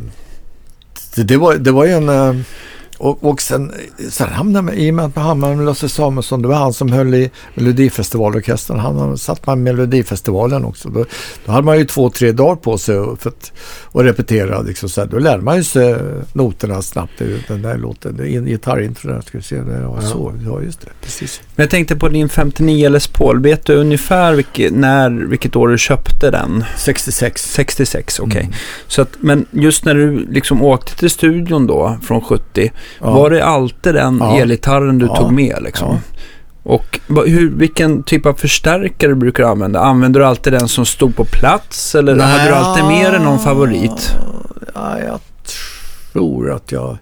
det, 1.15 1.23
det, 1.23 1.37
var, 1.37 1.53
det 1.53 1.71
var 1.71 1.85
ju 1.85 1.91
en... 1.91 2.09
Eh, 2.09 2.35
och, 2.97 3.23
och 3.23 3.41
sen, 3.41 3.71
sen 4.09 4.29
hamnade 4.29 4.65
man, 4.65 4.73
i 4.73 4.91
och 4.91 4.93
med 4.95 5.05
att 5.05 5.15
man 5.15 5.25
hamnade 5.25 5.55
med 5.55 5.65
Lasse 5.65 5.89
Samuelsson, 5.89 6.41
det 6.41 6.47
var 6.47 6.55
han 6.55 6.73
som 6.73 6.91
höll 6.91 7.13
i 7.13 7.31
Melodifestivalorkestern. 7.55 8.79
Han 8.79 9.17
satt 9.17 9.45
man 9.47 9.63
med 9.63 9.75
Melodifestivalen 9.75 10.65
också. 10.65 10.89
Då, 10.89 11.05
då 11.45 11.51
hade 11.51 11.65
man 11.65 11.77
ju 11.77 11.85
två, 11.85 12.09
tre 12.09 12.31
dagar 12.31 12.55
på 12.55 12.77
sig 12.77 12.95
för 13.19 13.29
att, 13.29 13.51
att 13.93 14.01
repetera. 14.05 14.61
Liksom, 14.61 14.89
så 14.89 15.01
här. 15.01 15.07
Då 15.07 15.19
lärde 15.19 15.43
man 15.43 15.57
ju 15.57 15.63
sig 15.63 15.95
noterna 16.33 16.81
snabbt. 16.81 17.11
Den 17.47 17.61
där 17.61 17.77
låten, 17.77 18.17
det 18.17 18.29
är 18.31 18.37
en 18.37 18.45
gitarrintro 18.45 19.11
där, 19.11 19.21
ska 19.21 19.37
vi 19.37 19.43
se. 19.43 19.55
Det 19.55 19.87
var 19.87 19.95
Ja. 20.01 20.01
så, 20.01 20.33
ja 20.45 20.61
just 20.61 20.81
det, 20.81 20.87
precis. 21.01 21.41
Men 21.55 21.63
jag 21.63 21.69
tänkte 21.69 21.95
på 21.95 22.09
din 22.09 22.29
59 22.29 22.89
Les 22.89 23.07
Paul, 23.07 23.39
vet 23.41 23.65
du 23.65 23.75
ungefär 23.75 24.33
vilket, 24.33 24.73
när, 24.73 25.09
vilket 25.09 25.55
år 25.55 25.67
du 25.67 25.77
köpte 25.77 26.31
den? 26.31 26.63
66. 26.77 27.51
66, 27.53 28.19
okej. 28.19 28.41
Mm. 28.41 28.53
Så 28.87 29.01
att, 29.01 29.09
men 29.19 29.45
just 29.51 29.85
när 29.85 29.95
du 29.95 30.27
liksom 30.31 30.61
åkte 30.61 30.95
till 30.97 31.09
studion 31.09 31.67
då, 31.67 31.97
från 32.03 32.21
70, 32.21 32.71
Ja. 33.01 33.11
var 33.11 33.29
det 33.29 33.45
alltid 33.45 33.93
den 33.93 34.17
Ja. 34.21 34.37
elgitarren 34.37 34.99
du 34.99 35.05
Ja. 35.05 35.15
tog 35.15 35.31
med 35.31 35.57
liksom? 35.61 35.97
Och 36.63 36.99
hur, 37.25 37.49
vilken 37.49 38.03
typ 38.03 38.25
av 38.25 38.33
förstärkare 38.33 39.15
brukar 39.15 39.43
du 39.43 39.49
använda? 39.49 39.79
Använder 39.79 40.19
du 40.19 40.25
alltid 40.25 40.53
den 40.53 40.67
som 40.67 40.85
stod 40.85 41.15
på 41.15 41.25
plats 41.25 41.95
eller 41.95 42.19
hade 42.19 42.49
du 42.49 42.55
alltid 42.55 42.85
med 42.85 43.11
dig 43.13 43.19
någon 43.21 43.39
favorit? 43.39 44.15
Ja, 44.75 44.99
jag 45.07 45.19
tror 46.13 46.51
att 46.53 46.71
jag... 46.71 46.97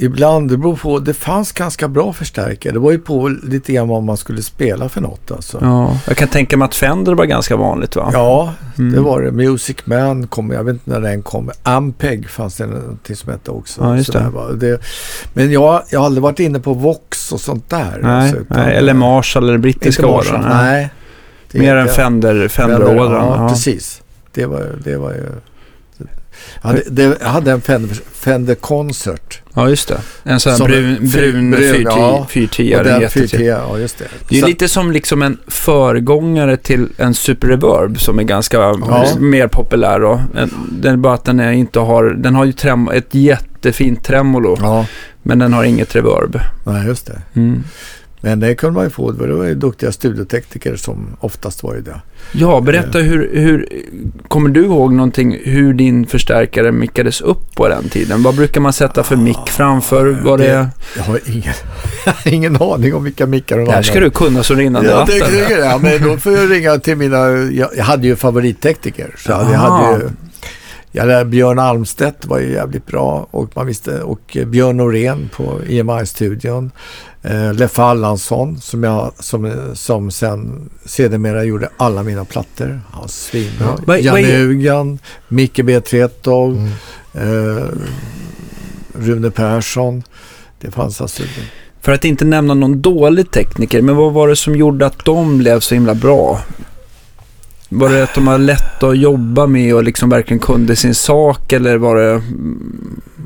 Ibland, 0.00 0.50
det 0.50 0.56
beror 0.56 0.76
på. 0.76 0.98
Det 0.98 1.14
fanns 1.14 1.52
ganska 1.52 1.88
bra 1.88 2.12
förstärkare. 2.12 2.72
Det 2.72 2.78
var 2.78 2.90
ju 2.92 2.98
på 2.98 3.28
lite 3.28 3.72
grann 3.72 3.88
vad 3.88 4.02
man 4.02 4.16
skulle 4.16 4.42
spela 4.42 4.88
för 4.88 5.00
något. 5.00 5.30
Alltså. 5.30 5.58
Ja, 5.60 5.98
jag 6.06 6.16
kan 6.16 6.28
tänka 6.28 6.56
mig 6.56 6.66
att 6.66 6.74
Fender 6.74 7.14
var 7.14 7.24
ganska 7.24 7.56
vanligt 7.56 7.96
va? 7.96 8.10
Ja, 8.12 8.52
Mm. 8.78 8.92
det 8.94 9.00
var 9.00 9.20
det. 9.22 9.30
Music 9.32 9.76
Man 9.84 10.26
kom, 10.26 10.50
jag 10.50 10.64
vet 10.64 10.72
inte 10.72 10.90
när 10.90 11.00
den 11.00 11.22
kom. 11.22 11.50
Ampeg 11.62 12.28
fanns 12.30 12.56
det 12.56 12.66
någonting 12.66 13.16
som 13.16 13.32
hette 13.32 13.50
också. 13.50 13.80
Ja, 13.82 13.96
just 13.96 14.12
det. 14.12 14.56
det. 14.60 14.78
Men 15.34 15.52
jag, 15.52 15.82
jag 15.90 15.98
har 16.00 16.06
aldrig 16.06 16.22
varit 16.22 16.40
inne 16.40 16.60
på 16.60 16.74
Vox 16.74 17.32
och 17.32 17.40
sånt 17.40 17.70
där. 17.70 17.98
Nej, 18.02 18.12
alltså, 18.12 18.36
nej, 18.48 18.76
eller 18.76 18.94
Marshall 18.94 19.48
eller 19.48 19.58
brittiska 19.58 20.06
ådran. 20.06 20.44
nej. 20.48 20.90
Det- 21.52 21.58
Mer 21.58 21.76
än 21.76 21.86
det- 21.86 21.92
Fender, 21.92 22.48
Fender, 22.48 22.76
Fender-ådran. 22.78 23.26
Ja, 23.26 23.42
ja. 23.42 23.48
precis. 23.48 24.02
Det 24.34 24.46
var, 24.46 24.66
det 24.84 24.96
var 24.96 25.10
ju... 25.10 25.26
Jag 26.62 26.68
hade, 26.68 26.82
det, 26.90 27.16
jag 27.20 27.28
hade 27.28 27.52
en 27.52 27.60
Fender, 27.60 27.96
Fender 28.12 28.54
Concert. 28.54 29.40
ja, 29.54 29.68
just 29.68 29.88
det. 29.88 30.00
En 30.22 30.40
sån 30.40 30.50
här 30.50 30.56
Som 30.56 30.66
brun, 30.66 30.96
brun 31.00 31.50
brun, 31.50 31.82
ja. 31.84 32.26
410 32.30 32.74
och 32.78 32.84
den 32.84 32.92
den 32.92 33.00
jättetrevlig. 33.02 33.30
410, 33.30 33.44
ja 33.70 33.78
just 33.78 33.98
det. 33.98 34.04
Det 34.28 34.36
är 34.36 34.40
Så- 34.40 34.46
lite 34.46 34.68
som 34.68 34.92
liksom 34.92 35.22
en 35.22 35.38
föregångare 35.46 36.56
till 36.56 36.88
en 36.96 37.14
Super 37.14 37.48
Reverb 37.48 38.00
som 38.00 38.18
är 38.18 38.22
ganska 38.22 38.56
Ja. 38.56 39.06
mer 39.18 39.46
populär. 39.48 40.04
Och 40.04 40.20
en- 40.36 40.50
det 40.82 40.88
är 40.88 40.96
bara 40.96 41.14
att 41.14 41.24
den 41.24 41.40
är 41.40 41.52
inte 41.52 41.78
har, 41.78 42.04
den 42.04 42.34
har 42.34 42.44
ju 42.44 42.52
trem, 42.52 42.88
ett 42.88 43.14
jättefint 43.14 44.04
tremolo, 44.04 44.56
Ja, 44.60 44.86
men 45.22 45.38
den 45.38 45.52
har 45.52 45.64
inget 45.64 45.96
reverb. 45.96 46.40
nej 46.66 46.86
just 46.86 47.06
det. 47.06 47.22
Mm. 47.34 47.64
Men 48.20 48.40
det 48.40 48.54
kunde 48.54 48.74
man 48.74 48.84
ju 48.84 48.90
få. 48.90 49.10
Det 49.10 49.34
var 49.34 49.44
ju 49.44 49.54
duktiga 49.54 49.92
studiotekniker 49.92 50.76
som 50.76 51.16
oftast 51.20 51.62
var 51.62 51.74
ju 51.74 51.80
det. 51.80 52.00
Ja, 52.32 52.60
berätta 52.60 52.98
hur, 52.98 53.30
hur, 53.34 53.68
kommer 54.28 54.50
du 54.50 54.64
ihåg 54.64 54.92
någonting 54.92 55.38
hur 55.44 55.74
din 55.74 56.06
förstärkare 56.06 56.72
mickades 56.72 57.20
upp 57.20 57.54
på 57.54 57.68
den 57.68 57.88
tiden? 57.88 58.22
Vad 58.22 58.36
brukar 58.36 58.60
man 58.60 58.72
sätta 58.72 59.02
för 59.02 59.16
mick 59.16 59.48
framför? 59.48 60.06
Var 60.06 60.38
det, 60.38 60.68
Jag 60.96 61.02
har 61.02 61.20
ingen, 61.26 61.54
ingen 62.24 62.62
aning 62.62 62.94
om 62.94 63.04
vilka 63.04 63.26
mickar 63.26 63.58
de 63.58 63.64
det 63.64 63.72
här 63.72 63.82
ska 63.82 64.00
du 64.00 64.10
kunna 64.10 64.42
som 64.42 64.56
rinnande 64.56 64.90
Ja, 64.90 64.96
vatten. 64.96 65.18
det, 65.30 65.48
det, 65.48 65.54
ja, 65.54 65.78
men 65.82 66.02
då 66.02 66.16
får 66.16 66.32
jag 66.32 66.50
ringa 66.50 66.78
till 66.78 66.96
mina... 66.96 67.28
Jag, 67.28 67.70
jag 67.76 67.84
hade 67.84 68.06
ju 68.06 68.16
favorittekniker. 68.16 69.14
Så 69.18 69.30
jag, 69.30 69.40
jag 69.40 69.54
Aha. 69.54 69.84
hade 69.84 69.98
ju... 69.98 70.10
Jag 70.92 71.06
lärde, 71.06 71.24
Björn 71.24 71.58
Almstedt 71.58 72.26
var 72.26 72.38
ju 72.38 72.52
jävligt 72.52 72.86
bra 72.86 73.28
och 73.30 73.56
man 73.56 73.66
visste 73.66 74.02
och 74.02 74.36
eh, 74.36 74.46
Björn 74.46 74.76
Norén 74.76 75.30
på 75.36 75.60
EMI-studion. 75.68 76.70
Eh, 77.22 77.54
Leffe 77.54 77.82
Allansson 77.82 78.60
som, 78.60 78.82
jag, 78.84 79.12
som, 79.18 79.70
som 79.74 80.10
sen 80.10 80.70
sedermera 80.84 81.44
gjorde 81.44 81.68
alla 81.76 82.02
mina 82.02 82.24
plattor. 82.24 82.80
Han 82.90 83.08
svinbra. 83.08 83.78
Vad 83.86 84.00
Janne 84.00 84.20
är- 84.20 84.40
Ugan, 84.40 84.98
Micke 85.28 85.60
B. 85.64 85.80
Tretov, 85.80 86.70
Mm. 87.14 87.56
eh, 87.58 87.64
Rune 88.94 89.30
Persson. 89.30 90.02
Det 90.60 90.70
fanns 90.70 91.00
alltså... 91.00 91.22
För 91.80 91.92
att 91.92 92.04
inte 92.04 92.24
nämna 92.24 92.54
någon 92.54 92.82
dålig 92.82 93.30
tekniker, 93.30 93.82
men 93.82 93.96
vad 93.96 94.12
var 94.12 94.28
det 94.28 94.36
som 94.36 94.56
gjorde 94.56 94.86
att 94.86 95.04
de 95.04 95.38
blev 95.38 95.60
så 95.60 95.74
himla 95.74 95.94
bra? 95.94 96.40
Var 97.68 97.88
det 97.90 98.02
att 98.02 98.14
de 98.14 98.24
var 98.26 98.38
lätta 98.38 98.88
att 98.88 98.98
jobba 98.98 99.46
med 99.46 99.74
och 99.74 99.82
liksom 99.82 100.08
verkligen 100.08 100.38
kunde 100.40 100.76
sin 100.76 100.94
sak 100.94 101.52
eller 101.52 101.76
var 101.78 101.96
det 101.96 102.22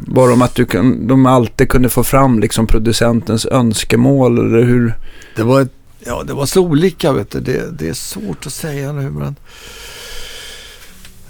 var 0.07 0.27
det 0.29 0.33
om 0.35 0.43
att 0.43 0.55
du 0.55 0.65
de 1.09 1.27
alltid 1.27 1.69
kunde 1.69 1.89
få 1.89 2.05
fram 2.05 2.39
liksom 2.41 2.67
producentens 2.67 3.47
önskemål 3.47 4.39
eller 4.39 4.63
hur? 4.67 4.95
Det 5.37 5.43
var, 5.43 5.61
ett, 5.61 5.73
ja, 6.07 6.23
det 6.27 6.33
var 6.33 6.47
så 6.47 6.61
olika, 6.63 7.13
vet 7.13 7.31
du. 7.31 7.41
Det, 7.41 7.79
det 7.79 7.89
är 7.89 7.93
svårt 7.95 8.47
att 8.47 8.53
säga 8.53 8.93
nu, 8.93 9.11
men... 9.11 9.37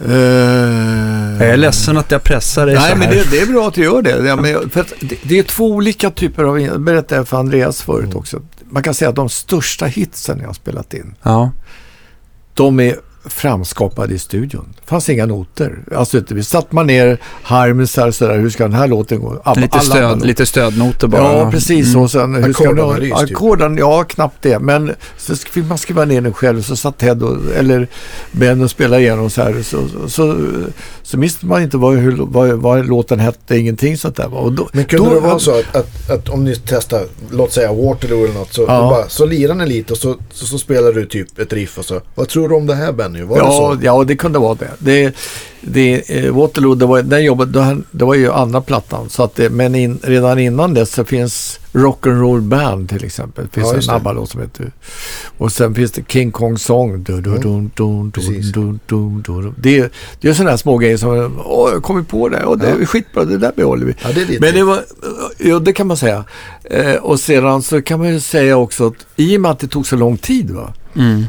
Eh, 0.01 1.43
Jag 1.43 1.49
är 1.53 1.57
ledsen 1.57 1.97
att 1.97 2.11
jag 2.11 2.23
pressar 2.25 2.67
dig 2.67 2.75
Nej, 2.75 2.91
så 2.93 2.97
men 2.97 3.11
det, 3.11 3.31
det 3.31 3.41
är 3.41 3.47
bra 3.47 3.69
att 3.69 3.75
du 3.75 3.83
gör 3.83 4.03
det. 4.03 4.27
Ja, 4.27 4.37
men, 4.37 4.71
för 4.71 4.81
att 4.81 4.93
det, 5.01 5.17
det 5.23 5.39
är 5.39 5.43
två 5.43 5.71
olika 5.71 6.11
typer 6.11 6.45
av... 6.45 6.61
Jag 6.61 6.81
berättade 6.81 7.25
för 7.25 7.37
Andreas 7.37 7.83
förut 7.83 8.05
Mm. 8.05 8.17
också. 8.17 8.41
Man 8.71 8.83
kan 8.83 8.95
säga 8.95 9.09
att 9.09 9.17
de 9.17 9.29
största 9.29 9.87
hitsen 9.87 10.39
jag 10.41 10.47
har 10.47 10.55
spelat 10.55 10.95
in, 10.95 11.15
Ja, 11.23 11.51
är 12.81 13.01
framskapade 13.25 14.15
i 14.15 14.19
studion. 14.19 14.69
Det 14.81 14.89
fanns 14.89 15.09
inga 15.09 15.27
noter. 15.27 15.79
Alltså, 15.97 16.23
vi 16.29 16.43
satt 16.43 16.73
man 16.73 16.87
ner 16.87 17.19
harmisar 17.43 18.11
sådär, 18.11 18.39
hur 18.39 18.51
ska 18.51 18.63
den 18.65 18.73
här 18.73 18.89
låten 18.89 19.21
gå? 19.21 19.41
Alla- 19.45 19.61
lite, 19.61 19.81
stöd, 19.81 20.27
lite 20.27 20.47
stödnoter 20.47 21.07
bara. 21.07 21.23
Ja, 21.39 21.51
precis. 21.51 21.89
Mm. 21.89 22.03
Och 22.03 22.11
sen, 22.11 22.35
hur 22.35 22.53
ska 22.53 22.65
Ackordanalys, 22.65 23.21
du- 23.21 23.27
typ. 23.27 23.37
Ackorden, 23.37 23.77
ja, 23.77 24.05
knappt 24.05 24.43
det. 24.43 24.59
Men 24.59 24.95
så 25.19 25.37
fick 25.37 25.65
man 25.65 25.79
skriva 25.79 26.05
ner 26.05 26.21
den 26.21 26.33
själv. 26.33 26.63
Så 26.63 26.77
satt 26.77 26.99
Ted 26.99 27.23
och, 27.23 27.37
eller 27.57 27.89
Ben 28.33 28.61
och 28.61 28.71
spelade 28.71 29.03
igenom 29.03 29.31
så 29.31 29.43
här. 29.43 29.63
Så, 29.63 29.89
så, 29.89 30.09
så, 30.09 30.37
så 31.03 31.19
visste 31.19 31.47
man 31.47 31.63
inte 31.63 31.77
vad, 31.77 31.97
hur, 31.97 32.17
vad, 32.21 32.49
vad 32.53 32.87
låten 32.87 33.21
hette, 33.21 33.57
ingenting 33.59 33.97
sånt 33.97 34.17
där. 34.17 34.35
Och 34.35 34.53
då, 34.53 34.69
Men 34.73 34.85
kunde 34.85 35.09
då, 35.09 35.15
det 35.15 35.21
vara 35.21 35.39
så 35.39 35.51
att, 35.59 35.77
att, 35.77 36.11
att 36.11 36.29
om 36.29 36.45
ni 36.45 36.57
testar, 36.67 37.03
låt 37.31 37.53
säga 37.53 37.73
Waterloo 37.73 38.25
eller 38.25 38.35
något, 38.35 38.53
så, 38.55 38.63
Ja. 38.63 38.67
bara, 38.91 39.09
så 39.09 39.27
lirar 39.27 39.55
ni 39.55 39.67
lite 39.67 39.93
och 39.93 39.99
så, 39.99 40.17
så, 40.33 40.47
så 40.47 40.59
spelar 40.59 40.93
du 40.93 41.07
typ 41.07 41.39
ett 41.39 41.53
riff 41.53 41.79
och 41.79 41.85
så, 41.85 42.01
vad 42.15 42.29
tror 42.29 42.49
du 42.49 42.55
om 42.55 42.67
det 42.67 42.75
här 42.75 42.93
Ben? 42.93 43.12
Ju. 43.17 43.25
Var 43.25 43.37
det 43.37 43.43
Ja, 43.45 43.51
så? 43.51 43.79
ja, 43.85 44.05
det 44.05 44.17
kunde 44.17 44.39
vara 44.39 44.55
det. 44.55 44.71
det, 44.79 45.15
det 45.61 46.11
eh, 46.25 46.33
Waterloo, 46.35 46.75
det 46.75 46.87
var, 46.87 47.03
den 47.03 47.25
jobbet, 47.25 47.53
det, 47.53 47.77
det 47.91 48.05
var 48.05 48.15
ju 48.15 48.33
andra 48.33 48.61
plattan. 48.61 49.09
Så 49.09 49.23
att 49.23 49.35
det, 49.35 49.51
men 49.51 49.75
in, 49.75 49.99
redan 50.03 50.39
innan 50.39 50.75
det 50.75 50.87
så 50.87 51.05
finns 51.05 51.61
Rock'n'Roll 51.73 52.41
Band 52.41 52.89
till 52.89 53.05
exempel. 53.05 53.45
Det 53.45 53.61
finns 53.61 53.73
Ja, 53.73 53.75
en 53.79 53.87
det. 53.87 53.93
ABBA-låt 53.95 54.31
som 54.31 54.41
heter... 54.41 54.73
Och 55.39 55.53
sen 55.53 55.75
finns 55.75 55.93
det 55.93 56.03
King 56.09 56.33
Kong 56.33 56.59
Song. 56.59 57.03
Du, 57.03 57.21
du, 57.21 57.37
dun, 57.39 57.71
dun, 57.75 58.11
Precis. 58.11 58.53
dun, 58.53 58.81
dun, 58.87 59.23
dun, 59.27 59.43
dun. 59.43 59.55
Det, 59.59 59.93
det 60.21 60.29
är 60.29 60.33
sådana 60.35 60.51
här 60.51 60.57
små 60.57 60.79
grejer 60.79 60.97
som... 60.97 61.41
Åh, 61.45 61.71
jag 61.73 61.83
kom 61.83 62.05
på 62.05 62.29
det. 62.29 62.45
Och 62.45 62.59
det 62.59 62.67
är 62.67 62.79
Ja. 62.81 62.87
skitbra. 62.87 63.25
Det 63.25 63.39
där 63.39 63.53
behåller 63.57 63.87
vi. 63.87 63.95
Ja, 64.03 64.09
det 64.15 64.23
är 64.23 64.27
ditt. 64.27 64.41
Men 64.41 64.55
det 64.55 64.63
var, 64.65 64.85
ja 65.39 65.59
det 65.59 65.73
kan 65.73 65.87
man 65.87 65.97
säga. 65.97 66.25
Eh, 66.65 66.95
och 66.95 67.21
sedan 67.21 67.63
så 67.63 67.83
kan 67.83 67.99
man 67.99 68.09
ju 68.09 68.21
säga 68.21 68.57
också 68.57 68.87
att 68.87 68.95
i 69.17 69.37
och 69.37 69.41
med 69.41 69.51
att 69.51 69.59
det 69.59 69.67
tog 69.69 69.87
så 69.87 69.97
lång 69.97 70.17
tid 70.17 70.51
va. 70.51 70.73
Mm. 70.97 71.25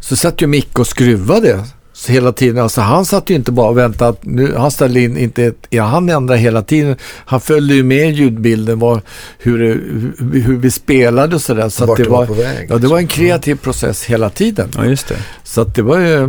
Så 0.00 0.16
satt 0.16 0.42
ju 0.42 0.46
Micke 0.46 0.78
och 0.78 0.86
skruvade 0.86 1.64
så 1.92 2.12
hela 2.12 2.32
tiden. 2.32 2.62
Alltså 2.62 2.80
han 2.80 3.04
satt 3.04 3.30
ju 3.30 3.34
inte 3.34 3.52
bara 3.52 3.68
och 3.68 3.78
väntade 3.78 4.16
nu, 4.20 4.54
han 4.56 4.70
ställde 4.70 5.00
in 5.00 5.16
inte 5.16 5.44
ett, 5.44 5.66
ja, 5.70 5.84
han 5.84 6.08
ändrade 6.08 6.40
hela 6.40 6.62
tiden. 6.62 6.96
Han 7.02 7.40
följde 7.40 7.74
ju 7.74 7.82
med 7.82 8.10
ljudbilden, 8.12 8.78
var, 8.78 9.02
hur, 9.38 9.58
hur, 9.58 10.40
hur 10.40 10.56
vi 10.56 10.70
spelade 10.70 11.34
och 11.34 11.42
sådär. 11.42 11.68
Så 11.68 11.84
att 11.84 11.88
Vart 11.88 11.98
det 11.98 12.08
var 12.08 12.26
var, 12.26 12.34
väg. 12.36 12.66
ja, 12.70 12.78
det 12.78 12.86
var 12.88 12.98
en 12.98 13.06
kreativ 13.06 13.54
process 13.54 14.04
hela 14.04 14.30
tiden. 14.30 14.68
Ja, 14.76 14.84
just 14.84 15.08
det. 15.08 15.16
Så 15.44 15.60
att 15.60 15.74
det 15.74 15.82
var 15.82 15.98
ju... 15.98 16.28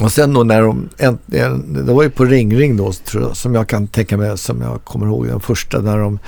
Och 0.00 0.12
sen 0.12 0.34
då 0.34 0.42
när 0.44 0.62
de, 0.62 0.88
det 1.86 1.92
var 1.92 2.02
ju 2.02 2.10
på 2.10 2.24
Ring 2.24 2.56
Ring 2.58 2.76
då 2.76 2.92
tror 2.92 3.22
jag, 3.22 3.36
som 3.36 3.54
jag 3.54 3.68
kan 3.68 3.86
tänka 3.86 4.16
mig, 4.16 4.38
som 4.38 4.62
jag 4.62 4.84
kommer 4.84 5.06
ihåg 5.06 5.26
den 5.26 5.40
första, 5.40 5.80
när 5.80 5.98
de, 5.98 6.18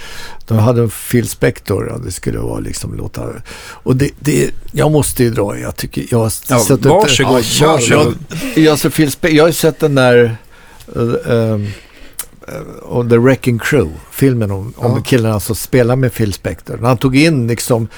de 0.46 0.58
hade 0.58 0.82
en 0.82 0.90
Phil 1.10 1.28
Spector, 1.28 1.88
ja, 1.90 1.98
det 2.04 2.12
skulle 2.12 2.38
vara 2.38 2.58
liksom 2.60 2.94
låta, 2.94 3.22
och 3.58 3.96
det, 3.96 4.10
det, 4.20 4.50
jag 4.72 4.92
måste 4.92 5.22
ju 5.24 5.30
dra, 5.30 5.58
jag 5.58 5.76
tycker, 5.76 6.04
jag 6.10 6.18
har 6.18 6.32
Ja, 6.48 6.58
sett 6.60 6.70
upp 6.70 6.84
varsågod, 6.84 7.36
det. 7.36 7.46
Ja, 7.60 7.72
varsågod. 7.72 8.14
Jag, 8.54 8.64
jag, 8.64 8.70
alltså 8.70 8.90
Phil 8.90 9.08
Spe- 9.08 9.28
jag 9.28 9.42
har 9.44 9.48
ju 9.48 9.54
sett 9.54 9.80
den 9.80 9.94
där, 9.94 10.36
uh, 10.96 11.14
um, 11.26 11.66
om 12.82 13.08
The 13.10 13.16
Wrecking 13.18 13.58
Crew, 13.58 13.90
filmen 14.12 14.50
om, 14.50 14.72
om 14.76 14.92
Ja. 14.96 15.02
killarna 15.02 15.40
som 15.40 15.56
spelar 15.56 15.96
med 15.96 16.14
Phil 16.14 16.32
Spector. 16.32 16.76
När 16.76 16.88
han 16.88 16.96
tog 16.98 17.16
in 17.16 17.46
liksom, 17.46 17.88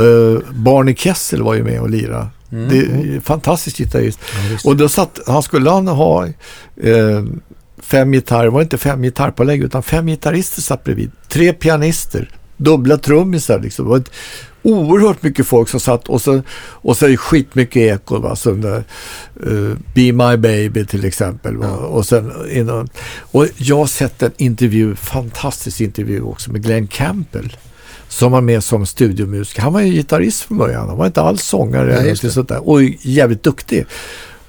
uh, 0.00 0.38
Barney 0.52 0.94
Kessel 0.96 1.42
var 1.42 1.54
ju 1.54 1.62
med 1.64 1.80
och 1.80 1.90
lirade. 1.90 2.26
Mm. 2.52 2.68
Det 2.68 2.78
är 2.78 3.20
fantastisk 3.20 3.76
gitarrist. 3.78 4.18
Ja. 4.50 4.70
Och 4.70 4.76
då 4.76 4.88
satt, 4.88 5.18
han 5.26 5.42
skulle 5.42 5.70
han 5.70 5.88
ha 5.88 6.26
eh, 6.76 7.24
fem 7.78 8.12
gitarrer, 8.12 8.44
det 8.44 8.50
var 8.50 8.62
inte 8.62 8.78
fem 8.78 9.02
gitarrpålägg 9.02 9.62
utan 9.62 9.82
fem 9.82 10.06
gitarrister 10.06 10.62
satt 10.62 10.84
bredvid. 10.84 11.10
Tre 11.28 11.52
pianister, 11.52 12.30
dubbla 12.56 12.98
trummisar 12.98 13.60
liksom. 13.60 13.84
Det 13.84 13.90
var 13.90 13.96
ett, 13.96 14.10
oerhört 14.62 15.22
mycket 15.22 15.46
folk 15.46 15.68
som 15.68 15.80
satt 15.80 16.08
och 16.08 16.22
så, 16.22 16.42
och 16.58 16.96
så 16.96 17.04
är 17.04 17.10
det 17.10 17.16
skitmycket 17.16 17.76
eko. 17.76 18.18
Va? 18.18 18.36
Som 18.36 18.60
där, 18.60 18.84
eh, 19.46 19.76
Be 19.94 20.12
My 20.12 20.36
Baby 20.36 20.86
till 20.86 21.04
exempel. 21.04 21.56
Va? 21.56 21.70
Och, 21.70 22.06
sen, 22.06 22.32
innan, 22.50 22.88
och 23.20 23.46
jag 23.56 23.76
har 23.76 23.86
sett 23.86 24.22
en 24.22 24.32
intervju, 24.36 24.94
fantastisk 24.94 25.80
intervju 25.80 26.22
också 26.22 26.52
med 26.52 26.62
Glenn 26.62 26.86
Campbell. 26.86 27.56
Som 28.12 28.32
var 28.32 28.40
med 28.40 28.64
som 28.64 28.86
studiomusiker. 28.86 29.62
Han 29.62 29.72
var 29.72 29.80
ju 29.80 29.92
gitarrist 29.92 30.42
från 30.42 30.58
början. 30.58 30.88
Han 30.88 30.98
var 30.98 31.06
inte 31.06 31.22
alls 31.22 31.42
sångare 31.42 31.96
eller 31.96 32.30
sånt 32.30 32.48
där. 32.48 32.68
Och 32.68 32.82
jävligt 33.00 33.42
duktig. 33.42 33.86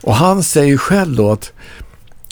Och 0.01 0.15
han 0.15 0.43
säger 0.43 0.77
själv 0.77 1.15
då 1.15 1.31
att, 1.31 1.51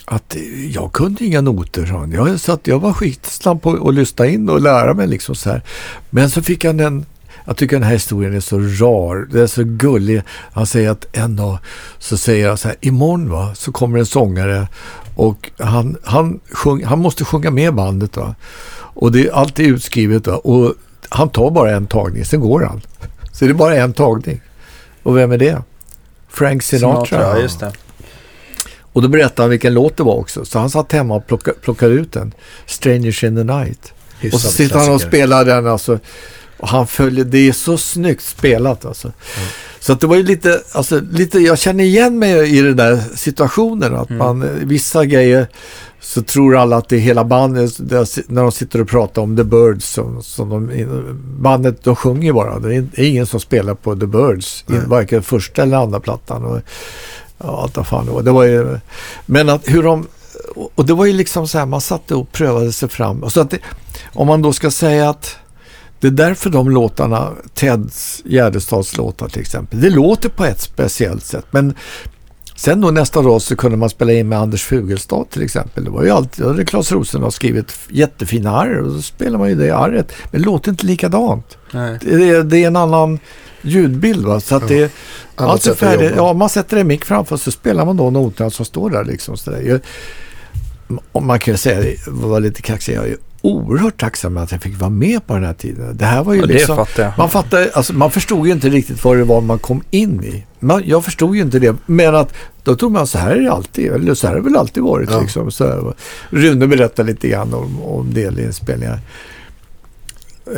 att 0.06 0.36
jag 0.70 0.92
kunde 0.94 1.26
inga 1.26 1.42
noter. 1.42 1.86
sa 1.86 1.98
han. 1.98 2.12
Jag, 2.12 2.40
så 2.40 2.52
att 2.52 2.68
jag 2.68 2.80
var 2.80 2.94
skitsnabb 2.94 3.62
på 3.62 3.88
att 3.88 3.94
lyssna 3.94 4.28
in 4.28 4.50
och 4.50 4.62
lära 4.62 4.94
mig 4.94 5.08
liksom 5.08 5.36
så 5.36 5.50
här. 5.50 5.62
Men 6.10 6.30
så 6.30 6.42
fick 6.42 6.66
han 6.66 6.80
en 6.80 7.06
jag 7.46 7.58
tycker 7.58 7.76
den 7.76 7.84
här 7.84 7.94
historien 7.94 8.36
är 8.36 8.40
så 8.40 8.60
rar. 8.60 9.28
Det 9.32 9.42
är 9.42 9.48
så 9.48 9.64
gullig. 9.64 10.22
Han 10.54 10.66
säger 10.66 10.90
att 10.90 11.18
en 11.18 11.36
dag 11.36 11.58
så 12.00 12.18
säger 12.18 12.48
han 12.48 12.58
så 12.58 12.68
här. 12.68 12.78
Imorgon 12.82 13.30
va, 13.30 13.56
så 13.56 13.72
kommer 13.72 14.00
en 14.00 14.06
sångare 14.06 14.68
och 15.16 15.52
han, 15.58 15.98
han, 16.04 16.40
sjung, 16.52 16.84
han 16.84 17.00
måste 17.00 17.26
sjunga 17.26 17.52
med 17.52 17.74
bandet. 17.74 18.18
Va? 18.18 18.36
Och 18.74 19.12
det 19.12 19.28
är 19.28 19.32
alltid 19.32 19.68
utskrivet. 19.68 20.28
Va? 20.28 20.36
Och 20.36 20.74
han 21.14 21.30
tar 21.30 21.52
bara 21.52 21.72
en 21.76 21.88
tagning, 21.88 22.26
sen 22.26 22.40
går 22.40 22.62
han. 22.62 22.82
Så 23.34 23.46
det 23.46 23.52
är 23.52 23.54
bara 23.54 23.76
en 23.76 23.94
tagning. 23.94 24.42
Och 25.04 25.18
vem 25.18 25.32
är 25.32 25.38
det? 25.38 25.62
Frank 26.30 26.64
Sinatra. 26.64 27.22
ja, 27.22 27.38
just 27.40 27.60
det. 27.60 27.72
Och 28.94 29.02
då 29.02 29.08
berättade 29.08 29.42
han 29.42 29.50
vilken 29.50 29.74
låt 29.74 29.98
det 29.98 30.04
var 30.04 30.16
också. 30.16 30.46
Så 30.46 30.60
han 30.60 30.70
satt 30.70 30.92
hemma 30.92 31.16
och 31.16 31.28
plockade, 31.28 31.58
plockade 31.58 31.94
ut 31.94 32.12
den. 32.14 32.34
Strangers 32.66 33.24
in 33.24 33.36
the 33.36 33.44
night. 33.44 33.94
Hyfsad 34.20 34.38
Och 34.38 34.42
så 34.42 34.48
sitter 34.52 34.78
han 34.80 34.92
och 34.92 35.02
spelar 35.02 35.46
den 35.46 35.68
alltså. 35.68 36.00
Och 36.58 36.68
han 36.68 36.88
följer, 36.88 37.26
det 37.26 37.48
är 37.48 37.52
så 37.52 37.78
snyggt 37.78 38.24
spelat 38.24 38.86
alltså. 38.86 39.12
Så 39.80 39.94
att 39.94 40.00
det 40.02 40.08
var 40.08 40.16
ju 40.16 40.24
lite, 40.24 40.62
alltså 40.72 41.02
lite, 41.12 41.40
jag 41.40 41.60
känner 41.60 41.84
igen 41.84 42.20
mig 42.20 42.58
i 42.58 42.62
den 42.62 42.76
där 42.78 43.00
situationen. 43.16 43.96
Att 43.96 44.10
Mm. 44.10 44.18
man, 44.18 44.44
eh, 44.44 44.50
vissa 44.50 45.06
grejer 45.06 45.48
så 46.02 46.22
tror 46.22 46.58
alla 46.58 46.78
att 46.78 46.90
det 46.90 46.96
är 46.96 47.00
hela 47.00 47.24
bandet, 47.24 47.80
när 47.80 48.42
de 48.42 48.52
sitter 48.52 48.82
och 48.82 48.88
pratar 48.88 49.22
om 49.22 49.38
The 49.38 49.44
Birds. 49.44 49.86
Som, 49.86 50.24
som 50.24 50.50
de, 50.50 51.20
bandet, 51.40 51.84
de 51.84 51.96
sjunger 51.96 52.24
ju 52.24 52.34
bara. 52.34 52.60
Det 52.60 52.76
är 52.76 52.88
det 52.96 53.02
är 53.02 53.10
ingen 53.10 53.26
som 53.26 53.40
spelar 53.40 53.74
på 53.74 53.96
The 53.96 54.06
Birds. 54.06 54.64
Nej. 54.68 54.82
Varken 54.88 55.24
första 55.24 55.64
eller 55.64 55.78
andra 55.78 56.00
plattan. 56.00 56.46
Och, 56.46 56.60
ja, 57.38 57.62
allt 57.62 57.78
vad 57.78 57.88
fan 57.88 58.06
det 58.06 58.12
var. 58.12 58.22
Det 58.22 58.32
var 58.32 58.44
ju, 58.44 58.80
men 59.26 59.50
att 59.50 59.70
hur 59.70 59.84
de, 59.84 60.08
och 60.76 60.86
det 60.86 60.94
var 60.94 61.06
ju 61.06 61.14
liksom 61.14 61.48
så 61.48 61.58
här, 61.58 61.66
man 61.66 61.82
satt 61.82 62.12
och 62.12 62.32
prövade 62.32 62.72
sig 62.72 62.90
fram. 62.90 63.24
Och 63.24 63.32
så 63.32 63.42
att 63.42 63.50
det, 63.50 63.60
om 64.14 64.28
man 64.28 64.42
då 64.42 64.54
ska 64.54 64.72
säga 64.72 65.10
att 65.10 65.36
det 66.00 66.08
är 66.08 66.12
därför 66.12 66.50
de 66.50 66.70
låtarna, 66.70 67.30
Teds 67.54 68.22
Gärdestads 68.26 68.98
låtar 68.98 69.30
till 69.30 69.42
exempel, 69.42 69.82
det 69.82 69.90
låter 69.90 70.30
på 70.30 70.46
ett 70.46 70.62
speciellt 70.62 71.26
sätt. 71.26 71.46
Men 71.52 71.76
sen 72.62 72.82
då 72.82 72.92
nästa 72.92 73.22
dag 73.22 73.42
så 73.42 73.56
kunde 73.56 73.78
man 73.78 73.90
spela 73.90 74.14
in 74.14 74.30
med 74.30 74.40
Anders 74.40 74.64
Fugelstad 74.64 75.26
till 75.30 75.42
exempel. 75.44 75.84
Det 75.84 75.90
var 75.90 76.04
ju 76.04 76.10
alltid, 76.10 76.46
då 76.46 76.52
hade 76.52 76.66
Claes 76.66 76.92
Rosendahl 76.92 77.32
skrivit 77.32 77.74
jättefina 77.90 78.52
arr 78.52 78.80
och 78.80 78.94
då 78.94 79.02
spelar 79.02 79.40
man 79.40 79.50
ju 79.50 79.56
det 79.56 79.72
arret. 79.76 80.12
Men 80.32 80.42
det 80.42 80.46
låter 80.46 80.72
inte 80.72 80.86
likadant. 80.86 81.58
Nej. 81.72 81.98
Det 82.02 82.30
är, 82.30 82.44
det 82.44 82.58
är 82.58 82.68
en 82.68 82.76
annan 82.76 83.20
ljudbild 83.62 84.26
va. 84.26 84.40
Så 84.40 84.56
att 84.56 84.62
Ja. 84.62 84.68
det, 84.68 84.92
Annat 85.36 85.52
allt 85.52 85.66
är 85.68 85.74
färdigt. 85.74 86.14
Ja, 86.16 86.34
man 86.34 86.50
sätter 86.50 86.78
en 86.78 86.88
mick 86.88 87.06
framför 87.06 87.38
så 87.38 87.52
spelar 87.52 87.86
man 87.86 87.98
då 87.98 88.10
noterna 88.10 88.50
som 88.50 88.66
står 88.66 88.90
där 88.90 89.04
liksom. 89.06 89.38
Så 89.38 89.52
där. 89.52 89.82
Om 91.12 91.28
man 91.28 91.40
kan 91.40 91.58
säga 91.58 91.80
det, 91.82 91.96
var 92.08 92.40
lite 92.40 92.62
kaxig, 92.62 92.96
jag 92.96 93.08
är 93.08 93.18
oerhört 93.42 94.00
tacksam 94.00 94.38
att 94.38 94.52
jag 94.52 94.62
fick 94.62 94.80
vara 94.80 94.90
med 94.90 95.28
på 95.28 95.34
den 95.34 95.44
här 95.44 95.54
tiden. 95.54 95.98
Det 95.98 96.06
här 96.06 96.24
var 96.24 96.34
ju 96.34 96.40
Ja, 96.40 96.46
liksom... 96.46 96.76
fattar 96.76 97.04
jag. 97.04 97.14
Man, 97.18 97.30
fattar, 97.30 97.70
alltså, 97.74 97.94
man 97.94 98.12
förstod 98.12 98.48
ju 98.48 98.54
inte 98.54 98.70
riktigt 98.70 99.04
vad 99.04 99.18
det 99.18 99.24
var 99.24 99.42
man 99.42 99.60
kom 99.60 99.84
in 99.92 100.24
i. 100.24 100.46
Man, 100.60 100.84
jag 100.86 101.06
förstod 101.06 101.36
ju 101.36 101.42
inte 101.42 101.60
det. 101.60 101.76
Men 101.86 102.16
att 102.16 102.34
då 102.64 102.76
tror 102.76 102.90
man 102.90 103.08
så 103.08 103.18
här 103.18 103.32
är 103.32 103.42
det 103.42 103.52
alltid. 103.52 103.92
Eller 103.92 104.14
så 104.14 104.28
här 104.28 104.34
har 104.34 104.42
det 104.42 104.50
väl 104.50 104.58
alltid 104.58 104.84
varit. 104.84 105.10
Ja. 105.12 105.22
Liksom, 105.22 105.52
så 105.52 105.68
här. 105.68 105.94
Rune 106.30 106.68
berättade 106.68 107.12
lite 107.12 107.28
grann 107.28 107.54
om, 107.54 107.82
om 107.82 108.14
delinspelningar. 108.14 109.00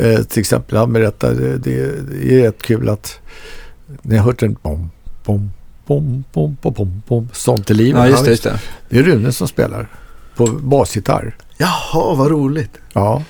Eh, 0.00 0.22
till 0.22 0.40
exempel 0.40 0.78
han 0.78 0.92
berättade, 0.92 1.58
det, 1.58 1.92
det 2.10 2.34
är 2.34 2.42
rätt 2.42 2.62
kul 2.62 2.88
att 2.88 3.18
ni 4.02 4.16
har 4.16 4.24
hört 4.24 4.42
en 4.42 4.56
bom, 4.62 4.90
bom, 5.24 5.50
bom, 5.86 6.24
bom, 6.32 6.56
bom, 6.62 6.72
bom, 6.72 7.02
bom, 7.08 7.28
sånt 7.32 7.70
i 7.70 7.74
livet. 7.74 8.02
Ja, 8.02 8.08
just 8.08 8.24
det. 8.24 8.30
Just 8.30 8.42
det. 8.42 8.60
Det 8.88 8.98
är 8.98 9.02
Rune 9.02 9.32
som 9.32 9.48
spelar 9.48 9.88
på 10.36 10.46
basgitarr. 10.46 11.36
Jaha, 11.56 12.14
vad 12.14 12.30
roligt. 12.30 12.70
Ja. 12.92 13.22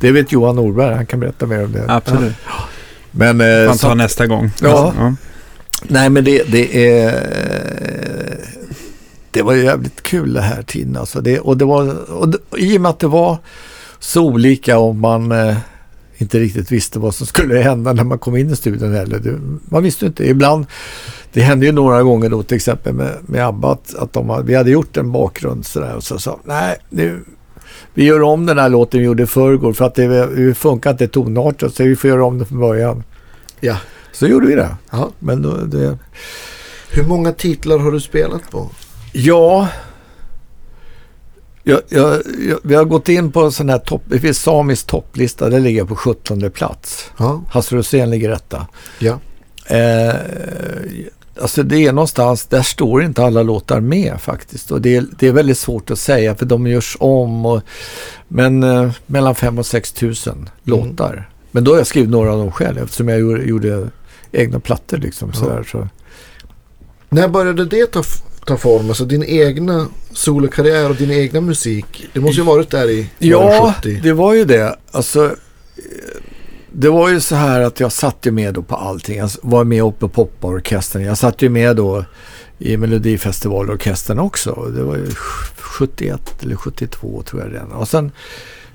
Det 0.00 0.12
vet 0.12 0.32
Johan 0.32 0.56
Norberg, 0.56 0.94
han 0.94 1.06
kan 1.06 1.20
berätta 1.20 1.46
mer 1.46 1.64
om 1.64 1.72
det. 1.72 1.84
Absolut. 1.88 2.34
Men, 3.10 3.40
eh, 3.40 3.66
Man 3.66 3.78
så- 3.78 3.86
tar 3.88 3.94
nästa 3.94 4.26
gång. 4.26 4.50
Ja. 4.62 4.94
ja. 4.98 5.14
Nej, 5.82 6.10
men 6.10 6.24
det, 6.24 6.42
det 6.52 6.94
är... 6.94 8.40
Det 9.30 9.42
var 9.42 9.52
ju 9.52 9.62
jävligt 9.62 10.02
kul 10.02 10.32
det 10.32 10.40
här 10.40 10.62
tiden 10.62 10.96
alltså. 10.96 11.20
Det, 11.20 11.40
och 11.40 11.56
det 11.56 11.64
var, 11.64 12.10
och 12.10 12.28
det, 12.28 12.38
I 12.56 12.76
och 12.76 12.80
med 12.80 12.90
att 12.90 12.98
det 12.98 13.06
var 13.06 13.38
så 13.98 14.22
olika 14.22 14.78
om 14.78 15.00
man 15.00 15.32
eh, 15.32 15.56
inte 16.16 16.38
riktigt 16.38 16.72
visste 16.72 16.98
vad 16.98 17.14
som 17.14 17.26
skulle 17.26 17.58
hända 17.58 17.92
när 17.92 18.04
man 18.04 18.18
kom 18.18 18.36
in 18.36 18.50
i 18.50 18.56
studion 18.56 18.94
heller. 18.94 19.18
Det, 19.18 19.38
man 19.68 19.82
visste 19.82 20.04
ju 20.04 20.08
inte. 20.08 20.28
Ibland, 20.28 20.66
det 21.32 21.40
hände 21.40 21.66
ju 21.66 21.72
några 21.72 22.02
gånger 22.02 22.30
då 22.30 22.42
till 22.42 22.56
exempel 22.56 22.94
med, 22.94 23.16
med 23.26 23.46
ABBA 23.46 23.72
att, 23.72 23.94
att 23.94 24.12
de, 24.12 24.42
vi 24.46 24.54
hade 24.54 24.70
gjort 24.70 24.96
en 24.96 25.12
bakgrund 25.12 25.66
sådär 25.66 25.96
och 25.96 26.04
så 26.04 26.18
sa 26.18 26.38
nej, 26.44 26.76
nu, 26.90 27.24
vi 27.94 28.04
gör 28.04 28.22
om 28.22 28.46
den 28.46 28.58
här 28.58 28.68
låten 28.68 29.00
vi 29.00 29.06
gjorde 29.06 29.22
i 29.22 29.26
förrgår 29.26 29.72
för 29.72 29.84
att 29.84 29.94
det, 29.94 30.26
det 30.36 30.54
funkar 30.54 30.90
inte 30.90 31.08
tonartat 31.08 31.74
så 31.74 31.84
vi 31.84 31.96
får 31.96 32.10
göra 32.10 32.24
om 32.24 32.38
det 32.38 32.44
från 32.44 32.60
början. 32.60 33.04
Ja. 33.60 33.76
Så 34.12 34.26
gjorde 34.26 34.46
vi 34.46 34.54
det. 34.54 34.76
ja. 34.90 35.10
Men 35.18 35.42
då, 35.42 35.56
det, 35.56 35.98
Hur 36.90 37.04
många 37.04 37.32
titlar 37.32 37.78
har 37.78 37.92
du 37.92 38.00
spelat 38.00 38.50
på? 38.50 38.70
Ja, 39.12 39.68
jag, 41.62 41.80
jag, 41.88 42.22
jag, 42.48 42.58
vi 42.62 42.74
har 42.74 42.84
gått 42.84 43.08
in 43.08 43.32
på 43.32 43.40
en 43.42 43.52
sån 43.52 43.68
här 43.68 43.78
topp, 43.78 44.02
det 44.06 44.18
finns 44.20 44.38
samisk 44.42 44.86
topplista, 44.86 45.48
där 45.48 45.60
ligger 45.60 45.78
jag 45.78 45.88
på 45.88 45.96
17 45.96 46.50
plats. 46.50 47.10
Ja. 47.16 47.42
Hasse 47.50 47.76
Rosén 47.76 48.10
ligger 48.10 48.30
etta. 48.30 48.66
Ja. 48.98 49.18
Eh, 49.76 50.14
alltså 51.40 51.62
det 51.62 51.86
är 51.86 51.92
någonstans, 51.92 52.46
där 52.46 52.62
står 52.62 53.02
inte 53.04 53.24
alla 53.24 53.42
låtar 53.42 53.80
med 53.80 54.20
faktiskt. 54.20 54.70
Och 54.70 54.80
det, 54.80 54.96
är- 54.96 55.06
det 55.18 55.28
är 55.28 55.32
väldigt 55.32 55.58
svårt 55.58 55.90
att 55.90 55.98
säga 55.98 56.34
för 56.34 56.46
de 56.46 56.66
görs 56.66 56.96
om. 57.00 57.46
Och, 57.46 57.62
men 58.28 58.62
eh, 58.62 58.90
mellan 59.06 59.34
5 59.34 59.58
och 59.58 59.66
6 59.66 59.92
tusen 59.92 60.48
låtar. 60.62 61.28
Men 61.50 61.64
då 61.64 61.70
har 61.70 61.78
jag 61.78 61.86
skrivit 61.86 62.10
några 62.10 62.32
av 62.32 62.38
dem 62.38 62.52
själv 62.52 62.78
eftersom 62.78 63.08
jag 63.08 63.20
gjorde, 63.20 63.42
gjorde 63.44 63.88
egna 64.32 64.60
plattor 64.60 64.96
liksom. 64.98 65.30
Ja. 65.34 65.40
Sådär, 65.40 65.62
så. 65.72 65.88
När 67.08 67.28
började 67.28 67.64
det 67.64 67.86
ta, 67.86 68.02
ta 68.46 68.56
form? 68.56 68.88
Alltså 68.88 69.04
din 69.04 69.24
egna 69.24 69.86
solokarriär 70.12 70.90
och 70.90 70.96
din 70.96 71.10
egna 71.10 71.40
musik. 71.40 72.06
Det 72.12 72.20
måste 72.20 72.40
ju 72.40 72.46
ha 72.46 72.54
varit 72.54 72.70
där 72.70 72.90
i 72.90 73.10
Ja, 73.18 73.38
början 73.38 73.74
70. 73.74 74.00
det 74.02 74.12
var 74.12 74.34
ju 74.34 74.44
det. 74.44 74.76
Alltså, 74.90 75.24
eh, 75.26 75.32
det 76.72 76.88
var 76.88 77.08
ju 77.08 77.20
så 77.20 77.34
här 77.34 77.60
att 77.60 77.80
jag 77.80 77.92
satt 77.92 78.26
ju 78.26 78.30
med 78.30 78.54
då 78.54 78.62
på 78.62 78.76
allting. 78.76 79.18
Jag 79.18 79.30
var 79.42 79.64
med 79.64 79.82
uppe 79.82 79.98
på 79.98 80.08
poporkestern. 80.08 81.02
Jag 81.02 81.18
satt 81.18 81.42
ju 81.42 81.48
med 81.48 81.76
då 81.76 82.04
i 82.58 82.76
Melodifestivalorkestern 82.76 84.18
också. 84.18 84.72
Det 84.76 84.82
var 84.82 84.96
ju 84.96 85.10
71 85.56 86.42
eller 86.42 86.56
72 86.56 87.22
tror 87.26 87.42
jag 87.42 87.52
redan. 87.52 87.72
Och 87.72 87.88
sen 87.88 88.12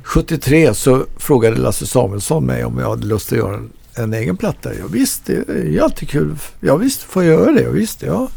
73 0.03 0.73
så 0.73 1.05
frågade 1.17 1.57
Lasse 1.57 1.85
Samuelsson 1.87 2.45
mig 2.45 2.65
om 2.65 2.79
jag 2.79 2.89
hade 2.89 3.07
lust 3.07 3.31
att 3.31 3.37
göra 3.37 3.61
en, 3.95 4.03
en 4.03 4.13
egen 4.13 4.37
platta. 4.37 4.69
Ja, 4.73 4.85
visst, 4.91 5.25
det 5.25 5.49
är 5.49 5.63
ju 5.63 5.79
alltid 5.81 6.09
kul. 6.09 6.35
Ja, 6.59 6.75
visst, 6.75 7.01
får 7.03 7.23
jag 7.23 7.39
göra 7.41 7.51
det? 7.51 7.61
Ja, 7.61 7.69
visst, 7.69 8.01
ja. 8.01 8.27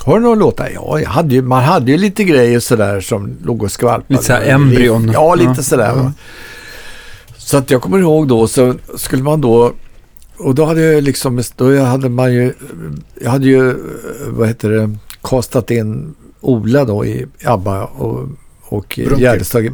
Har 0.00 0.14
du 0.14 0.22
några 0.22 0.34
låtar? 0.34 0.70
Ja, 0.74 1.00
jag 1.00 1.08
hade 1.10 1.34
ju, 1.34 1.42
man 1.42 1.62
hade 1.64 1.90
ju 1.92 1.98
lite 1.98 2.24
grejer 2.24 2.60
sådär 2.60 3.00
som 3.00 3.36
låg 3.44 3.62
och 3.62 3.72
skvalpade. 3.72 4.04
Lite 4.14 4.24
så 4.24 4.32
här 4.32 4.48
embryon. 4.50 5.10
Ja, 5.12 5.34
lite 5.34 5.52
Ja. 5.56 5.62
sådär. 5.62 5.92
Ja. 5.96 6.12
Så 7.36 7.56
att 7.56 7.70
jag 7.70 7.82
kommer 7.82 7.98
ihåg 7.98 8.28
då 8.28 8.46
så 8.48 8.74
skulle 8.96 9.22
man 9.22 9.40
då 9.40 9.72
och 10.36 10.54
då 10.54 10.64
hade 10.64 10.80
jag 10.80 11.02
liksom, 11.02 11.42
då 11.56 11.78
hade 11.78 12.08
man 12.08 12.32
ju, 12.34 12.52
jag 13.22 13.30
hade 13.30 13.46
ju, 13.46 13.74
vad 14.28 14.48
heter 14.48 14.70
det, 14.70 14.90
kastat 15.22 15.70
in 15.70 16.14
Ola 16.40 16.84
då 16.84 17.04
i 17.06 17.26
ABBA 17.44 17.84
och, 17.84 18.28
och 18.62 18.98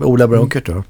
Ola 0.04 0.28
Brunkert 0.28 0.66
då. 0.66 0.82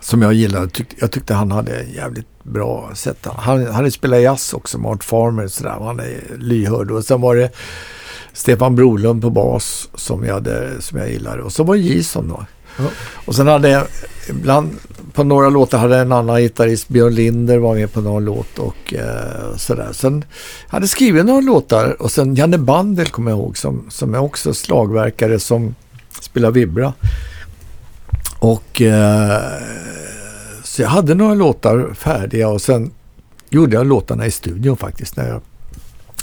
Som 0.00 0.22
jag 0.22 0.32
gillade. 0.32 0.68
Tyck, 0.68 0.86
jag 0.98 1.10
tyckte 1.10 1.34
han 1.34 1.52
hade 1.52 1.80
en 1.80 1.92
jävligt 1.92 2.42
bra 2.42 2.90
sätt. 2.94 3.26
Han, 3.36 3.66
han 3.66 3.90
spelat 3.90 4.20
jazz 4.20 4.54
också 4.54 4.78
med 4.78 4.90
Art 4.90 5.04
Farmer 5.04 5.44
och 5.44 5.50
sådär. 5.50 5.76
Han 5.80 6.00
är 6.00 6.36
lyhörd. 6.38 6.90
Och 6.90 7.04
sen 7.04 7.20
var 7.20 7.36
det 7.36 7.50
Stefan 8.32 8.76
Brolund 8.76 9.22
på 9.22 9.30
bas 9.30 9.88
som 9.94 10.24
jag, 10.24 10.34
hade, 10.34 10.82
som 10.82 10.98
jag 10.98 11.10
gillade. 11.10 11.42
Och 11.42 11.52
så 11.52 11.64
var 11.64 11.74
det 11.74 11.80
Jason 11.80 12.28
då. 12.28 12.46
Ja. 12.78 12.84
Och 13.24 13.34
sen 13.34 13.46
hade 13.46 13.68
jag 13.68 13.86
ibland 14.28 14.70
på 15.12 15.24
några 15.24 15.48
låtar 15.48 15.78
hade 15.78 15.98
en 15.98 16.12
annan 16.12 16.40
gitarrist, 16.40 16.88
Björn 16.88 17.14
Linder 17.14 17.58
var 17.58 17.74
med 17.74 17.92
på 17.92 18.00
någon 18.00 18.24
låt 18.24 18.58
och 18.58 18.94
eh, 18.94 19.56
sådär. 19.56 19.88
Sen 19.92 20.24
hade 20.68 20.88
skrivit 20.88 21.26
några 21.26 21.40
låtar 21.40 22.02
och 22.02 22.10
sen 22.10 22.34
Janne 22.34 22.58
Bandel 22.58 23.06
kommer 23.06 23.30
jag 23.30 23.38
ihåg 23.38 23.58
som, 23.58 23.86
som 23.90 24.14
är 24.14 24.18
också 24.18 24.54
slagverkare 24.54 25.38
som 25.38 25.74
spelar 26.20 26.50
vibra. 26.50 26.92
Och 28.38 28.82
eh, 28.82 29.42
så 30.64 30.82
jag 30.82 30.88
hade 30.88 31.14
några 31.14 31.34
låtar 31.34 31.94
färdiga 31.94 32.48
och 32.48 32.62
sen 32.62 32.90
gjorde 33.50 33.76
jag 33.76 33.86
låtarna 33.86 34.26
i 34.26 34.30
studion 34.30 34.76
faktiskt 34.76 35.16
när 35.16 35.28
jag 35.28 35.40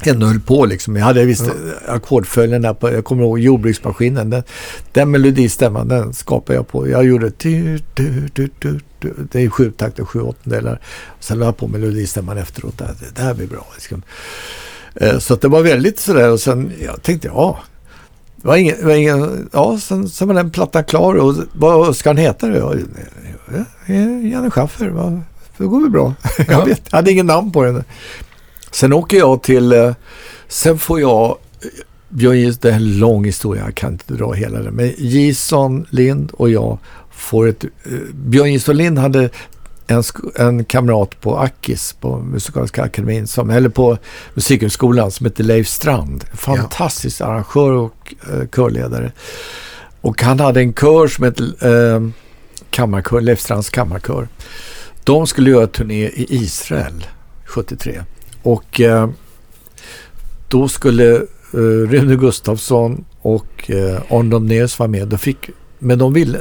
ändå 0.06 0.27
höll 0.27 0.40
på 0.40 0.65
liksom. 0.65 0.95
Jag 0.95 1.06
hade 1.06 1.26
visst 1.26 1.44
ja. 1.48 1.94
ackordföljden 1.94 2.61
där 2.61 2.73
på, 2.73 2.91
jag 2.91 3.06
kommer 3.06 3.23
ihåg 3.23 3.40
jordbruksmaskinen. 3.40 4.30
Den, 4.30 4.44
den 4.91 5.11
melodistämman 5.11 5.88
den 5.88 6.14
skapade 6.14 6.57
jag 6.57 6.68
på. 6.68 6.90
Jag 6.90 7.06
gjorde 7.06 7.31
du, 7.38 7.80
du, 7.94 8.27
du, 8.34 8.49
du, 8.60 8.80
du. 8.99 9.14
Det 9.31 9.41
är 9.41 9.49
sju 9.49 9.72
takter, 9.72 10.06
sju 10.06 10.22
åttondelar. 10.22 10.80
Sen 11.19 11.40
la 11.40 11.45
jag 11.45 11.57
på 11.57 11.68
melodistämman 11.68 12.38
efteråt. 12.38 12.77
Det, 12.77 12.95
det 13.15 13.22
här 13.22 13.34
blir 13.34 13.48
bra. 13.48 13.65
Liksom. 13.73 14.02
Eh, 14.95 15.19
Så 15.19 15.34
att 15.34 15.41
det 15.41 15.48
var 15.48 15.61
väldigt 15.61 15.99
sådär 15.99 16.31
och 16.31 16.40
sen 16.40 16.72
jag 16.84 17.03
tänkte 17.03 17.27
ja. 17.27 17.64
Det 18.44 18.49
var 18.49 18.57
ingen, 18.57 18.78
det 18.78 18.86
var 18.86 18.94
ingen, 18.94 19.49
ja, 19.53 19.78
sen, 19.80 20.10
sen 20.10 20.28
var 20.28 20.36
den 20.36 20.52
plattan 20.52 20.84
klar 20.84 21.15
och 21.15 21.36
vad 21.53 21.95
ska 21.95 22.10
han 22.10 22.18
heta 22.18 22.48
då? 22.48 22.56
Ja, 22.56 22.76
ja, 23.86 23.95
Janne 23.95 24.52
Schaffer, 24.52 24.90
va? 24.90 25.22
det 25.57 25.65
går 25.65 25.82
väl 25.82 25.90
bra. 25.90 26.14
Jag, 26.48 26.65
vet, 26.65 26.82
jag 26.90 26.98
hade 26.98 27.11
ingen 27.11 27.26
namn 27.26 27.52
på 27.52 27.64
den. 27.64 27.84
Sen 28.72 28.94
åker 28.94 29.18
jag 29.18 29.44
till, 29.44 29.74
eh, 29.74 29.94
sen 30.48 30.80
får 30.80 30.99
jag, 30.99 31.38
Björn 32.10 32.53
det 32.61 32.70
är 32.70 32.74
en 32.74 32.99
lång 32.99 33.26
historia, 33.26 33.64
jag 33.65 33.76
kan 33.76 33.91
inte 33.91 34.14
dra 34.14 34.34
hela 34.34 34.60
den. 34.60 34.74
Men 34.74 34.94
Jason 34.98 35.86
Lind 35.90 36.32
och 36.32 36.49
jag 36.49 36.78
får 37.11 37.48
ett, 37.48 37.64
eh, 37.64 37.91
Björn 38.14 38.52
Gison 38.53 38.78
Lind 38.78 38.99
hade 38.99 39.30
en, 39.88 40.03
en 40.35 40.65
kamrat 40.65 41.22
på 41.22 41.38
Akis, 41.38 41.93
på 41.93 42.18
Musikaliska 42.18 42.84
akademin, 42.84 43.27
som, 43.27 43.49
eller 43.49 43.69
på 43.69 43.97
Musikhögskolan 44.34 45.11
som 45.11 45.26
heter 45.26 45.43
Leif 45.43 45.68
Strand. 45.68 46.26
Fantastisk 46.34 47.22
arrangör 47.22 47.72
och 47.72 48.15
eh, 48.31 48.47
körledare. 48.55 49.11
Och 50.01 50.22
han 50.22 50.39
hade 50.39 50.60
en 50.61 50.73
kör 50.73 51.07
som 51.07 51.23
hette 51.23 51.43
eh, 51.43 52.01
Kammarkör, 52.69 53.22
Leif 53.22 53.39
Strands 53.39 53.69
kammarkör. 53.69 54.27
De 55.03 55.27
skulle 55.27 55.49
göra 55.49 55.68
turné 55.68 56.05
i 56.05 56.27
Israel 56.30 57.05
73. 57.45 58.03
Och 58.43 58.81
eh, 58.81 59.10
då 60.47 60.68
skulle 60.68 61.15
eh, 61.53 61.88
Rune 61.89 62.15
Gustafsson 62.15 63.05
och 63.22 63.72
eh, 63.72 64.01
Arne 64.10 64.30
Domnéus 64.30 64.80
vara 64.80 64.89
med. 64.89 65.07
Då 65.07 65.18
fick, 65.18 65.49
men 65.84 65.97
de 65.99 66.14
ville, 66.14 66.39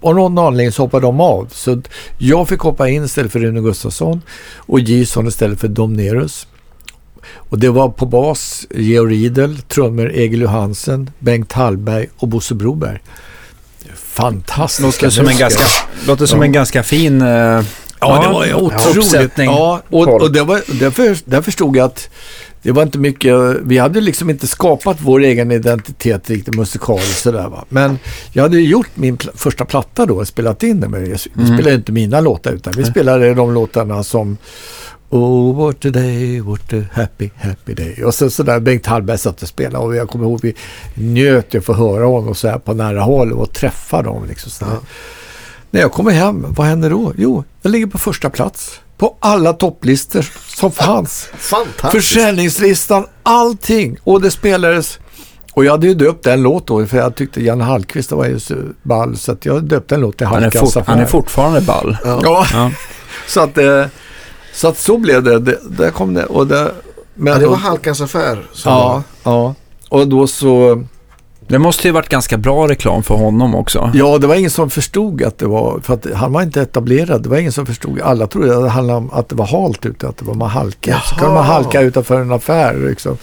av 0.00 0.14
någon 0.14 0.38
anledning 0.38 0.72
så 0.72 0.82
hoppade 0.82 1.06
de 1.06 1.20
av. 1.20 1.48
Så 1.52 1.82
jag 2.18 2.48
fick 2.48 2.60
hoppa 2.60 2.88
in 2.88 3.04
istället 3.04 3.32
för 3.32 3.40
Rune 3.40 3.60
Gustafsson 3.60 4.22
och 4.56 4.80
Jason 4.80 5.26
istället 5.28 5.60
för 5.60 5.68
Domnerus. 5.68 6.46
Och 7.34 7.58
det 7.58 7.68
var 7.68 7.88
på 7.88 8.06
bas 8.06 8.66
Georg 8.70 9.14
Riedel, 9.16 9.58
trummor 9.62 10.10
Egil 10.12 10.40
Johansen, 10.40 11.10
Bengt 11.18 11.52
Hallberg 11.52 12.08
och 12.16 12.28
Bosse 12.28 12.54
Broberg. 12.54 12.98
Fantastiska 13.96 14.86
Låter 15.06 15.10
som 15.10 15.28
en 15.28 15.38
ganska, 15.38 15.62
låter 16.06 16.26
som 16.26 16.38
Ja. 16.38 16.44
en 16.44 16.52
ganska 16.52 16.82
fin... 16.82 17.22
eh, 17.22 17.62
Ja, 18.04 18.22
det 18.22 18.28
var 18.28 18.54
otroligt. 18.62 19.32
Ja, 19.36 19.82
och, 19.90 20.08
och 20.22 20.32
det 20.32 20.42
var, 20.42 20.62
där 21.30 21.42
förstod 21.42 21.76
jag 21.76 21.84
att 21.86 22.08
det 22.62 22.72
var 22.72 22.82
inte 22.82 22.98
mycket, 22.98 23.34
vi 23.62 23.78
hade 23.78 24.00
liksom 24.00 24.30
inte 24.30 24.46
skapat 24.46 24.96
vår 25.00 25.20
egen 25.22 25.50
identitet 25.52 26.30
riktigt 26.30 26.54
musikaliskt 26.56 27.18
sådär 27.22 27.48
va. 27.48 27.64
Men 27.68 27.98
jag 28.32 28.42
hade 28.42 28.60
gjort 28.60 28.90
min 28.94 29.16
pl- 29.16 29.30
första 29.34 29.64
platta 29.64 30.06
då 30.06 30.16
och 30.16 30.28
spelat 30.28 30.62
in 30.62 30.80
den. 30.80 30.90
Men 30.90 31.10
jag 31.10 31.18
vi 31.34 31.42
Mm. 31.42 31.54
spelade 31.56 31.74
inte 31.76 31.92
mina 31.92 32.20
låtar 32.20 32.52
utan 32.52 32.72
vi 32.76 32.84
spelade 32.84 33.34
de 33.34 33.54
låtarna 33.54 34.02
som 34.04 34.36
Oh 35.10 35.56
what 35.66 35.84
a 35.84 35.90
day, 35.90 36.40
what 36.40 36.72
a 36.72 36.84
happy, 36.92 37.30
happy 37.36 37.74
day. 37.74 38.04
Och 38.04 38.14
så, 38.14 38.30
så 38.30 38.42
där 38.42 38.60
Bengt 38.60 38.86
Hallberg 38.86 39.18
satt 39.18 39.42
och 39.42 39.48
spelade 39.48 39.84
och 39.84 39.96
jag 39.96 40.08
kommer 40.08 40.24
ihåg 40.24 40.40
vi 40.42 40.54
njöt 40.94 41.54
ju 41.54 41.58
att 41.58 41.64
få 41.64 41.72
höra 41.72 42.04
honom 42.06 42.34
så 42.34 42.48
här 42.48 42.58
på 42.58 42.74
nära 42.74 43.00
håll 43.00 43.32
och 43.32 43.52
träffa 43.52 44.02
dem. 44.02 44.24
Liksom 44.28 44.50
så 44.50 44.64
där. 44.64 44.72
Ja. 44.72 44.78
När 45.70 45.80
jag 45.80 45.92
kommer 45.92 46.10
hem, 46.10 46.46
vad 46.48 46.66
händer 46.66 46.90
då? 46.90 47.12
Jo, 47.16 47.44
jag 47.62 47.70
ligger 47.72 47.86
på 47.86 47.98
första 47.98 48.30
plats. 48.30 48.80
På 49.02 49.16
alla 49.20 49.52
topplistor 49.52 50.30
som 50.56 50.72
fanns. 50.72 51.28
Fantastiskt. 51.36 51.92
Försäljningslistan, 51.92 53.06
allting. 53.22 53.96
Och 54.04 54.20
det 54.20 54.30
spelades. 54.30 54.98
Och 55.52 55.64
jag 55.64 55.72
hade 55.72 55.86
ju 55.86 55.94
döpt 55.94 56.26
en 56.26 56.42
låt 56.42 56.66
då, 56.66 56.86
för 56.86 56.96
jag 56.96 57.14
tyckte 57.14 57.42
Janne 57.42 57.64
Hallqvist 57.64 58.12
var 58.12 58.26
ju 58.26 58.40
så 58.40 58.54
ball. 58.82 59.16
Så 59.16 59.32
att 59.32 59.46
jag 59.46 59.64
döpte 59.64 59.94
en 59.94 60.00
låt 60.00 60.16
till 60.18 60.26
Han 60.26 60.36
är, 60.36 60.40
Hallqvists 60.40 60.74
fort, 60.74 60.86
han 60.86 60.98
är 60.98 61.06
fortfarande 61.06 61.60
ball. 61.60 61.96
Ja. 62.04 62.20
Ja, 62.22 62.46
Ja. 62.52 62.70
så 63.28 63.40
att, 63.40 63.58
eh, 63.58 63.84
så 64.52 64.68
att 64.68 64.78
så 64.78 64.98
blev 64.98 65.22
det. 65.22 65.38
det 65.38 65.58
där 65.68 65.90
kom 65.90 66.14
det. 66.14 66.24
Och 66.24 66.46
det 66.46 66.72
men, 67.14 67.32
Ja, 67.32 67.38
det 67.38 67.46
var 67.46 67.56
Halkans 67.56 68.00
affär. 68.00 68.46
Som 68.52 68.72
Ja, 68.72 69.02
ja. 69.22 69.54
Och 69.88 70.08
då 70.08 70.26
så... 70.26 70.84
Det 71.48 71.58
måste 71.58 71.88
ju 71.88 71.92
varit 71.92 72.08
ganska 72.08 72.36
bra 72.38 72.68
reklam 72.68 73.02
för 73.02 73.14
honom 73.14 73.54
också. 73.54 73.90
Ja, 73.94 74.18
det 74.18 74.26
var 74.26 74.34
ingen 74.34 74.50
som 74.50 74.70
förstod 74.70 75.22
att 75.22 75.38
det 75.38 75.46
var, 75.46 75.80
för 75.82 75.94
att 75.94 76.06
han 76.14 76.32
var 76.32 76.42
inte 76.42 76.62
etablerad. 76.62 77.22
Det 77.22 77.28
var 77.28 77.36
ingen 77.36 77.52
som 77.52 77.66
förstod. 77.66 78.00
Alla 78.00 78.26
trodde 78.26 78.56
att 78.56 78.62
det 78.62 78.68
handlade 78.68 78.98
om 78.98 79.10
att 79.12 79.28
det 79.28 79.34
var 79.34 79.46
halt 79.46 79.86
ute, 79.86 80.08
att 80.08 80.16
det 80.18 80.24
var 80.24 80.34
man 80.34 80.50
halka. 80.50 81.00
Så 81.06 81.14
kan 81.14 81.34
man 81.34 81.44
halka 81.44 81.80
utanför 81.80 82.20
en 82.20 82.32
affär 82.32 82.74
liksom. 82.88 83.16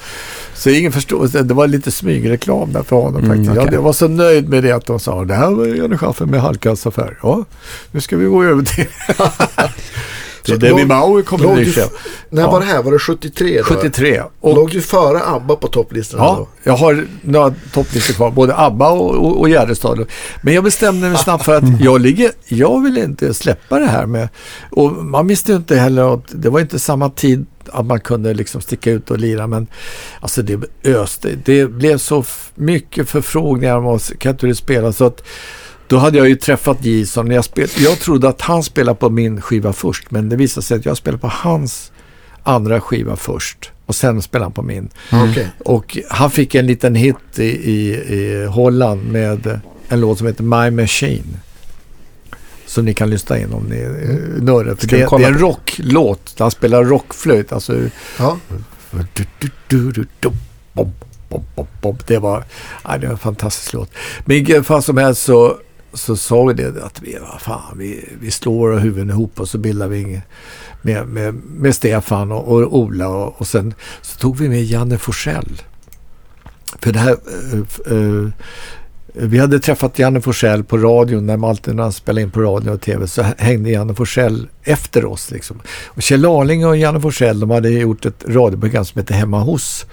Så 0.54 0.70
ingen 0.70 0.92
förstod. 0.92 1.46
Det 1.48 1.54
var 1.54 1.68
lite 1.68 1.92
smygreklam 1.92 2.74
där 2.74 2.84
för 2.84 2.96
honom 2.96 3.16
Mm, 3.24 3.30
faktiskt. 3.30 3.50
okej. 3.52 3.64
Jag, 3.66 3.74
jag 3.74 3.82
var 3.82 3.94
så 3.94 4.08
nöjd 4.08 4.50
med 4.50 4.64
det 4.64 4.72
att 4.72 4.86
de 4.86 5.00
sa 5.00 5.26
det 5.26 5.34
här 5.34 5.52
var 5.52 5.66
Janne 5.66 5.98
Schaffer 5.98 6.26
med 6.26 6.42
Halkans 6.42 6.88
affär. 6.88 7.18
Ja, 7.24 7.46
nu 7.92 8.02
ska 8.02 8.18
vi 8.18 8.26
gå 8.26 8.44
över 8.44 8.64
till... 8.64 8.86
Så 10.44 10.86
Mauer 10.86 11.22
kommer 11.22 11.44
låg 11.44 11.56
ny 11.58 11.64
du- 11.64 11.72
chef. 11.72 11.90
När 12.30 12.42
Ja. 12.42 12.52
var 12.52 12.60
det 12.60 12.66
här? 12.66 12.84
Var 12.84 12.92
det 12.92 13.00
73 13.00 13.58
då? 13.58 13.64
73. 13.64 14.22
Och 14.40 14.56
Låg 14.56 14.72
du 14.72 14.82
före 14.82 15.22
ABBA 15.26 15.56
på 15.56 15.68
topplistan 15.68 16.20
Ja, 16.20 16.36
då? 16.40 16.48
jag 16.64 16.74
har 16.78 17.06
några 17.22 17.54
topplistor 17.74 18.14
kvar, 18.14 18.32
både 18.32 18.56
ABBA 18.58 18.90
och, 18.92 19.16
och, 19.16 19.40
och 19.40 19.50
Gärdestad. 19.50 20.06
Men 20.42 20.54
jag 20.54 20.64
bestämde 20.64 21.10
mig 21.10 21.18
snabbt 21.18 21.46
för 21.46 21.56
att 21.56 21.82
jag, 21.82 22.02
ligger, 22.02 22.32
jag 22.48 22.84
vill 22.84 22.98
inte 22.98 23.34
släppa 23.34 23.80
det 23.80 23.86
här 23.86 24.06
med... 24.06 24.30
Och 24.72 24.92
man 24.92 25.28
visste 25.28 25.54
inte 25.54 25.76
heller 25.76 26.14
att 26.14 26.24
det 26.30 26.50
var 26.50 26.60
inte 26.60 26.80
samma 26.80 27.10
tid 27.10 27.46
att 27.72 27.86
man 27.86 28.00
kunde 28.00 28.34
liksom 28.34 28.62
sticka 28.62 28.92
ut 28.92 29.12
och 29.12 29.18
lira. 29.18 29.48
Men 29.48 29.68
alltså 30.22 30.42
det 30.42 30.60
öste. 30.84 31.30
Det 31.46 31.66
blev 31.66 31.98
så 31.98 32.24
mycket 32.56 33.10
förfrågningar 33.10 33.78
om 33.78 33.86
oss. 33.86 34.12
Kan 34.20 34.32
inte 34.32 34.48
du 34.48 34.56
spela? 34.56 34.92
Så 34.94 35.06
att 35.06 35.24
då 35.90 35.98
hade 35.98 36.18
jag 36.18 36.30
ju 36.30 36.36
träffat 36.36 36.86
Jason. 36.86 37.32
Jag, 37.32 37.46
spel, 37.46 37.70
jag 37.78 38.00
trodde 38.00 38.30
att 38.30 38.42
han 38.42 38.64
spelade 38.64 39.00
på 39.00 39.10
min 39.10 39.42
skiva 39.42 39.74
först. 39.74 40.12
Men 40.12 40.30
det 40.30 40.36
visade 40.36 40.66
sig 40.66 40.78
att 40.78 40.86
jag 40.86 40.98
spelade 40.98 41.22
på 41.22 41.28
hans 41.28 41.92
andra 42.44 42.82
skiva 42.82 43.16
först. 43.16 43.72
Och 43.86 43.96
sen 43.96 44.22
spelade 44.22 44.46
han 44.46 44.52
på 44.52 44.62
min. 44.62 44.90
Okej. 45.12 45.48
Och 45.66 45.98
han 46.10 46.32
fick 46.32 46.56
en 46.56 46.68
liten 46.68 46.96
hit 46.96 47.16
i, 47.40 47.44
i, 47.44 47.90
i 47.90 48.46
Holland 48.46 49.12
med 49.12 49.60
en 49.88 50.00
låt 50.00 50.18
som 50.18 50.28
heter 50.28 50.44
My 50.44 50.82
Machine. 50.82 51.38
Som 52.66 52.86
ni 52.86 52.94
kan 52.94 53.10
lyssna 53.10 53.40
in 53.40 53.54
om 53.54 53.64
ni 53.64 53.76
är. 53.78 54.76
För 54.76 54.88
Ska 54.88 54.96
vi 54.96 55.02
det, 55.02 55.18
det 55.18 55.24
är 55.24 55.28
en 55.28 55.40
rocklåt. 55.40 56.36
Han 56.40 56.52
spelar 56.52 56.84
rockflöjt. 56.84 57.52
Alltså, 57.52 57.80
Ja. 58.18 58.38
Det 62.08 62.18
var, 62.20 62.44
ja, 62.84 62.98
det 62.98 63.06
var 63.08 63.14
en 63.14 63.18
fantastisk 63.18 63.74
låt. 63.74 63.92
Men 64.26 64.38
i 64.38 64.40
vilket 64.40 64.66
fall 64.66 64.84
som 64.84 64.98
helst 64.98 65.24
så, 65.24 65.58
så 65.94 66.16
sa 66.16 66.44
vi 66.44 66.54
det 66.54 66.84
att 66.84 67.02
vi, 67.02 67.18
vad 67.32 67.42
fan, 67.42 67.78
vi, 67.78 68.10
vi 68.22 68.32
slår 68.32 68.58
våra 68.58 68.80
huvuden 68.80 69.10
ihop 69.10 69.40
och 69.40 69.50
så 69.50 69.58
bildar 69.58 69.88
vi 69.88 70.22
med, 70.82 71.08
med, 71.08 71.34
med 71.34 71.76
Stefan 71.76 72.32
och, 72.32 72.48
och 72.48 72.78
Ola 72.78 73.08
och, 73.08 73.42
och 73.42 73.48
sen 73.48 73.74
så 74.02 74.18
tog 74.20 74.38
vi 74.38 74.50
med 74.50 74.64
Janne 74.64 74.98
Forsell. 74.98 75.62
För 76.80 76.92
det 76.92 77.00
här, 77.00 77.18
eh, 77.52 77.98
eh, 77.98 78.30
vi 79.14 79.40
hade 79.40 79.60
träffat 79.60 80.00
Janne 80.00 80.22
Forsell 80.22 80.64
på 80.64 80.78
radion 80.78 81.26
när 81.26 81.82
han 81.82 81.92
spelade 81.92 82.22
in 82.22 82.32
på 82.32 82.42
radio 82.42 82.72
och 82.72 82.82
tv 82.82 83.08
så 83.08 83.26
hängde 83.38 83.70
Janne 83.70 83.96
Forsell 83.96 84.48
efter 84.64 85.06
oss. 85.06 85.32
Liksom. 85.32 85.60
Och 85.86 86.02
Kjell 86.02 86.26
Arling 86.26 86.66
och 86.66 86.78
Janne 86.78 87.02
Forsell 87.02 87.40
de 87.40 87.50
hade 87.50 87.70
gjort 87.70 88.06
ett 88.06 88.24
radioprogram 88.28 88.86
som 88.86 89.00
hette 89.00 89.14
Hemma 89.14 89.40
hos. 89.40 89.86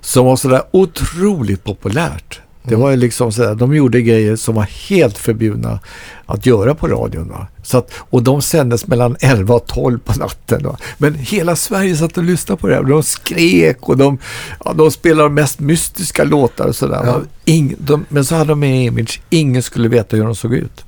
Som 0.00 0.26
var 0.26 0.36
sådär 0.36 0.62
otroligt 0.70 1.64
populärt. 1.64 2.40
Det 2.62 2.76
var 2.76 2.90
ju 2.90 2.96
liksom 2.96 3.32
sådär, 3.32 3.54
de 3.54 3.74
gjorde 3.74 4.02
grejer 4.02 4.36
som 4.36 4.54
var 4.54 4.62
helt 4.88 5.18
förbjudna 5.18 5.80
att 6.26 6.46
göra 6.46 6.74
på 6.74 6.88
radion. 6.88 7.28
Va? 7.28 7.46
Så 7.62 7.78
att, 7.78 7.92
och 7.96 8.22
de 8.22 8.42
sändes 8.42 8.86
mellan 8.86 9.16
11 9.20 9.54
och 9.54 9.66
12 9.66 9.98
på 9.98 10.12
natten. 10.12 10.62
Va? 10.62 10.76
Men 10.98 11.14
hela 11.14 11.56
Sverige 11.56 11.96
satt 11.96 12.18
och 12.18 12.24
lyssnade 12.24 12.60
på 12.60 12.66
det 12.66 12.74
här. 12.74 12.82
De 12.82 13.02
skrek 13.02 13.88
och 13.88 13.96
de, 13.96 14.18
ja, 14.64 14.72
de 14.72 14.90
spelade 14.90 15.22
de 15.28 15.34
mest 15.34 15.60
mystiska 15.60 16.24
låtar 16.24 16.66
och 16.66 16.76
sådär. 16.76 17.02
Ja. 17.04 17.12
va. 17.12 17.20
Ing, 17.44 17.74
de, 17.78 18.04
men 18.08 18.24
så 18.24 18.34
hade 18.34 18.50
de 18.50 18.62
en 18.62 18.74
image, 18.74 19.20
ingen 19.30 19.62
skulle 19.62 19.88
veta 19.88 20.16
hur 20.16 20.24
de 20.24 20.34
såg 20.34 20.54
ut. 20.54 20.84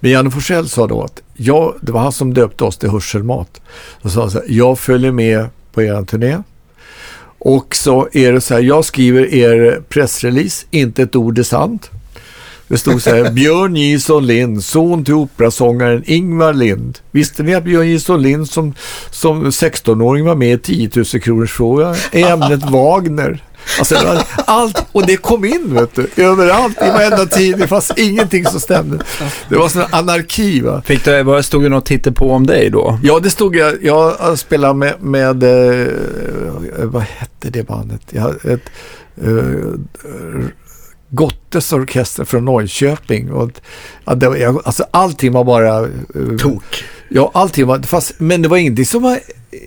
Men 0.00 0.10
Janne 0.10 0.30
Forsell 0.30 0.68
sa 0.68 0.86
då 0.86 1.02
att 1.02 1.22
jag, 1.34 1.74
det 1.80 1.92
var 1.92 2.00
han 2.00 2.12
som 2.12 2.34
döpte 2.34 2.64
oss 2.64 2.76
till 2.78 2.90
Hörselmat. 2.90 3.60
Då 4.02 4.08
sa 4.08 4.20
han 4.20 4.30
så 4.30 4.38
här, 4.38 4.46
jag 4.48 4.78
följer 4.78 5.12
med 5.12 5.46
på 5.72 5.82
er 5.82 6.04
turné. 6.04 6.38
Och 7.38 7.76
så 7.76 8.08
är 8.12 8.32
det 8.32 8.40
så 8.40 8.54
här, 8.54 8.60
jag 8.60 8.84
skriver 8.84 9.34
er 9.34 9.82
pressrelease, 9.88 10.66
inte 10.70 11.02
ett 11.02 11.16
ord 11.16 11.38
är 11.38 11.42
sant. 11.42 11.90
Det 12.68 12.78
stod 12.78 13.02
så 13.02 13.10
här, 13.10 13.30
Björn 13.32 13.76
Gison 13.76 14.26
Lind, 14.26 14.64
son 14.64 15.04
till 15.04 15.14
operasångaren 15.14 16.02
Ingvar 16.06 16.52
Lind. 16.52 16.98
Visste 17.10 17.42
ni 17.42 17.54
att 17.54 17.64
Björn 17.64 17.88
Gison 17.88 18.22
Lind 18.22 18.48
som, 18.50 18.74
som 19.10 19.44
16-åring 19.46 20.24
var 20.24 20.34
med 20.34 20.54
i 20.54 20.58
10 20.58 20.90
000 20.96 21.04
kronors 21.04 21.52
fråga 21.52 21.94
ämnet 22.12 22.62
Wagner? 22.70 23.42
Alltså, 23.78 24.22
allt, 24.46 24.86
och 24.92 25.06
det 25.06 25.16
kom 25.16 25.44
in 25.44 25.74
vet 25.74 25.94
du, 25.94 26.22
överallt 26.22 26.76
i 26.82 26.90
varenda 26.90 27.26
tid. 27.26 27.58
Det 27.58 27.66
fanns 27.68 27.92
ingenting 27.96 28.44
som 28.44 28.60
stämde. 28.60 29.04
Det 29.48 29.56
var 29.56 29.68
sån 29.68 29.82
anarki 29.90 30.60
va. 30.60 30.82
Fick 30.84 31.04
du, 31.04 31.42
stod 31.42 31.62
det 31.62 31.68
något 31.68 31.86
titel 31.86 32.12
på 32.12 32.30
om 32.32 32.46
dig 32.46 32.70
då? 32.70 32.98
Ja, 33.02 33.18
det 33.20 33.30
stod 33.30 33.56
jag. 33.56 33.84
Jag 33.84 34.38
spelade 34.38 34.74
med, 34.74 34.94
med 35.02 35.42
eh, 35.42 35.86
vad 36.82 37.02
hette 37.02 37.50
det 37.50 37.62
bandet? 37.62 38.00
Jag 38.10 38.44
ett 38.44 38.70
eh, 39.24 40.44
Gottes 41.10 41.72
orkester 41.72 42.24
från 42.24 42.44
Norrköping. 42.44 43.32
Och, 43.32 43.50
ja, 44.04 44.14
det 44.14 44.48
alltså 44.64 44.84
allting 44.90 45.32
var 45.32 45.44
bara... 45.44 45.78
eh, 45.80 46.36
Tok. 46.38 46.84
Ja, 47.08 47.30
allting 47.34 47.66
var... 47.66 47.78
Fast, 47.82 48.14
men 48.18 48.42
det 48.42 48.48
var 48.48 48.56
ingenting 48.56 48.86
som 48.86 49.02
var 49.02 49.18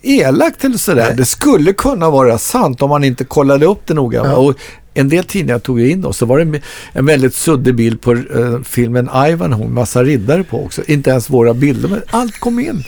elakt 0.04 0.66
eller 0.66 0.78
sådär. 0.78 1.06
Nej. 1.06 1.16
Det 1.16 1.26
skulle 1.26 1.74
kunna 1.74 2.10
vara 2.10 2.38
sant 2.38 2.82
om 2.82 2.90
man 2.90 3.04
inte 3.04 3.24
kollade 3.24 3.66
upp 3.66 3.82
det 3.86 3.94
noga. 3.94 4.22
Ja. 4.26 4.36
Och 4.36 4.56
en 4.94 5.10
del 5.10 5.24
tidningar 5.24 5.60
tog 5.60 5.82
in 5.82 6.06
och 6.06 6.16
så 6.16 6.26
var 6.26 6.40
det 6.40 6.62
en, 6.94 7.06
väldigt 7.06 7.36
suddig 7.36 7.76
bild 7.76 8.02
på 8.02 8.12
eh, 8.14 8.62
filmen 8.64 9.10
Ivanhoe, 9.28 9.68
massa 9.68 10.04
riddare 10.04 10.44
på 10.44 10.66
också. 10.66 10.82
Inte 10.88 11.10
ens 11.10 11.30
våra 11.30 11.54
bilder, 11.54 11.90
men 11.90 12.02
allt 12.10 12.40
kom 12.40 12.60
in. 12.60 12.84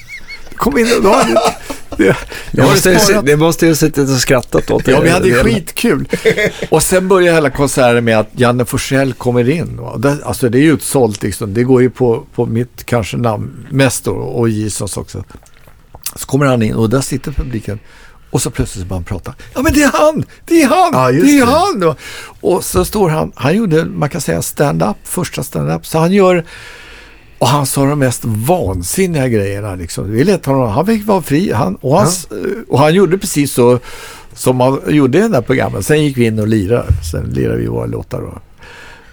Kom 0.55 0.77
in 0.77 0.87
och 0.97 1.03
då 1.03 1.09
hade, 1.09 1.41
det, 1.97 2.17
Det 2.51 2.61
måste, 2.61 3.21
det 3.21 3.37
måste 3.37 3.65
ju 3.65 3.75
suttit 3.75 4.09
och 4.09 4.17
skrattat 4.17 4.71
åt 4.71 4.87
Ja, 4.87 4.99
vi 4.99 5.09
hade 5.09 5.29
Det- 5.29 5.43
skitkul. 5.43 6.07
Och 6.69 6.83
sen 6.83 7.07
börjar 7.07 7.33
hela 7.33 7.49
konserten 7.49 8.03
med 8.03 8.19
att 8.19 8.29
Janne 8.31 8.65
Forsell 8.65 9.13
kommer 9.13 9.49
in. 9.49 9.79
Det, 9.97 10.17
alltså 10.23 10.49
det 10.49 10.57
är 10.57 10.61
ju 10.61 10.73
utsålt 10.73 11.23
liksom. 11.23 11.53
Det 11.53 11.63
går 11.63 11.81
ju 11.81 11.89
på, 11.89 12.23
på 12.35 12.45
mitt 12.45 12.83
kanske 12.85 13.17
namn 13.17 13.67
mest 13.69 14.03
då 14.05 14.11
och 14.11 14.49
Gisons 14.49 14.97
också. 14.97 15.23
Så 16.15 16.25
kommer 16.25 16.45
han 16.45 16.61
in 16.61 16.75
och 16.75 16.89
där 16.89 17.01
sitter 17.01 17.31
publiken. 17.31 17.79
Och 18.29 18.41
så 18.41 18.49
plötsligt 18.51 18.87
börjar 18.87 18.97
han 18.97 19.03
prata. 19.03 19.33
Ja 19.53 19.61
men 19.61 19.73
det 19.73 19.83
är 19.83 19.91
han! 19.93 20.25
Det 20.45 20.61
är 20.61 20.67
han! 20.67 20.89
Ja, 20.93 21.11
det 21.11 21.37
är 21.37 21.45
det. 21.45 21.51
han! 21.51 21.95
Och 22.41 22.63
så 22.63 22.85
står 22.85 23.09
han, 23.09 23.31
han 23.35 23.55
gjorde, 23.55 23.85
man 23.85 24.09
kan 24.09 24.21
säga 24.21 24.41
stand-up, 24.41 24.97
första 25.03 25.43
stand-up. 25.43 25.85
Så 25.85 25.99
han 25.99 26.11
gör, 26.11 26.45
och 27.39 27.47
han 27.47 27.65
sa 27.65 27.85
de 27.85 27.99
mest 27.99 28.21
vansinniga 28.25 29.27
grejerna 29.27 29.75
liksom. 29.75 30.11
Vi 30.11 30.23
lät 30.23 30.45
honom, 30.45 30.69
han 30.69 30.85
fick 30.85 31.07
vara 31.07 31.21
fri. 31.21 31.51
Han, 31.51 31.75
och, 31.75 31.97
han, 31.99 32.07
och 32.69 32.79
han 32.79 32.93
gjorde 32.93 33.17
precis 33.17 33.53
så 33.53 33.79
som 34.33 34.55
man 34.55 34.81
gjorde 34.87 35.17
i 35.17 35.21
den 35.21 35.31
där 35.31 35.41
programmet. 35.41 35.85
Sen 35.85 36.03
gick 36.03 36.17
vi 36.17 36.25
in 36.25 36.39
och 36.39 36.47
lirade. 36.47 36.87
Sen 37.11 37.23
lirade 37.23 37.59
vi 37.59 37.67
våra 37.67 37.85
låtar 37.85 38.21
då. 38.21 38.39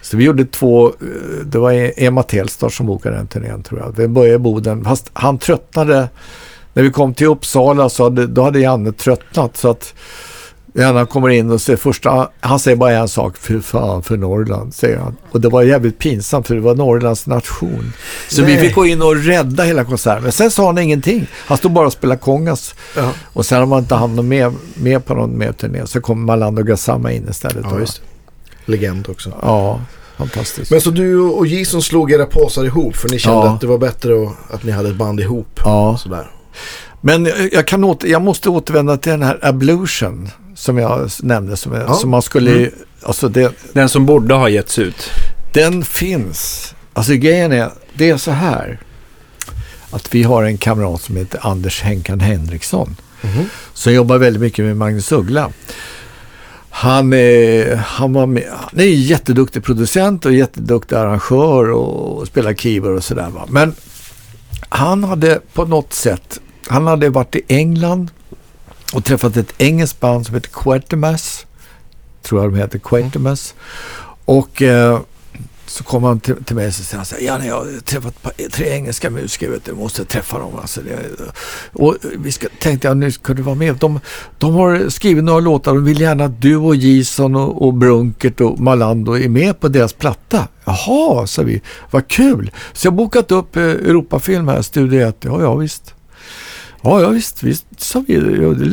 Så 0.01 0.17
vi 0.17 0.23
gjorde 0.23 0.45
två, 0.45 0.87
eh, 0.87 1.45
det 1.45 1.59
var 1.59 1.91
Emma 1.97 2.23
Telstar 2.23 2.69
som 2.69 2.85
bokade 2.85 3.15
den 3.15 3.27
turnén 3.27 3.63
tror 3.63 3.79
jag. 3.79 3.93
Vi 3.97 4.07
började 4.07 4.35
i 4.35 4.39
Boden, 4.39 4.83
fast 4.83 5.09
han 5.13 5.37
tröttnade. 5.37 6.09
När 6.73 6.83
vi 6.83 6.91
kom 6.91 7.13
till 7.13 7.27
Uppsala 7.27 7.89
så 7.89 8.03
hade, 8.03 8.27
då 8.27 8.43
hade 8.43 8.59
Janne 8.59 8.91
tröttnat 8.91 9.57
så 9.57 9.69
att 9.69 9.93
han 10.77 11.07
kommer 11.07 11.29
in 11.29 11.51
och 11.51 11.61
säger 11.61 11.77
första, 11.77 12.29
han 12.39 12.59
säger 12.59 12.77
bara 12.77 12.91
en 12.91 13.07
sak, 13.07 13.37
för 13.37 13.59
fan 13.59 14.03
för 14.03 14.17
Norrland, 14.17 14.73
säger 14.73 14.97
han. 14.97 15.17
Och 15.31 15.41
det 15.41 15.49
var 15.49 15.63
jävligt 15.63 15.99
pinsamt 15.99 16.47
för 16.47 16.55
det 16.55 16.61
var 16.61 16.75
Norrlands 16.75 17.27
nation. 17.27 17.93
Så 18.29 18.43
vi 18.43 18.53
Nej. 18.55 18.61
fick 18.65 18.75
gå 18.75 18.85
in 18.85 19.01
och 19.01 19.15
rädda 19.15 19.63
hela 19.63 19.83
konserten. 19.83 20.23
Men 20.23 20.31
sen 20.31 20.51
sa 20.51 20.65
han 20.65 20.77
ingenting. 20.77 21.27
Han 21.33 21.57
stod 21.57 21.71
bara 21.71 21.85
och 21.87 21.93
spelade 21.93 22.19
kongas. 22.19 22.75
Ja, 22.97 23.11
Och 23.33 23.45
sen 23.45 23.59
har 23.59 23.65
man 23.65 23.79
inte 23.79 23.95
han 23.95 24.27
med, 24.27 24.53
med 24.73 25.05
på 25.05 25.13
någon 25.13 25.37
mer 25.37 25.51
turné 25.51 25.87
så 25.87 26.01
kom 26.01 26.25
Malando 26.25 26.63
Gassama 26.63 27.11
in 27.11 27.27
istället. 27.29 27.65
ja 27.71 27.79
just 27.79 28.01
det. 28.65 28.71
Legend 28.71 29.09
också. 29.09 29.31
Ja, 29.41 29.81
fantastiskt. 30.17 30.71
Men 30.71 30.81
så 30.81 30.89
du 30.91 31.19
och 31.19 31.47
Jason 31.47 31.81
slog 31.81 32.11
era 32.11 32.25
påsar 32.25 32.65
ihop 32.65 32.95
för 32.95 33.09
ni 33.09 33.19
kände 33.19 33.39
Ja. 33.39 33.49
att 33.53 33.61
det 33.61 33.67
var 33.67 33.77
bättre 33.77 34.13
att, 34.23 34.53
att 34.53 34.63
ni 34.63 34.71
hade 34.71 34.89
ett 34.89 34.95
band 34.95 35.19
ihop. 35.19 35.59
Ja. 35.65 35.97
Sådär. 35.97 36.31
Men 37.01 37.29
jag, 37.51 37.67
kan 37.67 37.83
åter, 37.83 38.09
jag 38.09 38.21
måste 38.21 38.49
återvända 38.49 38.97
till 38.97 39.11
den 39.11 39.23
här 39.23 39.39
Ablution 39.41 40.29
som 40.55 40.77
jag 40.77 41.09
nämnde. 41.23 41.57
Som, 41.57 41.73
Ja. 41.73 41.93
som 41.93 42.09
man 42.09 42.21
skulle... 42.21 42.51
Mm. 42.51 42.71
Alltså 43.03 43.29
det, 43.29 43.53
Den 43.73 43.89
som 43.89 44.05
borde 44.05 44.33
ha 44.33 44.49
getts 44.49 44.79
ut. 44.79 45.09
den 45.53 45.85
finns. 45.85 46.73
Alltså 46.93 47.13
grejen 47.13 47.51
är, 47.51 47.69
det 47.93 48.09
är 48.09 48.17
så 48.17 48.31
här. 48.31 48.79
Att 49.91 50.15
vi 50.15 50.23
har 50.23 50.43
en 50.43 50.57
kamrat 50.57 51.01
som 51.01 51.15
heter 51.17 51.39
Anders 51.43 51.81
Henkan 51.81 52.19
Henriksson. 52.19 52.95
Mhm. 53.21 53.45
Som 53.73 53.93
jobbar 53.93 54.17
väldigt 54.17 54.41
mycket 54.41 54.65
med 54.65 54.77
Magnus 54.77 55.11
Uggla. 55.11 55.49
Han 56.69 57.13
är, 57.13 57.75
han, 57.75 58.13
var 58.13 58.25
med, 58.25 58.43
han 58.51 58.79
är 58.79 58.83
jätteduktig 58.85 59.63
producent 59.63 60.25
och 60.25 60.33
jätteduktig 60.33 60.95
arrangör 60.95 61.69
och 61.71 62.27
spelar 62.27 62.53
keyboard 62.53 62.95
och 62.97 63.03
sådär. 63.03 63.31
Men 63.49 63.75
han 64.69 65.03
hade 65.03 65.41
på 65.53 65.65
något 65.65 65.93
sätt, 65.93 66.39
han 66.67 66.87
hade 66.87 67.09
varit 67.09 67.35
i 67.35 67.41
England 67.47 68.11
och 68.93 69.05
träffat 69.05 69.37
ett 69.37 69.53
engelskt 69.57 69.99
band 69.99 70.25
som 70.25 70.35
heter 70.35 70.49
Quatermass. 70.49 71.45
Tror 72.21 72.41
jag 72.41 72.53
de 72.53 72.57
heter 72.57 72.79
Quatermass. 72.79 73.53
Och 74.25 74.61
eh, 74.61 74.99
så 75.71 75.83
kom 75.83 76.03
han 76.03 76.19
till, 76.19 76.43
till 76.43 76.55
mig 76.55 76.67
och 76.67 76.73
sa 76.73 76.97
han 76.97 77.05
så 77.05 77.15
här, 77.15 77.23
Janne 77.23 77.47
jag 77.47 77.55
har 77.55 77.79
träffat 77.81 78.15
tre 78.51 78.69
engelska 78.69 79.09
musiker, 79.09 79.49
vet 79.49 79.65
du, 79.65 79.71
jag 79.71 79.77
måste 79.77 80.05
träffa 80.05 80.39
dem. 80.39 80.51
Alltså, 80.61 80.81
det, 80.81 80.99
och 81.73 81.95
vi 82.17 82.31
ska, 82.31 82.47
tänkte 82.59 82.87
jag 82.87 82.97
nu 82.97 83.11
ska 83.11 83.33
du 83.33 83.41
vara 83.41 83.55
med. 83.55 83.75
De, 83.75 83.99
de 84.37 84.53
har 84.53 84.89
skrivit 84.89 85.23
några 85.23 85.39
låtar 85.39 85.75
och 85.75 85.87
vill 85.87 86.01
gärna 86.01 86.25
att 86.25 86.41
du 86.41 86.55
och 86.55 86.75
Jason 86.75 87.35
och, 87.35 87.67
och 87.67 87.73
Brunkert 87.73 88.41
och 88.41 88.59
Malando 88.59 89.17
är 89.17 89.29
med 89.29 89.59
på 89.59 89.67
deras 89.67 89.93
platta. 89.93 90.47
Jaha, 90.65 91.27
sa 91.27 91.41
vi. 91.41 91.61
Vad 91.91 92.07
kul. 92.07 92.51
Så 92.73 92.87
jag 92.87 92.91
har 92.91 92.97
bokat 92.97 93.31
upp 93.31 93.55
eh, 93.55 93.63
Europafilm 93.63 94.47
här, 94.47 94.61
Studio 94.61 95.07
1. 95.07 95.17
Ja, 95.19 95.41
ja 95.41 95.55
visst. 95.55 95.93
Ja, 96.81 97.01
ja 97.01 97.09
visst, 97.09 97.43
visst 97.43 97.65
sa 97.77 98.03
vi. 98.07 98.15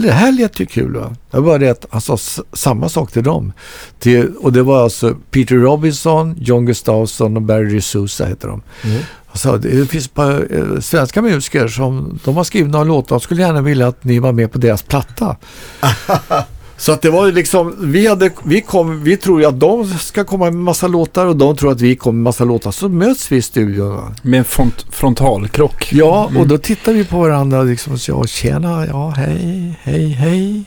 Det 0.02 0.12
här 0.12 0.32
lät 0.32 0.60
ju 0.60 0.66
kul. 0.66 0.94
Va? 0.94 1.16
Det 1.30 1.36
var 1.36 1.44
bara 1.44 1.58
det 1.58 1.70
att 1.70 1.86
han 1.90 2.00
sa 2.00 2.18
samma 2.52 2.88
sak 2.88 3.12
till 3.12 3.22
dem. 3.22 3.52
Till, 3.98 4.32
och 4.36 4.52
det 4.52 4.62
var 4.62 4.82
alltså 4.82 5.16
Peter 5.30 5.56
Robinson, 5.56 6.36
John 6.40 6.66
Gustafsson 6.66 7.36
och 7.36 7.42
Barry 7.42 7.80
Sousa 7.80 8.26
heter 8.26 8.48
de. 8.48 8.62
Mm. 8.84 9.02
Sa, 9.32 9.56
det 9.56 9.90
finns 9.90 10.06
ett 10.06 10.14
par 10.14 10.46
eh, 10.50 10.80
svenska 10.80 11.22
musiker 11.22 11.68
som 11.68 12.18
de 12.24 12.36
har 12.36 12.44
skrivit 12.44 12.72
några 12.72 12.84
låtar 12.84 13.16
och 13.16 13.22
skulle 13.22 13.42
gärna 13.42 13.60
vilja 13.60 13.88
att 13.88 14.04
ni 14.04 14.18
var 14.18 14.32
med 14.32 14.52
på 14.52 14.58
deras 14.58 14.82
platta. 14.82 15.36
Så 16.78 16.92
att 16.92 17.02
det 17.02 17.10
var 17.10 17.26
ju 17.26 17.32
liksom, 17.32 17.76
vi, 17.78 18.06
hade, 18.06 18.30
vi, 18.44 18.60
kom, 18.60 19.04
vi 19.04 19.16
tror 19.16 19.40
ju 19.40 19.46
att 19.46 19.60
de 19.60 19.86
ska 19.86 20.24
komma 20.24 20.44
med 20.44 20.54
massa 20.54 20.86
låtar 20.88 21.26
och 21.26 21.36
de 21.36 21.56
tror 21.56 21.72
att 21.72 21.80
vi 21.80 21.96
kommer 21.96 22.16
med 22.16 22.22
massa 22.22 22.44
låtar. 22.44 22.70
Så 22.70 22.88
möts 22.88 23.32
vi 23.32 23.36
i 23.36 23.42
studion. 23.42 24.14
Med 24.22 24.38
en 24.38 24.44
front, 24.44 24.86
frontalkrock. 24.90 25.92
Ja, 25.92 26.30
och 26.38 26.48
då 26.48 26.58
tittar 26.58 26.92
vi 26.92 27.04
på 27.04 27.18
varandra 27.18 27.62
liksom 27.62 27.92
och 27.92 28.00
säger, 28.00 28.26
tjena, 28.26 28.86
ja, 28.86 29.08
hej, 29.10 29.74
hej, 29.82 30.08
hej. 30.08 30.64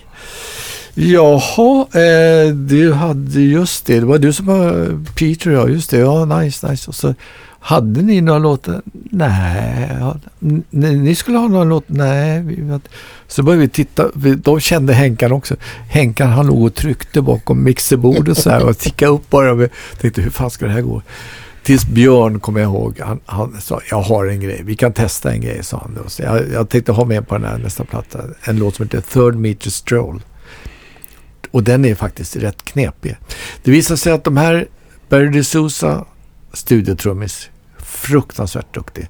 Jaha, 0.94 1.88
eh, 1.94 2.54
du 2.54 2.94
hade 2.94 3.42
just 3.42 3.86
det, 3.86 4.00
det 4.00 4.06
var 4.06 4.18
du 4.18 4.34
som 4.34 4.46
var 4.46 4.98
Peter, 5.16 5.52
ja, 5.52 5.68
just 5.68 5.90
det, 5.90 5.98
ja, 5.98 6.26
nice, 6.26 6.70
nice. 6.70 6.88
Och 6.88 6.96
så, 6.96 7.16
hade 7.64 8.02
ni 8.02 8.22
några 8.22 8.40
låtar? 8.40 8.82
Nej. 8.94 9.90
Ni, 10.70 10.96
ni 10.96 11.16
skulle 11.16 11.38
ha 11.38 11.48
några 11.48 11.64
låtar? 11.64 11.94
Nej. 11.94 12.80
Så 13.28 13.44
började 13.44 13.62
vi 13.62 13.70
titta. 13.70 14.10
De 14.38 14.60
kände 14.60 14.94
Henkan 14.94 15.32
också. 15.32 15.56
Henkan 15.90 16.30
han 16.30 16.48
låg 16.48 16.64
och 16.64 16.76
tryckte 16.76 17.22
bakom 17.22 17.64
mixerbordet 17.64 18.38
så 18.38 18.50
här 18.50 18.66
och 18.66 18.78
tickade 18.78 19.12
upp 19.12 19.30
bara. 19.30 19.48
Jag 19.48 19.70
tänkte 20.02 20.22
hur 20.22 20.30
fan 20.30 20.52
ska 20.52 20.66
det 20.66 20.72
här 20.72 20.82
gå? 20.82 21.02
Tills 21.64 21.86
Björn, 21.86 22.40
kommer 22.40 22.60
jag 22.60 22.70
ihåg, 22.70 23.00
han, 23.00 23.20
han 23.26 23.62
sa 23.62 23.82
jag 23.90 24.02
har 24.02 24.26
en 24.26 24.40
grej, 24.40 24.62
vi 24.66 24.76
kan 24.76 24.94
testa 24.94 25.32
en 25.32 25.42
grej, 25.42 25.64
sa 25.64 25.78
han 25.78 25.98
då. 26.04 26.10
Så 26.10 26.22
jag, 26.22 26.52
jag 26.54 26.70
tänkte 26.70 26.92
ha 26.92 27.06
med 27.06 27.28
på 27.28 27.38
den 27.38 27.44
här 27.44 27.58
nästa 27.58 27.84
platta 27.84 28.20
en 28.44 28.58
låt 28.58 28.76
som 28.76 28.86
heter 28.86 29.02
Third 29.02 29.36
Meter 29.36 29.70
Stroll. 29.70 30.22
Och 31.52 31.64
den 31.64 31.86
är 31.86 31.96
faktiskt 31.96 32.36
rätt 32.36 32.66
knepig. 32.66 33.18
Det 33.64 33.72
visar 33.72 33.96
sig 33.96 34.14
att 34.14 34.24
de 34.24 34.38
här 34.38 34.68
Barry 35.10 35.30
DeSouza, 35.30 36.06
studiotrummis, 36.54 37.50
fruktansvärt 37.78 38.74
duktig. 38.74 39.10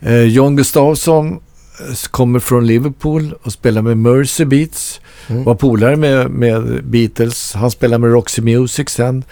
Eh, 0.00 0.22
John 0.22 0.56
Gustafsson 0.56 1.32
eh, 1.32 1.94
kommer 2.10 2.38
från 2.38 2.66
Liverpool 2.66 3.34
och 3.42 3.52
spelar 3.52 3.82
med 3.82 3.96
Mercy 3.98 4.44
Beats. 4.44 5.00
Mm. 5.26 5.44
Var 5.44 5.54
polare 5.54 5.96
med, 5.96 6.30
med 6.30 6.84
Beatles. 6.84 7.54
Han 7.54 7.70
spelar 7.70 7.98
med 7.98 8.12
Roxy 8.12 8.42
Music 8.42 8.88
sen. 8.88 9.24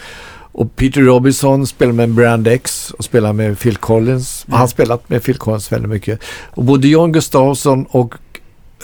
Och 0.52 0.77
Peter 0.77 1.01
Robinson 1.01 1.66
spelar 1.66 1.93
med 1.93 2.10
Brand 2.10 2.47
X 2.47 2.90
och 2.90 3.05
spelar 3.05 3.32
med 3.32 3.59
Phil 3.59 3.77
Collins. 3.77 4.47
Han 4.48 4.60
har 4.60 4.66
spelat 4.66 5.09
med 5.09 5.23
Phil 5.23 5.36
Collins 5.36 5.73
väldigt 5.73 5.90
mycket. 5.90 6.20
Och 6.51 6.65
både 6.65 6.89
John 6.89 7.12
Gustafsson 7.12 7.86
och 7.90 8.15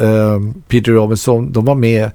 eh, 0.00 0.40
Peter 0.68 0.92
Robinson, 0.92 1.52
de 1.52 1.64
var 1.64 1.74
med 1.74 2.10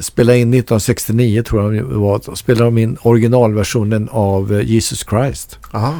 spelade 0.00 0.38
in 0.38 0.54
1969 0.54 1.42
tror 1.42 1.74
jag 1.74 1.88
det 1.88 1.94
var. 1.94 2.30
Och 2.30 2.38
spelade 2.38 2.64
de 2.64 2.78
in 2.78 2.96
originalversionen 3.02 4.08
av 4.12 4.52
eh, 4.52 4.70
Jesus 4.70 5.06
Christ 5.10 5.58
Aha. 5.72 5.94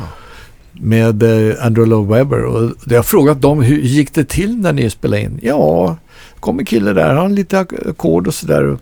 med 0.73 1.23
eh, 1.23 1.66
Andrew 1.66 1.90
Lloyd 1.90 2.09
Webber. 2.09 2.44
Och 2.44 2.70
jag 2.86 2.98
har 2.98 3.02
frågat 3.02 3.40
dem 3.40 3.62
hur 3.62 3.78
gick 3.78 4.15
det 4.15 4.24
till 4.24 4.56
när 4.56 4.73
ni 4.73 4.90
spelade 4.90 5.23
in? 5.23 5.40
Ja, 5.43 5.97
kom 6.40 6.59
en 6.59 6.65
kille 6.65 6.93
där, 6.93 7.15
han 7.15 7.35
lite 7.35 7.59
ackord 7.59 8.27
och 8.27 8.35
sådär. 8.35 8.78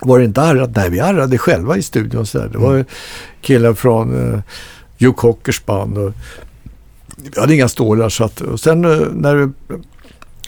Var 0.00 0.18
det 0.18 0.24
inte 0.24 0.42
arrat? 0.42 0.76
Nej, 0.76 0.90
vi 0.90 1.00
arrade 1.00 1.38
själva 1.38 1.76
i 1.76 1.82
studion. 1.82 2.26
Så 2.26 2.38
där. 2.38 2.48
Det 2.48 2.58
var 2.58 2.74
ju 2.74 2.84
killar 3.40 3.74
från 3.74 4.14
uh, 4.14 4.40
Joe 4.98 5.12
Cockers 5.12 5.64
band. 5.64 5.98
Och, 5.98 6.12
vi 7.16 7.40
hade 7.40 7.54
inga 7.54 7.68
stålar. 7.68 8.08
Så 8.08 8.24
att, 8.24 8.40
och 8.40 8.60
sen 8.60 8.84
eh, 8.84 9.06
när 9.12 9.52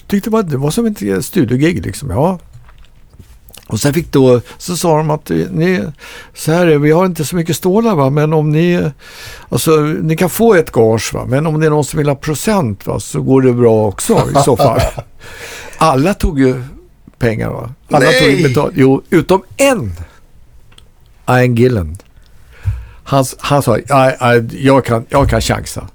tyckte 0.07 0.29
det 0.29 0.33
var, 0.33 0.43
det 0.43 0.57
var 0.57 0.71
som 0.71 0.85
ett 0.85 1.25
studiogig 1.25 1.85
liksom. 1.85 2.09
Ja. 2.09 2.39
Och 3.71 3.79
sen 3.79 3.93
fick 3.93 4.11
då, 4.11 4.41
så 4.57 4.77
sa 4.77 4.97
de 4.97 5.09
att 5.09 5.31
eh, 5.31 5.37
ni, 5.51 5.83
så 6.33 6.51
här 6.51 6.67
är, 6.67 6.77
vi 6.77 6.91
har 6.91 7.05
inte 7.05 7.25
så 7.25 7.35
mycket 7.35 7.55
stålar 7.55 7.95
va, 7.95 8.09
men 8.09 8.33
om 8.33 8.49
ni, 8.51 8.89
alltså 9.49 9.71
ni 9.81 10.17
kan 10.17 10.29
få 10.29 10.53
ett 10.53 10.71
gage 10.71 11.13
va, 11.13 11.25
men 11.25 11.47
om 11.47 11.59
det 11.59 11.65
är 11.65 11.69
någon 11.69 11.85
som 11.85 11.97
vill 11.97 12.07
ha 12.07 12.15
procent 12.15 12.87
va, 12.87 12.99
så 12.99 13.21
går 13.21 13.41
det 13.41 13.53
bra 13.53 13.87
också 13.87 14.13
i 14.13 14.43
så 14.45 14.57
fall. 14.57 14.79
Alla 15.77 16.13
tog 16.13 16.39
ju 16.39 16.63
pengar 17.19 17.49
va. 17.49 17.69
Alla 17.91 18.05
Nej! 18.05 18.19
tog 18.21 18.29
ju 18.31 18.47
betalt. 18.47 18.73
Jo, 18.75 19.01
utom 19.09 19.43
en. 19.57 19.93
Ian 21.29 21.55
Gillen. 21.55 21.97
Han, 23.03 23.25
han 23.39 23.63
sa, 23.63 23.77
"Ja, 23.87 24.13
ja, 24.19 24.35
jag, 24.51 24.85
kan, 24.85 25.05
jag 25.09 25.29
kan 25.29 25.41
chansa. 25.41 25.87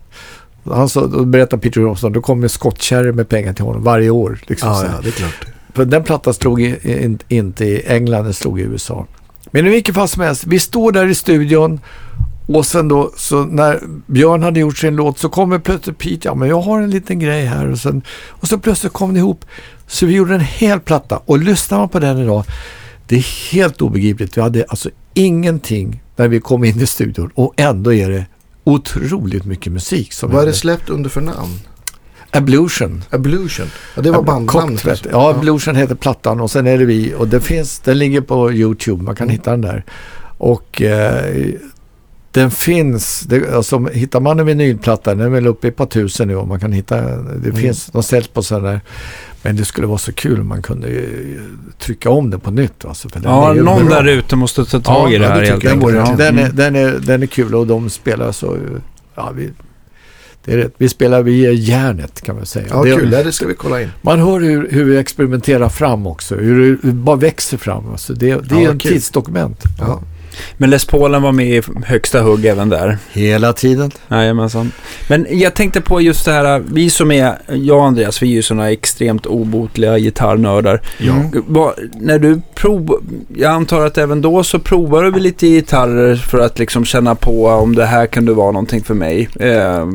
Han 0.71 0.89
sa, 0.89 1.07
då 1.07 1.25
berättade 1.25 1.63
Peter 1.63 1.81
Robson, 1.81 2.13
då 2.13 2.21
kommer 2.21 2.49
skottkärror 2.49 3.13
med 3.13 3.29
pengar 3.29 3.53
till 3.53 3.65
honom 3.65 3.83
varje 3.83 4.11
år. 4.11 4.39
Liksom, 4.47 4.69
Ja, 4.69 4.85
ja, 4.85 5.01
det 5.03 5.09
är 5.09 5.13
klart. 5.13 5.47
Den 5.85 6.05
plattan 6.05 6.35
slog 6.35 6.63
i, 6.63 7.03
in, 7.05 7.19
inte 7.29 7.65
i 7.65 7.83
England, 7.87 8.25
den 8.25 8.35
slog 8.35 8.61
i 8.61 8.63
USA. 8.63 9.07
Men 9.51 9.67
i 9.67 9.71
vilket 9.71 9.95
fall 9.95 10.09
som 10.09 10.23
helst, 10.23 10.45
vi 10.47 10.59
står 10.59 10.93
där 10.93 11.07
i 11.07 11.15
studion 11.15 11.81
och 12.47 12.67
sen 12.67 12.89
då, 12.89 13.13
så 13.17 13.45
när 13.45 13.81
Björn 14.07 14.43
hade 14.43 14.61
gjort 14.61 14.79
sin 14.79 14.97
låt 14.97 15.19
så 15.19 15.29
kommer 15.29 15.59
plötsligt 15.59 15.99
Pete, 15.99 16.29
ja 16.29 16.35
men 16.35 16.49
jag 16.49 16.61
har 16.61 16.81
en 16.81 16.91
liten 16.91 17.19
grej 17.19 17.45
här 17.45 17.71
och, 17.71 17.79
sen, 17.79 18.03
och 18.29 18.49
så 18.49 18.59
plötsligt 18.59 18.93
kom 18.93 19.15
det 19.15 19.19
ihop. 19.19 19.45
Så 19.87 20.07
vi 20.07 20.15
gjorde 20.15 20.35
en 20.35 20.41
hel 20.41 20.81
platta 20.81 21.21
och 21.25 21.39
lyssnar 21.39 21.79
man 21.79 21.89
på 21.89 21.99
den 21.99 22.19
idag, 22.19 22.45
det 23.07 23.17
är 23.17 23.53
helt 23.53 23.83
obegripligt. 23.83 24.37
Vi 24.37 24.41
hade 24.41 24.65
alltså 24.69 24.91
ingenting 25.15 26.03
när 26.17 26.29
vi 26.29 26.41
kom 26.41 26.65
in 26.65 26.81
i 26.81 26.87
studion 26.87 27.31
och 27.35 27.55
ändå 27.57 27.93
är 27.93 28.11
det 28.11 28.27
otroligt 28.65 29.45
mycket 29.45 29.73
musik. 29.73 30.13
Som 30.13 30.31
Vad 30.31 30.43
är 30.43 30.47
det 30.47 30.53
släppt 30.53 30.91
under 30.91 31.11
för 31.11 31.21
namn? 31.21 31.61
Ablution. 32.31 33.05
Ablution. 33.11 33.67
Ja, 33.95 34.03
det 34.03 34.11
var 34.11 34.23
bandnamnet. 34.23 34.87
Alltså. 34.87 35.09
Ja, 35.13 35.31
Ablution 35.31 35.77
heter 35.77 35.95
plattan 35.95 36.41
och 36.41 36.51
sen 36.51 36.67
är 36.67 36.79
det 36.79 36.85
vi. 36.85 37.15
Och 37.19 37.29
det 37.29 37.41
finns, 37.41 37.79
den 37.79 37.99
ligger 37.99 38.21
på 38.21 38.53
YouTube, 38.53 39.03
man 39.05 39.17
kan 39.17 39.29
hitta 39.29 39.51
den 39.51 39.61
där. 39.61 39.85
Och 40.39 40.83
eh, 40.83 41.35
den 42.33 42.51
finns, 42.51 43.21
det, 43.21 43.55
alltså, 43.55 43.79
hittar 43.93 44.21
man 44.21 44.41
en 44.41 44.47
vinylplatta, 44.47 45.15
den 45.15 45.27
är 45.27 45.31
väl 45.31 45.47
uppe 45.47 45.67
i 45.67 45.71
ett 45.71 45.77
par 45.77 45.87
tusen 45.87 46.29
nu 46.29 46.37
och 46.37 46.49
man 46.49 46.61
kan 46.61 46.73
hitta, 46.73 47.01
det 47.17 47.53
finns, 47.53 47.87
de 47.87 48.03
säljs 48.03 48.29
på 48.29 48.43
sådana 48.43 48.69
där. 48.69 48.81
Men 49.43 49.57
det 49.57 49.65
skulle 49.65 49.87
vara 49.87 49.99
så 49.99 50.13
kul 50.13 50.41
om 50.41 50.49
man 50.49 50.63
kunde 50.63 50.89
eh, 50.89 51.05
trycka 51.79 52.11
om 52.11 52.31
den 52.31 52.41
på 52.41 52.51
nytt. 52.51 52.85
Alltså, 52.85 53.09
för 53.09 53.21
den 53.21 53.31
Ja, 53.33 53.53
någon 53.53 53.87
bra. 53.87 54.03
där 54.03 54.09
ute 54.13 54.37
måste 54.37 54.65
ta 54.65 54.81
tag 54.81 55.13
i 55.13 55.19
det 55.19 55.25
ja, 55.25 55.31
här 55.31 55.41
det 55.41 55.47
helt 55.47 55.61
tycker 55.61 55.75
jag 55.75 55.85
enkelt. 55.95 56.09
Ja. 56.21 56.25
Den, 56.27 56.39
är, 56.39 56.43
Mm. 56.45 56.57
den, 56.57 56.77
är, 56.77 56.99
den 57.07 57.23
är 57.23 57.27
kul 57.27 57.55
och 57.55 57.67
de 57.67 57.91
spelar 57.91 58.33
så, 58.33 58.57
ja, 59.15 59.33
vi, 59.37 59.51
det 60.47 60.53
är 60.53 60.57
rätt. 60.57 60.75
Vi 60.79 60.89
spelar 60.89 61.23
via 61.23 61.53
järnet 61.53 62.21
kan 62.23 62.37
man 62.37 62.47
säga. 62.47 62.67
Ja, 62.71 62.83
det, 62.85 62.97
kul. 62.97 63.11
Det 63.11 63.33
ska 63.33 63.47
vi 63.47 63.55
kolla 63.55 63.83
in. 63.83 63.89
man 64.03 64.19
hör 64.21 64.41
hur, 64.41 64.69
hur 64.71 64.85
vi 64.85 64.97
experimenterar 64.99 65.69
fram 65.69 66.07
också. 66.07 66.35
Hur 66.35 66.79
det 66.83 66.93
bara 66.93 67.17
växer 67.17 67.57
fram. 67.57 67.91
Alltså 67.91 68.13
det, 68.15 68.27
det 68.27 68.55
är 68.55 68.61
Ja, 68.63 68.71
en 68.71 68.79
kul. 68.79 68.93
tidsdokument. 68.93 69.63
Ja. 69.79 70.01
Men 70.57 70.71
Les 70.71 70.85
Paulen 70.85 71.23
var 71.23 71.33
med 71.33 71.47
i 71.49 71.63
högsta 71.85 72.21
hugg 72.23 72.45
även 72.47 72.69
där. 72.69 72.99
Hela 73.13 73.53
tiden. 73.53 73.91
Jajamensan. 74.09 74.73
Men 75.09 75.27
jag 75.31 75.55
tänkte 75.55 75.81
på 75.81 76.01
just 76.01 76.25
det 76.25 76.33
här, 76.33 76.63
vi 76.73 76.91
som 76.91 77.11
är, 77.13 77.39
jag 77.49 77.79
och 77.79 77.85
Andreas, 77.85 78.23
vi 78.23 78.27
är 78.31 78.33
ju 78.33 78.43
sådana 78.43 78.71
extremt 78.71 79.27
obotliga 79.27 79.99
gitarrnördar. 79.99 80.81
Ja. 80.99 81.15
Vad- 81.47 81.75
när 82.01 82.19
du 82.19 82.41
prov, 82.67 83.01
jag 83.37 83.53
antar 83.53 83.87
att 83.87 83.99
även 83.99 84.21
då 84.23 84.45
så 84.45 84.59
provar 84.59 85.03
du 85.03 85.21
lite 85.21 85.47
gitarrer 85.47 86.17
för 86.17 86.39
att 86.39 86.59
liksom 86.59 86.85
känna 86.85 87.15
på 87.15 87.47
om 87.47 87.75
det 87.75 87.87
här 87.87 88.07
kan 88.07 88.25
du 88.25 88.33
vara 88.35 88.53
någonting 88.53 88.83
för 88.85 88.95
mig. 88.95 89.29
Eh, 89.41 89.87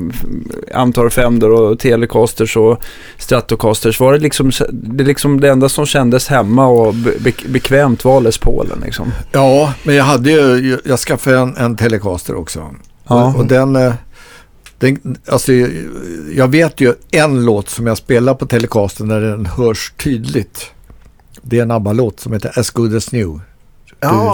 antar 0.73 1.10
Fender 1.10 1.49
och 1.52 1.80
Telecasters 1.80 2.57
och 2.57 2.84
Stratocasters. 3.18 3.99
Var 3.99 4.14
det 4.14 4.19
liksom 4.19 4.52
det, 4.72 5.03
liksom 5.03 5.41
det 5.41 5.49
enda 5.49 5.69
som 5.69 5.85
kändes 5.85 6.27
hemma 6.27 6.68
och 6.68 6.93
be- 6.95 7.48
bekvämt 7.49 8.06
var 8.06 8.22
Les 8.22 8.38
Paulen 8.38 8.81
liksom? 8.85 9.11
Ja, 9.31 9.73
men 9.84 9.95
jag 9.95 10.03
hade 10.03 10.31
ju, 10.31 10.77
jag 10.85 10.99
skaffade 10.99 11.38
en, 11.38 11.57
en 11.57 11.77
Telecaster 11.77 12.35
också. 12.35 12.69
Ja. 13.07 13.26
Och, 13.26 13.39
och 13.39 13.45
den, 13.45 13.76
eh, 13.76 13.93
den, 14.80 15.18
alltså 15.27 15.52
jag 16.35 16.48
vet 16.48 16.81
ju 16.81 16.93
en 17.11 17.45
låt 17.45 17.69
som 17.69 17.88
jag 17.88 17.98
spelar 17.98 18.34
på 18.34 18.45
Telecaster 18.45 19.03
när 19.03 19.22
den 19.22 19.45
hörs 19.45 19.93
tydligt. 20.03 20.72
Det 21.42 21.58
är 21.58 21.62
en 21.64 21.72
ABBA-låt 21.72 22.20
som 22.20 22.34
heter 22.34 22.60
As 22.60 22.70
Good 22.70 22.96
As 22.96 23.12
New. 23.12 23.40
Ja. 24.00 24.34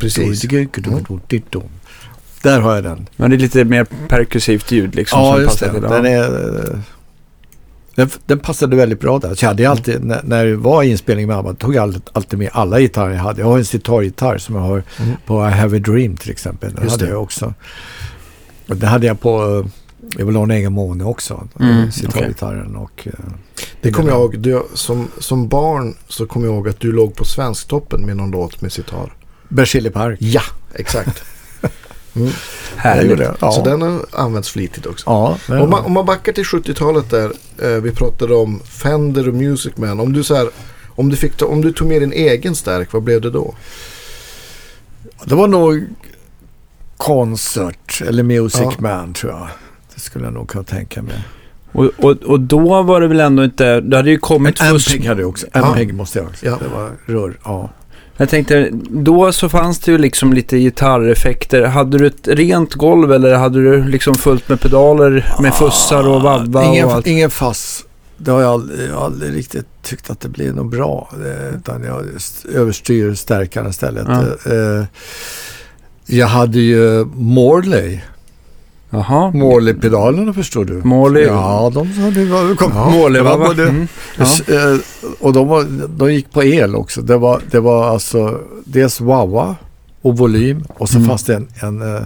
Precis. 0.00 0.42
Där 2.42 2.60
har 2.60 2.74
jag 2.74 2.84
den. 2.84 3.06
Men 3.16 3.30
det 3.30 3.36
är 3.36 3.38
lite 3.38 3.64
mer 3.64 3.86
perkussivt 4.08 4.70
ljud 4.72 4.94
liksom. 4.94 5.20
Ja, 5.20 5.32
som 5.32 5.42
just 5.42 5.60
det. 5.60 5.80
Den, 5.80 6.06
är, 6.06 6.22
eh, 6.72 6.78
den, 7.94 8.10
den 8.26 8.38
passade 8.38 8.76
väldigt 8.76 9.00
bra 9.00 9.18
där. 9.18 9.34
Så 9.34 9.44
jag 9.44 9.50
hade 9.50 9.70
alltid, 9.70 10.04
när, 10.04 10.20
när 10.24 10.44
det 10.44 10.56
var 10.56 10.82
inspelning 10.82 11.26
med 11.26 11.36
ABBA, 11.36 11.54
tog 11.54 11.74
jag 11.74 11.82
alltid, 11.82 12.02
alltid 12.12 12.38
med 12.38 12.50
alla 12.52 12.80
gitarrer 12.80 13.12
jag 13.14 13.20
hade. 13.20 13.40
Jag 13.40 13.46
har 13.48 13.58
en 13.58 13.64
sitargitarr 13.64 14.38
som 14.38 14.54
jag 14.54 14.62
har 14.62 14.82
Mm. 14.98 15.16
på 15.26 15.48
I 15.48 15.50
Have 15.50 15.76
A 15.76 15.80
Dream 15.80 16.16
till 16.16 16.30
exempel. 16.30 16.74
Den 16.74 16.82
Just 16.84 16.94
hade 16.96 17.04
det. 17.04 17.10
jag 17.12 17.22
också. 17.22 17.54
Den 18.66 18.88
hade 18.88 19.06
jag 19.06 19.20
på 19.20 19.58
eh, 19.64 19.70
Jag 20.18 20.26
vill 20.26 20.36
ha 20.36 20.42
en 20.42 20.50
egen 20.50 20.72
måne 20.72 21.04
också. 21.04 21.48
Mm, 21.60 21.92
Sitargitarren 21.92 22.76
och... 22.76 23.02
eh, 23.06 23.12
Det 23.80 23.90
kommer 23.92 24.10
jag 24.10 24.18
ihåg. 24.20 24.38
Du, 24.38 24.62
som, 24.74 25.08
som 25.18 25.48
barn 25.48 25.94
så 26.08 26.26
kommer 26.26 26.46
jag 26.46 26.54
ihåg 26.54 26.68
att 26.68 26.80
du 26.80 26.92
låg 26.92 27.14
på 27.16 27.24
Svensktoppen 27.24 28.06
med 28.06 28.16
någon 28.16 28.30
låt 28.30 28.60
med 28.60 28.72
sitar. 28.72 29.12
Berzelii 29.48 29.90
Park. 29.92 30.18
Ja, 30.20 30.42
exakt. 30.74 31.22
Mm. 32.16 32.30
Härligt. 32.76 33.10
gjorde 33.10 33.24
det. 33.24 33.34
Ja. 33.40 33.52
Så 33.52 33.64
den 33.64 33.82
har 33.82 34.06
använts 34.12 34.50
flitigt 34.50 34.86
också. 34.86 35.04
Ja, 35.10 35.38
Om 35.60 35.70
man, 35.70 35.84
om 35.84 35.92
man 35.92 36.06
backar 36.06 36.32
till 36.32 36.44
70-talet 36.44 37.10
där. 37.10 37.32
Eh, 37.62 37.68
vi 37.82 37.90
pratade 37.90 38.34
om 38.34 38.60
Fender 38.64 39.28
och 39.28 39.34
Music 39.34 39.76
Man. 39.76 40.00
Om 40.00 40.12
du, 40.12 40.24
så 40.24 40.34
här, 40.34 40.48
om, 40.88 41.08
du 41.08 41.16
fick 41.16 41.36
ta, 41.36 41.46
om 41.46 41.60
du 41.62 41.72
tog 41.72 41.88
med 41.88 42.02
din 42.02 42.12
egen 42.12 42.54
stärk, 42.54 42.92
vad 42.92 43.02
blev 43.02 43.20
det 43.20 43.30
då? 43.30 43.54
det 45.24 45.34
var 45.34 45.48
nog 45.48 45.84
Concert 46.96 48.02
eller 48.06 48.22
Music 48.22 48.60
Ja. 48.62 48.72
Man 48.78 49.12
tror 49.12 49.32
jag. 49.32 49.48
Skulle 50.04 50.24
jag 50.24 50.34
nog 50.34 50.48
kunna 50.48 50.64
tänka 50.64 51.02
mig. 51.02 51.14
Och, 51.72 51.84
och, 51.98 52.10
och 52.22 52.40
då 52.40 52.82
var 52.82 53.00
det 53.00 53.08
väl 53.08 53.20
ändå 53.20 53.44
inte, 53.44 53.80
det 53.80 53.96
hade 53.96 54.10
ju 54.10 54.18
kommit 54.18 54.60
Men 54.60 54.70
fusk. 54.72 54.94
MPEG 54.94 55.08
hade 55.08 55.20
jag 55.20 55.28
också. 55.30 55.46
Ja. 55.52 55.68
MPEG 55.68 55.94
måste 55.94 56.18
jag 56.18 56.28
också. 56.28 56.46
Ja. 56.46 56.58
Det 56.62 56.68
var 56.68 56.90
rör. 57.06 57.38
Ja. 57.44 57.70
Jag 58.16 58.28
tänkte, 58.28 58.68
då 58.90 59.32
så 59.32 59.48
fanns 59.48 59.78
det 59.78 59.92
ju 59.92 59.98
liksom 59.98 60.32
lite 60.32 60.58
gitarreffekter. 60.58 61.62
Hade 61.62 61.98
du 61.98 62.06
ett 62.06 62.28
rent 62.28 62.74
golv 62.74 63.12
eller 63.12 63.34
hade 63.34 63.62
du 63.62 63.84
liksom 63.84 64.14
fullt 64.14 64.48
med 64.48 64.60
pedaler 64.60 65.34
med 65.40 65.54
fussar 65.54 66.08
och 66.08 66.22
vabba 66.22 66.60
Ah, 66.60 66.64
ingen, 66.72 66.86
och 66.86 66.92
allt? 66.92 67.06
ingen 67.06 67.30
fass. 67.30 67.84
Det 68.16 68.30
har 68.30 68.40
jag 68.40 68.50
aldrig, 68.50 68.88
jag 68.90 68.94
har 68.94 69.04
aldrig 69.04 69.34
riktigt 69.36 69.66
tyckt 69.82 70.10
att 70.10 70.20
det 70.20 70.28
blir 70.28 70.52
något 70.52 70.70
bra. 70.70 71.10
Det, 71.22 71.52
utan 71.58 71.82
jag 71.82 72.04
st- 72.16 72.48
överstyr 72.48 73.14
stärkaren 73.14 73.70
istället. 73.70 74.06
Ja. 74.08 74.52
Eh, 74.52 74.84
jag 76.06 76.26
hade 76.26 76.58
ju 76.60 77.04
Morley. 77.14 78.00
Jaha. 78.94 79.30
Morley-pedalerna 79.30 80.32
förstår 80.32 80.64
du. 80.64 80.72
Morley. 80.84 81.24
Ja, 81.24 81.70
de 81.74 81.78
var... 82.30 82.54
Kom, 82.56 82.72
var 82.72 83.38
både, 83.48 83.62
Mm. 83.68 83.88
Ja. 84.18 84.24
Eh, 84.24 84.78
Och 85.20 85.32
de, 85.32 85.48
var, 85.48 85.64
de 85.88 86.12
gick 86.14 86.32
på 86.32 86.42
el 86.44 86.74
också. 86.76 87.02
Det 87.02 87.16
var, 87.16 87.40
det 87.50 87.60
var 87.60 87.88
alltså 87.88 88.38
dels 88.64 89.00
wah 89.00 89.52
och 90.02 90.16
volym 90.18 90.64
och 90.68 90.88
så 90.88 90.96
Mm. 90.96 91.08
fanns 91.08 91.24
det 91.24 91.34
en, 91.34 91.48
en, 91.62 91.96
eh, 91.96 92.02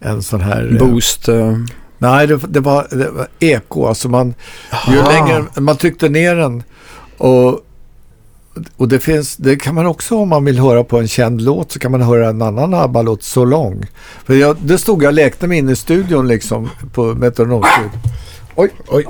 en 0.00 0.22
sån 0.22 0.40
här... 0.40 0.78
eh, 0.80 0.86
Boost. 0.88 1.28
eh, 1.28 1.56
Nej, 1.98 2.26
det, 2.26 2.36
det, 2.48 2.60
var, 2.60 2.86
det 2.90 3.10
var 3.10 3.26
eko. 3.40 3.86
Alltså 3.86 4.08
man, 4.08 4.34
ju 4.88 4.98
Aha. 5.00 5.10
längre 5.10 5.44
man 5.60 5.76
tryckte 5.76 6.08
ner 6.08 6.34
den 6.36 6.62
och, 7.18 7.60
och 8.76 8.88
det 8.88 9.00
finns, 9.00 9.36
det 9.36 9.56
kan 9.56 9.74
man 9.74 9.86
också 9.86 10.16
om 10.16 10.28
man 10.28 10.44
vill 10.44 10.58
höra 10.58 10.84
på 10.84 10.98
en 10.98 11.08
känd 11.08 11.42
låt 11.42 11.72
så 11.72 11.78
kan 11.78 11.90
man 11.92 12.02
höra 12.02 12.28
en 12.28 12.42
annan 12.42 12.74
ABBA-låt 12.74 13.22
så 13.22 13.44
lång. 13.44 13.86
För 14.24 14.34
jag, 14.34 14.56
det 14.60 14.78
stod 14.78 15.02
jag 15.02 15.08
och 15.08 15.14
lekte 15.14 15.46
mig 15.46 15.58
inne 15.58 15.72
i 15.72 15.76
studion 15.76 16.28
liksom 16.28 16.70
på 16.92 17.14
metronomstudion. 17.14 17.90
Oj, 18.54 18.70
oj. 18.88 19.06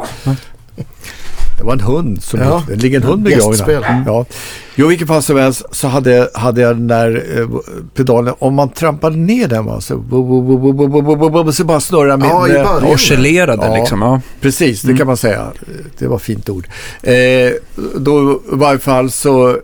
Det 1.65 1.66
var 1.66 1.74
en 1.74 1.81
hund 1.81 2.23
som 2.23 2.41
ja. 2.41 2.62
Det 2.69 2.77
ligger 2.77 3.01
en 3.01 3.03
hund 3.03 3.23
begravd 3.23 3.61
mm. 3.70 4.03
ja. 4.07 4.24
Jo, 4.74 4.86
vilket 4.86 5.09
fall 5.09 5.23
som 5.23 5.36
helst 5.36 5.62
så 5.70 5.89
hade, 5.89 6.31
hade 6.35 6.61
jag 6.61 6.77
den 6.77 6.86
där 6.86 7.24
eh, 7.39 7.49
pedalen. 7.95 8.35
Om 8.39 8.55
man 8.55 8.69
trampade 8.69 9.16
ner 9.16 9.49
den 9.49 9.65
va, 9.65 9.81
så, 9.81 9.97
bo, 9.97 10.43
bo, 10.43 11.31
bo, 11.31 11.53
så 11.53 11.65
bara 11.65 11.81
snurrade 11.81 12.16
min... 12.16 12.28
Ja, 12.28 12.49
eh, 12.49 12.93
Orcelerade 12.93 13.66
ja, 13.66 13.77
liksom. 13.77 14.03
Ja. 14.03 14.20
Precis, 14.41 14.82
det 14.82 14.89
mm. 14.89 14.99
kan 14.99 15.07
man 15.07 15.16
säga. 15.16 15.53
Det 15.99 16.07
var 16.07 16.19
fint 16.19 16.49
ord. 16.49 16.66
Eh, 17.03 17.53
då 17.97 18.32
i 18.53 18.57
varje 18.57 18.78
fall 18.78 19.11
så 19.11 19.59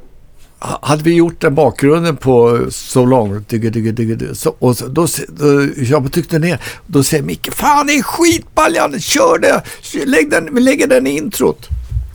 hade 0.60 1.02
vi 1.02 1.14
gjort 1.14 1.40
den 1.40 1.55
bakgrunden 1.55 2.16
på 2.16 2.66
So 2.70 3.05
long, 3.05 3.44
digga, 3.48 3.70
digga, 3.70 3.93
digga, 3.93 4.35
så, 4.35 4.55
och 4.59 4.77
då, 4.89 5.06
då, 5.28 5.68
jag 5.77 6.12
tryckte 6.12 6.39
ner, 6.39 6.60
då 6.86 7.02
säger 7.02 7.22
Micke, 7.22 7.48
fan 7.52 7.86
det 7.86 7.93
är 7.93 8.02
skitball, 8.02 8.74
Janne, 8.74 9.01
kör 9.01 9.39
det, 9.39 9.62
lägg 10.06 10.31
den, 10.31 10.55
vi 10.55 10.60
lägger 10.60 10.86
den 10.86 11.06
i 11.06 11.10
introt. 11.10 11.68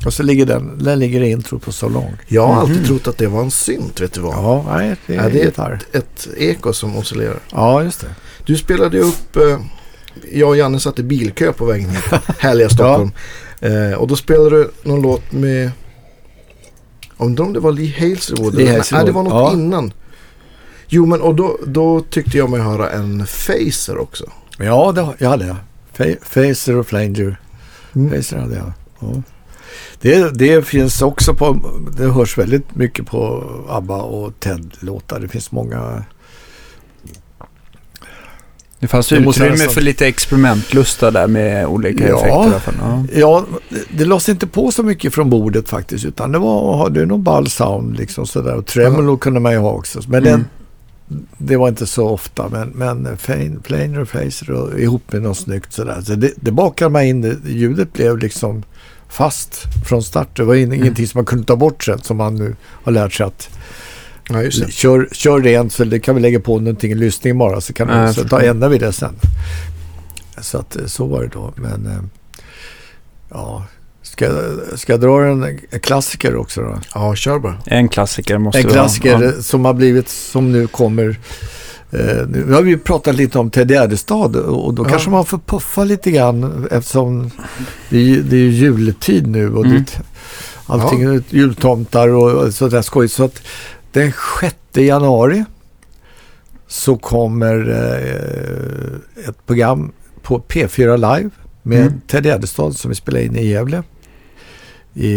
Och 0.05 0.13
så 0.13 0.23
ligger 0.23 0.45
den, 0.45 0.83
den 0.83 0.99
ligger 0.99 1.21
i 1.23 1.31
introt 1.31 1.61
på 1.61 1.71
So 1.71 1.89
long. 1.89 2.13
Jag 2.27 2.47
har 2.47 2.61
alltid 2.61 2.85
trott 2.85 3.07
att 3.07 3.17
det 3.17 3.27
var 3.27 3.41
en 3.41 3.51
synt, 3.51 4.01
vet 4.01 4.13
du 4.13 4.21
vad? 4.21 4.33
Ja, 4.33 4.65
nej, 4.77 4.95
det 5.07 5.15
är, 5.15 5.23
Ja, 5.23 5.29
det 5.29 5.41
är 5.41 5.45
gitarr. 5.45 5.79
ett, 5.91 5.95
ett 5.95 6.27
eko 6.37 6.73
som 6.73 6.97
oscillerar. 6.97 7.39
Ja, 7.51 7.83
just 7.83 8.01
det. 8.01 8.07
Du 8.45 8.55
spelade 8.57 8.97
ju 8.97 9.03
upp, 9.03 9.35
eh, 9.35 9.59
jag 10.33 10.49
och 10.49 10.57
Janne 10.57 10.79
satt 10.79 10.99
i 10.99 11.03
bilkö 11.03 11.53
på 11.53 11.65
vägen 11.65 11.89
hit, 11.89 12.03
härliga 12.39 12.69
Stockholm. 12.69 13.11
Eh, 13.61 13.93
och 13.97 14.07
då 14.07 14.15
spelade 14.15 14.49
du 14.49 14.71
någon 14.83 15.01
låt 15.01 15.31
med, 15.31 15.71
undrar 17.17 17.45
om 17.45 17.53
det 17.53 17.59
var 17.59 17.71
Lee 17.71 17.93
Hazelwood? 17.99 18.55
Lee 18.55 18.77
Hazelwood, 18.77 18.91
Nej, 18.91 19.05
det 19.05 19.11
var 19.11 19.23
något 19.23 19.33
ja. 19.33 19.53
innan. 19.53 19.93
Jo, 20.87 21.05
men 21.05 21.21
och 21.21 21.35
då, 21.35 21.57
då 21.65 22.01
tyckte 22.09 22.37
jag 22.37 22.49
mig 22.49 22.59
höra 22.59 22.89
en 22.89 23.27
Facer 23.27 23.97
också. 23.97 24.31
Ja, 24.57 24.91
det, 24.91 25.07
jag 25.17 25.29
hade 25.29 25.45
jag. 25.47 25.55
Fa- 25.97 26.17
Facer 26.23 26.75
och 26.75 26.87
Flanger. 26.87 27.39
Mm. 27.95 28.11
Facer 28.11 28.37
hade 28.37 28.55
jag. 28.55 28.71
Ja. 28.99 29.21
Det, 30.01 30.31
det 30.37 30.65
finns 30.67 31.01
också 31.01 31.33
på, 31.33 31.59
det 31.97 32.03
hörs 32.07 32.37
väldigt 32.37 32.75
mycket 32.75 33.05
på 33.07 33.43
ABBA 33.69 34.01
och 34.01 34.39
Ted-låtar. 34.39 35.19
Det 35.19 35.27
finns 35.27 35.51
många. 35.51 36.03
Det 38.79 38.87
fanns 38.87 39.09
Det 39.09 39.15
utrymme 39.15 39.49
nästan- 39.51 39.73
för 39.73 39.81
lite 39.81 40.07
experimentlusta 40.07 41.11
där 41.11 41.27
med 41.27 41.65
olika 41.67 42.07
Ja. 42.09 42.17
effekter. 42.47 42.73
Ja. 42.79 43.03
Ja, 43.13 43.45
det- 43.69 43.97
det 43.97 44.05
lades 44.05 44.29
inte 44.29 44.47
på 44.47 44.71
så 44.71 44.83
mycket 44.83 45.13
från 45.13 45.29
bordet 45.29 45.69
faktiskt. 45.69 46.05
Utan 46.05 46.31
det 46.31 46.39
var, 46.39 46.77
hade 46.77 47.05
någon 47.05 47.23
ball 47.23 47.49
sound 47.49 47.97
liksom 47.97 48.27
sådär. 48.27 48.55
Och 48.55 48.65
tremolo 48.65 49.17
kunde 49.17 49.39
man 49.39 49.51
ju 49.51 49.57
ha 49.57 49.71
också. 49.71 50.01
Men 50.07 50.27
Mm. 50.27 50.45
den, 51.07 51.25
det 51.37 51.57
var 51.57 51.67
inte 51.67 51.85
så 51.85 52.09
ofta. 52.09 52.49
Men, 52.49 52.69
men 52.69 53.17
Flanger 53.63 53.99
och 53.99 54.09
Facer 54.09 54.51
och 54.51 54.79
ihop 54.79 55.11
med 55.13 55.21
något 55.21 55.37
snyggt 55.37 55.73
sådär. 55.73 56.01
Så 56.01 56.15
det, 56.15 56.31
det 56.35 56.51
bakade 56.51 56.89
man 56.91 57.03
in. 57.03 57.21
Det, 57.21 57.37
ljudet 57.45 57.93
blev 57.93 58.17
liksom 58.17 58.63
fast 59.09 59.63
från 59.85 60.03
start. 60.03 60.27
Det 60.37 60.43
var 60.43 60.55
in, 60.55 60.73
ingenting 60.73 61.07
som 61.07 61.17
man 61.17 61.25
kunde 61.25 61.45
ta 61.45 61.55
bort 61.55 61.83
sen. 61.83 61.99
Som 62.01 62.17
man 62.17 62.35
nu 62.35 62.55
har 62.83 62.91
lärt 62.91 63.13
sig 63.13 63.25
att 63.25 63.49
Ja, 64.29 64.43
just 64.43 64.65
det. 64.65 64.71
kör, 64.71 65.07
kör 65.11 65.39
rent 65.41 65.73
så 65.73 65.83
det 65.83 65.99
kan 65.99 66.15
vi 66.15 66.21
lägga 66.21 66.39
på 66.39 66.59
någonting 66.59 66.91
i 66.91 66.95
lyssningen 66.95 67.37
bara. 67.37 67.61
Så 67.61 67.73
kan 67.73 67.87
vi 68.15 68.29
ta 68.29 68.41
ändra 68.41 68.69
vid 68.69 68.81
det 68.81 68.93
sen. 68.93 69.15
Så 70.41 70.57
att 70.57 70.77
så 70.85 71.05
var 71.05 71.21
det 71.21 71.27
då. 71.33 71.53
Men 71.55 71.85
eh, 71.85 72.03
ja, 73.29 73.65
ska, 74.01 74.29
ska 74.75 74.93
jag 74.93 75.01
dra 75.01 75.25
en, 75.25 75.59
klassiker 75.81 76.35
också 76.35 76.61
då? 76.61 76.79
Ja, 76.93 77.15
kör 77.15 77.39
bara. 77.39 77.57
En 77.65 77.89
klassiker 77.89 78.37
måste 78.37 78.59
En 78.61 78.69
klassiker 78.69 79.21
Ja. 79.21 79.23
eh, 79.23 79.39
som 79.39 79.65
har 79.65 79.73
blivit, 79.73 80.09
som 80.09 80.51
nu 80.51 80.67
kommer. 80.67 81.19
Eh, 81.91 82.27
nu 82.29 82.51
har 82.53 82.61
vi 82.61 82.77
pratat 82.77 83.15
lite 83.15 83.39
om 83.39 83.49
Ted 83.49 83.71
Gärdestad 83.71 84.35
och 84.35 84.73
då 84.73 84.83
Ja. 84.83 84.89
kanske 84.89 85.09
man 85.09 85.25
får 85.25 85.37
puffa 85.37 85.83
lite 85.83 86.11
grann 86.11 86.67
eftersom 86.71 87.31
det 87.89 87.97
är, 87.97 88.17
det 88.21 88.35
är 88.37 88.49
juletid 88.49 89.27
nu 89.27 89.53
och 89.55 89.65
Mm. 89.65 89.77
det, 89.77 89.99
allting 90.65 91.01
är 91.03 91.23
jultomtar 91.29 92.07
och 92.09 92.53
sådär 92.53 92.81
skoj. 92.81 93.07
Så 93.09 93.23
att 93.23 93.41
den 93.91 94.13
6 94.41 94.55
januari 94.73 95.45
så 96.67 96.97
kommer 96.97 97.69
eh, 97.69 99.27
ett 99.29 99.45
program 99.45 99.91
på 100.21 100.39
P4 100.39 100.97
Live 101.17 101.29
med 101.63 101.81
Mm. 101.81 102.01
Ted 102.07 102.25
Gärdestad 102.25 102.71
som 102.75 102.89
vi 102.89 102.95
spelar 102.95 103.19
in 103.19 103.35
i 103.35 103.47
Gävle 103.47 103.83
i, 104.93 105.13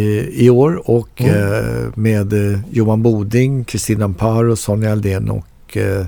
i 0.47 0.51
år 0.51 0.91
och 0.91 1.21
Mm. 1.23 1.35
eh, 1.35 1.87
med 1.95 2.53
eh, 2.53 2.59
Johan 2.71 3.03
Boding, 3.03 3.65
Kristina 3.65 4.05
Amparo, 4.05 4.57
Sonja 4.57 4.93
Aldén 4.93 5.31
och 5.31 5.77
eh, 5.77 6.07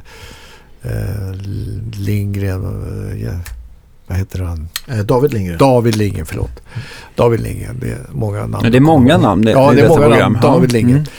eh, 0.83 1.33
Lindgren 1.93 2.65
och 2.65 3.13
eh, 3.13 3.39
vad 4.07 4.19
heter 4.19 4.39
han? 4.41 4.69
Eh, 4.87 4.99
David 4.99 5.33
Lindgren. 5.33 5.59
David 5.59 5.97
Lindgren, 5.97 6.27
förlåt. 6.27 6.63
David 7.15 7.41
Lindgren, 7.41 7.79
det 7.81 7.91
är 7.91 7.99
många 8.13 8.47
namn. 8.47 8.71
Det 8.73 8.79
är 8.79 8.81
många 8.81 9.19
namn 9.19 9.45
det, 9.45 9.51
Ja, 9.51 9.73
det 9.73 9.81
är 9.81 9.89
många 9.89 10.01
program. 10.01 10.33
namn. 10.33 10.39
David. 10.43 10.73
Lindgren. 10.73 10.99
Mm. 10.99 11.11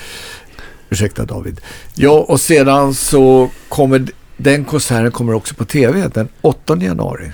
Ursäkta 0.89 1.25
David. 1.25 1.61
Ja, 1.95 2.11
och 2.27 2.39
sedan 2.39 2.93
så 2.93 3.49
kommer 3.69 4.07
den 4.37 4.65
konserten 4.65 5.11
kommer 5.11 5.33
också 5.33 5.55
på 5.55 5.65
tv 5.65 6.09
den 6.13 6.27
8 6.41 6.77
januari 6.81 7.31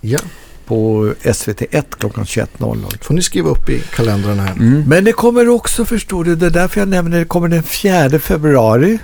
Ja, 0.00 0.18
på 0.66 1.06
SVT1 1.22 1.84
klockan 1.98 2.24
21.00. 2.24 3.04
får 3.04 3.14
ni 3.14 3.22
skriva 3.22 3.50
upp 3.50 3.68
i 3.68 3.80
kalendern 3.94 4.38
här. 4.38 4.52
Mm. 4.52 4.84
Men 4.86 5.04
det 5.04 5.12
kommer 5.12 5.48
också, 5.48 5.84
förstår 5.84 6.24
du, 6.24 6.36
det 6.36 6.46
är 6.46 6.50
därför 6.50 6.80
jag 6.80 6.88
nämner 6.88 7.18
det, 7.18 7.24
kommer 7.24 7.48
den 7.48 7.62
4 7.62 8.18
februari 8.18 8.98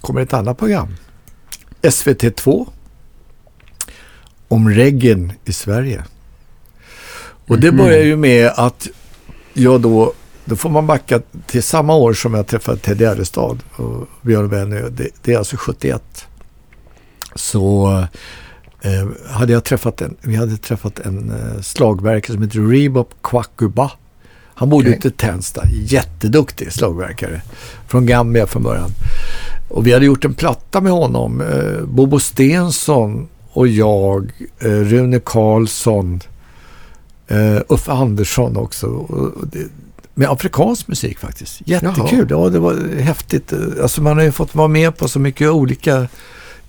kommer 0.00 0.20
ett 0.20 0.32
annat 0.32 0.58
program. 0.58 0.88
SVT2 1.82 2.66
om 4.48 4.68
reggae 4.70 5.30
i 5.44 5.52
Sverige. 5.52 6.04
Och 7.46 7.60
det 7.60 7.68
Mhm. 7.72 7.76
börjar 7.78 8.02
ju 8.02 8.16
med 8.16 8.52
att 8.56 8.88
jag 9.52 9.80
då, 9.80 10.12
då 10.44 10.56
får 10.56 10.70
man 10.70 10.86
backa 10.86 11.20
till 11.46 11.62
samma 11.62 11.94
år 11.94 12.12
som 12.12 12.34
jag 12.34 12.46
träffade 12.46 12.78
Ted 12.78 13.00
Gärdestad 13.00 13.58
och 13.76 14.08
Björn 14.22 14.48
Benny. 14.48 14.80
Det, 14.90 15.08
det 15.22 15.34
är 15.34 15.38
alltså 15.38 15.56
71. 15.56 16.26
Så 17.34 17.88
eh, 18.82 19.08
hade 19.30 19.52
jag 19.52 19.64
träffat 19.64 20.00
en, 20.00 20.16
vi 20.20 20.36
hade 20.36 20.56
träffat 20.56 20.98
en 20.98 21.30
eh, 21.30 21.60
slagverkare 21.62 22.32
som 22.34 22.42
heter 22.42 22.58
Rebop 22.60 23.14
Kwakuba. 23.22 23.90
Han 24.58 24.68
bodde 24.68 24.88
Okej. 24.88 24.98
ute 24.98 25.08
i 25.08 25.10
Tensta, 25.10 25.62
jätteduktig 25.70 26.72
slagverkare. 26.72 27.42
Från 27.86 28.06
Gambia 28.06 28.46
från 28.46 28.62
början. 28.62 28.90
Och 29.68 29.86
vi 29.86 29.92
hade 29.92 30.06
gjort 30.06 30.24
en 30.24 30.34
platta 30.34 30.80
med 30.80 30.92
honom. 30.92 31.40
Eh, 31.40 31.84
Bobo 31.84 32.18
Stensson 32.20 33.28
och 33.52 33.68
jag, 33.68 34.30
eh, 34.58 34.68
Rune 34.68 35.20
Karlsson, 35.24 36.20
eh, 37.28 37.58
Uffe 37.68 37.92
Andersson 37.92 38.56
också. 38.56 38.86
Och 38.86 39.46
det, 39.52 39.66
med 40.14 40.30
afrikansk 40.30 40.88
musik 40.88 41.18
faktiskt. 41.18 41.60
Jättekul. 41.64 42.26
Ja, 42.30 42.48
det 42.48 42.58
var 42.58 42.98
häftigt. 43.00 43.52
Eh, 43.52 43.58
Alltså 43.82 44.02
man 44.02 44.16
har 44.16 44.24
ju 44.24 44.32
fått 44.32 44.54
vara 44.54 44.68
med 44.68 44.96
på 44.96 45.08
så 45.08 45.18
mycket 45.18 45.50
olika 45.50 46.08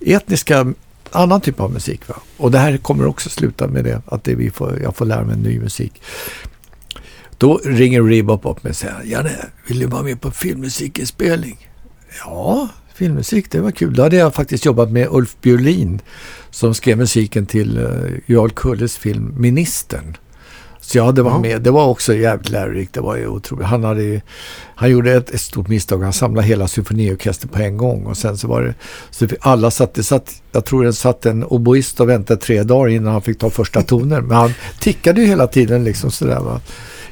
etniska, 0.00 0.72
annan 1.10 1.40
typ 1.40 1.60
av 1.60 1.72
musik. 1.72 2.08
Va? 2.08 2.14
Och 2.36 2.50
det 2.50 2.58
här 2.58 2.76
kommer 2.76 3.06
också 3.06 3.28
sluta 3.28 3.66
med 3.68 3.84
det, 3.84 4.02
att 4.06 4.24
det 4.24 4.34
vi 4.34 4.50
får, 4.50 4.80
jag 4.82 4.96
får 4.96 5.04
lära 5.06 5.24
mig 5.24 5.36
ny 5.36 5.58
musik. 5.60 6.02
Då 7.40 7.60
ringer 7.64 8.02
Rebop 8.02 8.46
upp 8.46 8.62
mig 8.64 8.70
och 8.70 8.76
säger, 8.76 9.02
Janne, 9.04 9.30
vill 9.68 9.78
du 9.78 9.86
vara 9.86 10.02
med 10.02 10.20
på 10.20 10.30
filmmusikinspelning? 10.30 11.68
Ja, 12.24 12.68
filmmusik, 12.94 13.50
det 13.50 13.60
var 13.60 13.70
kul. 13.70 13.94
Då 13.94 14.02
hade 14.02 14.16
jag 14.16 14.34
faktiskt 14.34 14.64
jobbat 14.64 14.90
med 14.90 15.08
Ulf 15.10 15.36
Björlin 15.42 16.00
som 16.50 16.74
skrev 16.74 16.98
musiken 16.98 17.46
till 17.46 17.78
uh, 17.78 18.10
Jarl 18.26 18.50
Kulles 18.50 18.96
film 18.96 19.34
Ministern. 19.38 20.16
Så 20.80 20.98
jag 20.98 21.04
hade 21.04 21.22
varit 21.22 21.34
Ja. 21.34 21.40
med. 21.40 21.62
Det 21.62 21.70
var 21.70 21.86
också 21.86 22.14
jävligt 22.14 22.48
lärorikt. 22.50 22.94
Det 22.94 23.00
var 23.00 23.16
ju 23.16 23.26
otroligt. 23.26 23.66
Han, 23.66 23.84
hade, 23.84 24.02
ju- 24.02 24.20
han 24.74 24.90
gjorde 24.90 25.12
ett, 25.12 25.30
ett 25.30 25.40
stort 25.40 25.68
misstag. 25.68 26.02
Han 26.02 26.12
samlade 26.12 26.46
hela 26.46 26.68
symfoniorkestern 26.68 27.48
på 27.50 27.58
en 27.58 27.76
gång. 27.76 28.04
Och 28.06 28.16
sen 28.16 28.36
så 28.38 28.48
var 28.48 28.62
det... 28.62 28.74
Så 29.10 29.26
alla 29.40 29.70
satt, 29.70 29.94
det 29.94 30.02
satt, 30.02 30.42
jag 30.52 30.64
tror 30.64 30.84
det 30.84 30.92
satt 30.92 31.26
en 31.26 31.44
oboist 31.44 32.00
och 32.00 32.08
väntade 32.08 32.40
tre 32.40 32.62
dagar 32.62 32.88
innan 32.88 33.12
han 33.12 33.22
fick 33.22 33.38
ta 33.38 33.50
första 33.50 33.82
tonen. 33.82 34.24
Men 34.26 34.36
han 34.36 34.52
tickade 34.80 35.20
ju 35.20 35.26
hela 35.26 35.46
tiden 35.46 35.84
liksom 35.84 36.10
sådär 36.10 36.40
va. 36.40 36.60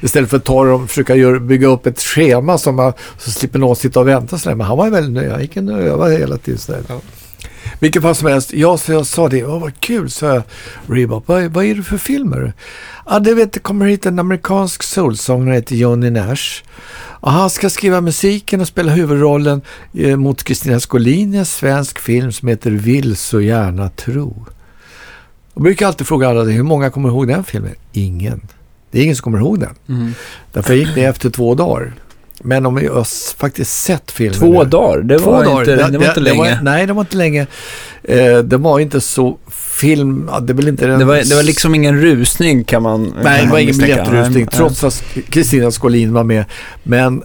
Istället 0.01 0.29
för 0.29 0.37
att 0.37 0.45
ta 0.45 0.65
dem, 0.65 0.87
försöka 0.87 1.15
göra, 1.15 1.39
bygga 1.39 1.67
upp 1.67 1.85
ett 1.85 1.99
schema 1.99 2.57
som 2.57 2.75
man, 2.75 2.93
så 3.17 3.31
slipper 3.31 3.59
någon 3.59 3.75
sitta 3.75 3.99
och 3.99 4.07
vänta 4.07 4.37
sådär. 4.37 4.55
Men 4.55 4.67
han 4.67 4.77
var 4.77 4.89
väldigt 4.89 5.13
nöjd. 5.13 5.31
Han 5.31 5.41
gick 5.41 5.57
in 5.57 5.69
och 5.69 5.79
övade 5.79 6.17
hela 6.17 6.37
tiden 6.37 6.59
sådär. 6.59 6.81
Vilket 7.79 8.01
fall 8.01 8.15
som 8.15 8.27
helst, 8.27 8.53
jag, 8.53 8.79
så 8.79 8.91
jag 8.91 9.05
sa 9.05 9.29
det, 9.29 9.45
Åh, 9.45 9.61
vad 9.61 9.79
kul, 9.79 10.09
sa 10.09 10.33
jag. 10.33 10.43
Reebok, 10.87 11.23
vad, 11.27 11.43
vad 11.43 11.65
är 11.65 11.75
det 11.75 11.83
för 11.83 11.97
filmer? 11.97 12.53
Ja, 13.05 13.19
det 13.19 13.33
vet, 13.33 13.53
det 13.53 13.59
kommer 13.59 13.85
hit 13.85 14.05
en 14.05 14.19
amerikansk 14.19 14.83
soulsångare, 14.83 15.55
heter 15.55 15.75
Johnny 15.75 16.09
Nash. 16.09 16.63
Och 17.21 17.31
han 17.31 17.49
ska 17.49 17.69
skriva 17.69 18.01
musiken 18.01 18.61
och 18.61 18.67
spela 18.67 18.91
huvudrollen 18.91 19.61
eh, 19.93 20.17
mot 20.17 20.43
Kristina 20.43 20.79
Skolin 20.79 21.33
i 21.33 21.37
en 21.37 21.45
svensk 21.45 21.99
film 21.99 22.31
som 22.31 22.47
heter 22.47 22.71
Vill 22.71 23.17
så 23.17 23.41
gärna 23.41 23.89
tro. 23.89 24.45
Jag 25.53 25.63
brukar 25.63 25.87
alltid 25.87 26.07
fråga 26.07 26.29
alla, 26.29 26.43
hur 26.43 26.63
många 26.63 26.89
kommer 26.89 27.09
ihåg 27.09 27.27
den 27.27 27.43
filmen? 27.43 27.75
Ingen. 27.91 28.41
Det 28.91 28.99
är 28.99 29.03
ingen 29.03 29.15
som 29.15 29.23
kommer 29.23 29.37
ihåg 29.39 29.59
den. 29.59 29.69
Mm. 29.89 30.13
Därför 30.53 30.73
gick 30.73 30.95
det 30.95 31.03
efter 31.03 31.29
två 31.29 31.55
dagar. 31.55 31.93
Men 32.41 32.65
om 32.65 32.77
jag 32.83 32.93
har 32.93 33.35
faktiskt 33.37 33.83
sett 33.83 34.11
filmen 34.11 34.39
Två 34.39 34.63
nu- 34.63 34.69
dagar, 34.69 35.01
det 35.01 35.19
Två 35.19 35.31
var, 35.31 35.43
dagar. 35.45 35.59
inte, 35.59 35.75
det, 35.91 35.97
var 35.97 36.07
inte 36.07 36.19
länge. 36.19 36.37
var, 36.37 36.59
nej, 36.61 36.87
det 36.87 36.93
var 36.93 37.01
inte 37.01 37.17
länge. 37.17 37.47
Eh, 38.03 38.37
det 38.37 38.57
var 38.57 38.79
inte 38.79 39.01
så 39.01 39.37
film... 39.51 40.29
Det, 40.41 40.53
väl 40.53 40.67
inte 40.67 40.87
det, 40.87 41.05
var, 41.05 41.29
det 41.29 41.35
var 41.35 41.43
liksom 41.43 41.75
ingen 41.75 42.01
rusning 42.01 42.63
kan 42.63 42.83
man 42.83 43.13
Nej, 43.23 43.45
det 43.45 43.51
var 43.51 43.59
ingen 43.59 43.77
biljettrusning 43.77 44.47
trots 44.47 44.83
att 44.83 45.03
Kristina 45.29 45.71
Skolin 45.71 46.13
var 46.13 46.23
med. 46.23 46.45
Men 46.83 47.23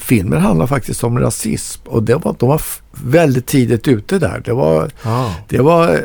filmen 0.00 0.40
handlar 0.40 0.66
faktiskt 0.66 1.04
om 1.04 1.18
rasism 1.18 1.80
och 1.84 2.02
det 2.02 2.14
var, 2.14 2.36
de 2.38 2.48
var 2.48 2.62
väldigt 2.90 3.46
tidigt 3.46 3.88
ute 3.88 4.18
där. 4.18 4.42
Det 4.44 4.52
var, 4.52 4.90
Ja. 5.04 5.34
det 5.48 5.58
var 5.58 5.88
eh, 5.94 6.00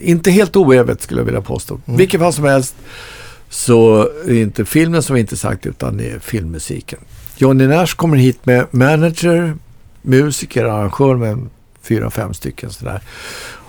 inte 0.00 0.30
helt 0.30 0.56
oävet 0.56 1.02
skulle 1.02 1.20
jag 1.20 1.24
vilja 1.24 1.40
påstå. 1.40 1.80
Mm. 1.86 1.98
Vilket 1.98 2.20
fall 2.20 2.32
som 2.32 2.44
helst 2.44 2.74
så 3.48 4.02
är 4.02 4.28
det 4.28 4.40
inte 4.40 4.64
filmen 4.64 5.02
som 5.02 5.16
är 5.16 5.20
intressant 5.20 5.66
utan 5.66 5.96
det 5.96 6.10
är 6.10 6.18
filmmusiken. 6.18 6.98
Johnny 7.36 7.66
Nash 7.66 7.94
kommer 7.96 8.16
hit 8.16 8.46
med 8.46 8.66
manager, 8.70 9.54
musiker, 10.02 10.64
arrangör 10.64 11.16
med 11.16 11.38
fyra, 11.82 12.10
fem 12.10 12.34
stycken 12.34 12.70
sådär. 12.70 13.00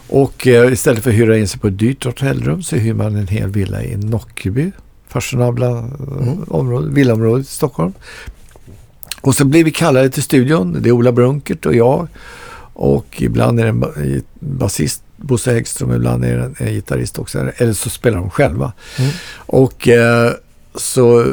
Och 0.09 0.47
eh, 0.47 0.73
istället 0.73 1.03
för 1.03 1.09
att 1.09 1.15
hyra 1.15 1.37
in 1.37 1.47
sig 1.47 1.59
på 1.59 1.67
ett 1.67 1.77
dyrt 1.79 2.05
hotellrum 2.05 2.63
så 2.63 2.75
hyr 2.75 2.93
man 2.93 3.15
en 3.15 3.27
hel 3.27 3.49
villa 3.49 3.83
i 3.83 3.95
Nockeby. 3.97 4.71
Fashionabla 5.07 5.69
eh, 5.69 5.83
Mm. 6.21 6.43
område, 6.47 6.93
villaområdet 6.93 7.45
i 7.45 7.49
Stockholm. 7.49 7.93
Och 9.21 9.35
så 9.35 9.45
blir 9.45 9.63
vi 9.63 9.71
kallade 9.71 10.09
till 10.09 10.23
studion. 10.23 10.77
Det 10.81 10.89
är 10.89 10.93
Ola 10.93 11.11
Brunkert 11.11 11.65
och 11.65 11.75
jag. 11.75 12.07
Och 12.73 13.21
ibland 13.21 13.59
är 13.59 13.63
det 13.63 13.69
en 13.69 13.79
ba- 13.79 13.93
en 13.95 14.23
basist, 14.39 15.03
Bosse 15.17 15.51
Häggström, 15.51 15.93
ibland 15.93 16.25
är 16.25 16.37
det 16.37 16.43
en, 16.43 16.55
en 16.59 16.73
gitarrist 16.73 17.19
också. 17.19 17.51
Eller 17.57 17.73
så 17.73 17.89
spelar 17.89 18.17
de 18.17 18.29
själva. 18.29 18.73
Mm. 18.99 19.11
Och 19.35 19.87
eh, 19.87 20.31
så 20.75 21.21
eh, 21.21 21.27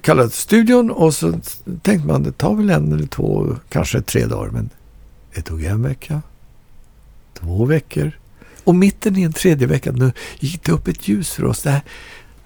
kallade 0.00 0.28
till 0.28 0.38
studion 0.38 0.90
och 0.90 1.14
så 1.14 1.32
tänkte 1.82 2.06
man 2.08 2.22
det 2.22 2.32
tar 2.32 2.54
väl 2.54 2.70
en 2.70 2.92
eller 2.92 3.06
två, 3.06 3.56
kanske 3.68 4.02
tre 4.02 4.26
dagar. 4.26 4.50
Men 4.50 4.70
det 5.34 5.42
tog 5.42 5.64
en 5.64 5.82
vecka, 5.82 6.22
två 7.40 7.64
veckor. 7.64 8.12
Och 8.64 8.74
mitten 8.74 9.16
i 9.16 9.22
en 9.22 9.32
tredje 9.32 9.66
vecka 9.66 9.92
nu 9.92 10.12
gick 10.38 10.64
det 10.64 10.72
upp 10.72 10.88
ett 10.88 11.08
ljus 11.08 11.30
för 11.30 11.44
oss. 11.44 11.62
Det 11.62 11.70
här, 11.70 11.82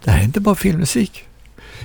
det 0.05 0.11
här 0.11 0.21
är 0.21 0.25
inte 0.25 0.41
bara 0.41 0.55
filmmusik. 0.55 1.28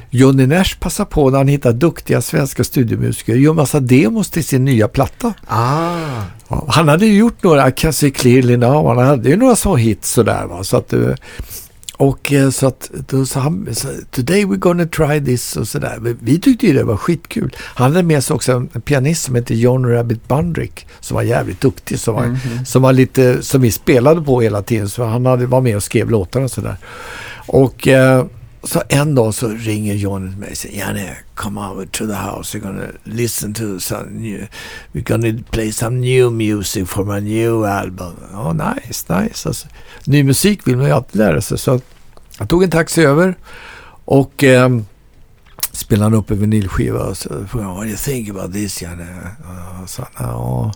Johnny 0.09 0.45
Nash 0.47 0.79
passar 0.79 1.05
på 1.05 1.29
när 1.29 1.37
han 1.37 1.47
hittar 1.47 1.73
duktiga 1.73 2.21
svenska 2.21 2.63
studiomusiker 2.63 3.35
gör 3.35 3.53
massa 3.53 3.79
demos 3.79 4.29
till 4.29 4.43
sin 4.45 4.65
nya 4.65 4.87
platta. 4.87 5.33
Ah. 5.47 6.21
Ja, 6.47 6.65
han 6.69 6.87
hade 6.87 7.05
ju 7.05 7.17
gjort 7.17 7.43
några, 7.43 7.71
see 7.91 8.11
clearly 8.11 8.57
now, 8.57 8.87
han 8.95 9.07
hade 9.07 9.29
ju 9.29 9.35
några 9.37 9.55
små 9.55 9.75
hits 9.75 10.11
sådär 10.11 10.45
va. 10.45 10.63
Så 10.63 10.77
att, 10.77 10.93
eh, 10.93 11.13
och 11.97 12.33
eh, 12.33 12.49
så 12.49 12.67
att 12.67 12.91
då 13.09 13.25
sa 13.25 13.39
han, 13.39 13.67
så, 13.71 13.87
today 14.11 14.45
we're 14.45 14.55
gonna 14.57 14.85
try 14.85 15.25
this 15.25 15.55
och 15.55 15.67
sådär. 15.67 15.97
Vi- 16.21 16.39
tyckte 16.39 16.67
ju 16.67 16.73
det 16.73 16.83
var 16.83 16.97
skitkul. 16.97 17.55
Han 17.59 17.91
hade 17.91 18.03
med 18.03 18.23
sig 18.23 18.33
också 18.33 18.51
en 18.51 18.67
pianist 18.67 19.23
som 19.23 19.35
heter 19.35 19.55
John 19.55 19.85
Rabbit 19.85 20.27
Bundrick 20.27 20.87
som 20.99 21.15
var 21.15 21.23
jävligt 21.23 21.61
duktig. 21.61 21.99
Som 21.99 22.15
var, 22.15 22.25
Mhm. 22.25 22.65
som 22.65 22.81
var 22.81 22.93
lite, 22.93 23.43
som 23.43 23.61
vi 23.61 23.71
spelade 23.71 24.21
på 24.21 24.41
hela 24.41 24.61
tiden. 24.61 24.89
Så 24.89 25.03
han 25.05 25.25
hade, 25.25 25.45
var 25.45 25.61
med 25.61 25.75
och 25.75 25.83
skrev 25.83 26.09
låtar 26.09 26.41
och 26.41 26.51
sådär. 26.51 26.77
Och 27.47 27.87
eh, 27.87 28.25
så 28.63 28.81
en 28.89 29.15
dag 29.15 29.33
så 29.33 29.47
ringer 29.47 29.93
Johnny 29.93 30.29
till 30.29 30.39
mig 30.39 30.51
och 30.51 30.57
säger 30.57 30.79
Janne, 30.79 31.17
come 31.35 31.61
over 31.61 31.85
to 31.85 32.07
the 32.07 32.13
house. 32.13 32.57
We're 32.57 32.61
gonna 32.61 32.87
listen 33.03 33.53
to 33.53 33.79
some 33.79 34.09
new, 34.09 34.47
we're 34.91 35.03
gonna 35.03 35.43
play 35.51 35.71
some 35.71 35.99
new 35.99 36.31
music 36.31 36.87
for 36.87 37.05
my 37.05 37.19
new 37.19 37.65
album. 37.65 38.13
Oh, 38.33 38.53
nice, 38.53 39.05
nice. 39.09 39.49
Alltså, 39.49 39.67
ny 40.05 40.23
musik 40.23 40.67
vill 40.67 40.77
man 40.77 40.85
ju 40.85 40.91
alltid 40.91 41.15
lära 41.15 41.41
sig. 41.41 41.57
Så 41.57 41.81
jag 42.39 42.49
tog 42.49 42.63
en 42.63 42.69
taxi 42.69 43.03
över 43.03 43.35
och 44.05 44.43
eh, 44.43 44.69
spelade 45.71 46.17
upp 46.17 46.31
en 46.31 46.39
vinylskiva 46.39 46.99
och 46.99 47.17
så 47.17 47.29
frågade 47.29 47.69
han 47.69 47.75
what 47.75 47.83
do 47.83 47.89
you 47.89 47.97
think 47.97 48.29
about 48.29 48.53
this 48.53 48.81
Janne? 48.81 49.31
Och 49.83 49.89
så, 49.89 50.07
ja, 50.17 50.71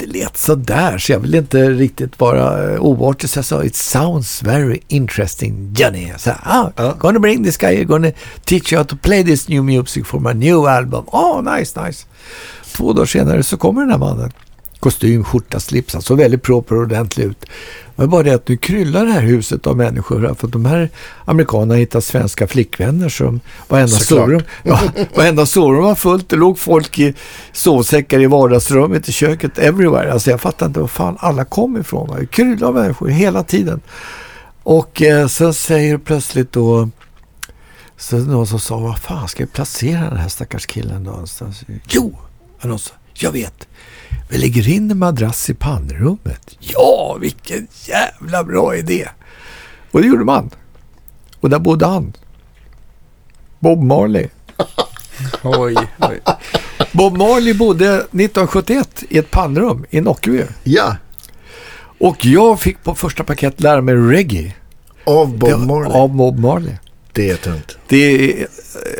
det 0.00 0.06
lät 0.06 0.36
sådär 0.36 0.98
så 0.98 1.12
jag 1.12 1.18
vill 1.18 1.34
inte 1.34 1.70
riktigt 1.70 2.20
vara 2.20 2.72
eh, 2.74 2.80
oartig 2.80 3.30
så 3.30 3.38
jag 3.38 3.44
sa, 3.44 3.64
it 3.64 3.76
sounds 3.76 4.42
very 4.42 4.80
interesting 4.88 5.74
Johnny. 5.76 6.12
Så, 6.18 6.30
ah, 6.42 6.70
Ja. 6.76 6.96
gonna 6.98 7.18
bring 7.18 7.44
this 7.44 7.56
guy, 7.56 7.84
gonna 7.84 8.12
teach 8.44 8.72
you 8.72 8.78
how 8.80 8.84
to 8.86 8.96
play 9.02 9.24
this 9.24 9.48
new 9.48 9.64
music 9.64 10.06
for 10.06 10.20
my 10.20 10.34
new 10.34 10.66
album. 10.66 11.04
Oh, 11.06 11.42
nice, 11.56 11.82
nice. 11.86 12.06
Två 12.76 12.92
dagar 12.92 13.06
senare 13.06 13.42
så 13.42 13.56
kommer 13.56 13.80
den 13.80 13.90
här 13.90 13.98
mannen. 13.98 14.32
Kostym, 14.80 15.24
skjorta, 15.24 15.60
slips. 15.60 15.92
Han 15.92 16.02
såg 16.02 16.18
väldigt 16.18 16.42
proper 16.42 16.74
och 16.76 16.82
ordentlig 16.82 17.24
ut. 17.24 17.44
Det 18.00 18.06
var 18.06 18.10
bara 18.10 18.22
det 18.22 18.34
att 18.34 18.48
nu 18.48 18.56
kryllar 18.56 19.04
det 19.04 19.12
här 19.12 19.20
huset 19.20 19.66
av 19.66 19.76
människor. 19.76 20.34
För 20.34 20.46
att 20.46 20.52
de 20.52 20.64
här 20.64 20.90
amerikanerna 21.24 21.74
hittat 21.74 22.04
svenska 22.04 22.46
flickvänner 22.46 23.08
som 23.08 23.40
varenda 23.68 23.96
sovrum, 23.96 24.42
ja, 24.62 24.80
varenda 25.14 25.46
sovrum 25.46 25.82
var 25.82 25.94
fullt. 25.94 26.28
Det 26.28 26.36
låg 26.36 26.58
folk 26.58 26.98
i 26.98 27.14
sovsäckar 27.52 28.20
i 28.20 28.26
vardagsrummet, 28.26 29.08
i 29.08 29.12
köket, 29.12 29.58
everywhere. 29.58 30.12
Alltså 30.12 30.30
jag 30.30 30.40
fattar 30.40 30.66
inte 30.66 30.80
var 30.80 30.86
fan 30.86 31.16
alla 31.20 31.44
kom 31.44 31.76
ifrån. 31.76 32.16
Det 32.18 32.26
kryllar 32.26 32.68
av 32.68 32.74
människor 32.74 33.08
hela 33.08 33.42
tiden. 33.42 33.80
Och 34.62 35.02
eh, 35.02 35.26
sen 35.26 35.54
säger 35.54 35.98
plötsligt 35.98 36.52
då 36.52 36.88
så 37.96 38.16
någon 38.18 38.46
som 38.46 38.60
sa, 38.60 38.78
vad 38.78 38.98
fan 38.98 39.28
ska 39.28 39.44
vi 39.44 39.50
placera 39.50 40.00
den 40.00 40.18
här 40.18 40.28
stackars 40.28 40.66
killen 40.66 41.04
då 41.04 41.10
någonstans? 41.10 41.64
Jo, 41.88 42.18
sa, 42.62 42.92
jag 43.14 43.32
vet. 43.32 43.68
Vi 44.30 44.38
lägger 44.38 44.68
in 44.68 44.90
en 44.90 44.98
madrass 44.98 45.50
i 45.50 45.54
pannrummet. 45.54 46.56
Ja, 46.60 47.16
vilken 47.20 47.66
jävla 47.84 48.44
bra 48.44 48.76
idé. 48.76 49.08
Och 49.90 50.00
det 50.02 50.08
gjorde 50.08 50.24
man. 50.24 50.50
Och 51.40 51.50
där 51.50 51.58
bodde 51.58 51.86
han. 51.86 52.12
Bob 53.58 53.82
Marley. 53.82 54.28
Oj, 55.42 55.76
oj. 55.98 56.20
Bob 56.92 57.16
Marley 57.16 57.54
bodde 57.54 57.94
1971 57.94 59.02
i 59.08 59.18
ett 59.18 59.30
pannrum 59.30 59.84
i 59.90 60.00
Nockeby. 60.00 60.42
Ja, 60.64 60.96
Och 62.00 62.24
jag 62.24 62.60
fick 62.60 62.82
på 62.82 62.94
första 62.94 63.24
paket 63.24 63.60
lära 63.60 63.80
mig 63.80 63.94
reggae. 63.94 64.54
av 65.06 65.38
Bob 65.38 65.50
Det- 65.50 65.56
Marley. 65.58 65.92
Av 65.92 66.08
Bob 66.16 66.38
Marley. 66.38 66.74
Det 67.12 67.30
är 67.30 67.36
tungt. 67.36 67.78
Det 67.88 68.46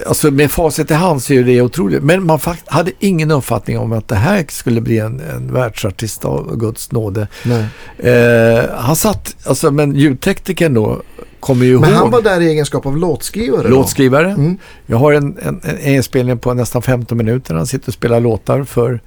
alltså 0.06 0.30
med 0.30 0.50
facit 0.50 0.90
i 0.90 0.94
hand 0.94 1.22
så 1.22 1.32
är 1.32 1.42
det 1.42 1.62
otroligt. 1.62 2.02
Men 2.02 2.26
man 2.26 2.40
hade 2.66 2.92
ingen 2.98 3.30
uppfattning 3.30 3.78
om 3.78 3.92
att 3.92 4.08
det 4.08 4.14
här 4.14 4.44
skulle 4.48 4.80
bli 4.80 4.98
en, 4.98 5.20
en 5.20 5.52
världsartist 5.52 6.24
av 6.24 6.56
Guds 6.56 6.92
nåde. 6.92 7.28
Nej. 7.44 7.64
Eh, 7.98 8.64
han 8.74 8.96
satt, 8.96 9.36
alltså 9.44 9.70
men 9.70 9.94
ljudteknikern 9.94 10.74
då 10.74 11.02
kommer 11.40 11.66
ju 11.66 11.80
Men 11.80 11.90
ihåg. 11.90 11.98
han 11.98 12.10
var 12.10 12.22
där 12.22 12.40
i 12.40 12.48
egenskap 12.48 12.86
av 12.86 12.96
låtskrivare. 12.96 13.68
Låtskrivare. 13.68 14.30
Mm. 14.30 14.58
Jag 14.86 14.96
har 14.96 15.12
en, 15.12 15.38
en, 15.42 15.60
en 15.64 15.94
inspelning 15.94 16.38
på 16.38 16.54
nästan 16.54 16.82
15 16.82 17.18
minuter. 17.18 17.54
Han 17.54 17.66
sitter 17.66 17.88
och 17.88 17.94
spelar 17.94 18.20
låtar 18.20 18.64
för, 18.64 19.00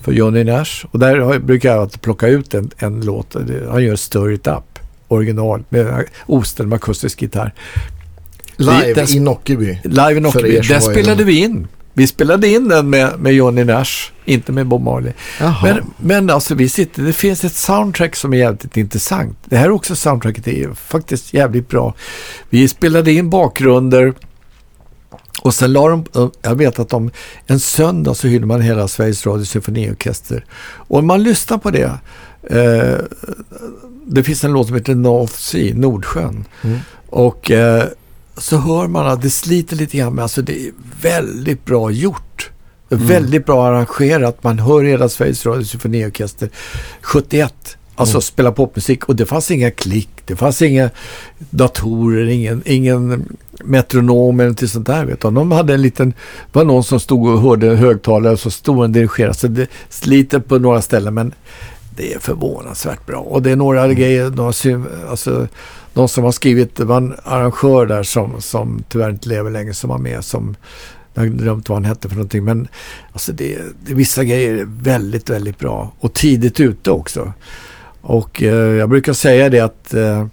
för 0.00 0.12
Johnny 0.12 0.44
Nash. 0.44 0.86
Och 0.90 0.98
där 0.98 1.38
brukar 1.38 1.76
jag 1.76 2.00
plocka 2.00 2.28
ut 2.28 2.54
en, 2.54 2.70
en 2.78 3.00
låt. 3.00 3.36
Han 3.70 3.84
gör 3.84 3.96
Stir 3.96 4.30
It 4.30 4.46
Up. 4.46 4.62
Original 5.08 5.64
med 5.68 6.04
ostämd 6.26 6.68
med 6.68 6.76
akustisk 6.76 7.22
gitarr. 7.22 7.54
Live 8.56 9.04
i 9.08 9.20
Nockeby. 9.20 9.78
Live 9.84 10.16
i 10.16 10.20
Nockeby. 10.20 10.60
Där 10.60 10.80
spelade 10.80 11.24
vi 11.24 11.38
in. 11.38 11.68
Vi 11.92 12.06
spelade 12.06 12.48
in 12.48 12.68
den 12.68 12.90
med, 12.90 13.20
med 13.20 13.32
Johnny 13.34 13.64
Nash, 13.64 14.10
inte 14.24 14.52
med 14.52 14.66
Bob 14.66 14.82
Marley. 14.82 15.12
Jaha. 15.40 15.62
Men, 15.62 15.92
men 15.96 16.30
alltså 16.30 16.54
vi 16.54 16.68
sitter, 16.68 17.02
det 17.02 17.12
finns 17.12 17.44
ett 17.44 17.54
soundtrack 17.54 18.16
som 18.16 18.32
är 18.32 18.36
jävligt 18.36 18.76
intressant. 18.76 19.38
Det 19.44 19.56
här 19.56 19.70
också 19.70 19.96
soundtracket 19.96 20.48
är 20.48 20.74
faktiskt 20.74 21.34
jävligt 21.34 21.68
bra. 21.68 21.94
Vi 22.50 22.68
spelade 22.68 23.12
in 23.12 23.30
bakgrunder 23.30 24.14
och 25.42 25.54
sen 25.54 25.72
la 25.72 25.88
de, 25.88 26.30
jag 26.42 26.54
vet 26.54 26.78
att 26.78 26.88
de, 26.88 27.10
en 27.46 27.60
söndag 27.60 28.14
så 28.14 28.28
hyrde 28.28 28.46
man 28.46 28.60
hela 28.60 28.88
Sveriges 28.88 29.26
Radio 29.26 29.44
Symfoniorkester. 29.44 30.44
Och 30.60 30.98
om 30.98 31.06
man 31.06 31.22
lyssnar 31.22 31.58
på 31.58 31.70
det, 31.70 31.90
eh, 32.42 32.98
det 34.06 34.22
finns 34.22 34.44
en 34.44 34.52
låt 34.52 34.66
som 34.66 34.76
heter 34.76 34.94
North 34.94 35.34
Sea, 35.34 35.74
Nordsjön. 35.74 36.44
Mm. 36.62 36.78
Och 37.08 37.50
eh, 37.50 37.84
så 38.36 38.56
hör 38.56 38.86
man 38.88 39.06
att 39.06 39.22
det 39.22 39.30
sliter 39.30 39.76
lite 39.76 39.96
grann, 39.96 40.14
men 40.14 40.22
alltså 40.22 40.42
det 40.42 40.66
är 40.66 40.72
väldigt 41.02 41.64
bra 41.64 41.90
gjort. 41.90 42.50
Mm. 42.90 43.06
Väldigt 43.06 43.46
bra 43.46 43.66
arrangerat. 43.66 44.44
Man 44.44 44.58
hör 44.58 44.84
hela 44.84 45.08
Sveriges 45.08 45.46
Radio 45.46 45.64
Symfoniorkester 45.64 46.50
71. 47.00 47.76
Alltså 47.98 48.14
Mm. 48.14 48.22
spela 48.22 48.52
popmusik 48.52 49.04
och 49.04 49.16
det 49.16 49.26
fanns 49.26 49.50
inga 49.50 49.70
klick, 49.70 50.08
det 50.24 50.36
fanns 50.36 50.62
inga 50.62 50.90
datorer, 51.50 52.26
ingen, 52.26 52.62
ingen 52.66 53.24
metronom 53.64 54.40
eller 54.40 54.52
till 54.54 54.68
sånt 54.68 54.86
där. 54.86 55.04
Vet 55.04 55.20
du. 55.20 55.30
De 55.30 55.52
hade 55.52 55.74
en 55.74 55.82
liten, 55.82 56.10
det 56.52 56.58
var 56.58 56.64
någon 56.64 56.84
som 56.84 57.00
stod 57.00 57.28
och 57.28 57.40
hörde 57.40 57.66
högtalare 57.66 58.32
och 58.32 58.40
så 58.40 58.50
stod 58.50 58.84
en 58.84 58.92
dirigerare. 58.92 59.34
Så 59.34 59.46
det 59.48 59.66
sliter 59.88 60.38
på 60.38 60.58
några 60.58 60.82
ställen 60.82 61.14
men 61.14 61.32
det 61.96 62.14
är 62.14 62.18
förvånansvärt 62.18 63.06
bra. 63.06 63.20
Och 63.20 63.42
det 63.42 63.50
är 63.50 63.56
några 63.56 63.94
grejer, 63.94 64.30
några, 64.30 64.52
alltså, 65.10 65.48
de 65.94 66.08
som 66.08 66.24
har 66.24 66.32
skrivit, 66.32 66.76
det 66.76 66.84
var 66.84 66.96
en 66.96 67.14
arrangör 67.24 67.86
där 67.86 68.02
som, 68.02 68.40
som 68.40 68.84
tyvärr 68.88 69.10
inte 69.10 69.28
lever 69.28 69.50
längre 69.50 69.74
som 69.74 69.90
var 69.90 69.98
med 69.98 70.24
som 70.24 70.56
jag 71.14 71.22
har 71.22 71.28
glömt 71.28 71.68
vad 71.68 71.76
han 71.76 71.84
hette 71.84 72.08
för 72.08 72.16
någonting. 72.16 72.44
Men 72.44 72.68
alltså 73.12 73.32
det, 73.32 73.58
det, 73.86 73.94
vissa 73.94 74.24
grejer 74.24 74.54
är 74.54 74.64
väldigt, 74.64 75.30
väldigt 75.30 75.58
bra. 75.58 75.92
Och 76.00 76.14
tidigt 76.14 76.60
ute 76.60 76.90
också. 76.90 77.32
Och 78.00 78.42
eh, 78.42 78.54
jag 78.54 78.88
brukar 78.88 79.12
säga 79.12 79.48
det 79.48 79.60
att 79.60 79.94
eh, 79.94 80.26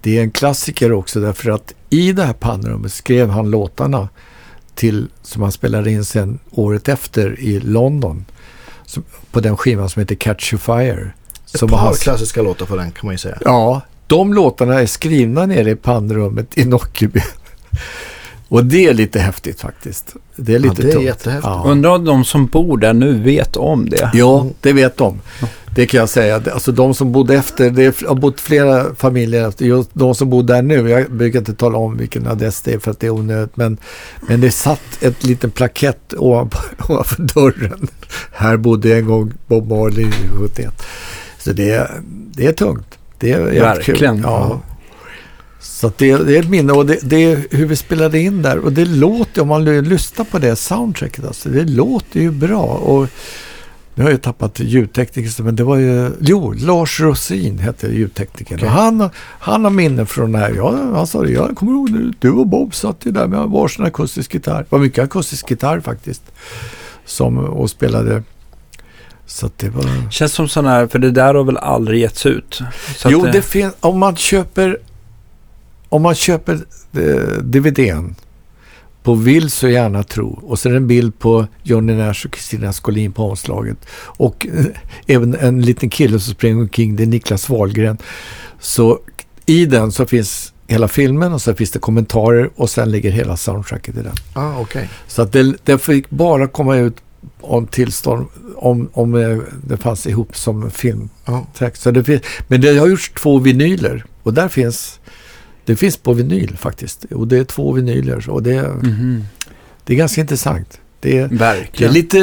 det 0.00 0.18
är 0.18 0.22
en 0.22 0.30
klassiker 0.30 0.92
också 0.92 1.20
därför 1.20 1.50
att 1.50 1.74
i 1.90 2.12
det 2.12 2.22
här 2.22 2.32
pannrummet 2.32 2.92
skrev 2.92 3.30
han 3.30 3.50
låtarna 3.50 4.08
till, 4.74 5.08
som 5.22 5.42
han 5.42 5.52
spelade 5.52 5.90
in 5.90 6.04
sen 6.04 6.38
året 6.50 6.88
efter 6.88 7.40
i 7.40 7.60
London. 7.60 8.24
Som, 8.86 9.02
på 9.30 9.40
den 9.40 9.56
skivan 9.56 9.88
som 9.88 10.00
heter 10.00 10.14
Catch 10.14 10.52
You 10.52 10.60
Fire. 10.60 11.10
Ett 11.52 11.58
Som 11.58 11.68
par 11.68 11.76
var 11.76 11.84
hans, 11.84 11.98
klassiska 11.98 12.42
låtar 12.42 12.66
på 12.66 12.76
den 12.76 12.90
kan 12.90 13.06
man 13.06 13.14
ju 13.14 13.18
säga. 13.18 13.38
Ja, 13.44 13.80
de 14.06 14.34
låtarna 14.34 14.80
är 14.80 14.86
skrivna 14.86 15.46
nere 15.46 15.70
i 15.70 15.76
pannrummet 15.76 16.58
i 16.58 16.64
Nockeby. 16.64 17.20
Och 18.48 18.64
det 18.64 18.86
är 18.86 18.94
lite 18.94 19.18
häftigt 19.20 19.60
faktiskt. 19.60 20.14
Det 20.36 20.54
är 20.54 20.58
lite 20.58 20.82
det 20.82 20.88
är 20.88 20.92
tungt. 20.92 21.04
jättehäftigt. 21.04 21.46
Ja. 21.46 21.64
Undrar 21.66 21.90
om 21.90 22.04
de 22.04 22.24
som 22.24 22.46
bor 22.46 22.78
där 22.78 22.92
nu 22.92 23.18
vet 23.22 23.56
om 23.56 23.88
det. 23.88 24.10
Ja, 24.14 24.46
det 24.60 24.72
vet 24.72 24.96
de. 24.96 25.20
Det 25.76 25.86
kan 25.86 26.00
jag 26.00 26.08
säga. 26.08 26.42
Alltså 26.52 26.72
de 26.72 26.94
som 26.94 27.12
bodde 27.12 27.34
efter, 27.34 27.70
det 27.70 28.00
har 28.06 28.14
bott 28.14 28.40
flera 28.40 28.94
familjer 28.94 29.48
efter. 29.48 29.64
Just 29.64 29.90
de 29.92 30.14
som 30.14 30.30
bor 30.30 30.42
där 30.42 30.62
nu, 30.62 30.90
jag 30.90 31.10
brukar 31.12 31.38
inte 31.38 31.54
tala 31.54 31.78
om 31.78 31.96
vilken 31.96 32.26
adress 32.26 32.60
det 32.62 32.72
är 32.72 32.78
för 32.78 32.90
att 32.90 33.00
det 33.00 33.06
är 33.06 33.10
onödigt. 33.10 33.56
Men, 33.56 33.78
men 34.28 34.40
det 34.40 34.50
satt 34.50 34.80
ett 35.00 35.24
liten 35.24 35.50
plakett 35.50 36.14
ovanpå, 36.16 36.58
ovanför 36.88 37.22
dörren. 37.22 37.88
Här 38.32 38.56
bodde 38.56 38.96
en 38.96 39.06
gång 39.06 39.32
Bob 39.46 39.68
Marley 39.68 40.06
71. 40.40 40.82
Så 41.38 41.52
det, 41.52 41.70
är- 41.70 42.00
det 42.34 42.46
är 42.46 42.52
tungt. 42.52 42.98
Det 43.18 43.32
är 43.32 43.40
Verkligen. 43.60 44.14
Kul. 44.16 44.22
Ja. 44.24 44.60
Så 45.60 45.92
det, 45.96 46.16
det 46.16 46.36
är 46.36 46.40
ett 46.40 46.48
minne 46.50 46.72
och 46.72 46.86
det, 46.86 46.98
det 47.02 47.16
är 47.24 47.46
hur 47.50 47.66
vi 47.66 47.76
spelade 47.76 48.18
in 48.18 48.42
där. 48.42 48.58
Och 48.58 48.72
det 48.72 48.84
låter, 48.84 49.42
om 49.42 49.48
man 49.48 49.64
lyssnar 49.64 50.24
på 50.24 50.38
det 50.38 50.56
soundtracket, 50.56 51.24
alltså, 51.24 51.48
det 51.48 51.64
låter 51.64 52.20
ju 52.20 52.30
bra. 52.30 52.62
Och 52.62 53.08
nu 53.98 54.04
har 54.04 54.10
jag 54.10 54.22
tappat 54.22 54.60
ljudtekniker, 54.60 55.42
men 55.42 55.56
det 55.56 55.64
var 55.64 55.76
ju, 55.76 56.10
jo, 56.20 56.52
Lars 56.52 57.00
Rosin 57.00 57.58
hette 57.58 57.86
ljudteknikern. 57.86 58.60
Och 58.60 58.70
han, 58.70 59.10
han 59.38 59.64
har 59.64 59.70
minnen 59.70 60.06
från 60.06 60.32
det 60.32 60.38
här. 60.38 60.52
Ja, 60.56 60.70
han 60.94 61.06
sa 61.06 61.22
det, 61.22 61.30
jag 61.30 61.56
kommer 61.56 61.72
ihåg 61.72 61.90
när 61.90 62.14
du 62.18 62.30
och 62.30 62.46
Bob 62.46 62.74
satt 62.74 63.06
ju 63.06 63.10
där 63.10 63.26
med 63.26 63.48
varsin 63.48 63.84
akustisk 63.84 64.34
gitarr. 64.34 64.58
Det 64.58 64.66
var 64.68 64.78
mycket 64.78 65.04
akustisk 65.04 65.50
gitarr 65.50 65.80
faktiskt. 65.80 66.22
Som, 67.04 67.38
och 67.38 67.70
spelade. 67.70 68.22
Så 69.26 69.46
att 69.46 69.58
det 69.58 69.68
var... 69.68 70.10
Känns 70.10 70.32
som 70.32 70.48
sån 70.48 70.66
här, 70.66 70.86
för 70.86 70.98
det 70.98 71.10
där 71.10 71.34
har 71.34 71.44
väl 71.44 71.56
aldrig 71.56 72.00
getts 72.00 72.26
ut? 72.26 72.60
Jo, 73.04 73.26
att, 73.26 73.32
det 73.32 73.42
finns, 73.42 73.74
om 73.80 73.98
man 73.98 74.16
köper, 74.16 74.78
om 75.88 76.02
man 76.02 76.14
köper 76.14 76.54
eh, 76.92 77.42
DVDn 77.42 78.14
på 79.06 79.14
Vill 79.14 79.50
så 79.50 79.68
gärna 79.68 80.02
tro 80.02 80.40
och 80.42 80.58
det 80.62 80.68
en 80.76 80.86
bild 80.86 81.18
på 81.18 81.46
Johnny 81.62 81.94
Nash 81.94 82.26
och 82.26 82.32
Kristina 82.32 82.72
Skolin 82.72 83.12
på 83.12 83.30
omslaget 83.30 83.76
och 84.02 84.46
eh, 84.46 84.64
även 85.06 85.34
en 85.34 85.62
liten 85.62 85.90
kille 85.90 86.20
som 86.20 86.34
springer 86.34 86.60
omkring, 86.60 86.96
det 86.96 87.02
är 87.02 87.06
Niklas 87.06 87.48
Wahlgren. 87.48 87.98
Så 88.60 88.98
i 89.46 89.66
den 89.66 89.92
så 89.92 90.06
finns 90.06 90.52
hela 90.66 90.88
filmen 90.88 91.32
och 91.32 91.42
så 91.42 91.54
finns 91.54 91.70
det 91.70 91.78
kommentarer 91.78 92.50
och 92.56 92.70
sen 92.70 92.90
ligger 92.90 93.10
hela 93.10 93.36
soundtracket 93.36 93.96
i 93.96 94.02
den. 94.02 94.14
Ah, 94.32 94.58
okej. 94.58 94.88
Så 95.06 95.22
att 95.22 95.32
det, 95.32 95.54
det 95.64 95.78
fick 95.78 96.10
bara 96.10 96.48
komma 96.48 96.76
ut 96.76 96.96
om 97.40 97.66
tillstånd 97.66 98.26
om, 98.56 98.90
om 98.92 99.14
eh, 99.14 99.38
det 99.64 99.76
fanns 99.76 100.06
ihop 100.06 100.36
som 100.36 100.70
film. 100.70 101.08
Ja. 101.24 101.46
Tack. 101.58 101.76
Så 101.76 101.90
det 101.90 102.04
finns, 102.04 102.22
men 102.48 102.60
det 102.60 102.78
har 102.78 102.86
gjorts 102.86 103.12
två 103.18 103.38
vinyler 103.38 104.04
och 104.22 104.34
där 104.34 104.48
finns 104.48 105.00
det 105.66 105.76
finns 105.76 105.96
på 105.96 106.12
vinyl 106.12 106.56
faktiskt. 106.58 107.04
Och 107.04 107.28
det 107.28 107.38
är 107.38 107.44
två 107.44 107.72
vinyler 107.72 108.30
och 108.30 108.42
det, 108.42 108.62
Mhm. 108.82 109.24
det 109.84 109.92
är 109.92 109.96
ganska 109.96 110.20
intressant. 110.20 110.80
Det 111.00 111.18
är, 111.18 111.28
det 111.78 111.84
är 111.84 111.88
lite 111.88 112.18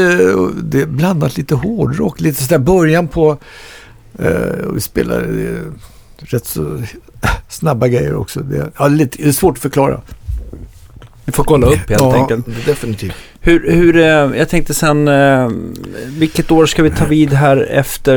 det 0.64 0.82
är 0.82 0.86
blandat 0.86 1.38
lite 1.38 1.56
hårdrock, 1.56 2.22
lite 2.22 2.44
sådär 2.44 2.60
början 2.60 3.08
på 3.08 3.38
eh, 4.20 4.72
vi 4.74 4.82
spelar 4.82 5.22
eh, 5.22 5.72
rätt 6.18 6.46
så 6.46 6.82
snabba 7.50 7.88
grejer 7.88 8.16
också. 8.16 8.40
Det, 8.40 8.72
ja, 8.78 8.88
lite, 8.88 9.18
det 9.24 9.28
är 9.28 9.32
svårt 9.32 9.56
att 9.58 9.62
förklara. 9.62 10.02
Vi 11.26 11.32
får 11.32 11.44
kolla 11.44 11.68
upp 11.68 11.74
helt 11.90 11.90
ja, 12.02 12.16
enkelt. 12.22 12.46
definitivt. 12.66 13.14
Hur, 13.40 13.72
hur, 13.72 13.98
eh, 13.98 14.04
jag 14.40 14.50
tänkte 14.50 14.74
sen, 14.74 15.08
eh, 15.08 15.50
vilket 16.08 16.52
år 16.52 16.66
ska 16.66 16.84
vi 16.84 16.90
ta 16.92 17.06
vid 17.06 17.30
här 17.34 17.58
efter? 17.72 18.16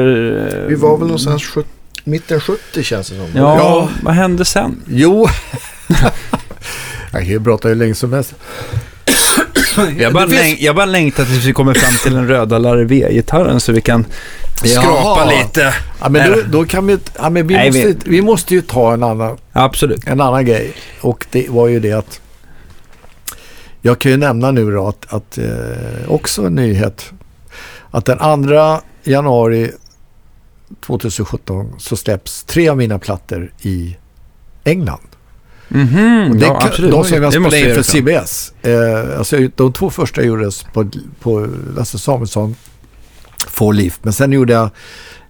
eh, 0.63 0.69
Vi 0.69 0.75
var 0.75 0.91
väl 0.99 1.07
någonstans 1.07 1.43
sjut- 1.45 1.67
mitten 2.07 2.41
70 2.41 2.83
känns 2.83 3.09
det 3.09 3.17
som. 3.17 3.27
Ja, 3.35 3.57
Ja. 3.59 3.89
vad 4.03 4.15
hände 4.15 4.45
sen? 4.45 4.83
Jo, 4.89 5.27
jag 7.13 7.21
kan 7.21 7.27
ju 7.29 7.41
prata 7.45 7.69
hur 7.69 7.75
länge 7.75 7.95
som 7.95 8.13
helst. 8.13 8.35
Jag 9.99 10.13
bara, 10.13 10.29
finns- 10.29 10.41
läng- 10.41 10.57
jag 10.61 10.77
bara 10.77 10.87
längtar 10.87 11.25
tills 11.25 11.45
vi 11.45 11.53
kommer 11.53 11.75
fram 11.75 11.93
till 12.03 12.15
den 12.15 12.29
röda 12.29 12.59
Larivé-gitarren 12.59 13.61
så 13.61 13.73
vi 13.73 13.81
kan 13.81 14.05
skrapa 14.65 14.87
Jaha. 14.89 15.25
lite. 15.43 15.75
Ja, 16.01 16.09
men 16.09 16.31
då, 16.33 16.37
då 16.59 16.65
kan 16.65 16.87
vi, 16.87 16.99
ja, 17.19 17.31
men 17.31 17.47
vi, 17.47 17.55
Nej, 17.55 17.67
måste, 17.71 17.87
vi- 17.87 17.97
vi 18.05 18.23
måste 18.23 18.55
ju 18.55 18.63
ta 18.63 18.93
en 18.95 19.03
annan, 19.03 19.37
Absolut. 19.53 20.07
en 20.07 20.21
annan 20.21 20.45
grej. 20.45 20.73
Och 21.01 21.27
det 21.31 21.47
var 21.49 21.69
ju 21.69 21.81
det 21.81 21.93
att 21.93 22.21
jag 23.83 23.99
kan 23.99 24.11
ju 24.13 24.17
nämna 24.17 24.51
nu 24.51 24.71
då 24.71 24.89
att, 24.89 25.07
att 25.15 25.39
eh, 25.39 25.45
också 26.09 26.43
en 26.47 26.55
nyhet. 26.55 27.11
Att 27.91 28.05
den 28.05 28.19
2 28.19 28.81
januari 29.05 29.71
2017 30.87 31.75
så 31.79 31.97
släpps 31.97 32.45
tre 32.45 32.69
av 32.69 32.77
mina 32.77 32.99
plattor 32.99 33.53
i 33.63 33.97
England. 34.65 35.01
Mhm, 35.69 36.31
Och 36.31 36.37
det, 36.37 36.47
ja, 36.47 36.61
absolut. 36.63 36.91
de 36.91 37.05
som 37.05 37.23
jag 37.23 37.33
spelade 37.33 37.59
in 37.61 37.75
för. 37.75 37.83
CBS. 37.83 38.53
Eh, 38.63 39.19
alltså, 39.19 39.49
de 39.57 39.73
två 39.73 39.91
första 39.91 40.23
gjordes 40.23 40.63
på, 40.63 40.91
på 41.21 41.49
Lasse 41.77 41.99
Samuelsson, 41.99 42.57
Four 43.47 43.73
Leaf. 43.73 43.99
Men 44.03 44.13
sen 44.13 44.33
gjorde 44.33 44.53
jag 44.53 44.71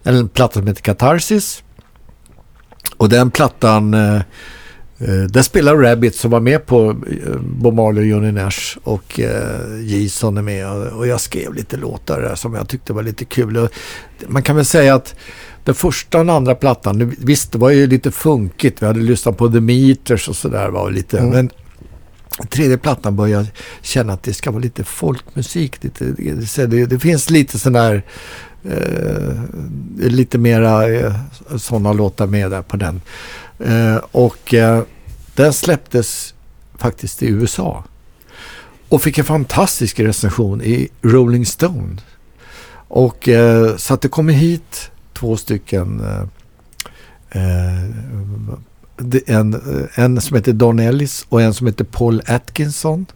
en 0.02 0.28
platta 0.28 0.54
som 0.54 0.66
heter 0.66 0.82
Catharsis. 0.82 1.62
Och 2.96 3.08
den 3.08 3.30
plattan, 3.30 3.94
eh, 3.94 4.20
där 4.98 5.42
spelar 5.42 5.76
Rabbit 5.76 6.14
som 6.14 6.30
var 6.30 6.40
med 6.40 6.66
på 6.66 6.90
eh, 6.90 7.36
Bob 7.40 7.74
Marley 7.74 8.02
och 8.02 8.08
Johnny 8.08 8.32
Nash 8.32 8.78
och 8.82 9.20
eh, 9.20 9.84
Jason 9.84 10.38
är 10.38 10.42
med. 10.42 10.68
Och, 10.68 11.06
jag 11.06 11.20
skrev 11.20 11.54
lite 11.54 11.76
låtar 11.76 12.20
där 12.20 12.34
som 12.34 12.54
jag 12.54 12.68
tyckte 12.68 12.92
var 12.92 13.02
lite 13.02 13.24
kul. 13.24 13.68
Man 14.26 14.42
kan 14.42 14.56
väl 14.56 14.64
säga 14.64 14.94
att 14.94 15.14
den 15.64 15.74
första 15.74 16.18
och 16.18 16.24
den 16.24 16.36
andra 16.36 16.54
plattan, 16.54 17.14
visst 17.18 17.52
det 17.52 17.58
var 17.58 17.70
ju 17.70 17.86
lite 17.86 18.10
funkigt. 18.10 18.82
Vi 18.82 18.86
hade 18.86 19.00
lyssnat 19.00 19.36
på 19.36 19.48
The 19.48 19.60
Meters 19.60 20.28
och 20.28 20.36
sådär. 20.36 20.68
var 20.68 20.90
lite, 20.90 21.18
Mm. 21.18 21.30
Men 21.30 21.50
tredje 22.50 22.78
plattan 22.78 23.16
började 23.16 23.44
jag 23.44 23.52
känna 23.82 24.12
att 24.12 24.22
det 24.22 24.34
ska 24.34 24.50
vara 24.50 24.62
lite 24.62 24.84
folkmusik. 24.84 25.84
Lite, 25.84 26.04
det, 26.04 26.66
det, 26.66 26.86
det 26.86 26.98
finns 26.98 27.30
lite 27.30 27.58
sån 27.58 27.72
där, 27.72 28.02
eh, 28.64 30.08
lite 30.08 30.38
mera 30.38 30.88
eh, 30.88 31.14
sådana 31.56 31.92
låtar 31.92 32.26
med 32.26 32.50
där 32.50 32.62
på 32.62 32.76
den. 32.76 33.00
Eh, 33.58 33.96
och 33.96 34.54
eh, 34.54 34.82
den 35.34 35.52
släpptes 35.52 36.34
faktiskt 36.78 37.22
i 37.22 37.26
USA. 37.26 37.84
Och 38.88 39.02
fick 39.02 39.18
en 39.18 39.24
fantastisk 39.24 40.00
recension 40.00 40.62
i 40.62 40.88
Rolling 41.02 41.46
Stone. 41.46 41.96
Och 42.88 43.28
eh, 43.28 43.76
så 43.76 43.94
att 43.94 44.00
det 44.00 44.08
kommer 44.08 44.32
hit 44.32 44.90
två 45.12 45.36
stycken 45.36 46.00
eh, 46.00 47.82
en, 49.26 49.60
en 49.94 50.20
som 50.20 50.36
heter 50.36 50.52
Don 50.52 50.78
Ellis 50.78 51.26
och 51.28 51.42
en 51.42 51.54
som 51.54 51.66
heter 51.66 51.84
Paul 51.84 52.22
Atkinson. 52.26 53.06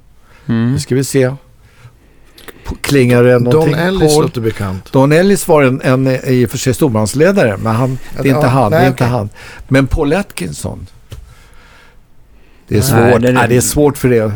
Mm. 0.46 0.72
Nu 0.72 0.78
ska 0.78 0.94
vi 0.94 1.04
se. 1.04 1.34
Klingar 2.80 3.22
det 3.22 3.38
någonting? 3.38 3.72
Don 3.74 3.80
Ellis 3.80 4.14
Paul? 4.14 4.22
låter 4.22 4.40
bekant. 4.40 4.92
Don 4.92 5.12
Ellis 5.12 5.48
var 5.48 5.62
en, 5.62 5.80
en 5.82 6.06
i 6.24 6.46
och 6.46 6.50
för 6.50 6.58
sig 6.58 6.74
storbandsledare, 6.74 7.56
men 7.56 7.74
han, 7.74 7.98
det 8.22 8.28
är 8.28 8.34
inte 8.34 8.46
Ja, 8.46 8.46
han. 8.46 8.70
det 8.70 8.76
nej, 8.76 8.84
är 8.86 8.90
inte 8.90 9.04
okej. 9.04 9.12
han. 9.12 9.28
Men 9.68 9.86
Paul 9.86 10.12
Atkinson. 10.12 10.86
Det 12.68 12.74
är 12.74 12.78
Nej, 12.80 12.88
svårt. 13.12 13.22
det 13.22 13.28
är- 13.28 13.32
Nej, 13.32 13.48
det 13.48 13.56
är 13.56 13.60
svårt 13.60 13.98
för 13.98 14.08
det. 14.08 14.32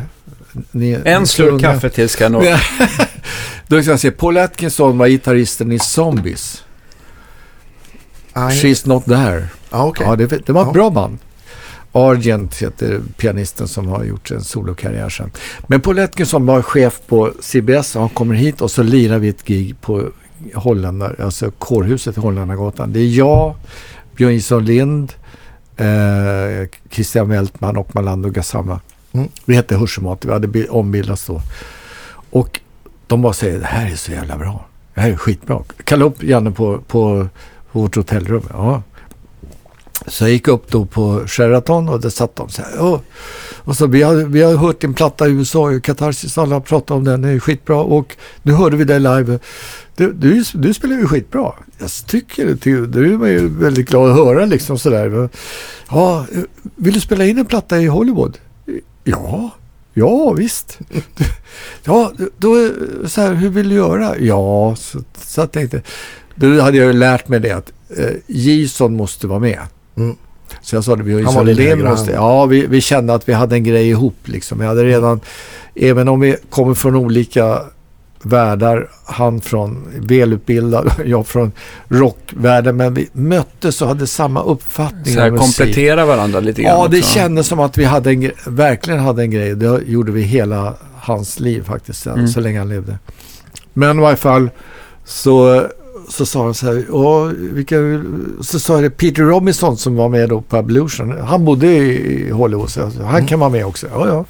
Ni, 0.70 0.92
En 1.04 1.20
ni 1.22 1.26
slurk 1.26 1.60
kaffe 1.60 1.88
till 1.90 2.08
ska 2.08 2.24
jag 2.24 2.32
nog... 2.32 2.42
Då 3.66 3.82
ska 3.82 3.90
jag 3.90 4.00
se. 4.00 4.10
Paul 4.10 4.38
Atkinson 4.38 4.98
var 4.98 5.06
gitarristen 5.08 5.72
i 5.72 5.78
Zombies. 5.78 6.64
Nej. 8.34 8.62
She's 8.62 8.88
not 8.88 9.04
there. 9.04 9.48
Ja, 9.70 9.84
okej. 9.86 10.06
Ja, 10.08 10.16
det, 10.16 10.26
det 10.46 10.52
var 10.52 10.62
ett 10.62 10.66
Ja. 10.68 10.72
bra 10.72 10.90
band. 10.90 11.18
Argent 11.96 12.62
heter 12.62 13.00
pianisten 13.16 13.68
som 13.68 13.88
har 13.88 14.04
gjort 14.04 14.30
en 14.30 14.44
solokarriär 14.44 15.08
sen. 15.08 15.30
Men 15.66 15.80
Paul 15.80 15.98
Atkinson 15.98 16.46
var 16.46 16.62
chef 16.62 17.00
på 17.06 17.32
CBS 17.40 17.94
och 17.96 18.00
han 18.00 18.10
kommer 18.10 18.34
hit 18.34 18.60
och 18.60 18.70
så 18.70 18.82
lirar 18.82 19.18
vi 19.18 19.28
ett 19.28 19.44
gig 19.44 19.80
på 19.80 20.08
Hollandar, 20.54 21.16
alltså 21.22 21.50
kårhuset 21.50 22.16
i 22.16 22.20
Holländargatan. 22.20 22.92
Det 22.92 23.00
är 23.00 23.08
jag, 23.18 23.54
Björn 24.16 24.32
Jonsson 24.32 24.64
Lind, 24.64 25.12
eh, 25.76 26.68
Christian 26.90 27.28
Weltman 27.28 27.76
och 27.76 27.94
Malando 27.94 28.30
Gassama. 28.30 28.80
Mm. 29.12 29.28
Vi 29.44 29.54
hette 29.54 29.76
Hörselmat, 29.76 30.24
vi 30.24 30.32
hade 30.32 30.48
bi- 30.48 30.68
ombildats 30.70 31.26
då. 31.26 31.40
Och 32.30 32.60
de 33.06 33.22
bara 33.22 33.32
säger, 33.32 33.58
det 33.58 33.66
här 33.66 33.90
är 33.92 33.96
så 33.96 34.12
jävla 34.12 34.38
bra. 34.38 34.66
Det 34.94 35.00
här 35.00 35.10
är 35.10 35.16
skitbra. 35.16 35.62
Kalla 35.84 36.04
upp 36.04 36.22
Janne 36.22 36.50
på, 36.50 36.78
på, 36.78 37.28
på 37.72 37.78
vårt 37.80 37.96
hotellrum. 37.96 38.42
Ja. 38.52 38.82
Så 40.06 40.24
jag 40.24 40.30
gick 40.30 40.48
upp 40.48 40.70
då 40.70 40.84
på 40.86 41.22
Sheraton 41.26 41.88
och 41.88 42.00
där 42.00 42.10
satt 42.10 42.36
de 42.36 42.48
så 42.48 42.62
här. 42.62 42.70
"Åh." 42.80 43.00
Och 43.66 43.76
så 43.76 43.86
vi 43.86 44.02
har, 44.02 44.14
vi 44.14 44.42
har 44.42 44.56
hört 44.56 44.80
din 44.80 44.94
platta 44.94 45.28
i 45.28 45.30
USA, 45.30 45.72
i 45.72 45.80
Katarsis, 45.80 46.38
alla 46.38 46.60
pratar 46.60 46.94
om 46.94 47.04
den, 47.04 47.22
den 47.22 47.34
är 47.34 47.38
skitbra. 47.38 47.76
Och 47.76 48.16
nu 48.42 48.52
hörde 48.52 48.76
vi 48.76 48.84
dig 48.84 49.00
live. 49.00 49.38
Du, 49.96 50.12
du, 50.12 50.44
du 50.54 50.74
spelar 50.74 50.96
ju 50.96 51.06
skitbra. 51.06 51.52
Jag 51.78 51.90
tycker 52.06 52.46
det. 52.46 52.56
till- 52.56 52.90
Det 52.90 52.98
är 52.98 53.18
man 53.18 53.28
ju 53.28 53.48
väldigt 53.48 53.88
glad 53.88 54.10
att 54.10 54.16
höra 54.16 54.44
liksom 54.44 54.78
sådär. 54.78 55.28
Ja, 55.90 56.26
vill 56.76 56.94
du 56.94 57.00
spela 57.00 57.24
in 57.26 57.38
en 57.38 57.46
platta 57.46 57.78
i 57.80 57.86
Hollywood? 57.86 58.38
Ja, 59.04 59.50
ja 59.94 60.32
visst. 60.32 60.78
Ja, 61.84 62.12
då 62.38 62.70
så 63.06 63.20
här, 63.20 63.34
hur 63.34 63.48
vill 63.50 63.68
du 63.68 63.74
göra? 63.74 64.18
Ja, 64.18 64.74
så, 64.76 64.98
så 65.18 65.40
jag 65.40 65.52
tänkte. 65.52 65.82
Då 66.34 66.60
hade 66.60 66.76
jag 66.76 66.86
ju 66.86 66.92
lärt 66.92 67.28
mig 67.28 67.40
det 67.40 67.50
att 67.50 67.72
eh, 67.98 68.10
Jason 68.26 68.96
måste 68.96 69.26
vara 69.26 69.38
med. 69.38 69.58
Mm. 69.96 70.16
Så 70.62 70.76
jag 70.76 70.84
sa 70.84 70.96
det, 70.96 71.02
vi 71.02 71.12
ju 71.12 71.24
Han 71.24 71.34
var 71.34 71.40
än- 72.08 72.14
Ja, 72.14 72.46
vi, 72.46 72.66
vi 72.66 72.80
kände 72.80 73.14
att 73.14 73.28
vi 73.28 73.32
hade 73.32 73.56
en 73.56 73.64
grej 73.64 73.88
ihop 73.88 74.16
liksom. 74.24 74.58
Vi 74.58 74.66
hade 74.66 74.84
redan, 74.84 75.20
även 75.74 76.08
om 76.08 76.20
vi 76.20 76.36
kommer 76.50 76.74
från 76.74 76.94
olika 76.94 77.60
världar, 78.22 78.88
han 79.04 79.40
från 79.40 79.84
välutbildad, 80.00 80.92
jag 81.04 81.26
från 81.26 81.52
rockvärlden, 81.88 82.76
men 82.76 82.94
vi 82.94 83.08
möttes 83.12 83.82
och 83.82 83.88
hade 83.88 84.06
samma 84.06 84.42
uppfattning 84.42 85.14
Så 85.14 85.20
här 85.20 85.30
komplettera 85.36 86.06
varandra 86.06 86.40
lite 86.40 86.62
grann 86.62 86.72
Ja, 86.80 86.88
det 86.90 86.98
också. 86.98 87.10
kändes 87.10 87.46
som 87.46 87.60
att 87.60 87.78
vi 87.78 87.84
hade 87.84 88.10
en, 88.12 88.30
verkligen 88.46 89.00
hade 89.00 89.22
en 89.22 89.30
grej. 89.30 89.54
Det 89.54 89.80
gjorde 89.86 90.12
vi 90.12 90.22
hela 90.22 90.74
hans 90.96 91.40
liv 91.40 91.64
faktiskt, 91.64 92.06
Mm. 92.06 92.28
så 92.28 92.40
länge 92.40 92.58
han 92.58 92.68
levde. 92.68 92.98
Men 93.72 93.98
i 93.98 94.02
varje 94.02 94.16
fall 94.16 94.50
så, 95.04 95.66
så 96.08 96.26
sa 96.26 96.44
han 96.44 96.54
så 96.54 96.66
här, 96.66 96.84
"Ja, 96.88 97.24
vilka, 97.38 97.76
så 98.40 98.58
sa 98.60 98.80
det 98.80 98.90
Peter 98.90 99.22
Robinson 99.22 99.76
som 99.76 99.96
var 99.96 100.08
med 100.08 100.28
då 100.28 100.40
på 100.40 100.56
Evolution. 100.56 101.18
Han 101.20 101.44
bodde 101.44 101.66
i 101.66 102.30
Hollywood, 102.30 102.70
så 102.70 102.90
han 103.04 103.26
kan 103.26 103.40
vara 103.40 103.50
med 103.50 103.66
också. 103.66 103.86
Ja, 103.92 104.08
ja. 104.08 104.24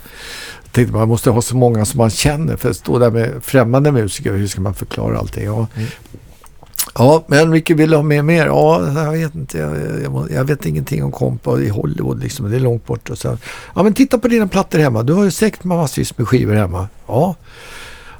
Jag 0.64 0.72
tänkte 0.72 0.96
man 0.96 1.09
måste 1.09 1.30
ha 1.30 1.42
så 1.42 1.56
många 1.56 1.84
som 1.84 1.98
man 1.98 2.10
känner 2.10 2.56
för 2.56 2.70
att 2.70 2.76
stå 2.76 2.98
där 2.98 3.10
med 3.10 3.30
främmande 3.42 3.92
musiker, 3.92 4.32
hur 4.32 4.46
ska 4.46 4.60
man 4.60 4.74
förklara 4.74 5.18
allting? 5.18 5.44
Ja, 5.44 5.66
Mm. 5.76 5.88
ja 6.94 7.24
men 7.26 7.51
vilka 7.51 7.74
vill 7.74 7.90
du 7.90 7.96
ha 7.96 8.02
med 8.02 8.24
mer? 8.24 8.46
Ja, 8.46 8.92
jag 9.05 9.12
vet 9.12 9.34
inte. 9.34 9.59
Jag, 9.59 9.72
jag, 10.05 10.28
jag 10.30 10.44
vet 10.44 10.66
ingenting 10.66 11.05
om 11.05 11.12
kompa 11.12 11.60
i 11.60 11.68
Hollywood 11.68 12.22
liksom. 12.22 12.51
Det 12.51 12.56
är 12.56 12.60
långt 12.60 12.86
bort. 12.86 13.10
Och 13.10 13.18
så, 13.18 13.38
ja, 13.74 13.82
men 13.82 13.94
titta 13.94 14.18
på 14.18 14.28
dina 14.28 14.46
plattor 14.48 14.78
hemma. 14.78 15.02
Du 15.02 15.12
har 15.12 15.24
ju 15.24 15.30
säkert 15.30 15.64
massvis 15.64 16.18
med 16.18 16.28
skivor 16.28 16.55
hemma. 16.55 16.88
Ja. 17.06 17.34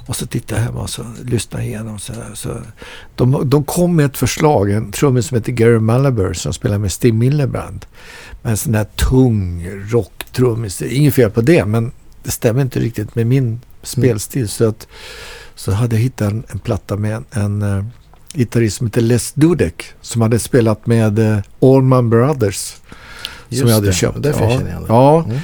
Och 0.07 0.17
så 0.17 0.27
tittar 0.27 0.57
jag 0.57 0.65
hemma 0.65 0.81
och 0.81 0.91
så 0.91 1.05
lyssnar 1.25 1.61
jag 1.61 1.69
igenom. 1.69 1.99
Så, 1.99 2.13
så. 2.35 2.61
De, 3.15 3.51
de 3.51 3.65
kom 3.65 3.97
med 3.97 4.07
ett 4.07 4.17
förslag, 4.17 4.71
en 4.71 4.93
trummis 4.93 5.27
som 5.27 5.35
heter 5.35 5.53
Gary 5.53 5.79
Malaber 5.79 6.33
som 6.33 6.53
spelar 6.53 6.79
med 6.79 6.93
Steve 6.93 7.17
Miller 7.17 7.47
Band. 7.47 7.87
Med 8.43 8.51
en 8.51 8.57
sån 8.57 8.73
där 8.73 8.85
tung 8.85 9.69
rocktrummis. 9.89 10.83
Inget 10.83 11.15
fel 11.15 11.31
på 11.31 11.41
det, 11.41 11.65
men 11.65 11.93
det 12.23 12.31
stämmer 12.31 12.63
inte 12.63 12.81
riktigt 12.81 13.15
med 13.15 13.27
min 13.27 13.61
spelstil. 13.83 14.49
Så, 14.49 14.69
att, 14.69 14.87
så 15.55 15.73
hade 15.73 15.97
jag 15.97 16.03
hittat 16.03 16.33
en, 16.33 16.45
en 16.49 16.59
platta 16.59 16.97
med 16.97 17.17
en, 17.17 17.25
en 17.31 17.63
uh, 17.63 17.85
gitarrist 18.35 18.77
som 18.77 18.87
heter 18.87 19.01
Les 19.01 19.33
Dudek 19.33 19.85
som 20.01 20.23
hade 20.23 20.39
spelat 20.39 20.87
med 20.87 21.19
uh, 21.19 21.39
Allman 21.61 22.11
Brothers. 22.11 22.77
Just 23.49 23.61
som 23.61 23.69
jag 23.69 23.75
hade 23.75 23.87
det. 23.87 23.93
köpt. 23.93 24.23
Därför 24.23 24.45
ja, 24.45 24.61
jag 24.71 24.85
ja, 24.89 25.25
Mm 25.25 25.39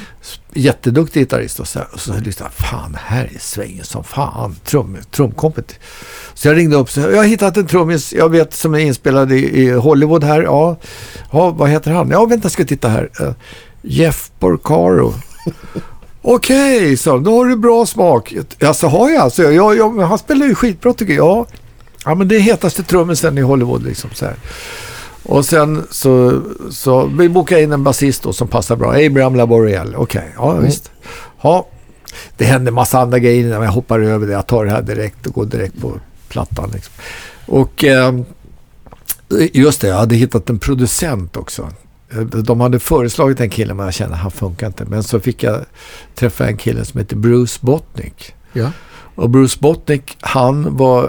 jätteduktig 0.54 1.20
gitarrist 1.20 1.60
och 1.60 1.68
så, 1.68 1.80
och 1.92 2.00
så 2.00 2.12
lyssnade 2.12 2.52
jag, 2.56 2.66
fan 2.66 2.96
här 3.00 3.30
är 3.34 3.38
svängen 3.38 3.84
som 3.84 4.04
fan, 4.04 4.56
trum, 4.64 4.96
trumkompet. 5.10 5.74
Så 6.34 6.48
jag 6.48 6.56
ringde 6.56 6.76
upp 6.76 6.88
och 6.96 7.12
jag 7.12 7.16
har 7.16 7.24
hittat 7.24 7.56
en 7.56 7.66
trummis, 7.66 8.12
jag 8.12 8.28
vet 8.28 8.54
som 8.54 8.74
är 8.74 8.78
inspelad 8.78 9.32
i, 9.32 9.36
i 9.36 9.70
Hollywood 9.70 10.24
här, 10.24 10.42
ja. 10.42 10.76
ja, 11.32 11.50
vad 11.50 11.70
heter 11.70 11.90
han? 11.90 12.10
Ja, 12.10 12.24
vänta, 12.24 12.48
ska 12.48 12.62
jag 12.62 12.68
titta 12.68 12.88
här. 12.88 13.10
Uh, 13.20 13.32
Jeff 13.82 14.30
Porcaro. 14.38 15.14
Okej, 16.22 16.96
så 16.96 17.18
då 17.18 17.36
har 17.36 17.46
du 17.46 17.56
bra 17.56 17.86
smak. 17.86 18.34
Alltså 18.62 18.86
har 18.86 19.10
jag 19.10 19.22
alltså, 19.22 19.42
jag, 19.42 19.76
jag, 19.76 20.00
han 20.00 20.18
spelar 20.18 20.46
ju 20.46 20.54
skitbra 20.54 20.92
tycker 20.92 21.14
jag. 21.14 21.26
Ja, 21.26 21.46
ja 22.04 22.14
men 22.14 22.28
det 22.28 22.36
är 22.36 22.40
hetaste 22.40 22.82
trummisen 22.82 23.38
i 23.38 23.40
Hollywood 23.40 23.82
liksom 23.82 24.10
så 24.14 24.24
här. 24.24 24.34
Och 25.22 25.44
sen 25.44 25.86
så, 25.90 26.42
så 26.70 27.06
vi 27.06 27.28
bokade 27.28 27.62
in 27.62 27.72
en 27.72 27.84
basist 27.84 28.22
då 28.22 28.32
som 28.32 28.48
passar 28.48 28.76
bra. 28.76 28.92
Abraham 29.06 29.34
Laboriel. 29.34 29.94
Okej, 29.96 30.32
ja 30.36 30.50
Mm. 30.52 30.64
visst. 30.64 30.90
Ja, 31.42 31.66
det 32.36 32.44
hände 32.44 32.70
massa 32.70 32.98
andra 33.00 33.18
grejer 33.18 33.48
när 33.48 33.64
jag 33.64 33.72
hoppar 33.72 34.00
över 34.00 34.26
det. 34.26 34.32
Jag 34.32 34.46
tar 34.46 34.64
det 34.64 34.70
här 34.70 34.82
direkt 34.82 35.26
och 35.26 35.32
går 35.32 35.44
direkt 35.46 35.80
på 35.80 35.92
plattan. 36.28 36.70
Liksom. 36.74 36.92
Och 37.46 37.84
eh, 37.84 38.14
just 39.52 39.80
det, 39.80 39.88
jag 39.88 39.96
hade 39.96 40.14
hittat 40.14 40.50
en 40.50 40.58
producent 40.58 41.36
också. 41.36 41.68
Eh, 42.12 42.18
De 42.20 42.60
hade 42.60 42.78
föreslagit 42.78 43.40
en 43.40 43.50
kille 43.50 43.74
men 43.74 43.84
jag 43.84 43.94
kände 43.94 44.14
att 44.14 44.20
han 44.20 44.30
funkar 44.30 44.66
inte. 44.66 44.84
Men 44.84 45.02
så 45.02 45.20
fick 45.20 45.42
jag 45.42 45.60
träffa 46.14 46.46
en 46.46 46.56
kille 46.56 46.84
som 46.84 47.00
heter 47.00 47.16
Bruce 47.16 47.58
Botnick. 47.60 48.34
Ja. 48.52 48.70
Och 49.14 49.30
Bruce 49.30 49.58
Botnick, 49.60 50.16
han 50.20 50.76
var, 50.76 51.02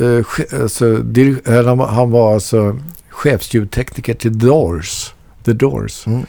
eh, 0.00 0.60
alltså, 0.62 0.86
var, 0.86 1.86
han 1.86 2.10
var 2.10 2.34
alltså 2.34 2.78
chefsljudtekniker 3.12 4.14
till 4.14 4.38
Doors. 4.38 5.14
The 5.44 5.52
Doors. 5.52 6.06
Mm. 6.06 6.26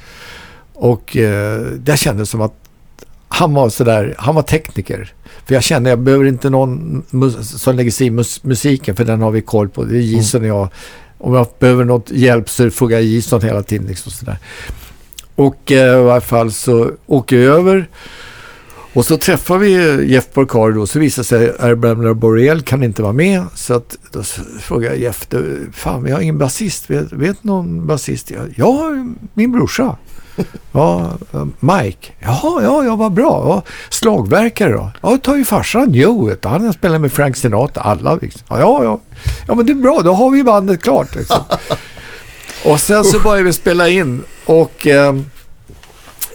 Och 0.74 1.18
eh, 1.18 1.62
det 1.62 1.98
kändes 1.98 2.30
som 2.30 2.42
att 2.42 2.54
han 3.28 3.54
var 3.54 3.70
sådär, 3.70 4.16
han 4.18 4.36
var 4.36 4.42
tekniker. 4.42 5.14
För 5.46 5.54
jag 5.54 5.64
kände, 5.64 5.90
jag 5.90 6.00
behöver 6.00 6.26
inte 6.26 6.50
någon 6.50 7.04
som 7.42 7.76
lägger 7.76 7.92
sig 7.92 8.08
i 8.08 8.10
mus- 8.10 8.40
musiken 8.44 8.96
för 8.96 9.06
den 9.06 9.22
har 9.22 9.32
vi 9.32 9.42
koll 9.42 9.70
på. 9.70 9.84
Det 9.84 9.98
är 9.98 10.02
Jason 10.02 10.42
och 10.42 10.48
jag. 10.48 10.70
Om 11.18 11.34
jag 11.34 11.48
behöver 11.60 11.84
något 11.86 12.12
hjälp 12.12 12.50
så 12.50 12.70
frågar 12.70 12.98
jag 12.98 13.06
Jason 13.06 13.42
hela 13.42 13.64
tiden. 13.64 13.88
Liksom 13.88 14.12
sådär. 14.12 14.38
Och 15.36 15.72
eh, 15.72 16.00
i 16.00 16.04
varje 16.04 16.22
fall 16.22 16.52
så 16.52 16.92
åker 17.06 17.38
jag 17.38 17.56
över 17.60 17.88
och 18.94 19.06
så 19.06 19.18
träffar 19.18 19.58
vi 19.58 20.06
Jeff 20.12 20.28
Porcaro 20.34 20.72
då, 20.72 20.88
så 20.88 21.00
visar 21.00 21.24
sig 21.24 21.50
att 21.50 21.64
Abraham 21.64 22.20
Borel 22.20 22.62
kan 22.62 22.84
inte 22.84 23.02
vara 23.02 23.14
med. 23.14 23.46
Så 23.56 23.74
att, 23.74 23.98
då 24.12 24.24
frågar 24.62 24.90
jag 24.90 25.00
Jeff, 25.00 25.28
fan 25.74 26.04
vi 26.04 26.12
har 26.12 26.22
ingen 26.22 26.38
basist, 26.38 26.90
vet, 26.90 27.12
vet 27.12 27.44
någon 27.44 27.88
basist? 27.88 28.32
Ja, 28.56 28.92
min 29.34 29.52
brorsa. 29.52 29.98
Ja, 30.72 31.18
eh, 31.34 31.46
Mike. 31.60 32.12
Jaha, 32.20 32.64
ja, 32.64 32.84
ja, 32.84 32.96
vad 32.96 33.12
bra. 33.12 33.44
Ja, 33.48 33.64
slagverkare 33.90 34.74
då? 34.74 34.92
Ja, 35.02 35.18
ta 35.18 35.38
ju 35.38 35.46
farsan 35.46 35.94
Joe, 35.94 36.36
han 36.44 36.66
har 36.66 36.74
spelat 36.74 37.02
med 37.02 37.12
Frank 37.12 37.38
Sinatra, 37.38 37.84
alla 37.84 38.16
liksom. 38.16 38.42
Ja, 38.50 38.60
ja, 38.60 38.84
ja. 38.84 39.00
Ja, 39.48 39.56
men 39.56 39.66
det 39.66 39.72
är 39.72 39.76
bra, 39.76 40.02
då 40.04 40.14
har 40.14 40.30
vi 40.30 40.44
bandet 40.44 40.84
klart 40.84 41.16
liksom. 41.16 41.40
Och 42.66 42.80
sen 42.80 43.04
så 43.04 43.20
började 43.20 43.44
vi 43.44 43.54
spela 43.54 43.90
in 43.90 44.24
och 44.46 44.88
eh, 44.88 45.14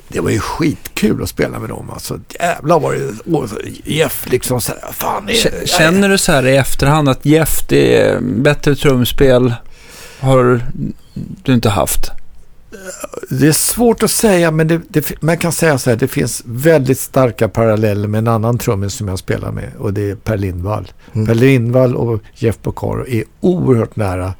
det 0.09 0.21
var 0.21 0.31
ju 0.31 0.39
skitkul 0.41 1.23
att 1.23 1.29
spela 1.29 1.59
med 1.59 1.69
dem. 1.69 1.91
Alltså 1.91 2.21
jävlar 2.41 2.81
var 2.81 2.93
det, 2.95 3.33
och 3.33 3.49
Jeff 3.85 4.27
liksom 4.31 4.61
så 4.61 4.73
här, 4.83 4.93
fan. 4.93 5.29
är- 5.29 5.67
Känner 5.67 6.09
du 6.09 6.19
så 6.19 6.33
här 6.33 6.47
i 6.47 6.57
efterhand 6.57 7.09
att 7.09 7.25
Jeff, 7.27 7.67
det 7.69 7.97
är 8.03 8.21
bättre 8.21 8.75
trumspel 8.77 9.55
har 10.21 10.61
du 11.43 11.55
inte 11.55 11.69
haft? 11.69 12.11
Det 13.31 13.47
är 13.49 13.53
svårt 13.53 14.03
att 14.03 14.11
säga, 14.11 14.51
men 14.51 14.69
det, 14.69 14.81
det, 14.89 15.23
man 15.23 15.37
kan 15.39 15.53
säga 15.53 15.79
så 15.79 15.91
här, 15.91 15.97
det 15.97 16.09
finns 16.09 16.43
väldigt 16.47 16.99
starka 16.99 17.49
paralleller 17.49 18.09
med 18.09 18.19
en 18.19 18.29
annan 18.29 18.59
trummis 18.59 18.95
som 18.95 19.09
jag 19.09 19.19
spelar 19.19 19.53
med 19.53 19.71
och 19.79 19.93
det 19.93 20.11
är 20.11 20.15
Per 20.15 20.37
Lindvall. 20.37 20.93
Mm. 21.13 21.27
Per 21.27 21.35
Lindvall 21.35 21.97
och 21.97 22.21
Jeff 22.35 22.59
Porcaro 22.63 23.07
är 23.09 23.25
oerhört 23.41 23.97
nära. 23.97 24.35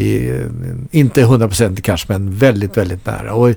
I, 0.00 0.30
eh, 0.30 0.46
inte 0.90 1.22
100% 1.22 1.80
kanske, 1.80 2.12
men 2.12 2.36
väldigt, 2.36 2.76
väldigt 2.76 3.06
nära. 3.06 3.34
Och 3.34 3.54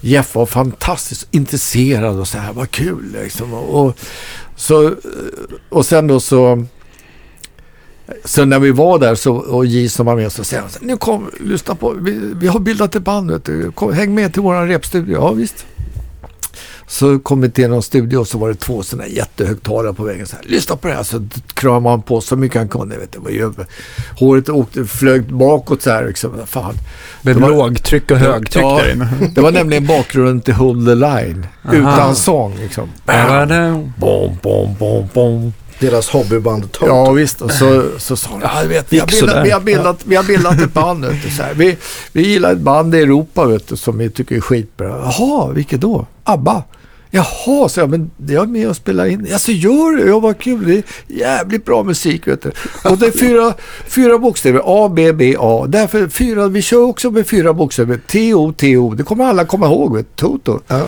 Jeff 0.00 0.34
var 0.34 0.46
fantastiskt 0.46 1.28
intresserad 1.30 2.20
och 2.20 2.28
så 2.28 2.38
här, 2.38 2.52
vad 2.52 2.70
kul 2.70 3.16
liksom. 3.22 3.52
Och, 3.54 3.86
och, 3.86 3.98
så, 4.56 4.94
och 5.68 5.86
sen 5.86 6.06
då 6.06 6.20
så 6.20 6.66
så 8.24 8.44
när 8.44 8.58
vi 8.58 8.70
var 8.70 8.98
där 8.98 9.14
så, 9.14 9.34
och 9.36 9.66
J 9.66 9.88
som 9.88 10.06
var 10.06 10.16
med 10.16 10.32
så 10.32 10.44
säger 10.44 10.62
han 10.62 10.70
nu 10.80 10.96
kom, 10.96 11.30
lyssna 11.40 11.74
på, 11.74 11.90
vi, 11.90 12.20
vi 12.34 12.46
har 12.46 12.60
bildat 12.60 12.96
ett 12.96 13.02
band, 13.02 13.30
vet 13.30 13.44
du. 13.44 13.72
Kom, 13.72 13.92
häng 13.92 14.14
med 14.14 14.32
till 14.32 14.42
våran 14.42 14.68
repstudio. 14.68 15.12
Ja 15.12 15.32
visst. 15.32 15.66
Så 16.88 17.18
kom 17.18 17.40
vi 17.40 17.50
till 17.50 17.68
någon 17.68 17.82
studio 17.82 18.18
och 18.18 18.28
så 18.28 18.38
var 18.38 18.48
det 18.48 18.54
två 18.54 18.82
sådana 18.82 19.08
jättehögtalare 19.08 19.92
på 19.92 20.04
vägen. 20.04 20.26
Så 20.26 20.36
här, 20.36 20.44
lyssna 20.48 20.76
på 20.76 20.88
det 20.88 20.94
här. 20.94 21.02
Så 21.02 21.26
kramade 21.54 21.92
han 21.92 22.02
på 22.02 22.20
så 22.20 22.36
mycket 22.36 22.56
han 22.58 22.68
kunde. 22.68 22.96
Vet 22.98 23.12
du? 23.24 23.64
Håret 24.18 24.48
åkte, 24.48 24.84
flög 24.84 25.34
bakåt 25.34 25.82
så 25.82 25.90
här. 25.90 26.06
Liksom. 26.06 26.32
Fan. 26.46 26.74
Med 27.22 27.36
var- 27.36 27.48
lågtryck 27.50 28.10
och 28.10 28.16
högtryck 28.18 28.64
Ja. 28.64 28.80
där 28.84 28.92
inne. 28.92 29.08
Det 29.34 29.40
var 29.40 29.52
nämligen 29.52 29.86
bakgrunden 29.86 30.40
till 30.40 30.54
Hold 30.54 30.86
the 30.86 30.94
Line. 30.94 31.46
Aha. 31.64 31.74
Utan 31.74 32.16
sång 32.16 32.56
liksom. 32.62 32.88
Bam. 33.06 33.48
Bom, 33.96 34.38
bom, 34.42 34.74
bom, 34.78 35.08
bom. 35.14 35.52
Deras 35.78 36.08
hobbyband 36.08 36.72
Toto. 36.72 36.86
Ja 36.86 37.12
visst, 37.12 37.42
och 37.42 37.52
så, 37.52 37.84
så 37.98 38.16
sa 38.16 38.30
de, 38.30 38.40
ja, 38.42 38.62
du 38.62 38.68
vet, 38.68 38.92
vi, 38.92 38.98
har 38.98 39.06
bildat, 39.06 39.46
vi, 39.46 39.50
har 39.50 39.60
bildat, 39.60 40.00
vi 40.04 40.16
har 40.16 40.24
bildat 40.24 40.60
ett 40.60 40.72
band. 40.72 41.04
Vet 41.04 41.22
du, 41.22 41.30
så 41.30 41.42
här. 41.42 41.54
Vi, 41.54 41.76
vi 42.12 42.28
gillar 42.28 42.52
ett 42.52 42.58
band 42.58 42.94
i 42.94 42.98
Europa 42.98 43.44
vet 43.44 43.68
du, 43.68 43.76
som 43.76 43.98
vi 43.98 44.10
tycker 44.10 44.36
är 44.36 44.40
skitbra. 44.40 44.88
Jaha, 44.88 45.52
vilket 45.52 45.80
då? 45.80 46.06
ABBA? 46.24 46.62
Jaha, 47.10 47.68
så 47.68 47.80
jag, 47.80 47.90
men 47.90 48.10
jag 48.26 48.42
är 48.42 48.46
med 48.46 48.68
och 48.68 48.76
spelar 48.76 49.06
in. 49.06 49.28
Alltså 49.32 49.52
gör 49.52 49.96
det? 49.96 50.10
Ja, 50.10 50.18
vad 50.20 50.38
kul. 50.38 50.66
Det 50.66 50.74
är 50.74 50.82
jävligt 51.06 51.64
bra 51.64 51.82
musik, 51.82 52.28
vet 52.28 52.42
du. 52.42 52.52
Och 52.84 52.98
det 52.98 53.06
är 53.06 53.18
fyra, 53.18 53.54
fyra 53.88 54.18
bokstäver. 54.18 54.62
A, 54.64 54.88
B, 54.88 55.12
B, 55.12 55.36
A. 55.38 55.64
Därför 55.68 56.08
fyra, 56.08 56.48
vi 56.48 56.62
kör 56.62 56.82
också 56.82 57.10
med 57.10 57.26
fyra 57.26 57.52
bokstäver. 57.52 58.00
T, 58.06 58.34
O, 58.34 58.52
T, 58.56 58.76
O. 58.76 58.94
Det 58.94 59.02
kommer 59.02 59.24
alla 59.24 59.44
komma 59.44 59.66
ihåg, 59.66 59.96
vet 59.96 60.06
du. 60.16 60.22
Toto. 60.22 60.60
Ja. 60.66 60.86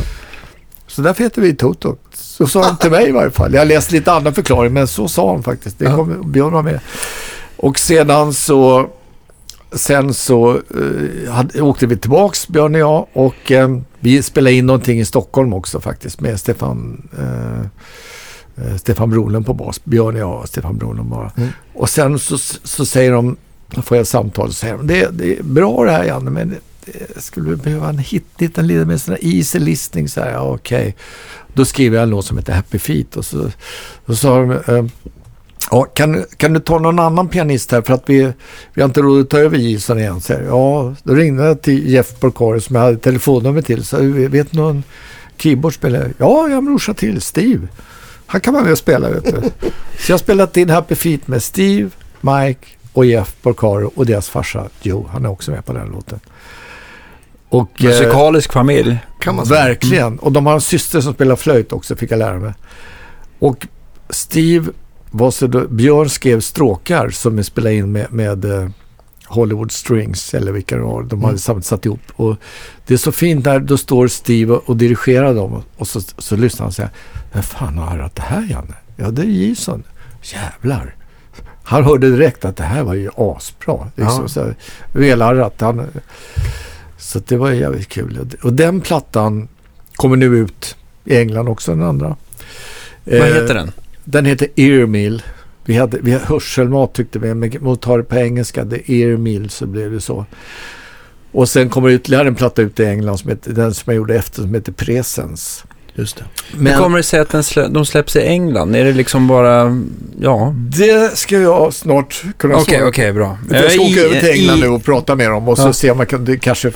Så 0.86 1.02
därför 1.02 1.24
heter 1.24 1.42
vi 1.42 1.54
Toto. 1.54 1.96
Så 2.38 2.46
sa 2.46 2.62
han 2.62 2.76
till 2.76 2.90
mig 2.90 3.08
i 3.08 3.12
varje 3.12 3.30
fall. 3.30 3.54
Jag 3.54 3.60
har 3.60 3.66
läst 3.66 3.92
lite 3.92 4.12
andra 4.12 4.32
förklaringar, 4.32 4.74
men 4.74 4.88
så 4.88 5.08
sa 5.08 5.32
han 5.32 5.42
faktiskt. 5.42 5.78
Det 5.78 5.86
kom, 5.86 6.32
Björn 6.32 6.52
var 6.52 6.62
med. 6.62 6.80
Och 7.56 7.78
sedan 7.78 8.34
så, 8.34 8.88
sen 9.72 10.14
så 10.14 10.54
eh, 10.54 11.32
hade, 11.32 11.62
åkte 11.62 11.86
vi 11.86 11.96
tillbaks, 11.96 12.48
Björn 12.48 12.74
och 12.74 12.80
jag. 12.80 13.06
Och 13.12 13.52
eh, 13.52 13.78
vi 14.00 14.22
spelade 14.22 14.56
in 14.56 14.66
någonting 14.66 15.00
i 15.00 15.04
Stockholm 15.04 15.52
också 15.52 15.80
faktiskt 15.80 16.20
med 16.20 16.40
Stefan, 16.40 17.08
eh, 17.18 17.60
eh, 18.66 18.76
Stefan 18.76 19.10
Brolund 19.10 19.46
på 19.46 19.54
bas. 19.54 19.84
Björn 19.84 20.14
och 20.14 20.20
jag 20.20 20.40
och 20.40 20.48
Stefan 20.48 20.78
Brolund 20.78 21.08
bara. 21.08 21.32
Mm. 21.36 21.48
Och 21.74 21.90
sen 21.90 22.18
så, 22.18 22.38
så 22.64 22.86
säger 22.86 23.12
de, 23.12 23.36
får 23.82 23.96
jag 23.96 24.02
ett 24.02 24.08
samtal 24.08 24.48
och 24.48 24.54
säger 24.54 24.76
de, 24.76 24.86
det, 24.86 25.08
det 25.10 25.38
är 25.38 25.42
bra 25.42 25.84
det 25.84 25.90
här 25.90 26.04
Janne, 26.04 26.30
men 26.30 26.56
Eh, 26.94 27.20
skulle 27.20 27.56
behöva 27.56 27.88
en 27.88 27.98
hit, 27.98 28.24
hitta 28.38 28.60
en 28.60 28.66
liten, 28.66 28.88
mer 28.88 28.96
sån 28.96 29.16
easy 29.20 29.58
listening. 29.58 30.08
Så 30.08 30.20
här, 30.20 30.32
ja, 30.32 30.40
okej. 30.40 30.96
Då 31.54 31.64
skriver 31.64 31.96
jag 31.96 32.02
en 32.02 32.10
låt 32.10 32.26
som 32.26 32.38
heter 32.38 32.52
Happy 32.52 32.78
Feet 32.78 33.16
och 33.16 33.24
så, 33.24 33.50
så 34.06 34.16
sa 34.16 34.38
de, 34.38 34.50
eh, 34.50 34.84
ja, 35.70 35.84
kan, 35.84 36.24
kan 36.36 36.52
du 36.52 36.60
ta 36.60 36.78
någon 36.78 36.98
annan 36.98 37.28
pianist 37.28 37.72
här 37.72 37.82
för 37.82 37.94
att 37.94 38.04
vi, 38.06 38.32
vi 38.74 38.82
har 38.82 38.88
inte 38.88 39.00
råd 39.00 39.20
att 39.20 39.30
ta 39.30 39.38
över 39.38 39.58
Gilson 39.58 39.98
igen. 39.98 40.20
Så 40.20 40.32
här, 40.32 40.42
ja, 40.42 40.94
då 41.02 41.14
ringde 41.14 41.44
jag 41.44 41.62
till 41.62 41.88
Jeff 41.88 42.20
Porcari 42.20 42.60
som 42.60 42.76
jag 42.76 42.82
hade 42.82 42.98
telefonnummer 42.98 43.62
till. 43.62 43.84
Så 43.84 43.96
vet 44.12 44.52
du 44.52 44.58
någon 44.58 44.82
keyboardspelare? 45.36 46.12
Ja, 46.18 46.42
jag 46.42 46.50
har 46.50 46.58
en 46.58 46.64
brorsa 46.64 46.94
till, 46.94 47.20
Steve. 47.20 47.68
Han 48.26 48.40
kan 48.40 48.54
vara 48.54 48.64
med 48.64 48.72
och 48.72 48.78
spela 48.78 49.10
vet 49.10 49.24
du. 49.24 49.40
Så 49.98 50.12
jag 50.12 50.14
har 50.14 50.18
spelat 50.18 50.56
in 50.56 50.70
Happy 50.70 50.94
Feet 50.94 51.28
med 51.28 51.42
Steve, 51.42 51.90
Mike 52.20 52.66
och 52.92 53.06
Jeff 53.06 53.36
Porcaro 53.42 53.92
och 53.94 54.06
deras 54.06 54.28
farsa 54.28 54.68
Joe. 54.82 55.08
Han 55.12 55.24
är 55.24 55.28
också 55.28 55.50
med 55.50 55.64
på 55.64 55.72
den 55.72 55.88
låten. 55.88 56.20
Och, 57.48 57.84
eh, 57.84 57.86
Musikalisk 57.86 58.52
familj. 58.52 58.98
Kan 59.20 59.34
man 59.36 59.46
säga. 59.46 59.64
Verkligen. 59.64 60.18
Och 60.18 60.32
de 60.32 60.46
har 60.46 60.54
en 60.54 60.60
syster 60.60 61.00
som 61.00 61.14
spelar 61.14 61.36
flöjt 61.36 61.72
också, 61.72 61.96
fick 61.96 62.10
jag 62.12 62.18
lära 62.18 62.38
mig. 62.38 62.52
Och 63.38 63.66
Steve 64.10 64.70
var 65.10 65.30
så 65.30 65.46
då, 65.46 65.68
Björn 65.68 66.08
skrev 66.08 66.40
stråkar 66.40 67.10
som 67.10 67.38
är 67.38 67.42
spelade 67.42 67.74
in 67.74 67.92
med, 67.92 68.12
med 68.12 68.44
eh, 68.44 68.68
Hollywood 69.26 69.72
Strings 69.72 70.34
eller 70.34 70.52
vilka 70.52 70.76
det 70.76 70.82
var. 70.82 71.02
De 71.02 71.20
hade 71.24 71.38
Mm. 71.50 71.62
satt, 71.62 71.84
ihop. 71.86 72.00
Och 72.16 72.36
det 72.86 72.94
är 72.94 72.98
så 72.98 73.12
fint 73.12 73.44
där, 73.44 73.60
då 73.60 73.76
står 73.76 74.08
Steve 74.08 74.54
och, 74.54 74.68
och 74.68 74.76
dirigerar 74.76 75.34
dem 75.34 75.62
och 75.76 75.88
så, 75.88 76.00
så 76.00 76.36
lyssnar 76.36 76.60
han 76.64 76.68
och 76.68 76.74
säger 76.74 76.90
Vem 77.32 77.42
fan 77.42 77.78
har 77.78 77.96
arrat 77.96 78.14
det 78.16 78.22
här 78.22 78.46
Janne? 78.50 78.74
Ja, 78.96 79.10
det 79.10 79.22
är 79.22 79.48
Jason. 79.48 79.82
Jävlar. 80.22 80.94
Han 81.64 81.84
hörde 81.84 82.10
direkt 82.10 82.44
att 82.44 82.56
det 82.56 82.62
här 82.64 82.82
var 82.82 82.94
ju 82.94 83.10
asbra. 83.16 83.88
Liksom, 83.96 84.22
Ja. 84.22 84.28
så 84.28 84.40
här, 84.44 84.56
Velarrat. 84.92 85.60
Han, 85.60 85.86
så 86.98 87.18
det 87.18 87.36
var 87.36 87.50
jävligt 87.50 87.88
kul. 87.88 88.28
Och 88.42 88.52
den 88.52 88.80
plattan 88.80 89.48
kommer 89.96 90.16
nu 90.16 90.26
ut 90.38 90.76
i 91.04 91.16
England 91.16 91.48
också, 91.48 91.70
den 91.70 91.82
andra. 91.82 92.16
Vad 93.04 93.14
Eh, 93.14 93.24
heter 93.24 93.54
den? 93.54 93.72
Den 94.04 94.24
heter 94.24 94.48
Earmill. 94.56 95.22
Vi 95.64 95.74
hade, 95.76 95.98
vi 96.00 96.12
hade 96.12 96.24
hörselmat 96.24 96.92
tyckte 96.92 97.18
vi, 97.18 97.34
men 97.34 97.52
mot 97.60 97.78
att 97.78 97.82
ta 97.82 97.96
det 97.96 98.02
på 98.02 98.16
engelska, 98.16 98.64
det 98.64 98.90
Earmill, 98.90 99.50
så 99.50 99.66
blev 99.66 99.92
det 99.92 100.00
så. 100.00 100.26
Och 101.32 101.48
sen 101.48 101.68
kommer 101.70 101.90
ytterligare 101.90 102.28
en 102.28 102.34
platta 102.34 102.62
ut 102.62 102.80
i 102.80 102.84
England, 102.84 103.18
som 103.18 103.30
heter, 103.30 103.52
den 103.52 103.74
som 103.74 103.82
jag 103.86 103.96
gjorde 103.96 104.14
efter, 104.14 104.42
som 104.42 104.54
heter 104.54 104.72
Presence. 104.72 105.64
Just 105.98 106.16
det. 106.16 106.24
Hur 106.70 106.76
kommer 106.76 106.96
det 106.96 107.02
sig 107.02 107.20
att 107.20 107.28
den 107.28 107.42
slä, 107.44 107.68
de 107.68 107.86
släpps 107.86 108.16
i 108.16 108.20
England? 108.20 108.76
Är 108.76 108.84
det 108.84 108.92
liksom 108.92 109.26
bara, 109.28 109.82
ja... 110.20 110.54
det 110.56 111.16
ska 111.18 111.38
jag 111.40 111.74
snart 111.74 112.22
kunna 112.36 112.54
Okej, 112.54 112.76
svara 112.76 112.88
okej, 112.88 113.12
bra. 113.12 113.38
Jag 113.50 113.72
ska 113.72 113.82
åka 113.82 114.00
över 114.00 114.20
till 114.20 114.28
England 114.30 114.58
i- 114.58 114.60
nu 114.60 114.68
och 114.68 114.84
prata 114.84 115.14
med 115.14 115.30
dem 115.30 115.48
och 115.48 115.58
så 115.58 115.68
Ja. 115.68 115.72
se 115.72 115.90
om 115.90 115.96
man 115.96 116.06
kan, 116.06 116.24
det 116.24 116.36
kanske 116.36 116.72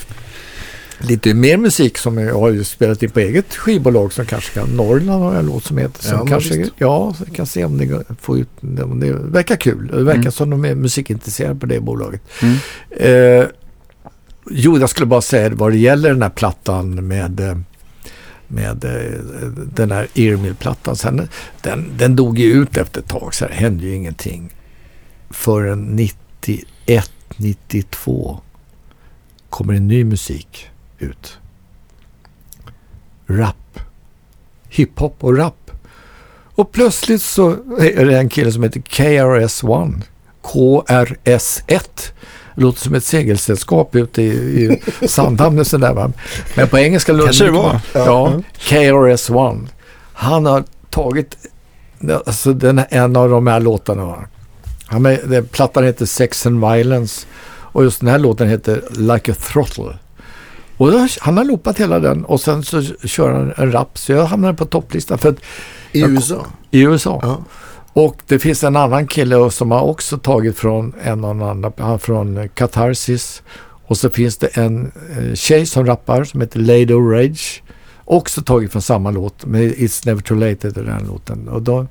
lite 0.98 1.34
mer 1.34 1.56
musik 1.56 1.98
som 1.98 2.18
jag 2.18 2.34
har 2.34 2.50
ju 2.50 2.64
spelat 2.64 3.02
in 3.02 3.10
på 3.10 3.20
eget 3.20 3.54
skivbolag 3.54 4.12
som 4.12 4.26
kanske 4.26 4.60
kan, 4.60 4.68
Norrland 4.68 5.22
har 5.22 5.30
jag 5.32 5.38
en 5.40 5.46
låt 5.46 5.64
som 5.64 5.78
heter, 5.78 6.02
som 6.02 6.12
Ja, 6.12 6.18
men 6.18 6.26
kanske, 6.28 6.56
visst. 6.56 6.72
ja, 6.78 7.14
så 7.18 7.24
jag 7.26 7.36
kan 7.36 7.46
se 7.46 7.64
om 7.64 7.78
det 7.78 8.04
får 8.20 8.38
ut, 8.38 8.48
om 8.82 9.00
det 9.00 9.12
verkar 9.12 9.56
kul. 9.56 9.86
Det 9.92 10.02
verkar 10.04 10.20
Mm. 10.20 10.32
som 10.32 10.50
de 10.50 10.64
är 10.64 10.74
musikintresserade 10.74 11.60
på 11.60 11.66
det 11.66 11.80
bolaget. 11.80 12.20
Mm. 12.42 12.56
Eh, 13.40 13.46
jo, 14.50 14.78
jag 14.78 14.90
skulle 14.90 15.06
bara 15.06 15.20
säga 15.20 15.50
vad 15.54 15.72
det 15.72 15.78
gäller 15.78 16.08
den 16.08 16.22
här 16.22 16.30
plattan 16.30 17.08
med 17.08 17.40
eh, 17.40 17.56
med 18.52 18.84
eh, 18.84 19.20
den 19.74 19.90
här 19.90 20.08
Irmil-plattan. 20.14 20.96
Sen, 20.96 21.28
den, 21.60 21.90
den 21.96 22.16
dog 22.16 22.38
ju 22.38 22.52
ut 22.52 22.76
efter 22.76 23.00
ett 23.00 23.08
tag 23.08 23.34
så 23.34 23.46
det 23.46 23.54
hände 23.54 23.84
ju 23.84 23.94
ingenting. 23.94 24.52
Förrän 25.30 25.96
91, 25.96 27.10
92 27.36 28.40
kommer 29.50 29.74
en 29.74 29.88
ny 29.88 30.04
musik 30.04 30.70
ut. 30.98 31.38
Rap. 33.26 33.80
Hiphop 34.68 35.24
och 35.24 35.36
rap. 35.36 35.70
Och 36.54 36.72
plötsligt 36.72 37.22
så 37.22 37.50
är 37.78 38.04
det 38.06 38.18
en 38.18 38.28
kille 38.28 38.52
som 38.52 38.62
heter 38.62 38.80
KRS-One. 38.80 40.02
KRS-1. 40.42 42.12
Låter 42.54 42.80
som 42.80 42.94
ett 42.94 43.04
segelsällskap 43.04 43.96
ute 43.96 44.22
i, 44.22 44.26
i 45.02 45.08
Sandhamn 45.08 45.58
och 45.58 45.66
sådär 45.66 45.92
va. 45.92 46.12
Men 46.54 46.68
på 46.68 46.78
engelska 46.78 47.12
låter 47.12 47.26
Kanske 47.26 47.44
det 47.44 47.50
var. 47.50 47.80
Ja, 47.92 48.40
KRS-One. 48.58 49.66
Han 50.12 50.46
har 50.46 50.64
tagit 50.90 51.36
alltså 52.26 52.52
den, 52.52 52.80
en 52.90 53.16
av 53.16 53.30
de 53.30 53.46
här 53.46 53.60
låtarna. 53.60 54.04
va. 54.04 54.24
Han 54.86 55.02
den, 55.02 55.46
plattan 55.46 55.84
heter 55.84 56.06
Sex 56.06 56.46
and 56.46 56.60
Violence 56.60 57.26
och 57.72 57.84
just 57.84 58.00
den 58.00 58.08
här 58.08 58.18
låten 58.18 58.48
heter 58.48 58.82
Like 58.90 59.32
a 59.32 59.34
Throttle. 59.52 59.98
Och 60.76 60.92
då, 60.92 61.08
han 61.20 61.36
har 61.36 61.44
loopat 61.44 61.78
hela 61.80 61.98
den 61.98 62.24
och 62.24 62.40
sen 62.40 62.62
så 62.64 62.82
kör 63.04 63.32
han 63.32 63.52
en 63.56 63.72
rap 63.72 63.98
så 63.98 64.12
jag 64.12 64.24
hamnade 64.24 64.54
på 64.54 64.64
topplistan 64.64 65.18
för 65.18 65.34
I 65.92 66.02
USA. 66.02 66.46
i 66.70 66.80
USA. 66.80 67.20
Ja. 67.22 67.44
Och 67.92 68.16
det 68.26 68.38
finns 68.38 68.64
en 68.64 68.76
annan 68.76 69.06
kille 69.06 69.50
som 69.50 69.70
har 69.70 69.80
också 69.82 70.18
tagit 70.18 70.58
från 70.58 70.92
en 71.02 71.24
och 71.24 71.30
annan, 71.30 71.72
han 71.78 71.98
från 71.98 72.36
eh, 72.36 72.46
Catharsis. 72.48 73.42
Och 73.86 73.96
så 73.98 74.10
finns 74.10 74.36
det 74.36 74.46
en 74.46 74.92
eh, 75.18 75.34
tjej 75.34 75.66
som 75.66 75.86
rappar 75.86 76.24
som 76.24 76.40
heter 76.40 76.58
Lady 76.60 76.94
Rage. 76.94 77.62
Också 78.04 78.42
tagit 78.42 78.72
från 78.72 78.82
samma 78.82 79.10
låt, 79.10 79.44
men 79.46 79.62
It's 79.72 80.06
Never 80.06 80.22
Too 80.22 80.36
Late 80.36 80.68
heter 80.68 80.82
den 80.82 80.92
här 80.92 81.00
låten. 81.08 81.48
Och 81.48 81.62
då, 81.62 81.86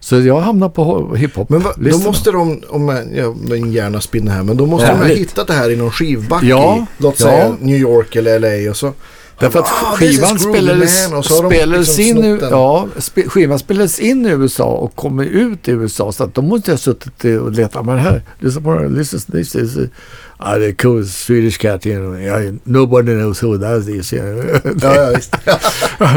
så 0.00 0.20
jag 0.20 0.40
hamnar 0.40 0.68
på 0.68 0.84
ho- 0.84 1.16
hiphop. 1.16 1.48
Men 1.50 1.60
va, 1.60 1.72
då 1.76 1.98
måste 1.98 2.30
de, 2.30 2.62
om 2.68 2.88
jag, 2.88 3.04
ja, 3.16 3.34
min 3.48 3.72
hjärna 3.72 4.00
spinner 4.00 4.32
här, 4.32 4.42
men 4.42 4.56
då 4.56 4.66
måste 4.66 4.86
de 4.88 4.98
ha 4.98 5.04
hittat 5.04 5.46
det 5.46 5.52
här 5.52 5.70
i 5.70 5.76
någon 5.76 5.90
skivback 5.90 6.42
Ja, 6.42 6.76
i, 6.76 7.02
låt 7.02 7.20
ja. 7.20 7.26
säga 7.26 7.56
New 7.60 7.76
York 7.76 8.16
eller 8.16 8.38
LA 8.64 8.70
och 8.70 8.76
så. 8.76 8.92
Därför 9.40 9.58
att 9.58 9.64
Ah, 9.66 9.96
this 9.98 10.16
skivan 10.16 10.38
spelades, 10.38 11.10
man. 11.10 11.22
Spelades 11.22 11.98
liksom 11.98 12.24
in, 12.24 12.24
i, 12.24 12.38
ja, 12.50 12.88
skivan 13.26 13.58
spelades 13.58 13.98
in 13.98 14.26
i 14.26 14.30
USA 14.30 14.64
och 14.64 14.96
kommer 14.96 15.24
ut 15.24 15.68
i 15.68 15.70
USA. 15.70 16.12
Så 16.12 16.24
att 16.24 16.34
de 16.34 16.48
måste 16.48 16.70
ha 16.70 16.78
suttit 16.78 17.24
och 17.40 17.52
letat. 17.52 17.86
Men 17.86 17.98
här, 17.98 18.22
lyssna 18.38 18.60
på 18.60 18.74
den. 18.74 18.94
This 18.96 19.14
is, 19.14 19.24
this 19.24 19.54
is 19.56 19.76
uh, 19.76 19.82
uh, 20.40 20.54
the 20.58 20.72
cool 20.72 21.06
Swedish 21.06 21.58
cat. 21.58 21.86
You 21.86 21.96
know. 21.98 22.58
Nobody 22.64 23.12
knows 23.14 23.42
who 23.42 23.58
that 23.58 23.88
is. 23.88 24.12
You 24.12 24.22
know. 24.22 24.74
Ja, 24.82 25.12
ja, 25.44 25.58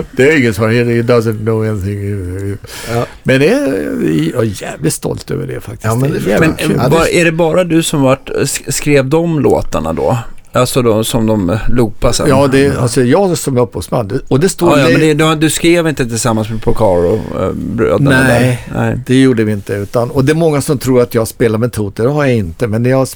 det 0.11 0.29
är 0.31 0.37
ingen 0.39 0.53
som 0.53 0.69
he 0.69 0.83
he 0.83 1.01
doesn't 1.01 1.39
know 1.43 1.63
anything. 1.69 2.57
Ja. 2.93 3.05
Men 3.23 3.39
det 3.39 3.47
är, 3.49 4.31
jag 4.33 4.43
är 4.43 4.61
jävligt 4.61 4.93
stolt 4.93 5.31
över 5.31 5.47
det 5.47 5.61
faktiskt. 5.61 5.83
Ja, 5.85 5.95
men 5.95 6.11
det 6.11 6.31
är 6.33 6.39
Men 6.39 6.55
det- 6.57 6.89
var, 6.89 7.07
är 7.07 7.25
det 7.25 7.31
bara 7.31 7.63
du 7.63 7.83
som 7.83 8.01
varit, 8.01 8.29
sk- 8.29 8.71
skrev 8.71 9.05
de 9.09 9.39
låtarna 9.39 9.93
då? 9.93 10.17
Alltså 10.53 10.81
då, 10.81 11.03
som 11.03 11.25
de 11.25 11.49
eh, 11.49 11.59
loopar 11.69 12.11
sen? 12.11 12.29
Ja, 12.29 12.47
det 12.47 12.65
är 12.65 12.77
alltså 12.77 13.01
jag 13.01 13.37
som 13.37 13.57
är 13.57 13.61
upphovsman. 13.61 14.19
Och 14.27 14.39
det 14.39 14.49
står... 14.49 14.79
Ja, 14.79 14.89
ja, 14.89 14.97
men 14.97 15.17
det, 15.17 15.35
du, 15.35 15.49
skrev 15.49 15.87
inte 15.87 16.05
tillsammans 16.05 16.49
med 16.49 16.61
Porcaro, 16.61 17.15
äh, 17.15 17.51
bröderna? 17.51 18.09
Nej. 18.09 18.67
Nej. 18.75 18.99
Det 19.05 19.21
gjorde 19.21 19.43
vi 19.43 19.51
inte. 19.51 19.73
Utan, 19.73 20.11
och 20.11 20.25
det 20.25 20.31
är 20.31 20.35
många 20.35 20.61
som 20.61 20.77
tror 20.77 21.01
att 21.01 21.13
jag 21.13 21.27
spelar 21.27 21.59
med 21.59 21.71
Toto. 21.71 22.03
Det 22.03 22.09
har 22.09 22.25
jag 22.25 22.35
inte. 22.35 22.67
Men 22.67 22.85
jag, 22.85 23.07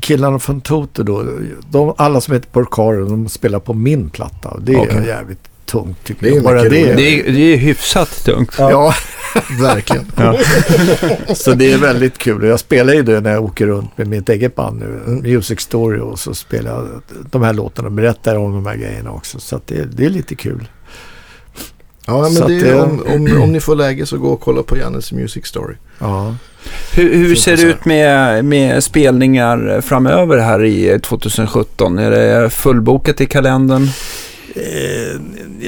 killarna 0.00 0.38
från 0.38 0.60
Toto 0.60 1.02
då, 1.02 1.24
de, 1.70 1.94
alla 1.96 2.20
som 2.20 2.34
heter 2.34 2.48
Porcaro, 2.48 3.08
de 3.08 3.28
spelar 3.28 3.58
på 3.58 3.74
min 3.74 4.10
platta. 4.10 4.56
Det 4.60 4.74
är 4.74 5.06
jävligt 5.06 5.40
tungt 5.66 6.04
tycker 6.04 6.22
Det 6.22 6.28
är 6.28 6.34
jag. 6.34 6.44
Bara 6.44 6.62
det. 6.62 6.68
Det, 6.68 7.20
är, 7.20 7.32
det 7.32 7.40
är 7.52 7.56
hyfsat 7.56 8.24
tungt. 8.24 8.54
Ja, 8.58 8.94
Verkligen. 9.60 10.06
så 11.36 11.54
det 11.54 11.72
är 11.72 11.78
väldigt 11.78 12.18
kul. 12.18 12.44
Jag 12.44 12.60
spelar 12.60 12.94
ju 12.94 13.02
det 13.02 13.20
när 13.20 13.32
jag 13.32 13.44
åker 13.44 13.66
runt 13.66 13.98
med 13.98 14.06
mitt 14.06 14.28
eget 14.28 14.54
band 14.54 14.78
nu. 14.80 15.00
Music 15.30 15.60
Story, 15.60 16.00
och 16.00 16.18
så 16.18 16.34
spelar 16.34 16.70
jag 16.70 16.88
de 17.30 17.42
här 17.42 17.52
låtarna 17.52 17.88
och 17.88 17.92
berättar 17.92 18.36
om 18.36 18.52
de 18.52 18.66
här 18.66 18.76
grejerna 18.76 19.10
också. 19.10 19.40
Så 19.40 19.56
att 19.56 19.66
det, 19.66 19.84
det 19.84 20.04
är 20.04 20.10
lite 20.10 20.34
kul. 20.34 20.68
Ja, 22.06 22.28
men 22.28 22.48
det 22.48 22.58
det- 22.64 22.80
om, 22.80 23.02
om, 23.06 23.42
om 23.42 23.52
ni 23.52 23.60
får 23.60 23.74
läge 23.76 24.06
så 24.06 24.18
gå 24.18 24.28
och 24.28 24.40
kolla 24.40 24.62
på 24.62 24.76
Jannes 24.76 25.12
Music 25.12 25.46
Story. 25.46 25.74
Ja. 25.98 26.36
Hur, 26.94 27.14
hur 27.14 27.34
ser 27.34 27.56
det 27.56 27.62
ut 27.62 27.84
med, 27.84 28.44
med 28.44 28.84
spelningar 28.84 29.80
framöver 29.80 30.38
här 30.38 30.64
i 30.64 30.98
2017? 31.02 31.98
Är 31.98 32.10
det 32.10 32.50
fullbokat 32.50 33.20
i 33.20 33.26
kalendern? 33.26 33.88
Eh, 34.54 35.20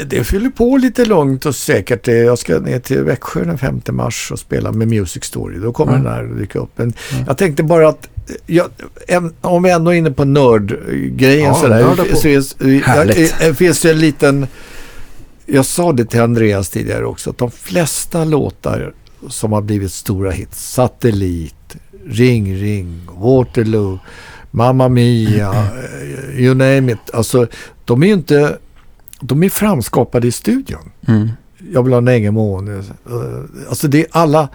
det 0.06 0.24
fyller 0.24 0.50
på 0.50 0.76
lite 0.76 1.04
lugnt 1.04 1.46
och 1.46 1.54
säkert. 1.54 2.08
Eh, 2.08 2.14
Jag 2.14 2.38
ska 2.38 2.58
ner 2.58 2.78
till 2.78 3.02
Växjö 3.02 3.44
den 3.44 3.58
5 3.58 3.80
mars 3.90 4.30
och 4.32 4.38
spela 4.38 4.72
med 4.72 4.88
Music 4.88 5.24
Story. 5.24 5.58
Då 5.58 5.72
kommer 5.72 5.92
Mm. 5.92 6.04
den 6.04 6.12
här 6.12 6.24
att 6.24 6.38
dyka 6.38 6.58
upp. 6.58 6.70
Men 6.76 6.92
Mm. 7.12 7.24
jag 7.26 7.38
tänkte 7.38 7.62
bara 7.62 7.88
att 7.88 8.08
eh, 8.28 8.34
jag, 8.46 8.66
en, 9.08 9.34
om 9.40 9.62
vi 9.62 9.70
ändå 9.70 9.90
är 9.90 9.94
inne 9.96 10.10
på 10.10 10.24
nördgrejen 10.24 11.46
Ja, 11.46 11.54
sådär. 11.54 11.94
Så 12.14 12.20
finns, 12.20 12.56
jag, 12.86 13.06
det 13.40 13.54
finns 13.58 13.84
ju 13.84 13.90
en 13.90 13.98
liten... 13.98 14.46
Jag 15.46 15.64
sa 15.66 15.92
det 15.92 16.04
till 16.04 16.20
Andreas 16.20 16.70
tidigare 16.70 17.04
också. 17.06 17.30
Att 17.30 17.38
de 17.38 17.50
flesta 17.50 18.24
låtar 18.24 18.92
som 19.28 19.52
har 19.52 19.60
blivit 19.62 19.92
stora 19.92 20.30
hits. 20.30 20.72
Satellit, 20.72 21.76
Ring 22.06 22.54
Ring, 22.56 23.00
Waterloo, 23.18 23.98
Mamma 24.50 24.88
Mia, 24.88 25.50
eh, 26.32 26.40
you 26.40 26.54
name 26.54 26.92
it. 26.92 26.98
Alltså, 27.12 27.46
de 27.84 28.02
är 28.02 28.06
ju 28.06 28.12
inte... 28.12 28.58
De 29.20 29.42
är 29.42 29.48
framskapade 29.48 30.26
i 30.26 30.32
studion. 30.32 30.90
Mm. 31.08 31.30
Jag 31.72 31.82
vill 31.82 31.92
ha 31.92 31.98
en 31.98 32.08
egen 32.08 32.34
måne. 32.34 32.78
Eh, 32.78 33.68
Alltså 33.68 33.88
det 33.88 34.00
är 34.00 34.06
alla... 34.10 34.48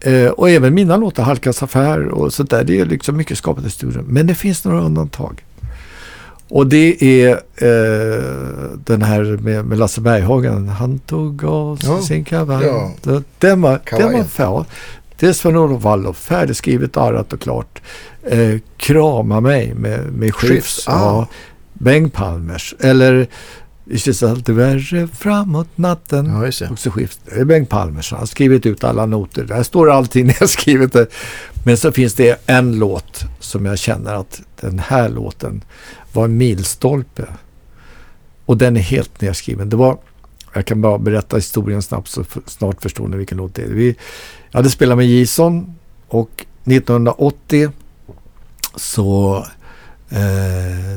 eh, 0.00 0.26
Och 0.26 0.50
även 0.50 0.74
mina 0.74 0.96
låtar, 0.96 1.22
Halkas 1.22 1.62
affär 1.62 2.08
och 2.08 2.32
sånt 2.32 2.50
där. 2.50 2.64
Det 2.64 2.80
är 2.80 2.84
liksom 2.86 3.16
mycket 3.16 3.38
skapat 3.38 3.64
i 3.66 3.70
studion. 3.70 4.04
Men 4.08 4.26
det 4.26 4.34
finns 4.34 4.64
några 4.64 4.80
undantag. 4.80 5.44
Och 6.50 6.66
det 6.66 7.02
är 7.04 7.28
eh, 7.32 8.22
den 8.84 9.02
här 9.02 9.22
med, 9.36 9.64
med 9.64 9.78
Lasse 9.78 10.00
Berghagen. 10.00 10.68
Han 10.68 10.98
tog 10.98 11.44
av 11.44 11.76
sig 11.76 11.90
Ja. 11.90 12.02
sin 12.02 12.24
kavaj. 12.24 12.66
Ja. 12.66 12.92
Den 13.02 13.12
var, 13.62 13.80
den 13.90 14.12
var, 14.12 14.24
ja, 14.36 14.66
det 15.18 15.26
är 15.26 15.32
Sven-Olof 15.32 15.82
Wallov, 15.82 16.12
färdigskrivet, 16.12 16.96
arrat 16.96 17.32
och 17.32 17.40
klart. 17.40 17.82
Eh, 18.22 18.58
krama 18.76 19.40
mig 19.40 19.74
med, 19.74 20.12
med 20.12 20.34
Skifs. 20.34 20.88
ah. 20.88 20.92
Ja. 20.92 21.26
Bengt 21.72 22.12
Palmers. 22.14 22.74
Eller 22.80 23.26
Det 23.90 23.98
känns 23.98 24.22
alltid 24.22 24.54
värre 24.54 25.08
framåt 25.08 25.68
natten. 25.74 26.26
Ja, 26.26 26.46
just 26.46 26.58
det. 26.58 26.68
Också 26.70 26.90
skift. 26.90 27.20
Det 27.24 27.40
är 27.40 27.44
Bengt 27.44 27.68
Palmer 27.68 28.06
han 28.10 28.18
har 28.18 28.26
skrivit 28.26 28.66
ut 28.66 28.84
alla 28.84 29.06
noter. 29.06 29.44
Där 29.44 29.62
står 29.62 29.90
allting 29.90 30.26
nedskrivet. 30.40 30.92
Där. 30.92 31.06
Men 31.64 31.76
så 31.76 31.92
finns 31.92 32.14
det 32.14 32.42
en 32.46 32.78
låt 32.78 33.24
som 33.40 33.66
jag 33.66 33.78
känner 33.78 34.14
att 34.14 34.40
den 34.60 34.78
här 34.78 35.08
låten 35.08 35.64
var 36.12 36.24
en 36.24 36.36
milstolpe. 36.36 37.26
Och 38.44 38.56
den 38.56 38.76
är 38.76 38.80
helt 38.80 39.20
nedskriven. 39.20 39.68
Det 39.68 39.76
var, 39.76 39.98
jag 40.54 40.66
kan 40.66 40.80
bara 40.80 40.98
berätta 40.98 41.36
historien 41.36 41.82
snabbt 41.82 42.08
så 42.08 42.24
snart 42.46 42.82
förstår 42.82 43.08
ni 43.08 43.16
vilken 43.16 43.38
låt 43.38 43.54
det 43.54 43.62
är. 43.62 43.68
Vi, 43.68 43.96
jag 44.50 44.58
hade 44.58 44.70
spelat 44.70 44.98
med 44.98 45.06
Jason 45.06 45.74
och 46.08 46.46
1980 46.64 47.70
så 48.76 49.46
eh, 50.10 50.18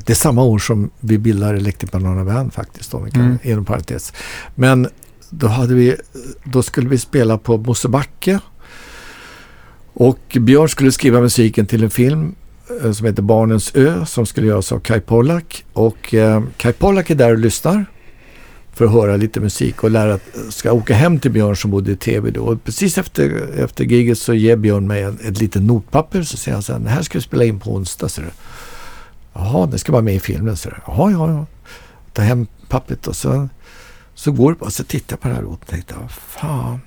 det 0.05 0.09
är 0.09 0.13
samma 0.15 0.43
år 0.43 0.59
som 0.59 0.89
vi 0.99 1.17
bildar 1.17 1.53
Electric 1.53 1.91
Banana 1.91 2.23
Band 2.25 2.53
faktiskt. 2.53 2.91
Då, 2.91 2.99
vi 2.99 3.11
kan, 3.11 3.21
Mm. 3.21 3.37
inom 3.43 3.65
parentes. 3.65 4.13
Men 4.55 4.87
då, 5.29 5.47
hade 5.47 5.73
vi, 5.73 5.95
då 6.43 6.63
skulle 6.63 6.89
vi 6.89 6.97
spela 6.97 7.37
på 7.37 7.57
Mosebacke. 7.57 8.39
Och 9.93 10.37
Björn 10.39 10.69
skulle 10.69 10.91
skriva 10.91 11.21
musiken 11.21 11.65
till 11.65 11.83
en 11.83 11.89
film 11.89 12.35
eh, 12.83 12.91
som 12.91 13.05
heter 13.05 13.21
Barnens 13.21 13.71
ö 13.75 14.05
som 14.05 14.25
skulle 14.25 14.47
göras 14.47 14.71
av 14.71 14.79
Kai 14.79 14.99
Pollak. 14.99 15.65
Och 15.73 16.13
eh, 16.13 16.43
Kai 16.57 16.73
Pollak 16.73 17.09
är 17.09 17.15
där 17.15 17.31
och 17.31 17.37
lyssnar 17.39 17.85
för 18.73 18.85
att 18.85 18.91
höra 18.91 19.17
lite 19.17 19.39
musik 19.39 19.83
och 19.83 19.91
lära, 19.91 20.19
ska 20.49 20.71
åka 20.71 20.93
hem 20.93 21.19
till 21.19 21.31
Björn 21.31 21.55
som 21.55 21.71
bodde 21.71 21.91
i 21.91 21.95
tv 21.95 22.31
då. 22.31 22.41
Och 22.41 22.63
precis 22.63 22.97
efter, 22.97 23.49
efter 23.57 23.83
giget 23.83 24.17
så 24.17 24.33
ger 24.33 24.55
Björn 24.55 24.87
mig 24.87 25.01
ett 25.03 25.39
litet 25.39 25.61
notpapper 25.61 26.23
så 26.23 26.37
säger 26.37 26.53
han 26.55 26.63
så 26.63 26.73
här, 26.73 26.79
det 26.79 26.89
här 26.89 27.01
ska 27.01 27.17
vi 27.17 27.21
spela 27.23 27.43
in 27.43 27.59
på 27.59 27.73
onsdag. 27.75 28.09
Så. 28.09 28.21
Jaha, 29.33 29.65
det 29.65 29.79
ska 29.79 29.91
vara 29.91 30.01
med 30.01 30.15
i 30.15 30.19
filmen. 30.19 30.57
Så 30.57 30.69
det. 30.69 30.81
Jaha, 30.87 31.11
ja, 31.11 31.29
ja. 31.29 31.45
Ta 32.13 32.21
hem 32.21 32.47
pappret 32.69 33.07
och 33.07 33.15
så, 33.15 33.49
så 34.13 34.31
går 34.31 34.51
det 34.51 34.59
bara. 34.59 34.69
Så 34.69 34.83
tittar 34.83 35.13
jag 35.13 35.21
på 35.21 35.27
den 35.27 35.37
här 35.37 35.43
låten 35.43 35.59
och 35.61 35.67
tänkte, 35.67 35.95
vad 36.01 36.11
fan. 36.11 36.79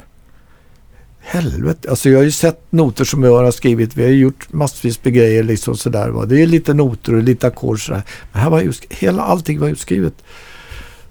Helvete. 1.20 1.90
Alltså 1.90 2.10
jag 2.10 2.18
har 2.18 2.24
ju 2.24 2.30
sett 2.30 2.72
noter 2.72 3.04
som 3.04 3.22
jag 3.22 3.44
har 3.44 3.50
skrivit. 3.50 3.96
Vi 3.96 4.02
har 4.02 4.10
ju 4.10 4.18
gjort 4.18 4.52
massvis 4.52 5.04
med 5.04 5.14
grejer 5.14 5.42
liksom 5.42 5.76
sådär. 5.76 6.08
Va? 6.08 6.24
Det 6.24 6.42
är 6.42 6.46
lite 6.46 6.74
noter 6.74 7.14
och 7.14 7.22
lite 7.22 7.46
ackord 7.46 7.86
sådär. 7.86 8.02
Men 8.32 8.42
här 8.42 8.50
var 8.50 8.60
ju, 8.60 8.72
hela 8.90 9.22
allting 9.22 9.60
var 9.60 9.68
utskrivet. 9.68 10.14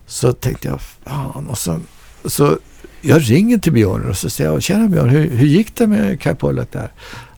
Så 0.06 0.34
tänkte 0.34 0.68
jag, 0.68 0.82
fan. 0.82 1.48
Och 1.48 1.58
så, 1.58 1.80
så 2.26 2.58
jag 3.02 3.32
ringer 3.32 3.58
till 3.58 3.72
Björn 3.72 4.10
och 4.10 4.18
så 4.18 4.30
säger 4.30 4.52
jag, 4.52 4.64
tjena 4.64 4.88
Björn, 4.88 5.10
hur, 5.10 5.30
hur 5.30 5.48
gick 5.48 5.76
det 5.76 5.88
med 5.88 6.22
Kai 6.22 6.36
Pollak 6.36 6.72
där? 6.72 6.92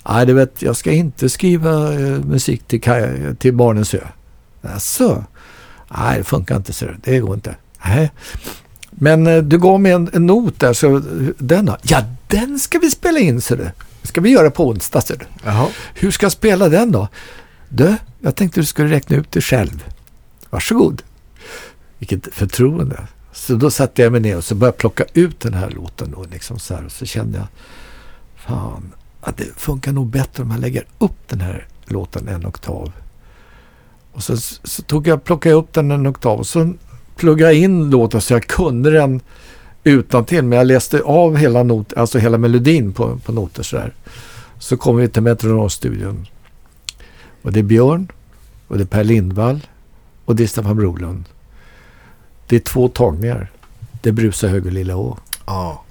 Nej, 0.10 0.26
du 0.26 0.34
vet, 0.34 0.62
jag 0.62 0.76
ska 0.76 0.92
inte 0.92 1.30
skriva 1.30 1.94
eh, 1.94 2.20
musik 2.20 2.68
till, 2.68 2.82
Kaj, 2.82 3.36
till 3.36 3.54
Barnens 3.54 3.94
ö. 3.94 4.08
Jaså? 4.62 5.24
Nej, 5.98 6.18
det 6.18 6.24
funkar 6.24 6.56
inte, 6.56 6.74
så 6.74 6.86
det 7.04 7.20
går 7.20 7.34
inte. 7.34 7.56
Nej. 7.86 8.12
Men 8.90 9.28
eh, 9.28 9.38
du 9.44 9.60
gav 9.60 9.80
mig 9.80 9.92
en, 9.92 10.10
en 10.14 10.26
not 10.26 10.60
där, 10.60 10.74
så 10.74 11.02
den 11.38 11.66
då? 11.66 11.78
Ja, 11.82 12.04
den 12.28 12.60
ska 12.60 12.80
vi 12.80 12.92
spela 12.92 13.20
in, 13.20 13.42
så 13.42 13.56
det. 13.56 13.72
ska 14.04 14.22
vi 14.22 14.30
göra 14.30 14.52
på 14.52 14.68
onsdag, 14.68 15.02
så 15.02 15.14
det. 15.14 15.26
Jaha. 15.44 15.68
Hur 15.94 16.12
ska 16.12 16.26
jag 16.26 16.32
spela 16.32 16.70
den 16.70 16.92
då? 16.92 17.08
Du, 17.70 17.96
jag 18.22 18.36
tänkte 18.36 18.60
du 18.60 18.66
skulle 18.66 18.92
räkna 18.92 19.16
ut 19.16 19.32
det 19.32 19.42
själv. 19.42 19.84
Varsågod. 20.50 21.02
Vilket 22.00 22.34
förtroende. 22.34 23.08
Så 23.34 23.56
då 23.56 23.72
satte 23.72 24.02
jag 24.02 24.12
mig 24.12 24.22
ner 24.22 24.38
och 24.38 24.44
så 24.44 24.56
började 24.56 24.74
jag 24.74 24.78
plocka 24.78 25.06
ut 25.14 25.40
den 25.40 25.54
här 25.54 25.70
låten 25.70 26.12
då, 26.12 26.26
liksom 26.32 26.60
så 26.60 26.76
här. 26.76 26.86
Och 26.86 26.92
så 26.92 27.06
kände 27.06 27.38
jag, 27.38 27.48
fan, 28.36 28.94
att 29.26 29.38
det 29.38 29.46
funkar 29.56 29.92
nog 29.92 30.08
bättre 30.08 30.44
om 30.44 30.52
jag 30.52 30.60
lägger 30.60 30.86
upp 30.98 31.28
den 31.28 31.42
här 31.42 31.68
låten 31.86 32.28
en 32.28 32.46
oktav. 32.46 32.92
Och 34.12 34.24
så, 34.24 34.38
så 34.38 34.82
tog 34.82 35.08
jag, 35.08 35.24
plockade 35.24 35.54
jag 35.56 35.60
upp 35.60 35.74
den 35.74 35.92
en 35.92 36.08
oktav 36.08 36.40
och 36.40 36.48
så 36.48 36.74
pluggade 37.16 37.54
jag 37.54 37.62
in 37.62 37.90
låten 37.90 38.22
så 38.22 38.34
jag 38.34 38.48
kunde 38.48 38.92
den 38.92 39.22
utan 39.84 40.26
till 40.26 40.44
Men 40.44 40.58
jag 40.58 40.68
läste 40.68 41.02
av 41.02 41.38
hela, 41.38 41.64
not, 41.64 41.94
alltså 41.94 42.20
hela 42.20 42.38
melodin 42.38 42.94
på, 42.94 43.18
på 43.18 43.32
noter 43.32 43.64
sådär. 43.64 43.94
Så 44.60 44.78
kom 44.78 44.96
vi 44.96 45.08
till 45.08 45.22
Metronomstudion. 45.22 46.28
Och 47.42 47.52
det 47.52 47.60
är 47.60 47.64
Björn 47.64 48.08
och 48.68 48.78
det 48.78 48.84
är 48.84 48.88
Per 48.88 49.04
Lindvall 49.04 49.68
och 50.26 50.36
det 50.36 50.44
är 50.44 50.48
Staffan 50.48 50.76
Brolund. 50.78 51.24
Det 52.48 52.56
är 52.56 52.60
två 52.60 52.88
tagningar. 52.88 53.52
Det 54.02 54.10
är 54.10 54.14
Brusa 54.14 54.48
höger 54.48 54.72
lilla 54.72 54.96
å. 54.96 55.18
Ja. 55.46 55.85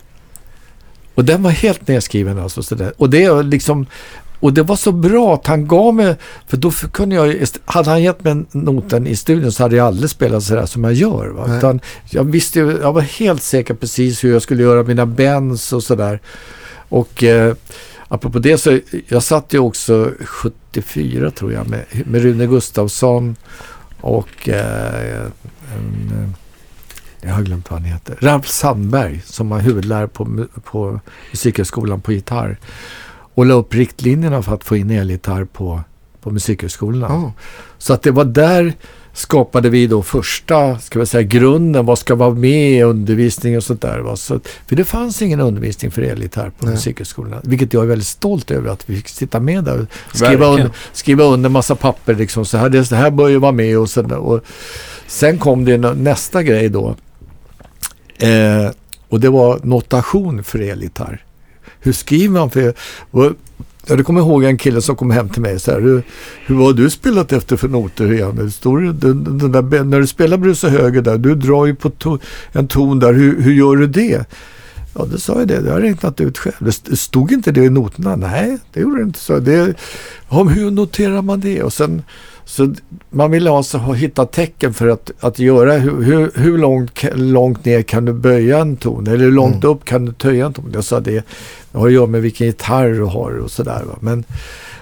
Och 1.15 1.25
den 1.25 1.43
var 1.43 1.51
helt 1.51 1.89
nedskriven 1.89 2.39
alltså. 2.39 2.63
Sådär. 2.63 2.93
Och 2.97 3.11
det 3.11 3.43
liksom... 3.43 3.87
Och 4.41 4.53
det 4.53 4.63
var 4.63 4.77
så 4.77 4.93
bra 4.93 5.35
att 5.35 5.47
han 5.47 5.67
gav 5.67 5.95
mig, 5.95 6.17
för 6.47 6.57
då 6.57 6.71
kunde 6.71 7.17
jag, 7.17 7.47
hade 7.65 7.91
han 7.91 8.03
gett 8.03 8.25
mig 8.25 8.45
noten 8.53 9.07
i 9.07 9.17
studion 9.17 9.53
så 9.53 9.63
hade 9.63 9.77
jag 9.77 9.87
aldrig 9.87 10.11
spelat 10.11 10.43
sådär 10.43 10.67
som 10.67 10.85
jag 10.85 10.93
gör. 10.93 11.27
Va? 11.29 11.45
Nej. 11.47 11.59
Utan 11.59 11.81
jag 12.11 12.25
visste 12.25 12.61
jag 12.61 12.93
var 12.93 13.01
helt 13.01 13.43
säker 13.43 13.75
precis 13.75 14.25
hur 14.25 14.33
jag 14.33 14.43
skulle 14.43 14.63
göra 14.63 14.83
mina 14.83 15.07
bends 15.07 15.73
och 15.73 15.83
sådär. 15.83 16.21
Och 16.89 17.25
eh, 17.25 17.55
apropå 18.09 18.39
det 18.39 18.59
så, 18.59 18.79
jag 19.09 19.23
satt 19.23 19.55
ju 19.55 19.59
också 19.59 20.11
74 20.21 21.31
tror 21.31 21.53
jag 21.53 21.69
med, 21.69 21.85
med 22.07 22.23
Rune 22.23 22.47
Gustafsson 22.47 23.37
och 24.01 24.49
eh, 24.49 25.27
en, 25.77 26.13
eh, 26.13 26.44
jag 27.27 27.35
har 27.35 27.43
glömt 27.43 27.71
vad 27.71 27.81
han 27.81 27.91
heter. 27.91 28.19
Ralf 28.21 28.49
Sandberg 28.49 29.23
som 29.27 29.49
var 29.49 29.59
huvudlärare 29.59 30.09
på, 30.09 30.47
på 30.65 31.01
Musikhögskolan 31.31 32.01
på 32.01 32.13
gitarr. 32.13 32.59
Och 33.35 33.47
la 33.47 33.55
upp 33.55 33.75
riktlinjerna 33.75 34.43
för 34.43 34.55
att 34.55 34.65
få 34.65 34.77
in 34.77 34.91
elgitarr 34.91 35.45
på, 35.45 35.81
på 36.21 36.31
Musikhögskolan. 36.31 37.13
Ja. 37.13 37.33
Så 37.79 37.93
att 37.93 38.03
det 38.03 38.11
var 38.11 38.25
där 38.25 38.75
skapade 39.15 39.71
vi 39.71 39.87
då 39.87 40.03
första, 40.03 40.79
ska 40.79 40.99
vi 41.01 41.07
säga, 41.07 41.23
grunden. 41.23 41.87
Vad 41.87 41.99
ska 41.99 42.15
vara 42.15 42.35
med 42.35 42.71
i 42.71 42.83
undervisning 42.83 43.57
och 43.57 43.65
sånt 43.65 43.81
där. 43.81 43.99
Va? 43.99 44.17
Så, 44.17 44.41
för 44.67 44.77
det 44.77 44.85
fanns 44.85 45.23
ingen 45.23 45.41
undervisning 45.41 45.91
för 45.91 46.03
elgitarr 46.03 46.51
på 46.59 46.67
Nej. 46.67 46.75
Musikhögskolan. 46.75 47.41
Vilket 47.43 47.73
jag 47.73 47.83
är 47.83 47.87
väldigt 47.87 48.07
stolt 48.09 48.51
över 48.51 48.71
att 48.71 48.91
vi 48.91 48.97
fick 48.97 49.09
sitta 49.09 49.41
med 49.41 49.65
där. 49.65 49.81
och 49.81 50.17
Skriva, 50.17 50.47
under, 50.47 50.71
skriva 50.93 51.25
under 51.25 51.49
massa 51.49 51.75
papper 51.75 52.15
liksom. 52.15 52.45
Så 52.45 52.59
här, 52.59 52.69
det, 52.69 52.91
det 52.91 52.97
här 52.97 53.11
bör 53.11 53.29
ju 53.29 53.39
vara 53.39 53.53
med 53.53 53.79
och 53.79 53.91
så. 53.91 54.17
Och 54.17 54.41
sen 55.07 55.39
kom 55.39 55.65
det 55.65 55.79
nästa 55.79 56.43
grej 56.43 56.69
då. 56.69 56.97
Eh, 58.19 58.71
och 59.09 59.21
det 59.21 59.29
var 59.29 59.61
notation 59.63 60.45
för 60.45 60.59
elgitarr. 60.59 61.25
Hur 61.81 61.93
skriver 61.93 62.33
man 62.33 62.51
för... 62.51 62.75
Och, 63.11 63.33
jag 63.87 64.07
kommer 64.07 64.21
ihåg 64.21 64.45
en 64.45 64.59
kille 64.59 64.83
som 64.83 64.97
kom 64.97 65.11
hem 65.11 65.29
till 65.29 65.43
mig 65.43 65.61
så 65.61 65.71
här. 65.71 65.81
Hur, 65.81 66.03
hur 66.47 66.57
har 66.57 66.73
du 66.73 66.91
spelat 66.91 67.33
efter 67.33 67.57
för 67.57 67.69
noter 67.69 68.13
igen? 68.13 68.51
Står, 68.51 68.81
den, 68.81 69.39
den 69.39 69.53
där, 69.53 69.85
när 69.85 70.01
du 70.01 70.07
spelar 70.07 70.37
brusa 70.37 70.69
höger 70.69 71.03
där, 71.03 71.19
du 71.19 71.35
drar 71.35 71.67
ju 71.67 71.75
på 71.75 71.91
to, 71.91 72.19
en 72.53 72.69
ton 72.69 72.99
där. 72.99 73.13
Hur, 73.13 73.43
hur 73.43 73.53
gör 73.53 73.77
du 73.77 73.87
det? 73.87 74.27
Ja, 74.95 75.05
det 75.05 75.19
sa 75.19 75.39
jag 75.39 75.49
det. 75.49 75.61
Det 75.61 75.71
har 75.71 75.81
jag 75.81 75.91
räknat 75.91 76.21
ut 76.21 76.39
själv. 76.39 76.55
Det 76.59 76.97
stod 76.97 77.33
inte 77.33 77.53
det 77.53 77.65
i 77.65 77.71
noterna? 77.71 78.17
Nej, 78.17 78.59
det 78.73 78.81
gjorde 78.81 78.97
det 78.97 79.03
inte. 79.03 79.19
Så 79.19 79.39
det, 79.39 79.75
ja, 80.31 80.45
men 80.45 80.55
hur 80.55 80.71
noterar 80.71 81.23
man 81.23 81.41
det? 81.41 81.63
Och 81.63 81.73
sen, 81.73 82.03
så 82.45 82.75
man 83.11 83.31
ville 83.31 83.51
alltså 83.51 83.79
ha, 83.79 83.93
hitta 83.93 84.27
tecken 84.27 84.75
för 84.75 84.89
att, 84.89 85.11
att 85.21 85.39
göra 85.39 85.73
hur, 85.73 86.31
hur, 86.35 86.59
långt, 86.59 87.05
långt 87.15 87.65
ner 87.65 87.83
kan 87.83 88.05
du 88.05 88.13
böja 88.13 88.59
en 88.59 88.77
ton? 88.77 89.07
Eller 89.07 89.25
hur 89.25 89.33
långt 89.33 89.65
Mm. 89.65 89.71
upp 89.71 89.85
kan 89.85 90.05
du 90.05 90.13
töja 90.13 90.47
en 90.47 90.53
ton? 90.53 90.71
Jag 90.75 90.85
sa 90.85 91.01
det, 91.01 91.25
har 91.73 91.87
att 91.87 91.93
göra 91.93 92.07
med 92.07 92.23
vilken 92.23 92.47
gitarr 92.47 92.89
du 92.89 93.05
har 93.05 93.39
och 93.39 93.51
sådär. 93.51 93.85
Men 94.01 94.25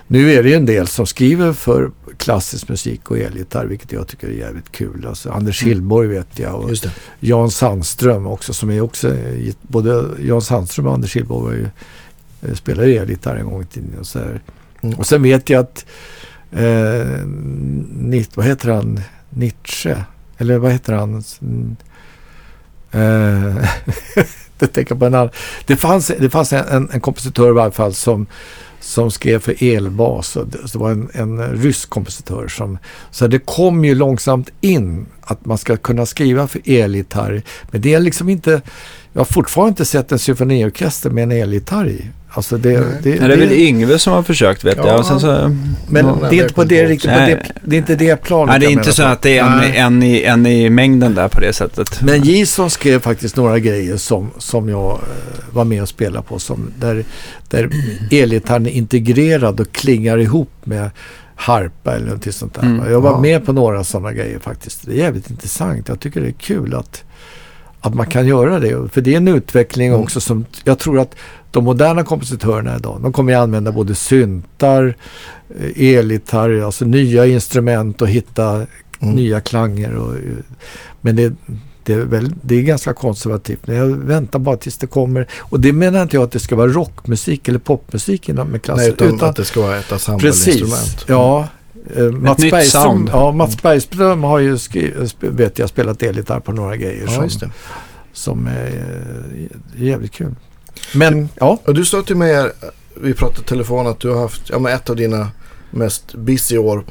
Nu 0.07 0.33
är 0.33 0.43
det 0.43 0.49
ju 0.49 0.55
en 0.55 0.67
del 0.67 0.87
som 0.87 1.07
skriver 1.07 1.53
för 1.53 1.91
klassisk 2.17 2.69
musik 2.69 3.11
och 3.11 3.19
elgitarr, 3.19 3.67
vilket 3.67 3.93
jag 3.93 4.09
tycker 4.09 4.29
är 4.29 4.33
jävligt 4.33 4.73
kul. 4.73 5.07
Alltså 5.09 5.31
Anders 5.31 5.63
Mm. 5.63 5.75
Hillborg 5.75 6.09
vet 6.09 6.39
jag 6.39 6.55
och. 6.55 6.71
Jan 7.21 7.51
Sandström 7.51 8.27
också, 8.27 8.53
som 8.53 8.71
är 8.71 8.81
också, 8.81 9.17
både 9.63 10.05
Jan 10.23 10.43
Sandström 10.43 10.87
och 10.87 10.95
Anders 10.95 11.17
Hillborg 11.17 11.45
var 11.45 11.53
ju, 11.53 11.67
eh, 12.51 12.55
spelade 12.55 12.89
ju 12.89 12.97
elgitarr 12.97 13.37
en 13.37 13.47
gång 13.51 13.63
i 13.63 13.67
tiden. 13.67 13.91
Och, 14.01 14.07
så. 14.07 14.19
Mm. 14.19 14.99
och 14.99 15.07
sen 15.07 15.23
vet 15.23 15.51
jag 15.51 15.61
att, 15.61 15.85
eh, 16.53 17.27
Nit, 17.99 18.37
vad 18.37 18.47
heter 18.47 18.71
han, 18.71 19.01
Nietzsche, 19.31 20.05
eller 20.39 20.59
vad 20.59 20.73
heter 20.73 20.93
han? 20.93 21.25
Eh, 22.93 23.69
det, 24.59 24.67
tänker 24.67 24.95
på 24.95 25.07
en 25.07 25.15
annan. 25.15 25.31
Det 25.67 25.77
fanns, 25.77 26.13
det 26.19 26.31
fanns 26.31 26.53
en, 26.53 26.69
en, 26.69 26.91
en 26.93 27.01
kompositör 27.01 27.49
i 27.49 27.53
varje 27.53 27.73
fall 27.73 27.95
som, 27.95 28.27
som 28.81 29.11
skrev 29.11 29.39
för 29.39 29.65
elbas. 29.65 30.37
Och 30.37 30.47
det, 30.47 30.59
det 30.73 30.79
var 30.79 30.91
en, 30.91 31.11
en 31.13 31.57
rysk 31.57 31.91
kompositör. 31.91 32.49
Som, 32.49 32.79
så 33.11 33.27
det 33.27 33.39
kom 33.39 33.85
ju 33.85 33.95
långsamt 33.95 34.51
in 34.61 35.07
att 35.21 35.47
man 35.47 35.59
ska 35.59 35.77
kunna 35.77 36.07
skriva 36.07 36.49
för 36.49 36.61
elgitarr. 36.65 37.43
Men 37.71 37.81
det 37.81 37.95
är 37.95 38.01
liksom 38.01 38.29
inte... 38.29 38.63
Jag 39.13 39.21
har 39.21 39.25
fortfarande 39.25 39.69
inte 39.69 39.85
sett 39.85 40.13
en 40.13 40.19
symfoniorkester 40.19 41.11
med 41.11 41.23
en 41.23 41.33
elgitarr 41.33 41.89
i. 41.89 42.07
Alltså 42.35 42.57
det, 42.57 42.71
det, 43.03 43.11
Ja, 43.11 43.27
det 43.29 43.35
är 43.35 43.39
väl 43.39 43.53
Yngve 43.53 43.99
som 43.99 44.13
har 44.13 44.23
försökt 44.23 44.65
vet 44.65 44.77
Ja, 44.77 44.87
jag. 44.87 44.99
Och 44.99 45.07
sen 45.07 45.21
så, 45.21 45.57
men 45.89 46.07
Ja, 46.07 46.19
det 46.31 46.39
är 46.39 46.43
inte 46.43 46.55
på 46.55 46.65
det 46.65 46.87
riktigt. 46.87 47.11
På 47.11 47.17
det, 47.19 47.43
det 47.65 47.77
är 47.77 47.79
inte 47.79 47.95
det 47.97 48.17
planet 48.17 48.49
nej, 48.49 48.61
det 48.61 48.67
är 48.67 48.71
inte 48.71 48.93
så 48.93 49.03
på. 49.03 49.09
att 49.09 49.23
det 49.23 49.39
är 49.39 49.45
en, 49.45 49.75
en, 49.75 50.03
i, 50.03 50.23
en 50.23 50.47
i 50.47 50.71
mängden 50.71 51.15
där 51.15 51.29
på 51.29 51.41
det 51.41 51.53
sättet. 51.53 52.01
Men 52.03 52.23
Jason 52.25 52.71
skrev 52.71 53.01
faktiskt 53.01 53.37
några 53.37 53.59
grejer 53.59 53.97
som, 53.97 54.31
som 54.39 54.69
jag 54.69 54.91
eh, 54.93 55.55
var 55.55 55.65
med 55.65 55.83
och 55.83 55.89
spelade 55.89 56.27
på. 56.27 56.39
Som, 56.39 56.71
där 56.79 57.05
där 57.51 57.71
elgitarren 58.11 58.67
är 58.67 58.71
integrerad 58.71 59.61
och 59.61 59.73
klingar 59.73 60.19
ihop 60.19 60.51
med 60.65 60.91
harpa 61.35 61.95
eller 61.97 62.07
något 62.07 62.35
sånt 62.35 62.55
där. 62.55 62.63
Mm. 62.63 62.93
Jag 62.93 63.01
var 63.01 63.11
Ja. 63.11 63.21
med 63.21 63.47
på 63.47 63.53
några 63.53 63.85
sådana 63.85 64.13
grejer 64.13 64.39
faktiskt. 64.39 64.87
Det 64.87 64.93
är 64.93 64.97
jävligt 64.97 65.31
intressant. 65.31 65.89
Jag 65.89 66.01
tycker 66.01 66.21
det 66.21 66.29
är 66.29 66.33
kul 66.33 66.75
att, 66.75 67.05
att 67.83 67.95
man 67.95 68.07
kan 68.07 68.27
göra 68.27 68.59
det. 68.61 68.89
För 68.93 69.01
det 69.01 69.13
är 69.13 69.17
en 69.17 69.29
utveckling 69.29 69.89
Mm. 69.89 70.01
också 70.01 70.21
som 70.21 70.45
jag 70.65 70.79
tror 70.79 71.01
att 71.01 71.15
de 71.51 71.65
moderna 71.65 72.05
kompositörerna 72.05 72.77
idag, 72.77 72.99
de 73.03 73.13
kommer 73.13 73.33
ju 73.33 73.39
använda 73.39 73.73
både 73.73 73.95
syntar, 73.95 74.97
eh, 75.61 75.95
elgitarr, 75.97 76.61
alltså 76.65 76.85
nya 76.85 77.27
instrument 77.27 78.03
och 78.03 78.09
hitta 78.09 78.67
Mm. 79.01 79.15
nya 79.15 79.41
klanger. 79.41 79.95
Och, 79.95 80.15
men 81.01 81.17
det, 81.17 81.33
det, 81.85 81.93
är 81.93 81.99
väl, 81.99 82.35
det 82.43 82.55
är 82.55 82.63
ganska 82.63 82.93
konservativt. 82.95 83.61
Jag 83.65 83.87
väntar 83.87 84.39
bara 84.39 84.57
tills 84.57 84.79
det 84.79 84.87
kommer. 84.87 85.27
Och 85.41 85.61
det 85.61 85.73
menar 85.73 86.03
inte 86.03 86.17
jag 86.17 86.25
att 86.25 86.33
det 86.33 86.41
ska 86.41 86.57
vara 86.57 86.69
rockmusik 86.69 87.49
eller 87.49 87.59
popmusik 87.59 88.29
inom 88.29 88.49
med 88.49 88.63
klass. 88.63 88.77
Nej, 88.77 88.89
utan, 88.89 89.21
att 89.29 89.37
det 89.37 89.45
ska 89.45 89.61
vara 89.63 89.77
ett 89.79 89.93
ensemblinstrument. 89.93 90.71
Precis, 90.71 91.05
ja. 91.09 91.49
Eh, 91.97 92.05
Mats, 92.05 92.39
nytt 92.39 92.51
Bergström, 92.51 93.09
ja, 93.13 93.33
Mats 93.33 93.63
Bergström 93.63 94.23
har 94.23 94.39
ju 94.39 94.59
vet 95.21 95.59
jag, 95.59 95.69
spelat 95.69 96.03
elgitarr 96.03 96.41
på 96.41 96.53
några 96.53 96.77
grejer 96.77 97.05
Ja, 97.07 97.29
som, 97.29 97.53
som 98.13 98.47
är 98.47 98.67
eh, 98.67 99.83
jävligt 99.83 100.13
kul. 100.13 100.35
Men 100.95 101.29
ja, 101.35 101.59
Och 101.65 101.75
du 101.75 101.85
sa 101.85 102.03
till 102.03 102.17
mig, 102.17 102.35
här, 102.35 102.53
vi 102.95 103.15
pratade 103.15 103.41
i 103.41 103.45
telefon, 103.45 103.87
att 103.87 104.01
du 104.01 104.11
har 104.11 104.21
haft 104.21 104.51
ja, 104.51 104.59
men 104.59 104.73
ett 104.73 104.91
av 104.91 104.97
dina 104.97 105.31
mest 105.71 106.15
busy 106.15 106.59
år. 106.59 106.85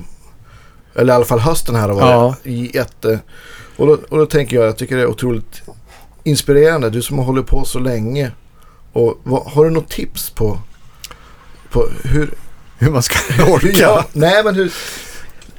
Eller 0.95 1.13
i 1.13 1.15
alla 1.15 1.26
fall 1.26 1.39
hösten 1.39 1.76
här 1.76 1.89
har 1.89 1.95
varit 1.95 2.76
jätte... 2.76 3.19
Och 3.77 3.88
då, 3.88 3.97
och 4.09 4.18
då 4.18 4.26
tänker 4.26 4.55
jag, 4.55 4.65
jag 4.65 4.77
tycker 4.77 4.95
det 4.95 5.01
är 5.01 5.07
otroligt 5.07 5.61
inspirerande. 6.23 6.89
Du 6.89 7.01
som 7.01 7.18
har 7.18 7.26
hållit 7.26 7.47
på 7.47 7.65
så 7.65 7.80
länge. 7.80 8.31
Och 8.93 9.19
vad, 9.23 9.43
har 9.43 9.65
du 9.65 9.72
något 9.72 9.89
tips 9.89 10.30
på, 10.30 10.59
på 11.72 11.89
hur... 12.03 12.34
hur 12.82 12.91
man 12.91 13.03
ska 13.03 13.44
orka. 13.52 13.70
Ja, 13.72 14.06
nej 14.14 14.44
men 14.44 14.56
hur... 14.56 14.72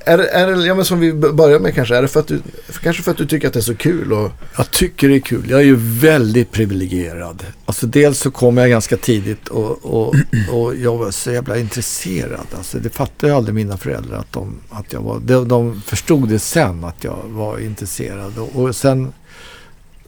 Är 0.05 0.19
är 0.19 0.47
det, 0.47 0.67
ja 0.67 0.75
men 0.75 0.85
som 0.85 1.01
vi 1.01 1.13
börjar 1.13 1.59
med 1.59 1.75
kanske, 1.75 1.97
är 1.97 2.03
det 2.03 2.09
för 2.09 2.21
att 2.21 2.27
du, 2.27 2.43
kanske 2.83 3.03
för 3.03 3.11
att 3.11 3.17
du 3.17 3.27
tycker 3.27 3.49
att 3.49 3.55
det 3.55 3.61
är 3.61 3.63
så 3.63 3.75
kul 3.75 4.13
och... 4.13 4.31
Jag 4.57 4.71
tycker 4.71 5.09
det 5.09 5.15
är 5.15 5.21
kul. 5.21 5.51
Jag 5.51 5.61
är 5.61 5.65
ju 5.65 5.77
väldigt 5.79 6.53
privilegierad. 6.53 7.47
Alltså 7.65 7.87
dels 7.87 8.19
så 8.19 8.31
kom 8.31 8.57
jag 8.57 8.71
ganska 8.71 8.97
tidigt 8.97 9.49
och, 9.49 9.85
och, 9.85 10.15
och 10.53 10.77
jag 10.77 10.97
var 10.97 11.11
så 11.11 11.33
jävla 11.33 11.59
intresserad. 11.59 12.47
Alltså 12.57 12.79
det 12.79 12.91
fattade 12.91 13.33
ju 13.33 13.37
aldrig 13.37 13.55
mina 13.55 13.77
föräldrar 13.77 14.19
att 14.19 14.33
de, 14.33 14.61
att 14.71 14.93
jag 14.93 15.01
var. 15.01 15.21
De, 15.21 15.49
de 15.49 15.83
förstod 15.83 16.29
det 16.29 16.39
sen 16.39 16.85
att 16.85 17.05
jag 17.05 17.19
var 17.27 17.59
intresserad. 17.59 18.39
Och, 18.39 18.63
och 18.63 18.77
sen, 18.77 19.13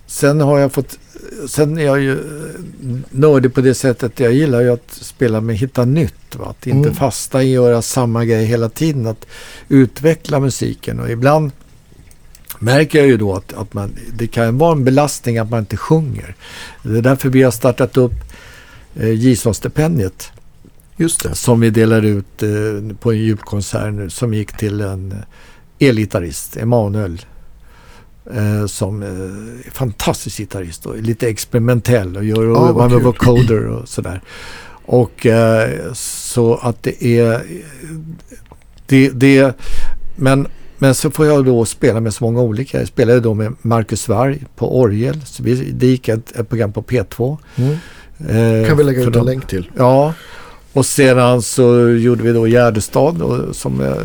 sen 0.07 0.41
har 0.41 0.59
jag 0.59 0.73
fått, 0.73 0.99
sen 1.49 1.79
är 1.79 1.83
jag 1.85 2.01
ju 2.01 2.19
nördig 3.11 3.55
på 3.55 3.61
det 3.61 3.75
sättet 3.75 4.21
jag 4.21 4.33
gillar 4.33 4.61
ju 4.61 4.73
att 4.73 4.91
spela 4.91 5.41
med 5.41 5.57
hitta 5.57 5.85
nytt. 5.85 6.37
Va? 6.37 6.47
Att 6.47 6.67
inte 6.67 6.89
Mm. 6.89 6.95
fasta 6.95 7.43
i 7.43 7.47
att 7.47 7.65
göra 7.65 7.83
samma 7.83 8.25
grej 8.25 8.45
hela 8.45 8.69
tiden. 8.69 9.07
Att 9.07 9.27
utveckla 9.69 10.41
musiken 10.41 11.01
och 11.01 11.11
ibland 11.11 11.51
märker 12.59 12.99
jag 12.99 13.09
ju 13.09 13.17
då 13.17 13.35
att, 13.35 13.53
att 13.53 13.75
man, 13.75 13.91
det 14.19 14.27
kan 14.27 14.59
vara 14.59 14.73
en 14.73 14.85
belastning 14.85 15.39
att 15.39 15.51
man 15.51 15.61
inte 15.61 15.77
sjunger. 15.77 16.35
Det 16.83 16.99
är 16.99 17.03
därför 17.03 17.29
vi 17.29 17.43
har 17.43 17.51
startat 17.51 17.97
upp 17.97 18.15
eh, 18.97 19.09
det. 21.23 21.35
som 21.35 21.61
vi 21.61 21.71
delar 21.71 22.03
ut 22.03 22.43
eh, 22.43 22.97
på 23.01 23.13
en 23.13 23.19
julkonsert 23.19 23.95
nu 23.95 24.11
som 24.11 24.35
gick 24.35 24.57
till 24.57 24.81
en 24.81 25.13
eh, 25.13 25.89
elgitarrist, 25.89 26.57
Emanuel. 26.57 27.21
Eh, 28.33 28.67
som 28.67 29.03
eh, 29.03 29.09
är 29.09 29.71
fantastisk 29.71 30.39
gitarrist 30.39 30.87
och 30.87 30.97
lite 30.97 31.29
experimentell 31.29 32.17
och 32.17 32.25
gör 32.25 32.45
vad 32.45 32.69
jobbar 32.69 32.89
med 32.89 33.03
vocoder 33.03 33.67
och 33.67 33.89
sådär. 33.89 34.21
Och 34.85 35.27
eh, 35.27 35.93
så 35.95 36.55
att 36.55 36.83
det 36.83 37.05
är 37.05 37.43
det, 38.87 39.09
det 39.09 39.57
men, 40.17 40.47
men 40.79 40.95
så 40.95 41.11
får 41.11 41.27
jag 41.27 41.45
då 41.45 41.65
spela 41.65 42.01
med 42.01 42.15
så 42.15 42.25
många 42.25 42.41
olika. 42.41 42.79
Jag 42.79 42.89
spelade 42.89 43.21
då 43.21 43.35
med 43.35 43.55
Marcus 43.63 44.09
Varg 44.09 44.45
på 44.57 44.81
orgel. 44.81 45.21
Så 45.25 45.43
vi, 45.43 45.55
det 45.55 45.87
gick 45.87 46.09
ett, 46.09 46.37
ett 46.37 46.49
program 46.49 46.73
på 46.73 46.83
P2. 46.83 47.39
Mm. 47.57 47.73
Eh, 48.19 48.69
Kan 48.69 48.77
vi 48.77 48.85
lägga 48.85 49.03
ut 49.03 49.17
en 49.17 49.25
länk 49.25 49.47
till? 49.47 49.71
Ja, 49.77 50.15
och 50.73 50.87
sedan 50.87 51.43
så 51.43 51.89
gjorde 51.89 52.23
vi 52.23 52.33
då 52.33 52.49
Gärdestad 52.49 53.23
och, 53.23 53.57
som 53.57 53.81
jag 53.81 53.97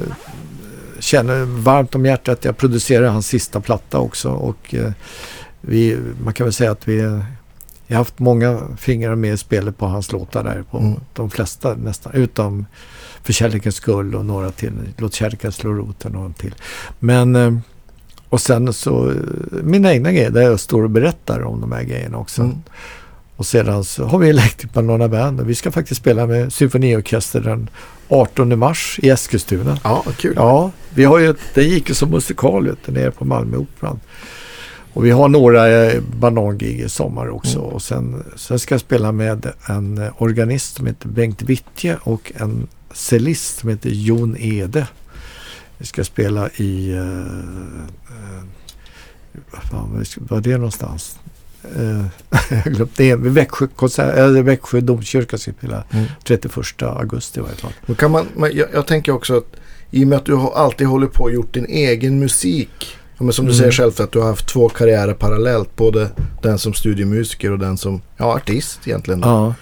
känner 0.99 1.45
varmt 1.45 1.95
om 1.95 2.05
hjärtat. 2.05 2.45
Jag 2.45 2.57
producerade 2.57 3.07
hans 3.07 3.27
sista 3.27 3.61
platta 3.61 3.99
också 3.99 4.30
och 4.30 4.76
eh, 4.76 4.91
vi, 5.61 5.97
man 6.23 6.34
kan 6.34 6.45
väl 6.45 6.53
säga 6.53 6.71
att 6.71 6.88
vi 6.88 7.21
jag 7.88 7.95
har 7.95 8.01
haft 8.01 8.19
många 8.19 8.59
fingrar 8.77 9.15
med 9.15 9.34
i 9.34 9.38
spelet 9.38 9.77
på 9.77 9.85
hans 9.85 10.11
låtar 10.11 10.43
där. 10.43 10.63
På 10.71 10.77
Mm. 10.77 10.99
de 11.13 11.30
flesta 11.30 11.76
nästan. 11.76 12.13
Utom 12.13 12.65
För 13.23 13.34
kärlekens 13.34 13.76
skull 13.76 14.15
och 14.15 14.26
några 14.26 14.51
till. 14.51 14.73
Låt 14.97 15.13
kärleken 15.13 15.51
slå 15.51 15.73
roten 15.73 16.15
och 16.15 16.26
en 16.26 16.34
till. 16.34 16.55
Men 16.99 17.35
eh, 17.35 17.57
och 18.30 18.41
sen 18.41 18.73
så 18.73 19.09
eh, 19.09 19.15
mina 19.63 19.93
egna 19.93 20.11
grejer 20.11 20.30
där 20.31 20.41
jag 20.41 20.59
står 20.59 20.84
och 20.84 20.89
berättar 20.89 21.43
om 21.43 21.61
de 21.61 21.71
här 21.71 21.84
grejerna 21.84 22.17
också. 22.17 22.41
Mm. 22.41 22.57
Och 23.40 23.45
sedan 23.45 23.84
så 23.84 24.06
har 24.06 24.20
vi 24.20 24.41
på 24.74 24.82
några 24.82 25.07
band 25.07 25.40
och 25.40 25.49
vi 25.49 25.56
ska 25.56 25.72
faktiskt 25.72 26.02
spela 26.02 26.28
med 26.28 26.53
symfoniorkester 26.53 27.41
den 27.41 27.70
18 28.07 28.60
mars 28.60 28.99
i 29.03 29.10
Eskilstuna. 29.10 29.80
Ja, 29.84 30.06
kul. 30.18 30.34
Ja, 30.36 30.72
vi 30.90 31.06
har 31.06 31.20
ju, 31.20 31.36
det 31.53 31.64
gick 31.64 31.90
ju 31.90 31.95
som 31.95 32.10
musikal 32.10 32.68
vet 32.68 32.78
du, 32.86 32.91
nere 32.91 33.11
på 33.11 33.26
Malmöoperan. 33.26 33.99
Och 34.94 35.06
vi 35.06 35.11
har 35.11 35.30
några 35.30 35.68
eh, 35.68 36.02
banangig 36.20 36.80
i 36.80 36.90
sommar 36.90 37.30
också. 37.30 37.60
Mm. 37.60 37.72
Och 37.72 37.82
sen, 37.82 38.24
sen 38.36 38.60
ska 38.60 38.74
jag 38.74 38.82
spela 38.82 39.11
med 39.11 39.52
en 39.66 39.98
eh, 39.98 40.11
organist 40.18 40.76
som 40.76 40.88
heter 40.88 41.07
Bengt 41.07 41.41
Wittje 41.41 41.98
och 42.03 42.32
en 42.36 42.68
cellist 42.94 43.60
som 43.60 43.70
heter 43.70 43.90
Jon 43.90 44.38
Ede. 44.40 44.88
Vi 45.78 45.86
ska 45.86 46.03
spela 46.03 46.49
i... 46.49 46.91
Uh, 46.91 46.99
uh, 46.99 48.44
vad 49.52 49.64
fan, 49.64 50.06
var 50.18 50.41
det 50.41 50.57
någonstans? 50.57 51.20
Uh, 51.77 52.06
jag 52.49 52.64
glömde 52.73 52.88
det. 52.95 53.15
Växjö, 53.15 53.68
konsert, 53.76 54.15
eller 54.18 54.41
Växjö 54.41 54.81
domkyrka 54.81 55.38
ska 55.38 55.52
spela 55.52 55.84
Mm. 55.91 56.06
31 56.23 56.81
augusti 56.81 57.40
varje 57.40 57.56
fall. 57.56 57.95
Kan 57.95 58.11
man, 58.11 58.27
jag, 58.38 58.68
jag 58.73 58.88
tänker 58.88 59.11
också 59.11 59.38
att 59.38 59.56
i 59.91 60.03
och 60.03 60.07
med 60.07 60.18
att 60.18 60.26
du 60.26 60.34
har 60.34 60.52
alltid 60.53 60.88
hållit 60.88 61.14
på 61.14 61.23
och 61.23 61.31
gjort 61.31 61.53
din 61.53 61.65
egen 61.65 62.19
musik. 62.19 62.95
Men 63.18 63.34
som 63.34 63.45
du 63.45 63.52
Mm. 63.52 63.60
säger 63.60 63.72
själv 63.72 63.91
att 63.98 64.11
du 64.11 64.19
har 64.19 64.27
haft 64.27 64.48
två 64.48 64.69
karriärer 64.69 65.14
parallellt. 65.14 65.76
Både 65.76 66.10
den 66.41 66.60
som 66.60 66.73
studiemusiker 66.73 67.52
och 67.52 67.60
den 67.60 67.77
som 67.77 68.02
ja, 68.18 68.26
artist 68.26 68.80
egentligen. 68.86 69.19
Ja. 69.19 69.53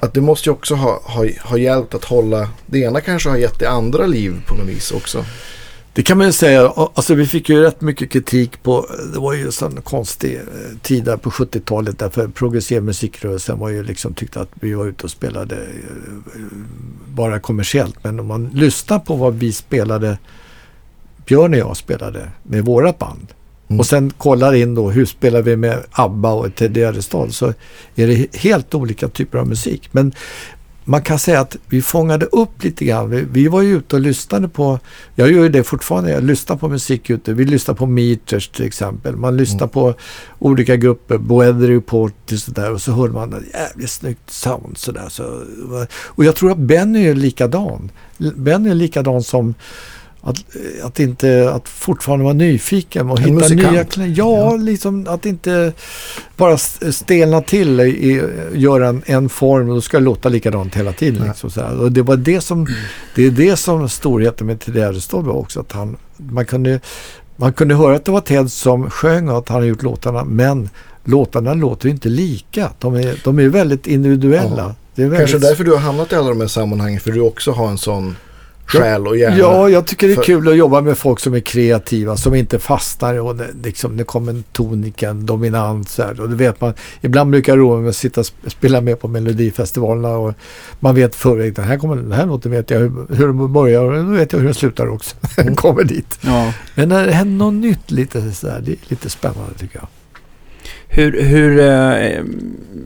Att 0.00 0.14
det 0.14 0.20
måste 0.20 0.48
ju 0.48 0.52
också 0.52 0.74
ha, 0.74 1.00
ha, 1.04 1.26
ha 1.44 1.56
hjälpt 1.58 1.94
att 1.94 2.04
hålla. 2.04 2.48
Det 2.66 2.78
ena 2.78 3.00
kanske 3.00 3.28
har 3.28 3.36
gett 3.36 3.58
det 3.58 3.70
andra 3.70 4.06
liv 4.06 4.34
på 4.46 4.54
något 4.54 4.66
vis 4.68 4.90
också. 4.90 5.24
Det 5.96 6.02
kan 6.02 6.18
man 6.18 6.26
ju 6.26 6.32
säga. 6.32 6.72
Alltså 6.76 7.14
vi 7.14 7.26
fick 7.26 7.48
ju 7.48 7.60
rätt 7.60 7.80
mycket 7.80 8.10
kritik 8.10 8.62
på, 8.62 8.86
det 9.12 9.18
var 9.18 9.32
ju 9.32 9.50
en 9.62 9.82
konstig 9.82 10.36
eh, 10.36 10.42
tid 10.82 11.04
där 11.04 11.16
på 11.16 11.30
70-talet 11.30 11.98
därför 11.98 12.28
progressiv 12.28 12.82
musikrörelsen 12.82 13.58
var 13.58 13.68
ju 13.68 13.82
liksom 13.82 14.14
tyckte 14.14 14.40
att 14.40 14.48
vi 14.54 14.74
var 14.74 14.86
ute 14.86 15.04
och 15.04 15.10
spelade 15.10 15.56
eh, 15.56 16.40
bara 17.08 17.40
kommersiellt. 17.40 17.96
Men 18.02 18.20
om 18.20 18.26
man 18.26 18.50
lyssnar 18.54 18.98
på 18.98 19.16
vad 19.16 19.34
vi 19.34 19.52
spelade, 19.52 20.18
Björn 21.26 21.54
och 21.54 21.60
jag 21.60 21.76
spelade 21.76 22.30
med 22.42 22.64
vårat 22.64 22.98
band 22.98 23.32
Mm. 23.68 23.80
och 23.80 23.86
sen 23.86 24.10
kollar 24.10 24.54
in 24.54 24.74
då 24.74 24.90
hur 24.90 25.06
spelar 25.06 25.42
vi 25.42 25.56
med 25.56 25.84
ABBA 25.90 26.32
och 26.32 26.54
Ted 26.54 26.76
Gärdestad 26.76 27.34
så 27.34 27.46
är 27.94 28.06
det 28.06 28.36
helt 28.36 28.74
olika 28.74 29.08
typer 29.08 29.38
av 29.38 29.48
musik. 29.48 29.88
Men 29.92 30.12
man 30.88 31.02
kan 31.02 31.18
säga 31.18 31.40
att 31.40 31.56
vi 31.68 31.82
fångade 31.82 32.26
upp 32.26 32.64
lite 32.64 32.84
grann. 32.84 33.10
Vi, 33.10 33.26
vi 33.32 33.48
var 33.48 33.62
ju 33.62 33.76
ute 33.76 33.96
och 33.96 34.02
lyssnade 34.02 34.48
på, 34.48 34.78
jag 35.14 35.32
gör 35.32 35.42
ju 35.42 35.48
det 35.48 35.62
fortfarande, 35.64 36.10
jag 36.10 36.24
lyssnar 36.24 36.56
på 36.56 36.68
musik 36.68 37.10
ute. 37.10 37.32
Vi 37.32 37.44
lyssnar 37.44 37.74
på 37.74 37.86
Meters 37.86 38.48
till 38.48 38.64
exempel. 38.64 39.16
Man 39.16 39.36
lyssnar 39.36 39.56
Mm. 39.58 39.68
på 39.68 39.94
olika 40.38 40.76
grupper, 40.76 41.18
Weather 41.18 41.68
Report 41.68 42.32
och 42.32 42.38
sådär. 42.38 42.72
Och 42.72 42.80
så 42.82 42.92
hör 42.92 43.08
man 43.08 43.32
ett 43.32 43.42
jävligt 43.54 43.90
snyggt 43.90 44.30
sound 44.30 44.78
sådär. 44.78 45.06
Så, 45.08 45.42
och 46.04 46.24
jag 46.24 46.34
tror 46.36 46.50
att 46.50 46.58
Benny 46.58 47.06
är 47.06 47.14
likadan. 47.14 47.90
Benny 48.36 48.70
är 48.70 48.74
likadan 48.74 49.22
som 49.22 49.54
att, 50.26 50.44
att 50.82 51.00
inte, 51.00 51.50
att 51.52 51.68
fortfarande 51.68 52.24
vara 52.24 52.34
nyfiken 52.34 53.10
och 53.10 53.18
En 53.18 53.24
hitta 53.24 53.34
musikant. 53.34 53.72
nya 53.72 53.84
kläder. 53.84 54.14
Ja, 54.16 54.56
liksom 54.56 55.06
att 55.08 55.26
inte 55.26 55.72
bara 56.36 56.54
st- 56.54 56.92
stelna 56.92 57.40
till 57.42 57.80
i, 57.80 58.22
göra 58.54 58.88
en, 58.88 59.02
en 59.06 59.28
form 59.28 59.68
och 59.68 59.74
då 59.74 59.80
ska 59.80 59.98
det 59.98 60.04
låta 60.04 60.28
likadant 60.28 60.74
hela 60.74 60.92
tiden. 60.92 61.26
Liksom, 61.26 61.50
så. 61.50 61.62
Och 61.64 61.92
det 61.92 62.02
var 62.02 62.16
det 62.16 62.40
som, 62.40 62.66
det 63.14 63.26
är 63.26 63.30
det 63.30 63.56
som 63.56 63.88
storheten 63.88 64.46
med 64.46 64.60
Ted 64.60 64.76
Gärdestad 64.76 65.22
var 65.24 65.34
också. 65.34 65.60
Att 65.60 65.72
han, 65.72 65.96
man, 66.16 66.46
kunde, 66.46 66.80
man 67.36 67.52
kunde 67.52 67.74
höra 67.74 67.96
att 67.96 68.04
det 68.04 68.12
var 68.12 68.20
Ted 68.20 68.52
som 68.52 68.90
sjöng 68.90 69.28
och 69.28 69.38
att 69.38 69.48
han 69.48 69.54
hade 69.54 69.66
gjort 69.66 69.82
låtarna, 69.82 70.24
men 70.24 70.70
låtarna 71.04 71.54
låter 71.54 71.88
inte 71.88 72.08
lika. 72.08 72.70
De 72.78 72.94
är, 72.94 73.20
de 73.24 73.38
är 73.38 73.48
väldigt 73.48 73.86
individuella. 73.86 74.62
Ja. 74.62 74.74
Väldigt, 74.94 75.18
Kanske 75.18 75.38
därför 75.38 75.64
du 75.64 75.70
har 75.70 75.78
hamnat 75.78 76.12
i 76.12 76.14
alla 76.14 76.28
de 76.28 76.40
här 76.40 76.48
sammanhangen. 76.48 77.00
För 77.00 77.12
du 77.12 77.20
också 77.20 77.50
har 77.52 77.68
en 77.68 77.78
sån 77.78 78.16
själ 78.66 79.06
och 79.06 79.16
hjärna. 79.16 79.36
Ja, 79.36 79.68
jag 79.68 79.86
tycker 79.86 80.08
det 80.08 80.14
är 80.14 80.22
kul 80.22 80.48
att 80.48 80.56
jobba 80.56 80.80
med 80.80 80.98
folk 80.98 81.20
som 81.20 81.34
är 81.34 81.40
kreativa, 81.40 82.16
som 82.16 82.34
inte 82.34 82.58
fastnar 82.58 83.20
och 83.20 83.36
det, 83.36 83.46
liksom, 83.62 83.96
det 83.96 84.04
kommer 84.04 84.32
en 84.32 84.44
tonika, 84.52 85.10
en 85.10 85.26
dominans. 85.26 85.98
här. 85.98 86.20
Och 86.20 86.28
det 86.30 86.36
vet 86.36 86.60
man, 86.60 86.74
ibland 87.00 87.30
brukar 87.30 87.52
jag 87.52 87.60
roa 87.60 87.74
mig 87.74 87.82
med 87.82 87.88
att 87.90 87.96
sitta 87.96 88.20
och 88.20 88.26
sp- 88.26 88.48
spela 88.50 88.80
med 88.80 89.00
på 89.00 89.08
melodifestivalerna 89.08 90.08
och 90.16 90.34
man 90.80 90.94
vet 90.94 91.14
förväg, 91.14 91.54
den 91.54 91.64
här, 91.64 91.78
kommer, 91.78 91.96
den 91.96 92.12
här 92.12 92.26
låten 92.26 92.50
vet 92.52 92.70
jag 92.70 92.78
hur, 92.78 93.06
hur 93.16 93.26
den 93.26 93.52
börjar 93.52 93.82
och 93.82 94.04
då 94.04 94.10
vet 94.10 94.32
jag 94.32 94.38
hur 94.38 94.46
den 94.46 94.54
slutar 94.54 94.88
också. 94.88 95.16
Den 95.36 95.54
kommer 95.56 95.84
dit. 95.84 96.18
Ja. 96.20 96.52
Men 96.74 96.88
när 96.88 97.06
det 97.06 97.12
händer 97.12 97.44
något 97.44 97.54
nytt 97.54 97.90
lite 97.90 98.32
så 98.32 98.48
här, 98.48 98.60
det 98.60 98.72
är 98.72 98.76
lite 98.88 99.10
spännande 99.10 99.54
tycker 99.58 99.78
jag. 99.78 99.88
Hur, 100.96 101.22
hur, 101.22 101.60
eh, 101.60 102.22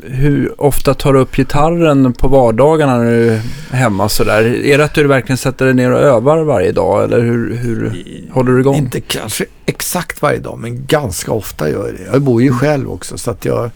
hur 0.03 0.61
ofta 0.62 0.95
tar 0.95 1.12
du 1.12 1.19
upp 1.19 1.37
gitarren 1.37 2.12
på 2.12 2.28
vardagarna 2.28 2.99
när 2.99 3.11
du 3.11 3.28
är 3.31 3.41
hemma 3.70 4.09
sådär? 4.09 4.43
Är 4.65 4.78
det 4.78 4.85
att 4.85 4.95
du 4.95 5.07
verkligen 5.07 5.37
sätter 5.37 5.65
dig 5.65 5.74
ner 5.74 5.93
och 5.93 6.01
övar 6.01 6.43
varje 6.45 6.73
dag 6.73 7.05
eller 7.05 7.20
hur, 7.20 7.55
hur 7.57 7.93
håller 8.32 8.53
du 8.53 8.61
igång? 8.61 8.74
Inte 8.77 9.01
kanske 9.01 9.45
exakt 9.66 10.23
varje 10.23 10.39
dag, 10.39 10.59
men 10.59 10.87
ganska 10.87 11.32
ofta 11.32 11.70
gör 11.70 11.87
jag 11.87 11.95
det. 11.95 12.03
Jag 12.12 12.23
bor 12.23 12.43
ju 12.43 12.53
själv 12.53 12.91
också 12.91 13.19
så 13.19 13.31
att 13.31 13.45
jag, 13.45 13.70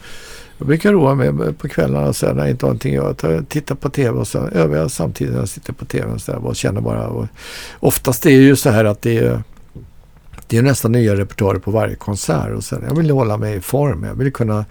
jag 0.57 0.67
brukar 0.67 0.91
roa 0.91 1.15
mig 1.15 1.31
med- 1.31 1.57
på 1.57 1.67
kvällarna 1.67 2.13
så 2.13 2.25
här, 2.27 2.33
när 2.33 2.41
jag 2.41 2.49
inte 2.49 2.65
har 2.65 2.69
någonting 2.69 2.97
att 2.97 3.03
göra. 3.03 3.13
tar- 3.13 3.45
Tittar 3.49 3.75
på 3.75 3.89
tv 3.89 4.19
och 4.19 4.27
så 4.27 4.37
övar 4.47 4.77
jag 4.77 4.91
samtidigt 4.91 5.33
när 5.33 5.39
jag 5.39 5.49
sitter 5.49 5.73
på 5.73 5.85
tv 5.85 6.05
och 6.13 6.21
så 6.21 6.31
där, 6.31 6.45
och 6.45 6.55
känner 6.55 6.81
bara. 6.81 7.07
Och 7.07 7.27
oftast 7.79 8.25
är 8.25 8.29
det 8.29 8.35
ju 8.35 8.55
så 8.55 8.69
här 8.69 8.85
att 8.85 9.01
det 9.01 9.17
är, 9.17 9.43
det 10.47 10.57
är 10.57 10.61
nästan 10.61 10.91
nya 10.91 11.15
repertoarer 11.15 11.59
på 11.59 11.71
varje 11.71 11.95
konsert. 11.95 12.51
Och 12.55 12.63
sen, 12.63 12.83
jag 12.87 12.95
vill 12.97 13.09
hålla 13.09 13.37
mig 13.37 13.55
i 13.57 13.61
form. 13.61 14.03
Jag 14.03 14.15
vill 14.15 14.31
kunna 14.33 14.65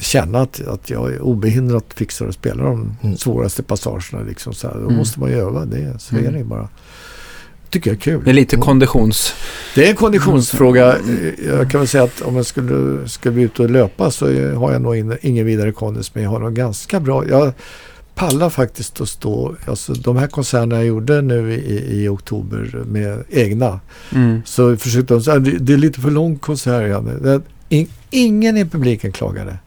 känna 0.00 0.40
att, 0.40 0.60
att 0.68 0.90
jag 0.90 1.12
är 1.12 1.20
obehindrat 1.22 1.84
fixar 1.94 2.26
och 2.26 2.34
spelar 2.34 2.64
de 2.64 2.96
Mm. 3.02 3.16
svåraste 3.16 3.62
passagerna. 3.62 4.22
Liksom, 4.24 4.52
så 4.54 4.68
här. 4.68 4.74
Då 4.74 4.80
Mm. 4.80 4.94
måste 4.96 5.20
man 5.20 5.30
ju 5.30 5.36
öva 5.36 5.64
det. 5.64 5.98
Så 5.98 6.14
är 6.16 6.20
Mm. 6.20 6.34
det 6.34 6.44
bara. 6.44 6.68
Tycker 7.70 7.90
jag 7.90 7.96
är 7.96 8.00
kul. 8.00 8.22
Det 8.24 8.30
är 8.30 8.34
lite 8.34 8.56
konditions... 8.56 9.34
Det 9.74 9.86
är 9.86 9.90
en 9.90 9.96
konditionsfråga. 9.96 10.96
Jag 11.48 11.70
kan 11.70 11.80
väl 11.80 11.88
säga 11.88 12.04
att 12.04 12.20
om 12.22 12.36
jag 12.36 12.46
skulle, 12.46 13.08
skulle 13.08 13.42
ute 13.42 13.62
och 13.62 13.70
löpa 13.70 14.10
så 14.10 14.26
har 14.54 14.72
jag 14.72 14.82
nog 14.82 14.96
in, 14.96 15.16
ingen 15.20 15.46
vidare 15.46 15.72
kondis. 15.72 16.14
Men 16.14 16.22
jag 16.24 16.30
har 16.30 16.38
nog 16.38 16.54
ganska 16.54 17.00
bra. 17.00 17.28
Jag 17.28 17.52
pallar 18.16 18.50
faktiskt 18.50 19.00
att 19.00 19.08
stå. 19.08 19.56
Alltså 19.66 19.92
de 19.92 20.16
här 20.16 20.26
konserterna 20.26 20.76
jag 20.76 20.86
gjorde 20.86 21.22
nu 21.22 21.52
i, 21.54 22.02
i 22.02 22.08
oktober 22.08 22.82
med 22.86 23.24
egna. 23.30 23.80
Mm. 24.14 24.42
Så 24.44 24.76
försökte 24.76 25.14
de 25.14 25.22
säga 25.22 25.38
det, 25.38 25.50
det 25.50 25.72
är 25.72 25.76
lite 25.76 26.00
för 26.00 26.10
lång 26.10 26.36
konsert. 26.36 26.88
Janne." 26.90 27.12
Det, 27.12 27.40
in, 27.68 27.88
ingen 28.10 28.56
i 28.56 28.64
publiken 28.64 29.12
klagade. 29.12 29.58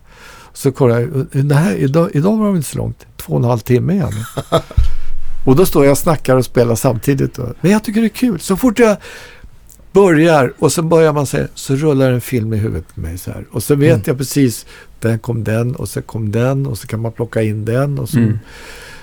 Så 0.54 0.72
kollade 0.72 1.02
jag. 1.02 1.46
Det 1.46 1.56
här, 1.56 1.76
idag, 1.76 2.10
idag 2.14 2.38
var 2.38 2.52
det 2.52 2.58
inte 2.58 2.70
så 2.70 2.78
långt. 2.78 3.06
Två 3.18 3.34
och 3.34 3.40
en 3.40 3.46
halv 3.46 3.60
timme 3.60 3.94
igen. 3.94 4.14
och 5.46 5.56
då 5.56 5.66
står 5.66 5.86
jag 5.86 5.92
och 5.92 5.98
snackar 5.98 6.36
och 6.36 6.46
spelar 6.46 6.76
samtidigt. 6.76 7.34
Då. 7.34 7.54
Men 7.62 7.72
jag 7.72 7.84
tycker 7.84 8.02
det 8.02 8.08
är 8.08 8.10
kul. 8.10 8.40
Så 8.40 8.58
fort 8.58 8.80
jag 8.80 8.98
börjar 9.92 10.54
och 10.60 10.72
så 10.72 10.82
börjar 10.82 11.14
man 11.14 11.26
säga 11.26 11.48
så 11.56 11.76
rullar 11.76 12.12
en 12.12 12.22
film 12.22 12.54
i 12.54 12.58
huvudet 12.58 12.96
på 12.96 13.00
mig 13.02 13.18
så 13.18 13.32
här. 13.32 13.46
Och 13.52 13.64
så 13.64 13.76
vet 13.76 13.90
Mm. 13.94 14.04
jag 14.06 14.18
precis. 14.18 14.66
Där 15.02 15.18
kom 15.18 15.44
den 15.44 15.76
och 15.76 15.90
så 15.90 16.02
kom 16.02 16.32
den 16.32 16.66
och 16.66 16.78
så 16.78 16.88
kan 16.88 17.02
man 17.02 17.12
plocka 17.12 17.42
in 17.42 17.66
den. 17.66 18.00
Och 18.00 18.10
så 18.10 18.18
Mm. 18.18 18.40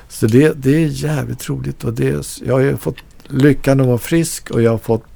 så 0.08 0.26
det, 0.26 0.52
det 0.62 0.70
är 0.70 0.86
jävligt 0.86 1.48
roligt. 1.48 1.84
Och 1.84 1.92
det, 1.92 2.40
jag 2.44 2.54
har 2.54 2.60
ju 2.60 2.76
fått 2.76 2.96
lyckan 3.28 3.80
att 3.80 3.86
vara 3.86 3.98
frisk 3.98 4.50
och 4.50 4.62
jag 4.62 4.70
har 4.70 4.78
fått 4.78 5.15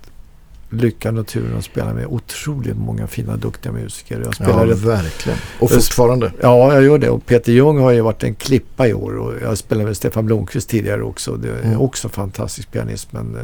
lyckan 0.70 1.18
och 1.18 1.26
turen 1.26 1.58
att 1.58 1.64
spela 1.64 1.94
med 1.94 2.06
otroligt 2.06 2.76
många 2.76 3.06
fina 3.06 3.36
duktiga 3.36 3.72
musiker. 3.72 4.18
Jag 4.18 4.26
Ja, 4.26 4.32
spelar 4.32 4.66
rätt, 4.66 4.78
verkligen. 4.78 5.38
Och 5.58 5.70
fortfarande. 5.70 6.32
ja, 6.42 6.74
jag 6.74 6.82
gör 6.82 6.98
det. 6.98 7.10
Och 7.10 7.26
Peter 7.26 7.52
Jung 7.52 7.78
har 7.78 7.90
ju 7.90 8.00
varit 8.00 8.22
en 8.22 8.34
klippa 8.34 8.88
i 8.88 8.94
år. 8.94 9.16
Och 9.18 9.32
jag 9.42 9.58
spelade 9.58 9.86
med 9.86 9.96
Stefan 9.96 10.26
Blomqvist 10.26 10.68
tidigare 10.68 11.02
också. 11.02 11.36
Det 11.36 11.48
är 11.48 11.62
Mm. 11.64 11.80
också 11.80 12.08
fantastisk 12.08 12.72
pianist. 12.72 13.08
Men 13.12 13.36
eh, 13.36 13.42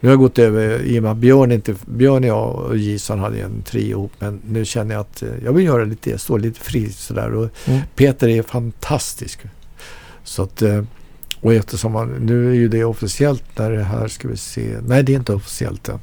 nu 0.00 0.08
har 0.08 0.12
jag 0.12 0.18
gått 0.18 0.38
över, 0.38 0.82
i 0.82 0.98
och 0.98 1.02
med 1.02 1.12
att 1.12 1.18
Björn, 1.18 1.52
inte, 1.52 1.74
Björn 1.86 2.24
jag 2.24 2.54
och 2.54 2.76
Gison 2.76 3.18
hade 3.18 3.40
en 3.40 3.62
trio 3.62 3.90
ihop. 3.90 4.12
Men 4.18 4.40
nu 4.48 4.64
känner 4.64 4.94
jag 4.94 5.00
att 5.00 5.22
eh, 5.22 5.28
jag 5.44 5.52
vill 5.52 5.64
göra 5.64 5.84
lite, 5.84 6.18
stå 6.18 6.36
lite 6.36 6.60
fri 6.60 6.92
sådär. 6.92 7.34
Och 7.34 7.48
Mm. 7.66 7.80
Peter 7.96 8.28
är 8.28 8.42
fantastisk. 8.42 9.40
Så 10.24 10.42
att, 10.42 10.62
eh, 10.62 10.82
och 11.40 11.54
eftersom 11.54 11.92
man, 11.92 12.08
nu 12.08 12.50
är 12.50 12.54
ju 12.54 12.68
det 12.68 12.84
officiellt 12.84 13.44
när 13.58 13.70
det 13.70 13.82
här 13.84 14.08
ska 14.08 14.28
vi 14.28 14.36
se. 14.36 14.76
Nej, 14.86 15.02
det 15.02 15.12
är 15.12 15.16
inte 15.16 15.32
officiellt 15.34 15.88
än. 15.88 15.98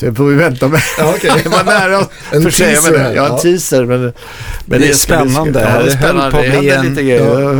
Det 0.00 0.14
får 0.14 0.24
vi 0.24 0.34
vänta 0.34 0.68
med. 0.68 0.80
Ja, 0.98 1.12
okej. 1.16 1.30
det 1.44 1.48
var 1.48 1.64
nära 1.64 2.06
En 2.32 2.42
för 2.42 2.50
sig, 2.50 2.72
teaser 2.74 2.92
men, 2.92 3.00
här. 3.00 3.14
Ja, 3.14 3.24
en 3.26 3.32
Ja. 3.32 3.38
teaser. 3.38 3.84
Men, 3.84 4.12
men 4.66 4.80
Det 4.80 4.88
är 4.88 4.92
ska 4.92 5.22
bli- 5.22 5.30
spännande. 5.32 5.60
Ja, 5.60 5.66
det 5.78 5.84
Det 5.84 5.90
är 5.90 5.96
spännande. 5.96 6.30
på 6.30 6.36
att 6.36 6.42
Det 6.44 6.48
bli 6.50 6.56
händer 6.70 6.76
en- 6.76 6.86
lite 6.90 7.02
grejer. 7.02 7.40
Ja. 7.40 7.50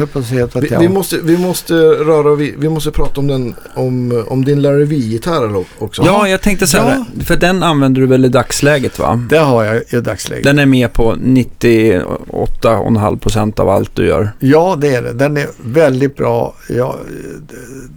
Att 0.45 0.57
att 0.57 0.83
Vi, 0.83 0.89
måste, 0.89 1.19
vi 1.23 1.39
måste 1.39 1.75
röra 1.75 2.35
vi, 2.35 2.55
vi 2.59 2.69
måste 2.69 2.91
prata 2.91 3.21
om, 3.21 3.27
den, 3.27 3.55
om, 3.75 4.25
om 4.29 4.45
din 4.45 4.63
Larry 4.63 4.85
V-gitarr 4.85 5.65
också. 5.79 6.03
Ja, 6.07 6.29
jag 6.29 6.41
tänkte 6.41 6.67
säga 6.67 7.07
det. 7.15 7.25
För 7.25 7.37
den 7.37 7.63
använder 7.63 8.01
du 8.01 8.07
väl 8.07 8.25
i 8.25 8.29
dagsläget 8.29 8.99
va? 8.99 9.27
Det 9.31 9.39
har 9.39 9.65
jag 9.65 9.83
i 9.91 10.01
dagsläget. 10.01 10.45
Den 10.45 10.59
är 10.59 10.67
med 10.67 10.93
på 10.93 11.15
98,5% 11.15 13.61
av 13.61 13.69
allt 13.69 13.97
du 13.97 14.07
gör. 14.07 14.31
Ja, 14.39 14.77
det 14.81 14.95
är 14.95 15.03
det. 15.03 15.13
Den 15.13 15.37
är 15.37 15.47
väldigt 15.65 16.17
bra. 16.17 16.55
Ja, 16.69 16.97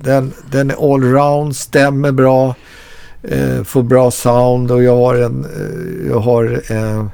den, 0.04 0.32
den 0.52 0.72
är 0.72 0.94
allround, 0.94 1.56
stämmer 1.56 2.12
bra, 2.12 2.56
eh, 3.24 3.64
får 3.64 3.84
bra 3.84 4.12
sound 4.12 4.72
och 4.72 4.84
jag 4.84 4.96
har 4.96 5.16
en, 5.16 5.46
eh, 5.46 6.08
jag 6.08 6.20
har 6.20 6.62
eh, 6.72 7.06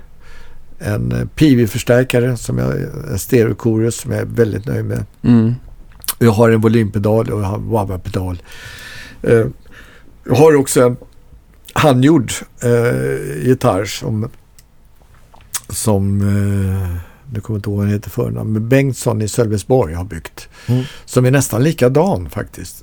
en 0.80 1.30
PV-förstärkare 1.36 2.38
som 2.38 2.58
jag, 2.58 2.72
en 3.12 3.20
stereochorus 3.20 3.96
som 3.96 4.12
jag 4.12 4.22
är 4.22 4.26
väldigt 4.26 4.66
nöjd 4.66 4.86
med. 4.86 5.06
Mm. 5.24 5.56
Jag 6.20 6.32
har 6.32 6.50
en 6.50 6.62
volympedal 6.62 7.30
och 7.32 7.42
jag 7.42 7.46
har 7.46 7.58
en 7.58 7.70
wah-wah-pedal. 7.70 8.42
Eh, 9.22 9.46
jag 10.24 10.36
har 10.36 10.56
också 10.56 10.82
en 10.82 10.98
handgjord 11.74 12.32
eh, 12.64 13.48
gitarr 13.48 13.86
som, 13.86 14.30
som 15.70 16.22
eh, 16.22 16.98
nu 17.34 17.42
kommer 17.42 17.56
jag 17.56 17.60
inte 17.60 17.70
ihåg 17.70 17.78
vad 17.78 17.86
den 17.86 17.94
heter 17.94 18.10
förnamn, 18.10 18.54
men 18.54 18.70
Bengtsson 18.70 19.22
i 19.22 19.28
Sölvesborg 19.28 19.94
har 19.94 20.04
byggt. 20.04 20.50
Mm. 20.68 20.84
Som 21.06 21.26
är 21.26 21.32
nästan 21.32 21.64
likadan 21.64 22.30
faktiskt. 22.30 22.82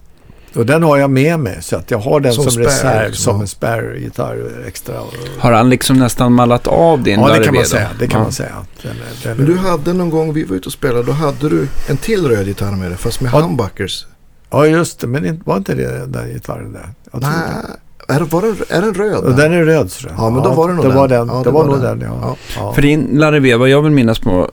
Och 0.55 0.67
den 0.67 0.83
har 0.83 0.97
jag 0.97 1.11
med 1.11 1.41
mig 1.41 1.59
så 1.61 1.77
att 1.77 1.91
jag 1.91 1.99
har 1.99 2.21
den 2.21 2.33
Som 2.33 2.45
som, 2.45 2.53
spare, 2.53 2.65
reserv 2.67 3.09
liksom, 3.11 3.33
som 3.33 3.41
en 3.41 3.49
spare-gitarr 3.49 4.65
extra. 4.67 4.95
Har 5.39 5.53
han 5.53 5.71
liksom 5.71 5.99
nästan 5.99 6.33
mallat 6.33 6.67
av 6.67 7.03
din 7.03 7.21
ja, 7.21 7.29
det 7.39 7.45
kan 7.45 7.55
man 7.55 7.63
då? 7.63 7.69
säga. 7.69 7.89
Det 7.99 8.07
kan 8.09 8.19
Ja. 8.19 8.23
man 8.25 8.33
säga. 8.33 8.67
Den, 8.83 8.91
är- 8.91 9.25
den, 9.29 9.37
Men 9.37 9.47
du 9.47 9.57
hade 9.57 9.93
någon 9.93 10.11
gång, 10.11 10.33
vi 10.33 10.45
var 10.45 10.57
ute 10.57 10.67
och 10.67 10.73
spelade, 10.73 11.03
då 11.03 11.13
hade 11.13 11.49
du 11.49 11.69
en 11.89 11.97
till 11.97 12.27
röd 12.29 12.47
gitarr 12.47 12.73
med 12.73 12.91
dig, 12.91 12.99
fast 12.99 13.21
med 13.21 13.33
Ja. 13.35 13.41
humbuckers. 13.41 14.07
Ja, 14.51 14.67
just 14.67 15.01
det. 15.01 15.07
Men 15.07 15.23
det- 15.23 15.41
var 15.45 15.57
inte 15.57 15.75
det 15.75 16.07
den 16.07 16.29
gitarren 16.29 16.73
där? 16.73 16.89
Jag 17.13 17.23
Nej, 17.23 17.31
det. 17.31 17.77
Är, 18.11 18.21
var 18.21 18.43
den, 18.43 18.57
är 18.69 18.81
den 18.83 18.95
röd? 18.95 19.25
Och 19.25 19.35
den 19.35 19.53
är 19.53 19.65
röd. 19.65 19.91
Så. 19.91 20.09
Ja, 20.17 20.31
men 20.31 20.43
då 20.43 20.51
var 20.51 20.69
det 20.69 20.75
nog 20.75 20.85
det 20.85 20.89
den. 20.89 20.97
Var 20.99 21.09
den. 21.09 21.29
Ja, 21.29 21.35
det, 21.35 21.45
det 21.45 21.51
var 21.51 21.65
var 21.65 21.71
nog 21.71 21.83
den. 21.83 21.99
den, 21.99 22.09
ja. 22.09 22.19
Ja. 22.23 22.37
ja. 22.57 22.73
För 22.73 22.83
din 22.83 23.09
Larry 23.13 23.39
V, 23.41 23.57
vad 23.57 23.69
jag 23.69 23.83
vill 23.83 23.93
minnas, 23.93 24.19
på, 24.19 24.49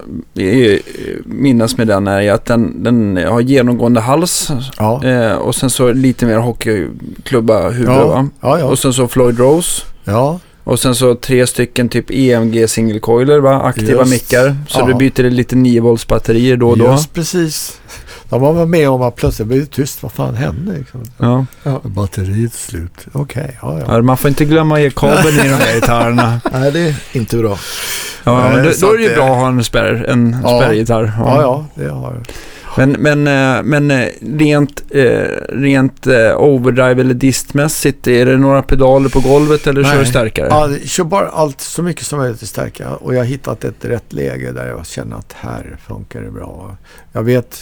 minnas 1.25 1.77
med 1.77 1.87
den 1.87 2.07
är 2.07 2.31
att 2.31 2.45
den, 2.45 2.83
den 2.83 3.17
har 3.27 3.41
genomgående 3.41 3.99
hals 3.99 4.51
Ja. 4.77 5.03
eh, 5.03 5.31
och 5.35 5.55
sen 5.55 5.69
så 5.69 5.91
lite 5.93 6.25
mer 6.25 6.37
hockeyklubba 6.37 7.69
huvud 7.69 7.89
Ja. 7.89 8.07
va? 8.07 8.27
Ja, 8.41 8.59
ja. 8.59 8.65
Och 8.65 8.79
sen 8.79 8.93
så 8.93 9.07
Floyd 9.07 9.39
Rose. 9.39 9.81
ja. 10.03 10.39
Och 10.63 10.79
sen 10.79 10.95
så 10.95 11.15
tre 11.15 11.47
stycken 11.47 11.89
typ 11.89 12.05
EMG 12.11 12.67
singelcoiler 12.69 13.39
va? 13.39 13.61
Aktiva 13.61 13.99
Just. 13.99 14.11
mickar. 14.11 14.55
Så 14.67 14.79
Ja. 14.79 14.85
du 14.85 14.93
byter 14.93 15.29
lite 15.29 15.55
9 15.55 15.81
volts 15.81 16.07
batterier 16.07 16.57
då 16.57 16.69
och 16.69 16.77
då. 16.77 16.85
Just 16.85 17.13
precis. 17.13 17.79
De 18.29 18.41
var 18.41 18.65
med 18.65 18.89
om 18.89 19.01
att 19.01 19.15
plötsligt 19.15 19.47
blev 19.47 19.59
det 19.59 19.65
tyst. 19.65 20.03
Vad 20.03 20.11
fan 20.11 20.35
hände? 20.35 20.73
Liksom. 20.77 21.03
Ja. 21.17 21.45
Batteriet 21.83 22.53
är 22.53 22.57
slut. 22.57 23.07
Okej, 23.11 23.57
ja, 23.61 23.79
ja. 23.79 23.95
Ja, 23.95 24.01
man 24.01 24.17
får 24.17 24.29
inte 24.29 24.45
glömma 24.45 24.79
ge 24.79 24.89
kabeln 24.89 25.35
i 25.39 25.43
de 25.43 25.53
här 25.53 25.75
gitarrerna. 25.79 26.41
Nej, 26.53 26.71
det 26.71 26.79
är 26.79 26.95
inte 27.11 27.37
bra. 27.37 27.57
Ja, 28.23 28.39
Nej, 28.41 28.55
men 28.55 28.65
då, 28.65 28.71
då 28.81 28.87
är 28.87 28.91
att 28.91 28.97
det 28.97 29.03
ju 29.03 29.15
bra 29.15 29.25
att 29.25 29.37
ha 29.37 29.47
en 29.47 29.63
spärr, 29.63 30.05
en 30.09 30.37
Ja. 30.43 30.61
spärrgitarr. 30.61 31.11
Ja, 31.17 31.41
ja, 31.41 31.65
det 31.75 31.89
har 31.89 32.13
jag. 32.13 32.25
Men, 32.77 32.91
men, 32.91 33.27
eh, 33.57 33.63
men 33.63 33.91
eh, 33.91 34.07
rent, 34.21 34.83
eh, 34.89 35.03
rent 35.49 36.07
overdrive 36.37 37.01
eller 37.01 37.13
distmässigt, 37.13 38.07
är 38.07 38.25
det 38.25 38.37
några 38.37 38.61
pedaler 38.61 39.09
på 39.09 39.19
golvet 39.19 39.67
eller 39.67 39.83
kör 39.83 39.91
du 39.91 39.97
Nej. 39.97 40.05
starkare? 40.05 40.47
Ja, 40.49 40.69
kör 40.85 41.03
bara 41.03 41.27
allt 41.29 41.61
så 41.61 41.83
mycket 41.83 42.05
som 42.05 42.19
möjligt 42.19 42.41
i 42.43 42.47
stärka. 42.47 42.89
Och 42.95 43.13
jag 43.15 43.19
har 43.19 43.25
hittat 43.25 43.63
ett 43.63 43.85
rätt 43.85 44.13
läge 44.13 44.51
där 44.51 44.67
jag 44.67 44.87
känner 44.87 45.15
att 45.15 45.33
här 45.39 45.77
funkar 45.87 46.21
det 46.21 46.31
bra. 46.31 46.77
Jag 47.11 47.23
vet, 47.23 47.57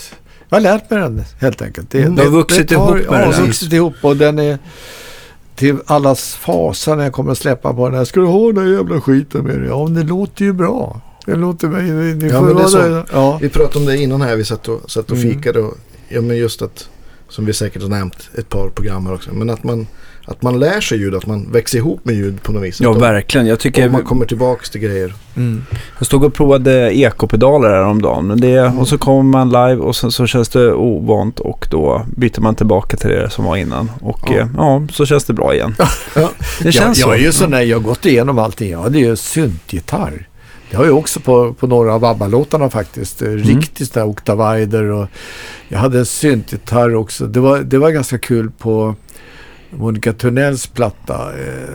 jag 0.50 0.56
har 0.56 0.62
lärt 0.62 0.90
mig 0.90 1.00
den 1.00 1.24
helt 1.40 1.62
enkelt. 1.62 1.90
Det, 1.92 2.02
Mm. 2.02 2.16
Du 2.16 2.22
har 2.24 2.30
vuxit 2.30 2.72
ihop 2.72 2.92
med 2.92 3.06
ja, 3.10 3.14
den 3.32 3.46
vuxit 3.46 3.74
ihop 3.74 3.94
och 4.02 4.18
den 4.18 4.40
är 4.40 4.58
till 5.56 5.78
allas 5.86 6.36
fasa 6.36 6.96
när 6.96 7.04
jag 7.04 7.14
kommer 7.14 7.32
att 7.32 7.38
släppa 7.38 7.74
på 7.74 7.90
den 7.90 7.98
här. 7.98 8.06
Ska 8.06 8.20
du 8.20 8.26
ha 8.26 8.52
den 8.52 8.66
här 8.66 8.74
jävla 8.74 9.02
skiten 9.02 9.44
med 9.44 9.60
dig? 9.60 9.68
Ja, 9.70 9.84
men 9.84 9.94
det 9.94 10.04
låter 10.04 10.46
ju 10.46 10.54
bra. 10.54 11.02
Det 11.26 11.36
låter 11.36 11.68
mig... 11.68 11.84
Ni 12.16 12.28
Ja, 12.30 12.42
men 12.42 12.56
det 12.56 12.64
är 12.64 12.68
så. 12.68 13.04
Ja. 13.14 13.38
Vi 13.42 13.50
pratade 13.50 13.80
om 13.80 13.86
det 13.86 13.98
innan 13.98 14.22
här, 14.22 14.36
vi 14.36 14.46
satt 14.46 14.68
och, 14.68 14.92
satt 14.92 15.12
och 15.12 15.18
Mm. 15.18 15.34
fikade. 15.34 15.60
Och, 15.60 15.78
ja, 16.10 16.22
men 16.22 16.38
just 16.38 16.62
att, 16.62 16.90
som 17.30 17.46
vi 17.46 17.54
säkert 17.54 17.82
har 17.82 17.90
nämnt 17.90 18.30
ett 18.38 18.50
par 18.50 18.70
program 18.70 19.06
här 19.06 19.14
också, 19.14 19.34
men 19.34 19.50
att 19.50 19.64
man, 19.64 19.88
att 20.26 20.42
man 20.42 20.60
lär 20.60 20.82
sig 20.82 20.98
ljud, 20.98 21.16
att 21.16 21.26
man 21.26 21.52
växer 21.52 21.78
ihop 21.78 22.00
med 22.06 22.16
ljud 22.16 22.44
på 22.44 22.52
något 22.52 22.64
vis. 22.64 22.82
Ja, 22.82 22.94
verkligen. 22.94 23.48
Jag 23.48 23.60
tycker... 23.60 23.86
Och 23.86 23.92
man 23.92 24.04
kommer 24.04 24.26
tillbaka 24.26 24.66
till 24.72 24.82
grejer. 24.82 25.14
Mm. 25.36 25.64
Jag 25.98 26.06
stod 26.06 26.24
och 26.24 26.34
provade 26.34 26.98
ekopedaler 26.98 27.70
häromdagen. 27.70 28.28
Men 28.28 28.40
det, 28.40 28.62
Och 28.80 28.88
så 28.88 28.98
kommer 28.98 29.24
man 29.24 29.48
live 29.50 29.82
och 29.82 29.96
sen 29.96 30.12
så 30.12 30.28
känns 30.28 30.50
det 30.50 30.74
ovant 30.74 31.40
och 31.40 31.68
då 31.72 32.06
byter 32.18 32.42
man 32.42 32.56
tillbaka 32.56 32.98
till 32.98 33.10
det 33.10 33.30
som 33.30 33.46
var 33.46 33.56
innan. 33.56 33.92
Och 34.02 34.20
Ja. 34.26 34.36
ja, 34.36 34.48
ja 34.58 34.88
så 34.92 35.06
känns 35.06 35.24
det 35.24 35.34
bra 35.34 35.54
igen. 35.54 35.76
Ja. 36.16 36.30
Det 36.62 36.72
känns 36.72 37.00
jag, 37.00 37.06
så. 37.06 37.10
jag 37.10 37.20
är 37.20 37.24
ju 37.24 37.32
sån 37.32 37.52
där, 37.52 37.62
jag 37.62 37.78
har 37.78 37.84
gått 37.84 38.06
igenom 38.06 38.40
allting. 38.40 38.72
Jag 38.72 38.82
hade 38.82 39.00
ju 39.00 39.16
syntgitarr. 39.16 40.28
Det 40.72 40.78
har 40.78 40.86
jag 40.86 40.98
också 40.98 41.20
på, 41.20 41.54
på 41.54 41.68
några 41.68 41.94
av 41.94 42.06
ABBA-låtarna 42.06 42.70
faktiskt. 42.70 43.22
Mm. 43.22 43.38
Riktigt 43.38 43.88
sådär 43.88 44.06
Octavider 44.06 44.84
och 44.84 45.08
jag 45.68 45.80
hade 45.80 46.00
en 46.00 46.06
syntgitarr 46.06 46.96
också. 46.96 47.28
Det 47.28 47.40
var, 47.40 47.60
det 47.60 47.78
var 47.78 47.92
ganska 47.92 48.18
kul 48.18 48.52
på 48.52 48.96
Monica 49.70 50.14
Tunnells 50.14 50.68
platta 50.68 51.34
eh, 51.40 51.70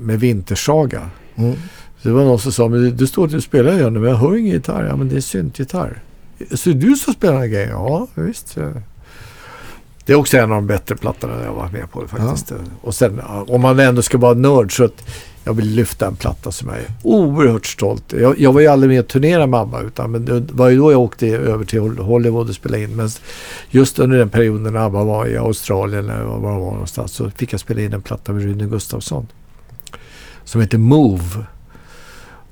med 0.00 0.20
Vintersaga. 0.20 1.10
Mm. 1.36 1.54
Så 2.02 2.08
det 2.08 2.14
var 2.14 2.24
någon 2.24 2.38
som 2.38 2.52
sa, 2.52 2.68
men 2.68 2.82
det, 2.82 2.90
det 2.90 3.06
står 3.06 3.24
att 3.24 3.30
du 3.30 3.40
spelar 3.40 3.72
ju 3.72 3.90
men 3.90 4.02
jag 4.02 4.16
hör 4.16 4.36
ingen 4.36 4.52
gitarr. 4.52 4.86
Ja, 4.88 4.96
men 4.96 5.08
det 5.08 5.16
är 5.16 5.20
syntgitarr. 5.20 6.02
Så 6.54 6.70
är 6.70 6.74
du 6.74 6.94
som 6.94 7.14
spelar 7.14 7.46
grejen? 7.46 7.70
Ja, 7.70 8.06
visst. 8.14 8.58
Det 10.04 10.12
är 10.12 10.16
också 10.16 10.36
en 10.36 10.42
av 10.42 10.48
de 10.48 10.66
bättre 10.66 10.96
plattorna 10.96 11.44
jag 11.44 11.52
varit 11.52 11.72
med 11.72 11.90
på 11.90 12.08
faktiskt. 12.08 12.52
Och 12.82 12.94
sen 12.94 13.20
ja, 13.28 13.44
om 13.48 13.60
man 13.60 13.80
ändå 13.80 14.02
ska 14.02 14.18
vara 14.18 14.34
nörd 14.34 14.76
så 14.76 14.84
att 14.84 15.04
jag 15.44 15.54
vill 15.54 15.70
lyfta 15.70 16.06
en 16.06 16.16
platta 16.16 16.52
som 16.52 16.68
jag 16.68 16.78
är 16.78 16.86
oerhört 17.02 17.66
stolt. 17.66 18.12
Jag, 18.12 18.38
jag 18.38 18.52
var 18.52 18.60
ju 18.60 18.66
aldrig 18.66 18.90
med 18.90 19.00
och 19.00 19.08
turnerade 19.08 19.46
med 19.46 19.60
ABBA 19.60 19.82
utan 19.82 20.10
men 20.10 20.24
det 20.24 20.52
var 20.52 20.68
ju 20.68 20.78
då 20.78 20.92
jag 20.92 21.00
åkte 21.00 21.26
över 21.26 21.64
till 21.64 21.80
Hollywood 21.80 22.48
och 22.48 22.54
spelade 22.54 22.82
in. 22.82 22.96
Men 22.96 23.08
just 23.70 23.98
under 23.98 24.18
den 24.18 24.28
perioden 24.28 24.72
när 24.72 24.80
ABBA 24.80 25.04
var 25.04 25.26
i 25.26 25.36
Australien 25.36 26.10
eller 26.10 26.24
var 26.24 26.38
var 26.38 26.50
någonstans 26.50 27.12
så 27.12 27.30
fick 27.30 27.52
jag 27.52 27.60
spela 27.60 27.80
in 27.80 27.92
en 27.92 28.02
platta 28.02 28.32
med 28.32 28.42
Rune 28.42 28.66
Gustafsson. 28.66 29.26
Som 30.44 30.60
heter 30.60 30.78
Move. 30.78 31.44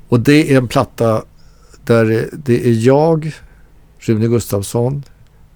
Och 0.09 0.21
det 0.21 0.53
är 0.53 0.59
en 0.59 0.69
platta 0.69 1.23
där 1.85 2.29
det 2.33 2.67
är 2.69 2.87
jag, 2.87 3.33
Rune 3.99 4.29
Gustafsson, 4.29 5.03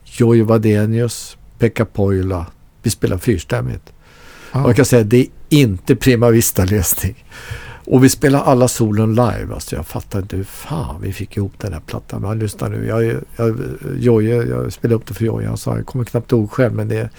Jojje 0.05 0.45
Wadenius, 0.45 1.37
Pekka 1.59 1.85
Poila. 1.85 2.47
Vi 2.83 2.91
spelar 2.91 3.19
fyrstämmigt. 3.19 3.93
Och 4.53 4.69
jag 4.69 4.77
kan 4.77 4.85
säga 4.85 5.03
att 5.03 5.11
det 5.11 5.21
är 5.21 5.27
inte 5.49 5.97
prima 5.97 6.31
vista-lösning. 6.31 7.25
Och 7.85 8.05
vi 8.05 8.09
spelar 8.09 8.43
alla 8.43 8.69
solon 8.69 9.15
live. 9.15 9.55
Alltså 9.55 9.77
jag 9.77 9.87
fattar 9.87 10.19
inte 10.19 10.37
hur 10.37 10.45
fan 10.45 11.01
vi 11.03 11.13
fick 11.13 11.37
ihop 11.37 11.53
den 11.59 11.73
här 11.73 11.81
plattan. 11.81 12.23
Men 12.23 12.39
lyssna 12.39 12.69
nu. 12.69 12.87
Jag, 12.87 13.15
jag, 13.37 13.61
Jojje, 13.99 14.43
jag 14.43 14.73
spelade 14.73 14.95
upp 14.95 15.07
det 15.07 15.15
för 15.15 15.25
Jojje. 15.25 15.49
Han 15.49 15.57
sa 15.57 15.77
jag 15.77 15.87
kommer 15.87 16.05
knappt 16.05 16.33
ihåg 16.33 16.51
själv. 16.51 16.75
Men 16.75 16.89
det, 16.89 17.11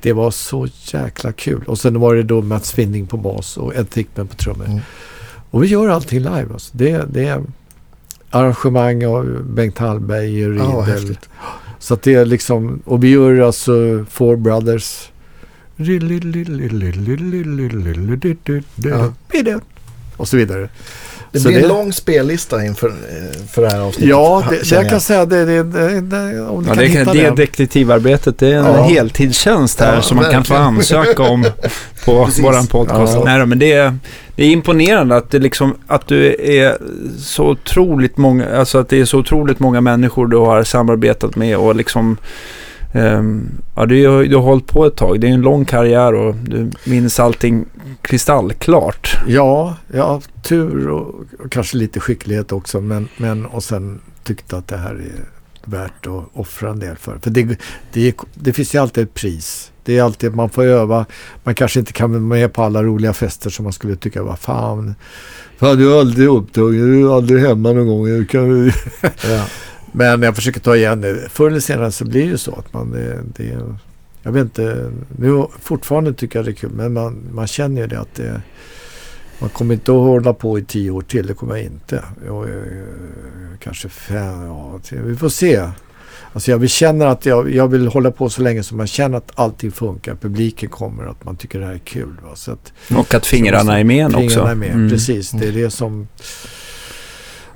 det 0.00 0.12
var 0.12 0.30
så 0.30 0.66
jäkla 0.92 1.32
kul. 1.32 1.64
Och 1.66 1.78
sen 1.78 2.00
var 2.00 2.14
det 2.14 2.22
då 2.22 2.42
Mats 2.42 2.72
Finning 2.72 3.06
på 3.06 3.16
bas 3.16 3.56
och 3.56 3.76
Ed 3.76 3.90
Tickman 3.90 4.26
på 4.26 4.34
trummor. 4.34 4.66
Mm. 4.66 4.80
Och 5.50 5.62
vi 5.62 5.66
gör 5.66 5.88
allting 5.88 6.18
live. 6.18 6.46
Alltså. 6.52 6.76
Det, 6.76 7.04
det 7.10 7.26
är 7.26 7.42
arrangemang 8.30 9.06
av 9.06 9.42
Bengt 9.44 9.78
Hallberg 9.78 10.46
och 10.46 10.52
Riedel. 10.86 11.18
Så 11.78 11.94
att 11.94 12.02
det 12.02 12.14
är 12.14 12.24
liksom, 12.24 12.82
och 12.84 13.04
vi 13.04 13.08
gör 13.08 13.40
alltså 13.40 14.04
Four 14.10 14.36
Brothers. 14.36 15.08
Och 20.16 20.28
så 20.28 20.36
vidare. 20.36 20.68
Det 21.32 21.40
Så 21.40 21.48
blir 21.48 21.62
en 21.62 21.68
lång 21.68 21.92
spellista 21.92 22.64
inför 22.64 22.92
för 23.50 23.62
det 23.62 23.68
här 23.68 23.80
avsnittet. 23.80 24.10
Ja, 24.10 24.44
det, 24.50 24.70
jag 24.70 24.88
kan 24.88 25.00
säga 25.00 25.26
det. 25.26 25.44
det, 25.44 25.62
det, 25.62 26.00
det 26.00 26.40
om 26.40 26.62
ni 26.62 26.68
Ja, 26.68 26.74
kan 26.74 26.76
det, 26.84 26.86
hitta 26.86 27.12
det. 27.12 27.22
det 27.22 27.30
detektivarbetet 27.30 28.38
det 28.38 28.48
är 28.48 28.58
en 28.58 28.64
Ja. 28.64 28.82
heltidstjänst 28.82 29.80
här 29.80 29.94
Ja, 29.94 30.02
som 30.02 30.16
man 30.16 30.30
kan 30.30 30.44
få 30.44 30.54
ansöka 30.54 31.22
om 31.22 31.42
på 32.04 32.12
vår 32.42 32.66
podcast. 32.66 33.14
Ja. 33.14 33.22
Nej, 33.24 33.38
då, 33.40 33.46
men 33.46 33.58
det 33.58 33.72
är, 33.72 33.98
det 34.36 34.44
är 34.44 34.50
imponerande 34.50 35.16
att, 35.16 35.30
det 35.30 35.38
liksom, 35.38 35.74
att 35.86 36.06
du 36.06 36.36
är 36.38 36.78
så 37.18 37.44
otroligt 37.44 38.16
många, 38.16 38.56
alltså 38.58 38.78
att 38.78 38.88
det 38.88 39.00
är 39.00 39.04
så 39.04 39.18
otroligt 39.18 39.58
många 39.60 39.80
människor 39.80 40.26
du 40.26 40.36
har 40.36 40.64
samarbetat 40.64 41.36
med 41.36 41.56
och 41.56 41.76
liksom 41.76 42.16
ehm, 42.96 43.48
ja, 43.76 43.86
du, 43.86 44.06
har- 44.08 44.22
du 44.24 44.36
har 44.36 44.42
hållit 44.42 44.66
på 44.66 44.86
ett 44.86 44.96
tag. 44.96 45.20
Det 45.20 45.28
är 45.28 45.32
en 45.32 45.40
lång 45.40 45.64
karriär 45.64 46.14
och 46.14 46.34
du 46.34 46.70
minns 46.86 47.20
allting 47.20 47.64
kristallklart. 48.02 49.16
Ja, 49.26 49.76
jag 49.92 50.06
haft 50.08 50.30
tur 50.42 50.88
och, 50.88 51.14
och 51.38 51.50
kanske 51.50 51.76
lite 51.76 52.00
skicklighet 52.00 52.52
också. 52.52 52.80
Men, 52.80 53.08
men 53.16 53.46
och 53.46 53.64
sen 53.64 54.00
tyckte 54.24 54.56
att 54.56 54.68
det 54.68 54.76
här 54.76 54.90
är 54.94 55.24
värt 55.64 56.06
att 56.06 56.24
offra 56.32 56.70
en 56.70 56.78
del 56.78 56.96
för. 56.96 57.18
För 57.22 57.30
det, 57.30 57.58
det, 57.92 58.16
det 58.34 58.52
finns 58.52 58.74
ju 58.74 58.78
alltid 58.78 59.04
ett 59.04 59.14
pris. 59.14 59.70
Det 59.84 59.98
är 59.98 60.02
alltid, 60.02 60.34
man 60.34 60.50
får 60.50 60.64
öva. 60.64 61.06
Man 61.44 61.54
kanske 61.54 61.80
inte 61.80 61.92
kan 61.92 62.10
vara 62.10 62.20
med 62.20 62.52
på 62.52 62.62
alla 62.62 62.82
roliga 62.82 63.12
fester 63.12 63.50
som 63.50 63.62
man 63.62 63.72
skulle 63.72 63.96
tycka 63.96 64.22
var 64.22 64.36
fan. 64.36 64.94
Fan, 65.58 65.76
du 65.78 65.92
är 65.94 66.00
aldrig 66.00 66.28
upptagen. 66.28 66.72
Du 66.92 67.06
är 67.08 67.16
aldrig 67.16 67.40
hemma 67.42 67.72
någon 67.72 67.86
gång. 67.86 68.04
Du 68.06 68.24
kan... 68.26 68.72
Ja. 69.02 69.44
Men 69.92 70.22
jag 70.22 70.34
försöker 70.36 70.60
ta 70.60 70.76
igen 70.76 71.00
det. 71.00 71.28
Förr 71.28 71.46
eller 71.50 71.60
senare 71.60 71.92
så 71.92 72.04
blir 72.04 72.30
det 72.30 72.38
så 72.38 72.54
att 72.54 72.72
man... 72.72 72.90
Det, 72.90 73.22
det, 73.36 73.58
jag 74.22 74.32
vet 74.32 74.42
inte. 74.42 74.90
Nu 75.18 75.46
fortfarande 75.62 76.12
tycker 76.14 76.38
jag 76.38 76.46
det 76.46 76.50
är 76.50 76.54
kul. 76.54 76.70
Men 76.74 76.92
man, 76.92 77.22
man 77.32 77.46
känner 77.46 77.80
ju 77.80 77.86
det 77.86 78.00
att 78.00 78.14
det... 78.14 78.42
Man 79.38 79.48
kommer 79.50 79.74
inte 79.74 79.92
att 79.92 79.98
hålla 79.98 80.32
på 80.32 80.58
i 80.58 80.64
tio 80.64 80.90
år 80.90 81.02
till. 81.02 81.26
Det 81.26 81.34
kommer 81.34 81.56
jag 81.56 81.64
inte. 81.64 82.04
Jag, 82.26 82.48
jag, 82.48 82.50
kanske 83.60 83.88
fem, 83.88 84.42
ja, 84.42 84.80
Vi 84.90 85.16
får 85.16 85.28
se. 85.28 85.68
Alltså 86.32 86.50
jag 86.50 86.58
vill 86.58 86.68
känna 86.68 87.08
att 87.08 87.26
jag, 87.26 87.54
jag 87.54 87.68
vill 87.68 87.88
hålla 87.88 88.10
på 88.10 88.28
så 88.30 88.42
länge 88.42 88.62
som 88.62 88.76
man 88.76 88.86
känner 88.86 89.18
att 89.18 89.32
allting 89.34 89.72
funkar. 89.72 90.14
Publiken 90.14 90.68
kommer. 90.68 91.06
Att 91.06 91.24
man 91.24 91.36
tycker 91.36 91.60
det 91.60 91.66
här 91.66 91.74
är 91.74 91.78
kul. 91.78 92.16
Va? 92.24 92.30
Så 92.36 92.52
att 92.52 92.72
Och 92.96 93.14
att 93.14 93.26
fingrarna 93.26 93.80
är 93.80 93.84
med 93.84 94.06
också. 94.06 94.18
Fingrarna 94.18 94.50
är 94.50 94.54
med, 94.54 94.70
Mm. 94.70 94.90
precis. 94.90 95.30
Det 95.30 95.48
är 95.48 95.52
det 95.52 95.70
som... 95.70 96.08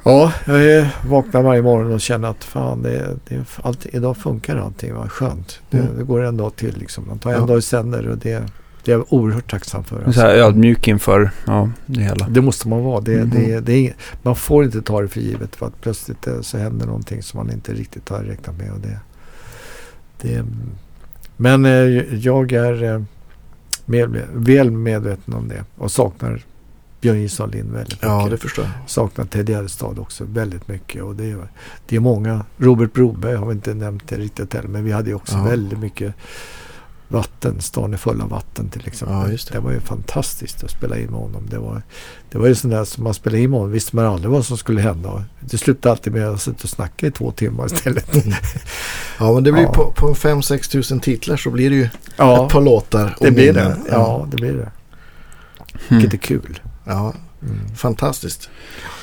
Ja, 0.05 0.33
jag 0.47 0.87
vaknar 1.07 1.43
varje 1.43 1.63
morgon 1.63 1.93
och 1.93 2.01
känner 2.01 2.29
att 2.29 2.45
fan, 2.45 2.83
det, 2.83 3.17
det, 3.29 3.45
allt, 3.63 3.87
idag 3.87 4.17
funkar 4.17 4.57
allting. 4.57 4.95
Vad 4.95 5.11
skönt. 5.13 5.61
Det, 5.71 5.79
Mm. 5.79 5.99
det 5.99 6.05
går 6.05 6.23
en 6.23 6.37
dag 6.37 6.57
till 6.57 6.77
liksom. 6.79 7.05
Man 7.09 7.19
tar 7.19 7.31
en 7.33 7.41
Ja. 7.41 7.47
dag 7.47 7.59
i 7.59 7.63
sänder 7.63 8.09
och 8.09 8.19
det, 8.19 8.43
det 8.85 8.93
är 8.93 8.97
jag 8.97 9.13
oerhört 9.13 9.51
tacksam 9.51 9.85
för. 9.85 9.97
alltså. 9.97 10.21
Så 10.21 10.27
här 10.27 10.35
ödmjuk 10.35 10.89
inför 10.89 11.31
ja, 11.47 11.71
det 11.87 12.01
hela. 12.03 12.29
Det 12.29 12.41
måste 12.41 12.69
man 12.69 12.83
vara. 12.85 13.01
Det, 13.01 13.15
Mm. 13.15 13.31
det, 13.31 13.61
det 13.61 13.89
är, 13.89 13.95
man 14.23 14.37
får 14.37 14.65
inte 14.65 14.83
ta 14.83 15.01
det 15.01 15.09
för 15.09 15.21
givet 15.21 15.57
för 15.57 15.67
att 15.67 15.81
plötsligt 15.81 16.27
eh, 16.27 16.41
så 16.41 16.59
händer 16.59 16.87
någonting 16.87 17.23
som 17.23 17.39
man 17.39 17.51
inte 17.53 17.73
riktigt 17.73 18.09
har 18.09 18.19
räknat 18.19 18.59
med. 18.59 18.73
Och 18.73 18.81
det, 18.81 18.99
det, 20.21 20.45
men 21.37 21.65
eh, 21.65 22.15
jag 22.15 22.53
är 22.53 22.83
eh, 22.83 23.03
med, 23.85 24.17
väl 24.35 24.71
medveten 24.71 25.35
om 25.35 25.49
det 25.49 25.65
och 25.77 25.91
saknar 25.91 26.43
Björn 27.01 27.21
Gilson 27.21 27.51
Lind 27.51 27.71
väldigt 27.73 27.99
ja, 28.03 28.17
mycket. 28.25 28.31
det 28.31 28.39
förstår 28.49 28.65
jag. 28.65 28.91
Saknar 28.91 29.25
Ted 29.25 29.49
Gärdestad 29.49 29.99
också 29.99 30.25
väldigt 30.25 30.69
mycket. 30.69 31.03
Och 31.03 31.17
det, 31.17 31.31
är, 31.31 31.49
det 31.89 31.97
är 31.97 32.01
många. 32.01 32.45
Robert 32.57 32.93
Broberg 32.93 33.35
har 33.35 33.47
vi 33.47 33.53
inte 33.53 33.75
nämnt 33.75 34.09
det 34.09 34.17
riktigt 34.17 34.55
heller. 34.55 34.69
Men 34.69 34.85
vi 34.85 34.93
hade 34.93 35.09
ju 35.11 35.15
också 35.17 35.37
Ja. 35.37 35.43
väldigt 35.45 35.79
mycket 35.79 36.15
vatten. 37.09 37.61
Stan 37.61 37.93
är 37.93 37.97
full 37.99 38.21
av 38.21 38.29
vatten 38.29 38.69
till 38.69 38.87
exempel. 38.87 39.17
Ja, 39.17 39.31
just 39.31 39.49
det. 39.49 39.55
det 39.55 39.61
var 39.61 39.73
ju 39.73 39.81
fantastiskt 39.81 40.65
att 40.65 40.71
spela 40.71 40.99
in 40.99 41.07
med 41.11 41.21
honom. 41.21 41.43
Det 41.51 41.59
var, 41.59 41.83
det 42.31 42.39
var 42.39 42.47
ju 42.47 42.55
sånt 42.55 42.73
där 42.73 42.85
som 42.85 43.05
man 43.05 43.15
spelade 43.15 43.43
in 43.43 43.51
med 43.51 43.59
honom. 43.59 43.73
Visste 43.73 43.97
man 43.97 44.07
aldrig 44.07 44.31
vad 44.31 44.45
som 44.47 44.57
skulle 44.57 44.81
hända. 44.81 45.25
Det 45.41 45.59
slutade 45.59 45.93
alltid 45.93 46.13
med 46.13 46.29
att 46.29 46.41
sitta 46.43 46.63
och 46.63 46.69
snacka 46.69 47.07
i 47.07 47.11
två 47.11 47.31
timmar 47.31 47.67
istället. 47.67 48.17
Ja, 49.19 49.33
men 49.35 49.45
det 49.45 49.53
blir 49.53 49.63
Ja. 49.63 49.73
på, 49.73 49.93
på 49.97 50.15
5-6 50.15 50.71
tusen 50.71 51.01
titlar 51.01 51.37
så 51.37 51.51
blir 51.51 51.71
det 51.71 51.77
ju 51.77 51.89
ja, 52.17 52.47
ett 52.47 52.53
par 52.53 52.61
låtar. 52.61 53.17
och 53.19 53.25
det 53.27 53.33
blir 53.33 53.53
det. 53.53 53.77
Ja, 53.91 54.27
det 54.31 54.37
blir 54.37 54.53
det. 54.53 54.71
Mm. 55.89 56.01
Vilket 56.01 56.13
är 56.13 56.19
kul. 56.19 56.61
Ja, 56.85 57.15
Mm. 57.43 57.75
fantastiskt. 57.77 58.51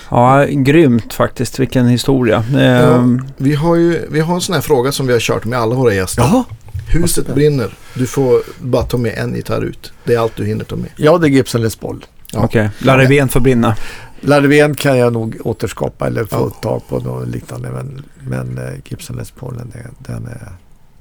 Ja, 0.09 0.45
grymt 0.49 1.13
faktiskt. 1.13 1.59
Vilken 1.59 1.87
historia. 1.87 2.43
Ja, 2.53 2.59
Ehm, 2.59 3.21
vi 3.37 3.55
har 3.55 3.75
ju 3.75 4.07
vi 4.11 4.19
har 4.19 4.35
en 4.35 4.41
sån 4.41 4.55
här 4.55 4.61
fråga 4.61 4.91
som 4.91 5.07
vi 5.07 5.13
har 5.13 5.19
kört 5.19 5.45
med 5.45 5.59
alla 5.59 5.75
våra 5.75 5.93
gäster. 5.93 6.21
Jaha. 6.21 6.43
Huset 6.87 7.33
brinner. 7.35 7.77
Du 7.93 8.07
får 8.07 8.41
bara 8.61 8.83
ta 8.83 8.97
med 8.97 9.13
en 9.17 9.35
gitarr 9.35 9.61
ut. 9.61 9.93
Det 10.03 10.13
är 10.15 10.19
allt 10.19 10.35
du 10.35 10.45
hinner 10.45 10.63
ta 10.65 10.75
med. 10.75 10.89
Ja, 10.95 11.17
det 11.17 11.27
är 11.27 11.29
Gibson 11.29 11.61
Les 11.61 11.75
Paul. 11.75 12.05
Ja. 12.31 12.43
Okej, 12.43 12.69
La 12.79 12.97
Revén 12.97 13.29
får 13.29 13.39
brinna. 13.39 13.75
Larven 14.21 14.75
kan 14.75 14.97
jag 14.97 15.13
nog 15.13 15.37
återskapa 15.43 16.07
eller 16.07 16.25
få 16.25 16.51
Ja. 16.53 16.61
tag 16.61 16.81
på 16.89 16.99
något 16.99 17.27
liknande. 17.27 17.69
Men, 17.71 18.05
men 18.19 18.57
eh, 18.57 18.73
Gibson 18.85 19.15
Les 19.17 19.31
det- 19.73 20.13
den, 20.13 20.25
är, 20.25 20.51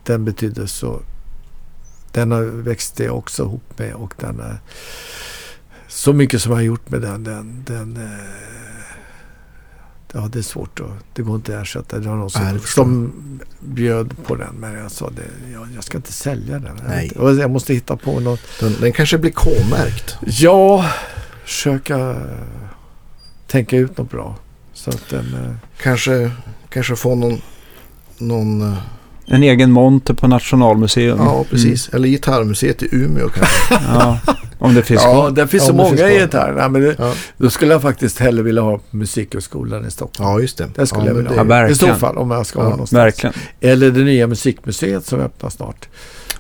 den 0.05 0.25
betyder 0.25 0.67
så... 0.67 1.01
Den 2.13 2.31
har 2.33 2.43
växt 2.43 3.01
jag 3.01 3.17
också 3.19 3.43
ihop 3.43 3.79
med 3.79 3.95
och 3.95 4.15
den 4.21 4.41
är... 4.41 4.59
Så 5.97 6.13
mycket 6.13 6.43
som 6.43 6.53
jag 6.53 6.57
har 6.59 6.63
gjort 6.63 6.91
med 6.91 7.01
den, 7.03 7.25
den, 7.25 7.63
den 7.67 7.97
eh, 7.97 8.11
Ja, 10.13 10.29
det 10.33 10.39
är 10.39 10.43
svårt 10.43 10.81
att... 10.81 10.87
Det 11.15 11.23
går 11.23 11.37
inte 11.37 11.57
att 11.57 11.63
ersätta. 11.63 11.99
Det 11.99 12.09
var 12.09 12.17
någon 12.17 12.31
Nej, 12.35 12.51
som, 12.51 12.61
förstår 12.61 12.83
som 12.83 13.13
bjöd 13.61 14.25
på 14.27 14.35
den. 14.35 14.55
Men 14.59 14.75
jag 14.75 14.91
sa 14.91 15.11
det, 15.11 15.53
jag, 15.53 15.69
jag 15.75 15.85
ska 15.85 15.97
inte 15.97 16.13
sälja 16.13 16.59
den. 16.59 16.77
Jag, 16.83 16.89
Nej. 16.89 17.05
inte. 17.05 17.41
jag 17.41 17.51
måste 17.51 17.75
hitta 17.75 17.97
på 17.97 18.21
något. 18.21 18.41
Den, 18.61 18.75
den 18.81 18.93
kanske 18.93 19.19
blir 19.19 19.31
K-märkt. 19.31 20.17
Ja, 20.27 20.91
försöka 21.45 22.17
tänka 23.47 23.77
ut 23.77 23.99
något 23.99 24.11
bra. 24.11 24.37
Så 24.73 24.91
att 24.91 25.09
den... 25.11 25.35
eh, 25.35 25.55
Kanske, 25.83 26.31
kanske 26.69 26.97
få 26.97 27.15
någon... 27.15 27.41
någon 28.19 28.73
eh, 28.73 28.79
En 29.29 29.43
egen 29.43 29.71
monter 29.73 30.15
på 30.15 30.27
Nationalmuseum. 30.29 31.19
ja, 31.19 31.45
precis. 31.51 31.89
Eller 31.89 32.09
Gitarrmuseet 32.09 32.83
i 32.83 32.89
Umeå 32.93 33.29
kanske. 33.29 33.75
Mm. 33.75 33.85
Ja, 33.99 34.19
om 34.59 34.75
det 34.75 34.83
finns 34.83 35.03
Ja, 35.05 35.31
det 35.31 35.47
finns 35.47 35.63
Ja, 35.63 35.67
så 35.67 35.73
det 35.73 35.77
många 35.79 36.11
gitarrer. 36.11 36.55
Nej, 36.55 36.69
men 36.71 36.83
det, 36.83 36.97
Ja, 36.99 37.13
då 37.37 37.51
skulle 37.51 37.73
jag 37.73 37.83
faktiskt 37.83 38.19
hellre 38.19 38.43
vilja 38.43 38.63
ha 38.63 38.81
Musikhögskolan 38.91 39.87
i 39.87 39.91
Stockholm. 39.91 40.31
ja 40.31 40.41
just 40.41 40.59
det. 40.59 40.69
Det 40.75 40.87
skulle 40.87 41.03
ja, 41.05 41.09
jag 41.11 41.15
vilja 41.15 41.31
det- 41.31 41.55
ha. 41.55 41.61
Ja, 41.61 41.69
I 41.69 41.75
så 41.75 41.87
verkligen. 41.87 41.97
fall, 42.01 42.17
om 42.19 42.31
jag 42.31 42.47
ska 42.47 42.63
ha 42.63 42.69
någonstans. 42.71 42.93
Verkligen. 43.05 43.35
Eller 43.61 43.91
det 43.91 44.01
nya 44.05 44.27
musikmuseet 44.27 45.07
som 45.07 45.21
öppnar 45.21 45.51
snart 45.51 45.89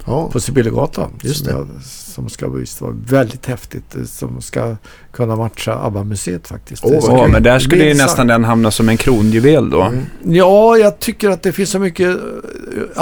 Ja, 0.07 0.29
på 0.33 0.41
Sibyllegatan. 0.41 1.11
Just 1.23 1.45
det. 1.45 1.51
jag, 1.51 1.69
som 2.17 2.29
ska 2.29 2.49
visst 2.49 2.81
vara 2.81 2.93
väldigt 3.07 3.47
häftigt. 3.47 3.97
eh, 3.97 4.05
Som 4.05 4.41
ska 4.43 4.77
kunna 5.13 5.37
matcha 5.37 5.75
ABBA-museet 5.87 6.49
faktiskt. 6.49 6.85
Åh, 6.85 7.23
kul. 7.23 7.33
men 7.33 7.43
där 7.43 7.59
skulle 7.59 7.85
ju 7.85 7.95
nästan 7.95 8.27
den 8.27 8.45
hamna 8.45 8.71
som 8.71 8.89
en 8.89 8.97
kronjuvel 8.97 9.71
då. 9.71 9.83
Mm. 9.83 10.05
Ja, 10.25 10.77
jag 10.77 10.99
tycker 10.99 11.31
att 11.31 11.43
det 11.43 11.53
finns 11.53 11.71
så 11.71 11.79
mycket. 11.79 12.09
eh, 12.09 12.17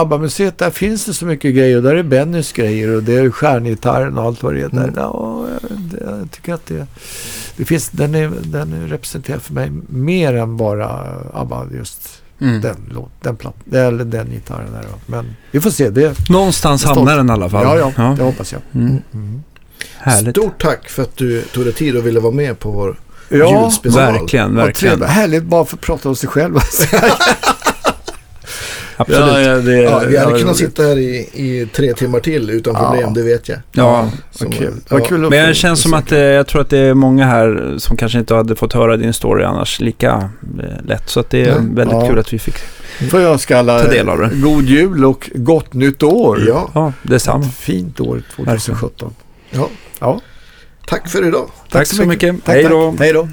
ABBA-museet, 0.01 0.59
där 0.59 0.71
finns 0.71 1.05
det 1.05 1.15
så 1.15 1.27
mycket 1.27 1.55
grejer. 1.55 1.81
Där 1.81 1.95
är 1.95 2.03
Bennys 2.03 2.53
grejer 2.53 2.97
och 2.97 3.03
det 3.03 3.15
är 3.15 3.31
stjärngitarren 3.31 4.19
och 4.19 4.25
allt 4.25 4.43
vad 4.43 4.55
det 4.55 4.61
är. 4.61 4.71
Mm. 4.73 4.91
Ja, 4.97 5.47
jag, 6.01 6.09
jag 6.21 6.31
tycker 6.31 6.55
att 6.55 6.67
det, 6.67 6.87
det 7.57 7.65
finns, 7.65 7.91
den, 7.91 8.15
är, 8.15 8.33
den 8.45 8.73
är 8.73 8.87
representerad 8.87 9.43
för 9.43 9.55
mig 9.55 9.71
mer 9.89 10.35
än 10.35 10.57
bara 10.57 10.89
ABBA, 11.35 11.67
just 11.75 12.23
Mm. 12.49 12.61
den 12.61 12.77
låt, 12.91 13.11
den 13.23 13.37
platt, 13.37 13.55
eller 13.73 14.05
den 14.05 14.31
gitarren 14.31 14.73
där. 14.73 14.85
Men 15.07 15.37
vi 15.51 15.61
får 15.61 15.71
se. 15.71 15.91
Det, 15.91 16.29
Någonstans 16.29 16.85
är 16.85 16.89
hamnar 16.89 17.17
den 17.17 17.29
i 17.29 17.33
alla 17.33 17.51
fall. 17.51 17.79
ja, 17.79 17.93
ja, 17.97 18.15
det 18.19 18.23
hoppas 18.23 18.53
jag. 18.53 18.61
Mm. 18.75 18.99
Mm. 19.15 19.43
Härligt. 19.99 20.37
Stort 20.37 20.63
tack 20.63 20.89
för 20.89 21.03
att 21.03 21.17
du 21.17 21.43
tog 21.43 21.65
dig 21.65 21.73
tid 21.73 21.97
och 21.97 22.07
ville 22.07 22.21
vara 22.21 22.33
med 22.33 22.59
på 22.59 22.71
vår 22.71 22.97
Ja, 23.29 23.63
julspecial. 23.63 24.13
Verkligen, 24.13 24.55
vad 24.57 24.65
verkligen. 24.65 24.99
trevligt. 24.99 25.15
Härligt 25.17 25.45
bara 25.45 25.65
för 25.65 25.77
att 25.77 25.81
prata 25.81 26.09
om 26.09 26.17
sig 26.17 26.29
själv. 26.29 26.55
Absolut. 28.97 29.21
Ja, 29.21 29.41
ja, 29.41 29.57
det, 29.57 29.73
Ja, 29.83 30.03
vi 30.09 30.17
hade 30.17 30.31
ja, 30.33 30.39
kunnat 30.39 30.57
sitta 30.57 30.83
här 30.83 30.99
i, 30.99 31.17
i 31.33 31.69
tre 31.75 31.93
timmar 31.95 32.21
till 32.21 32.51
utan 32.51 32.75
Ja. 32.75 32.91
problem, 32.91 33.15
det 33.15 33.23
vet 33.23 33.49
jag. 33.49 33.59
Vad 33.73 34.09
Som, 34.31 34.51
kul. 34.53 34.73
ja. 34.75 34.97
Vad 34.99 35.07
kul 35.09 35.25
att 35.25 35.31
Men 35.31 35.49
det 35.49 35.55
känns 35.55 35.83
som 35.83 35.95
att 35.95 36.13
eh, 36.13 36.19
jag 36.19 36.47
tror 36.47 36.61
att 36.61 36.71
det 36.71 36.79
är 36.79 36.95
många 36.95 37.25
här 37.27 37.75
som 37.79 37.97
kanske 37.97 38.19
inte 38.19 38.35
hade 38.35 38.57
fått 38.57 38.73
höra 38.73 38.97
din 38.97 39.13
story 39.13 39.45
annars 39.45 39.81
lika 39.81 40.31
eh, 40.63 40.85
lätt. 40.87 41.09
Så 41.11 41.21
att 41.21 41.31
det 41.31 41.43
är 41.45 41.55
väldigt 41.61 41.97
Ja. 42.01 42.07
kul 42.09 42.19
att 42.19 42.33
vi 42.33 42.39
fick. 42.39 42.55
Får 43.11 43.21
jag 43.21 43.33
önska 43.33 43.59
alla 43.59 43.81
Ta 43.81 43.89
del 43.89 44.09
av 44.09 44.19
det. 44.19 44.31
god 44.35 44.65
jul 44.65 45.05
och 45.05 45.31
gott 45.35 45.73
nytt 45.75 46.03
år. 46.03 46.45
Ja, 46.49 46.71
Ja, 46.75 46.93
detsamma. 47.03 47.45
Ett 47.45 47.55
fint 47.55 48.01
år 48.01 48.23
2017. 48.37 49.15
ja. 49.51 49.69
Ja. 50.01 50.21
Tack 50.87 51.09
för 51.09 51.29
idag. 51.29 51.49
Tack 51.71 51.87
så 51.87 52.05
mycket. 52.05 52.45
Tack, 52.45 52.55
Hej 52.55 52.63
tack. 52.65 52.73
då. 52.73 52.95
Hej 52.99 53.13
då. 53.13 53.29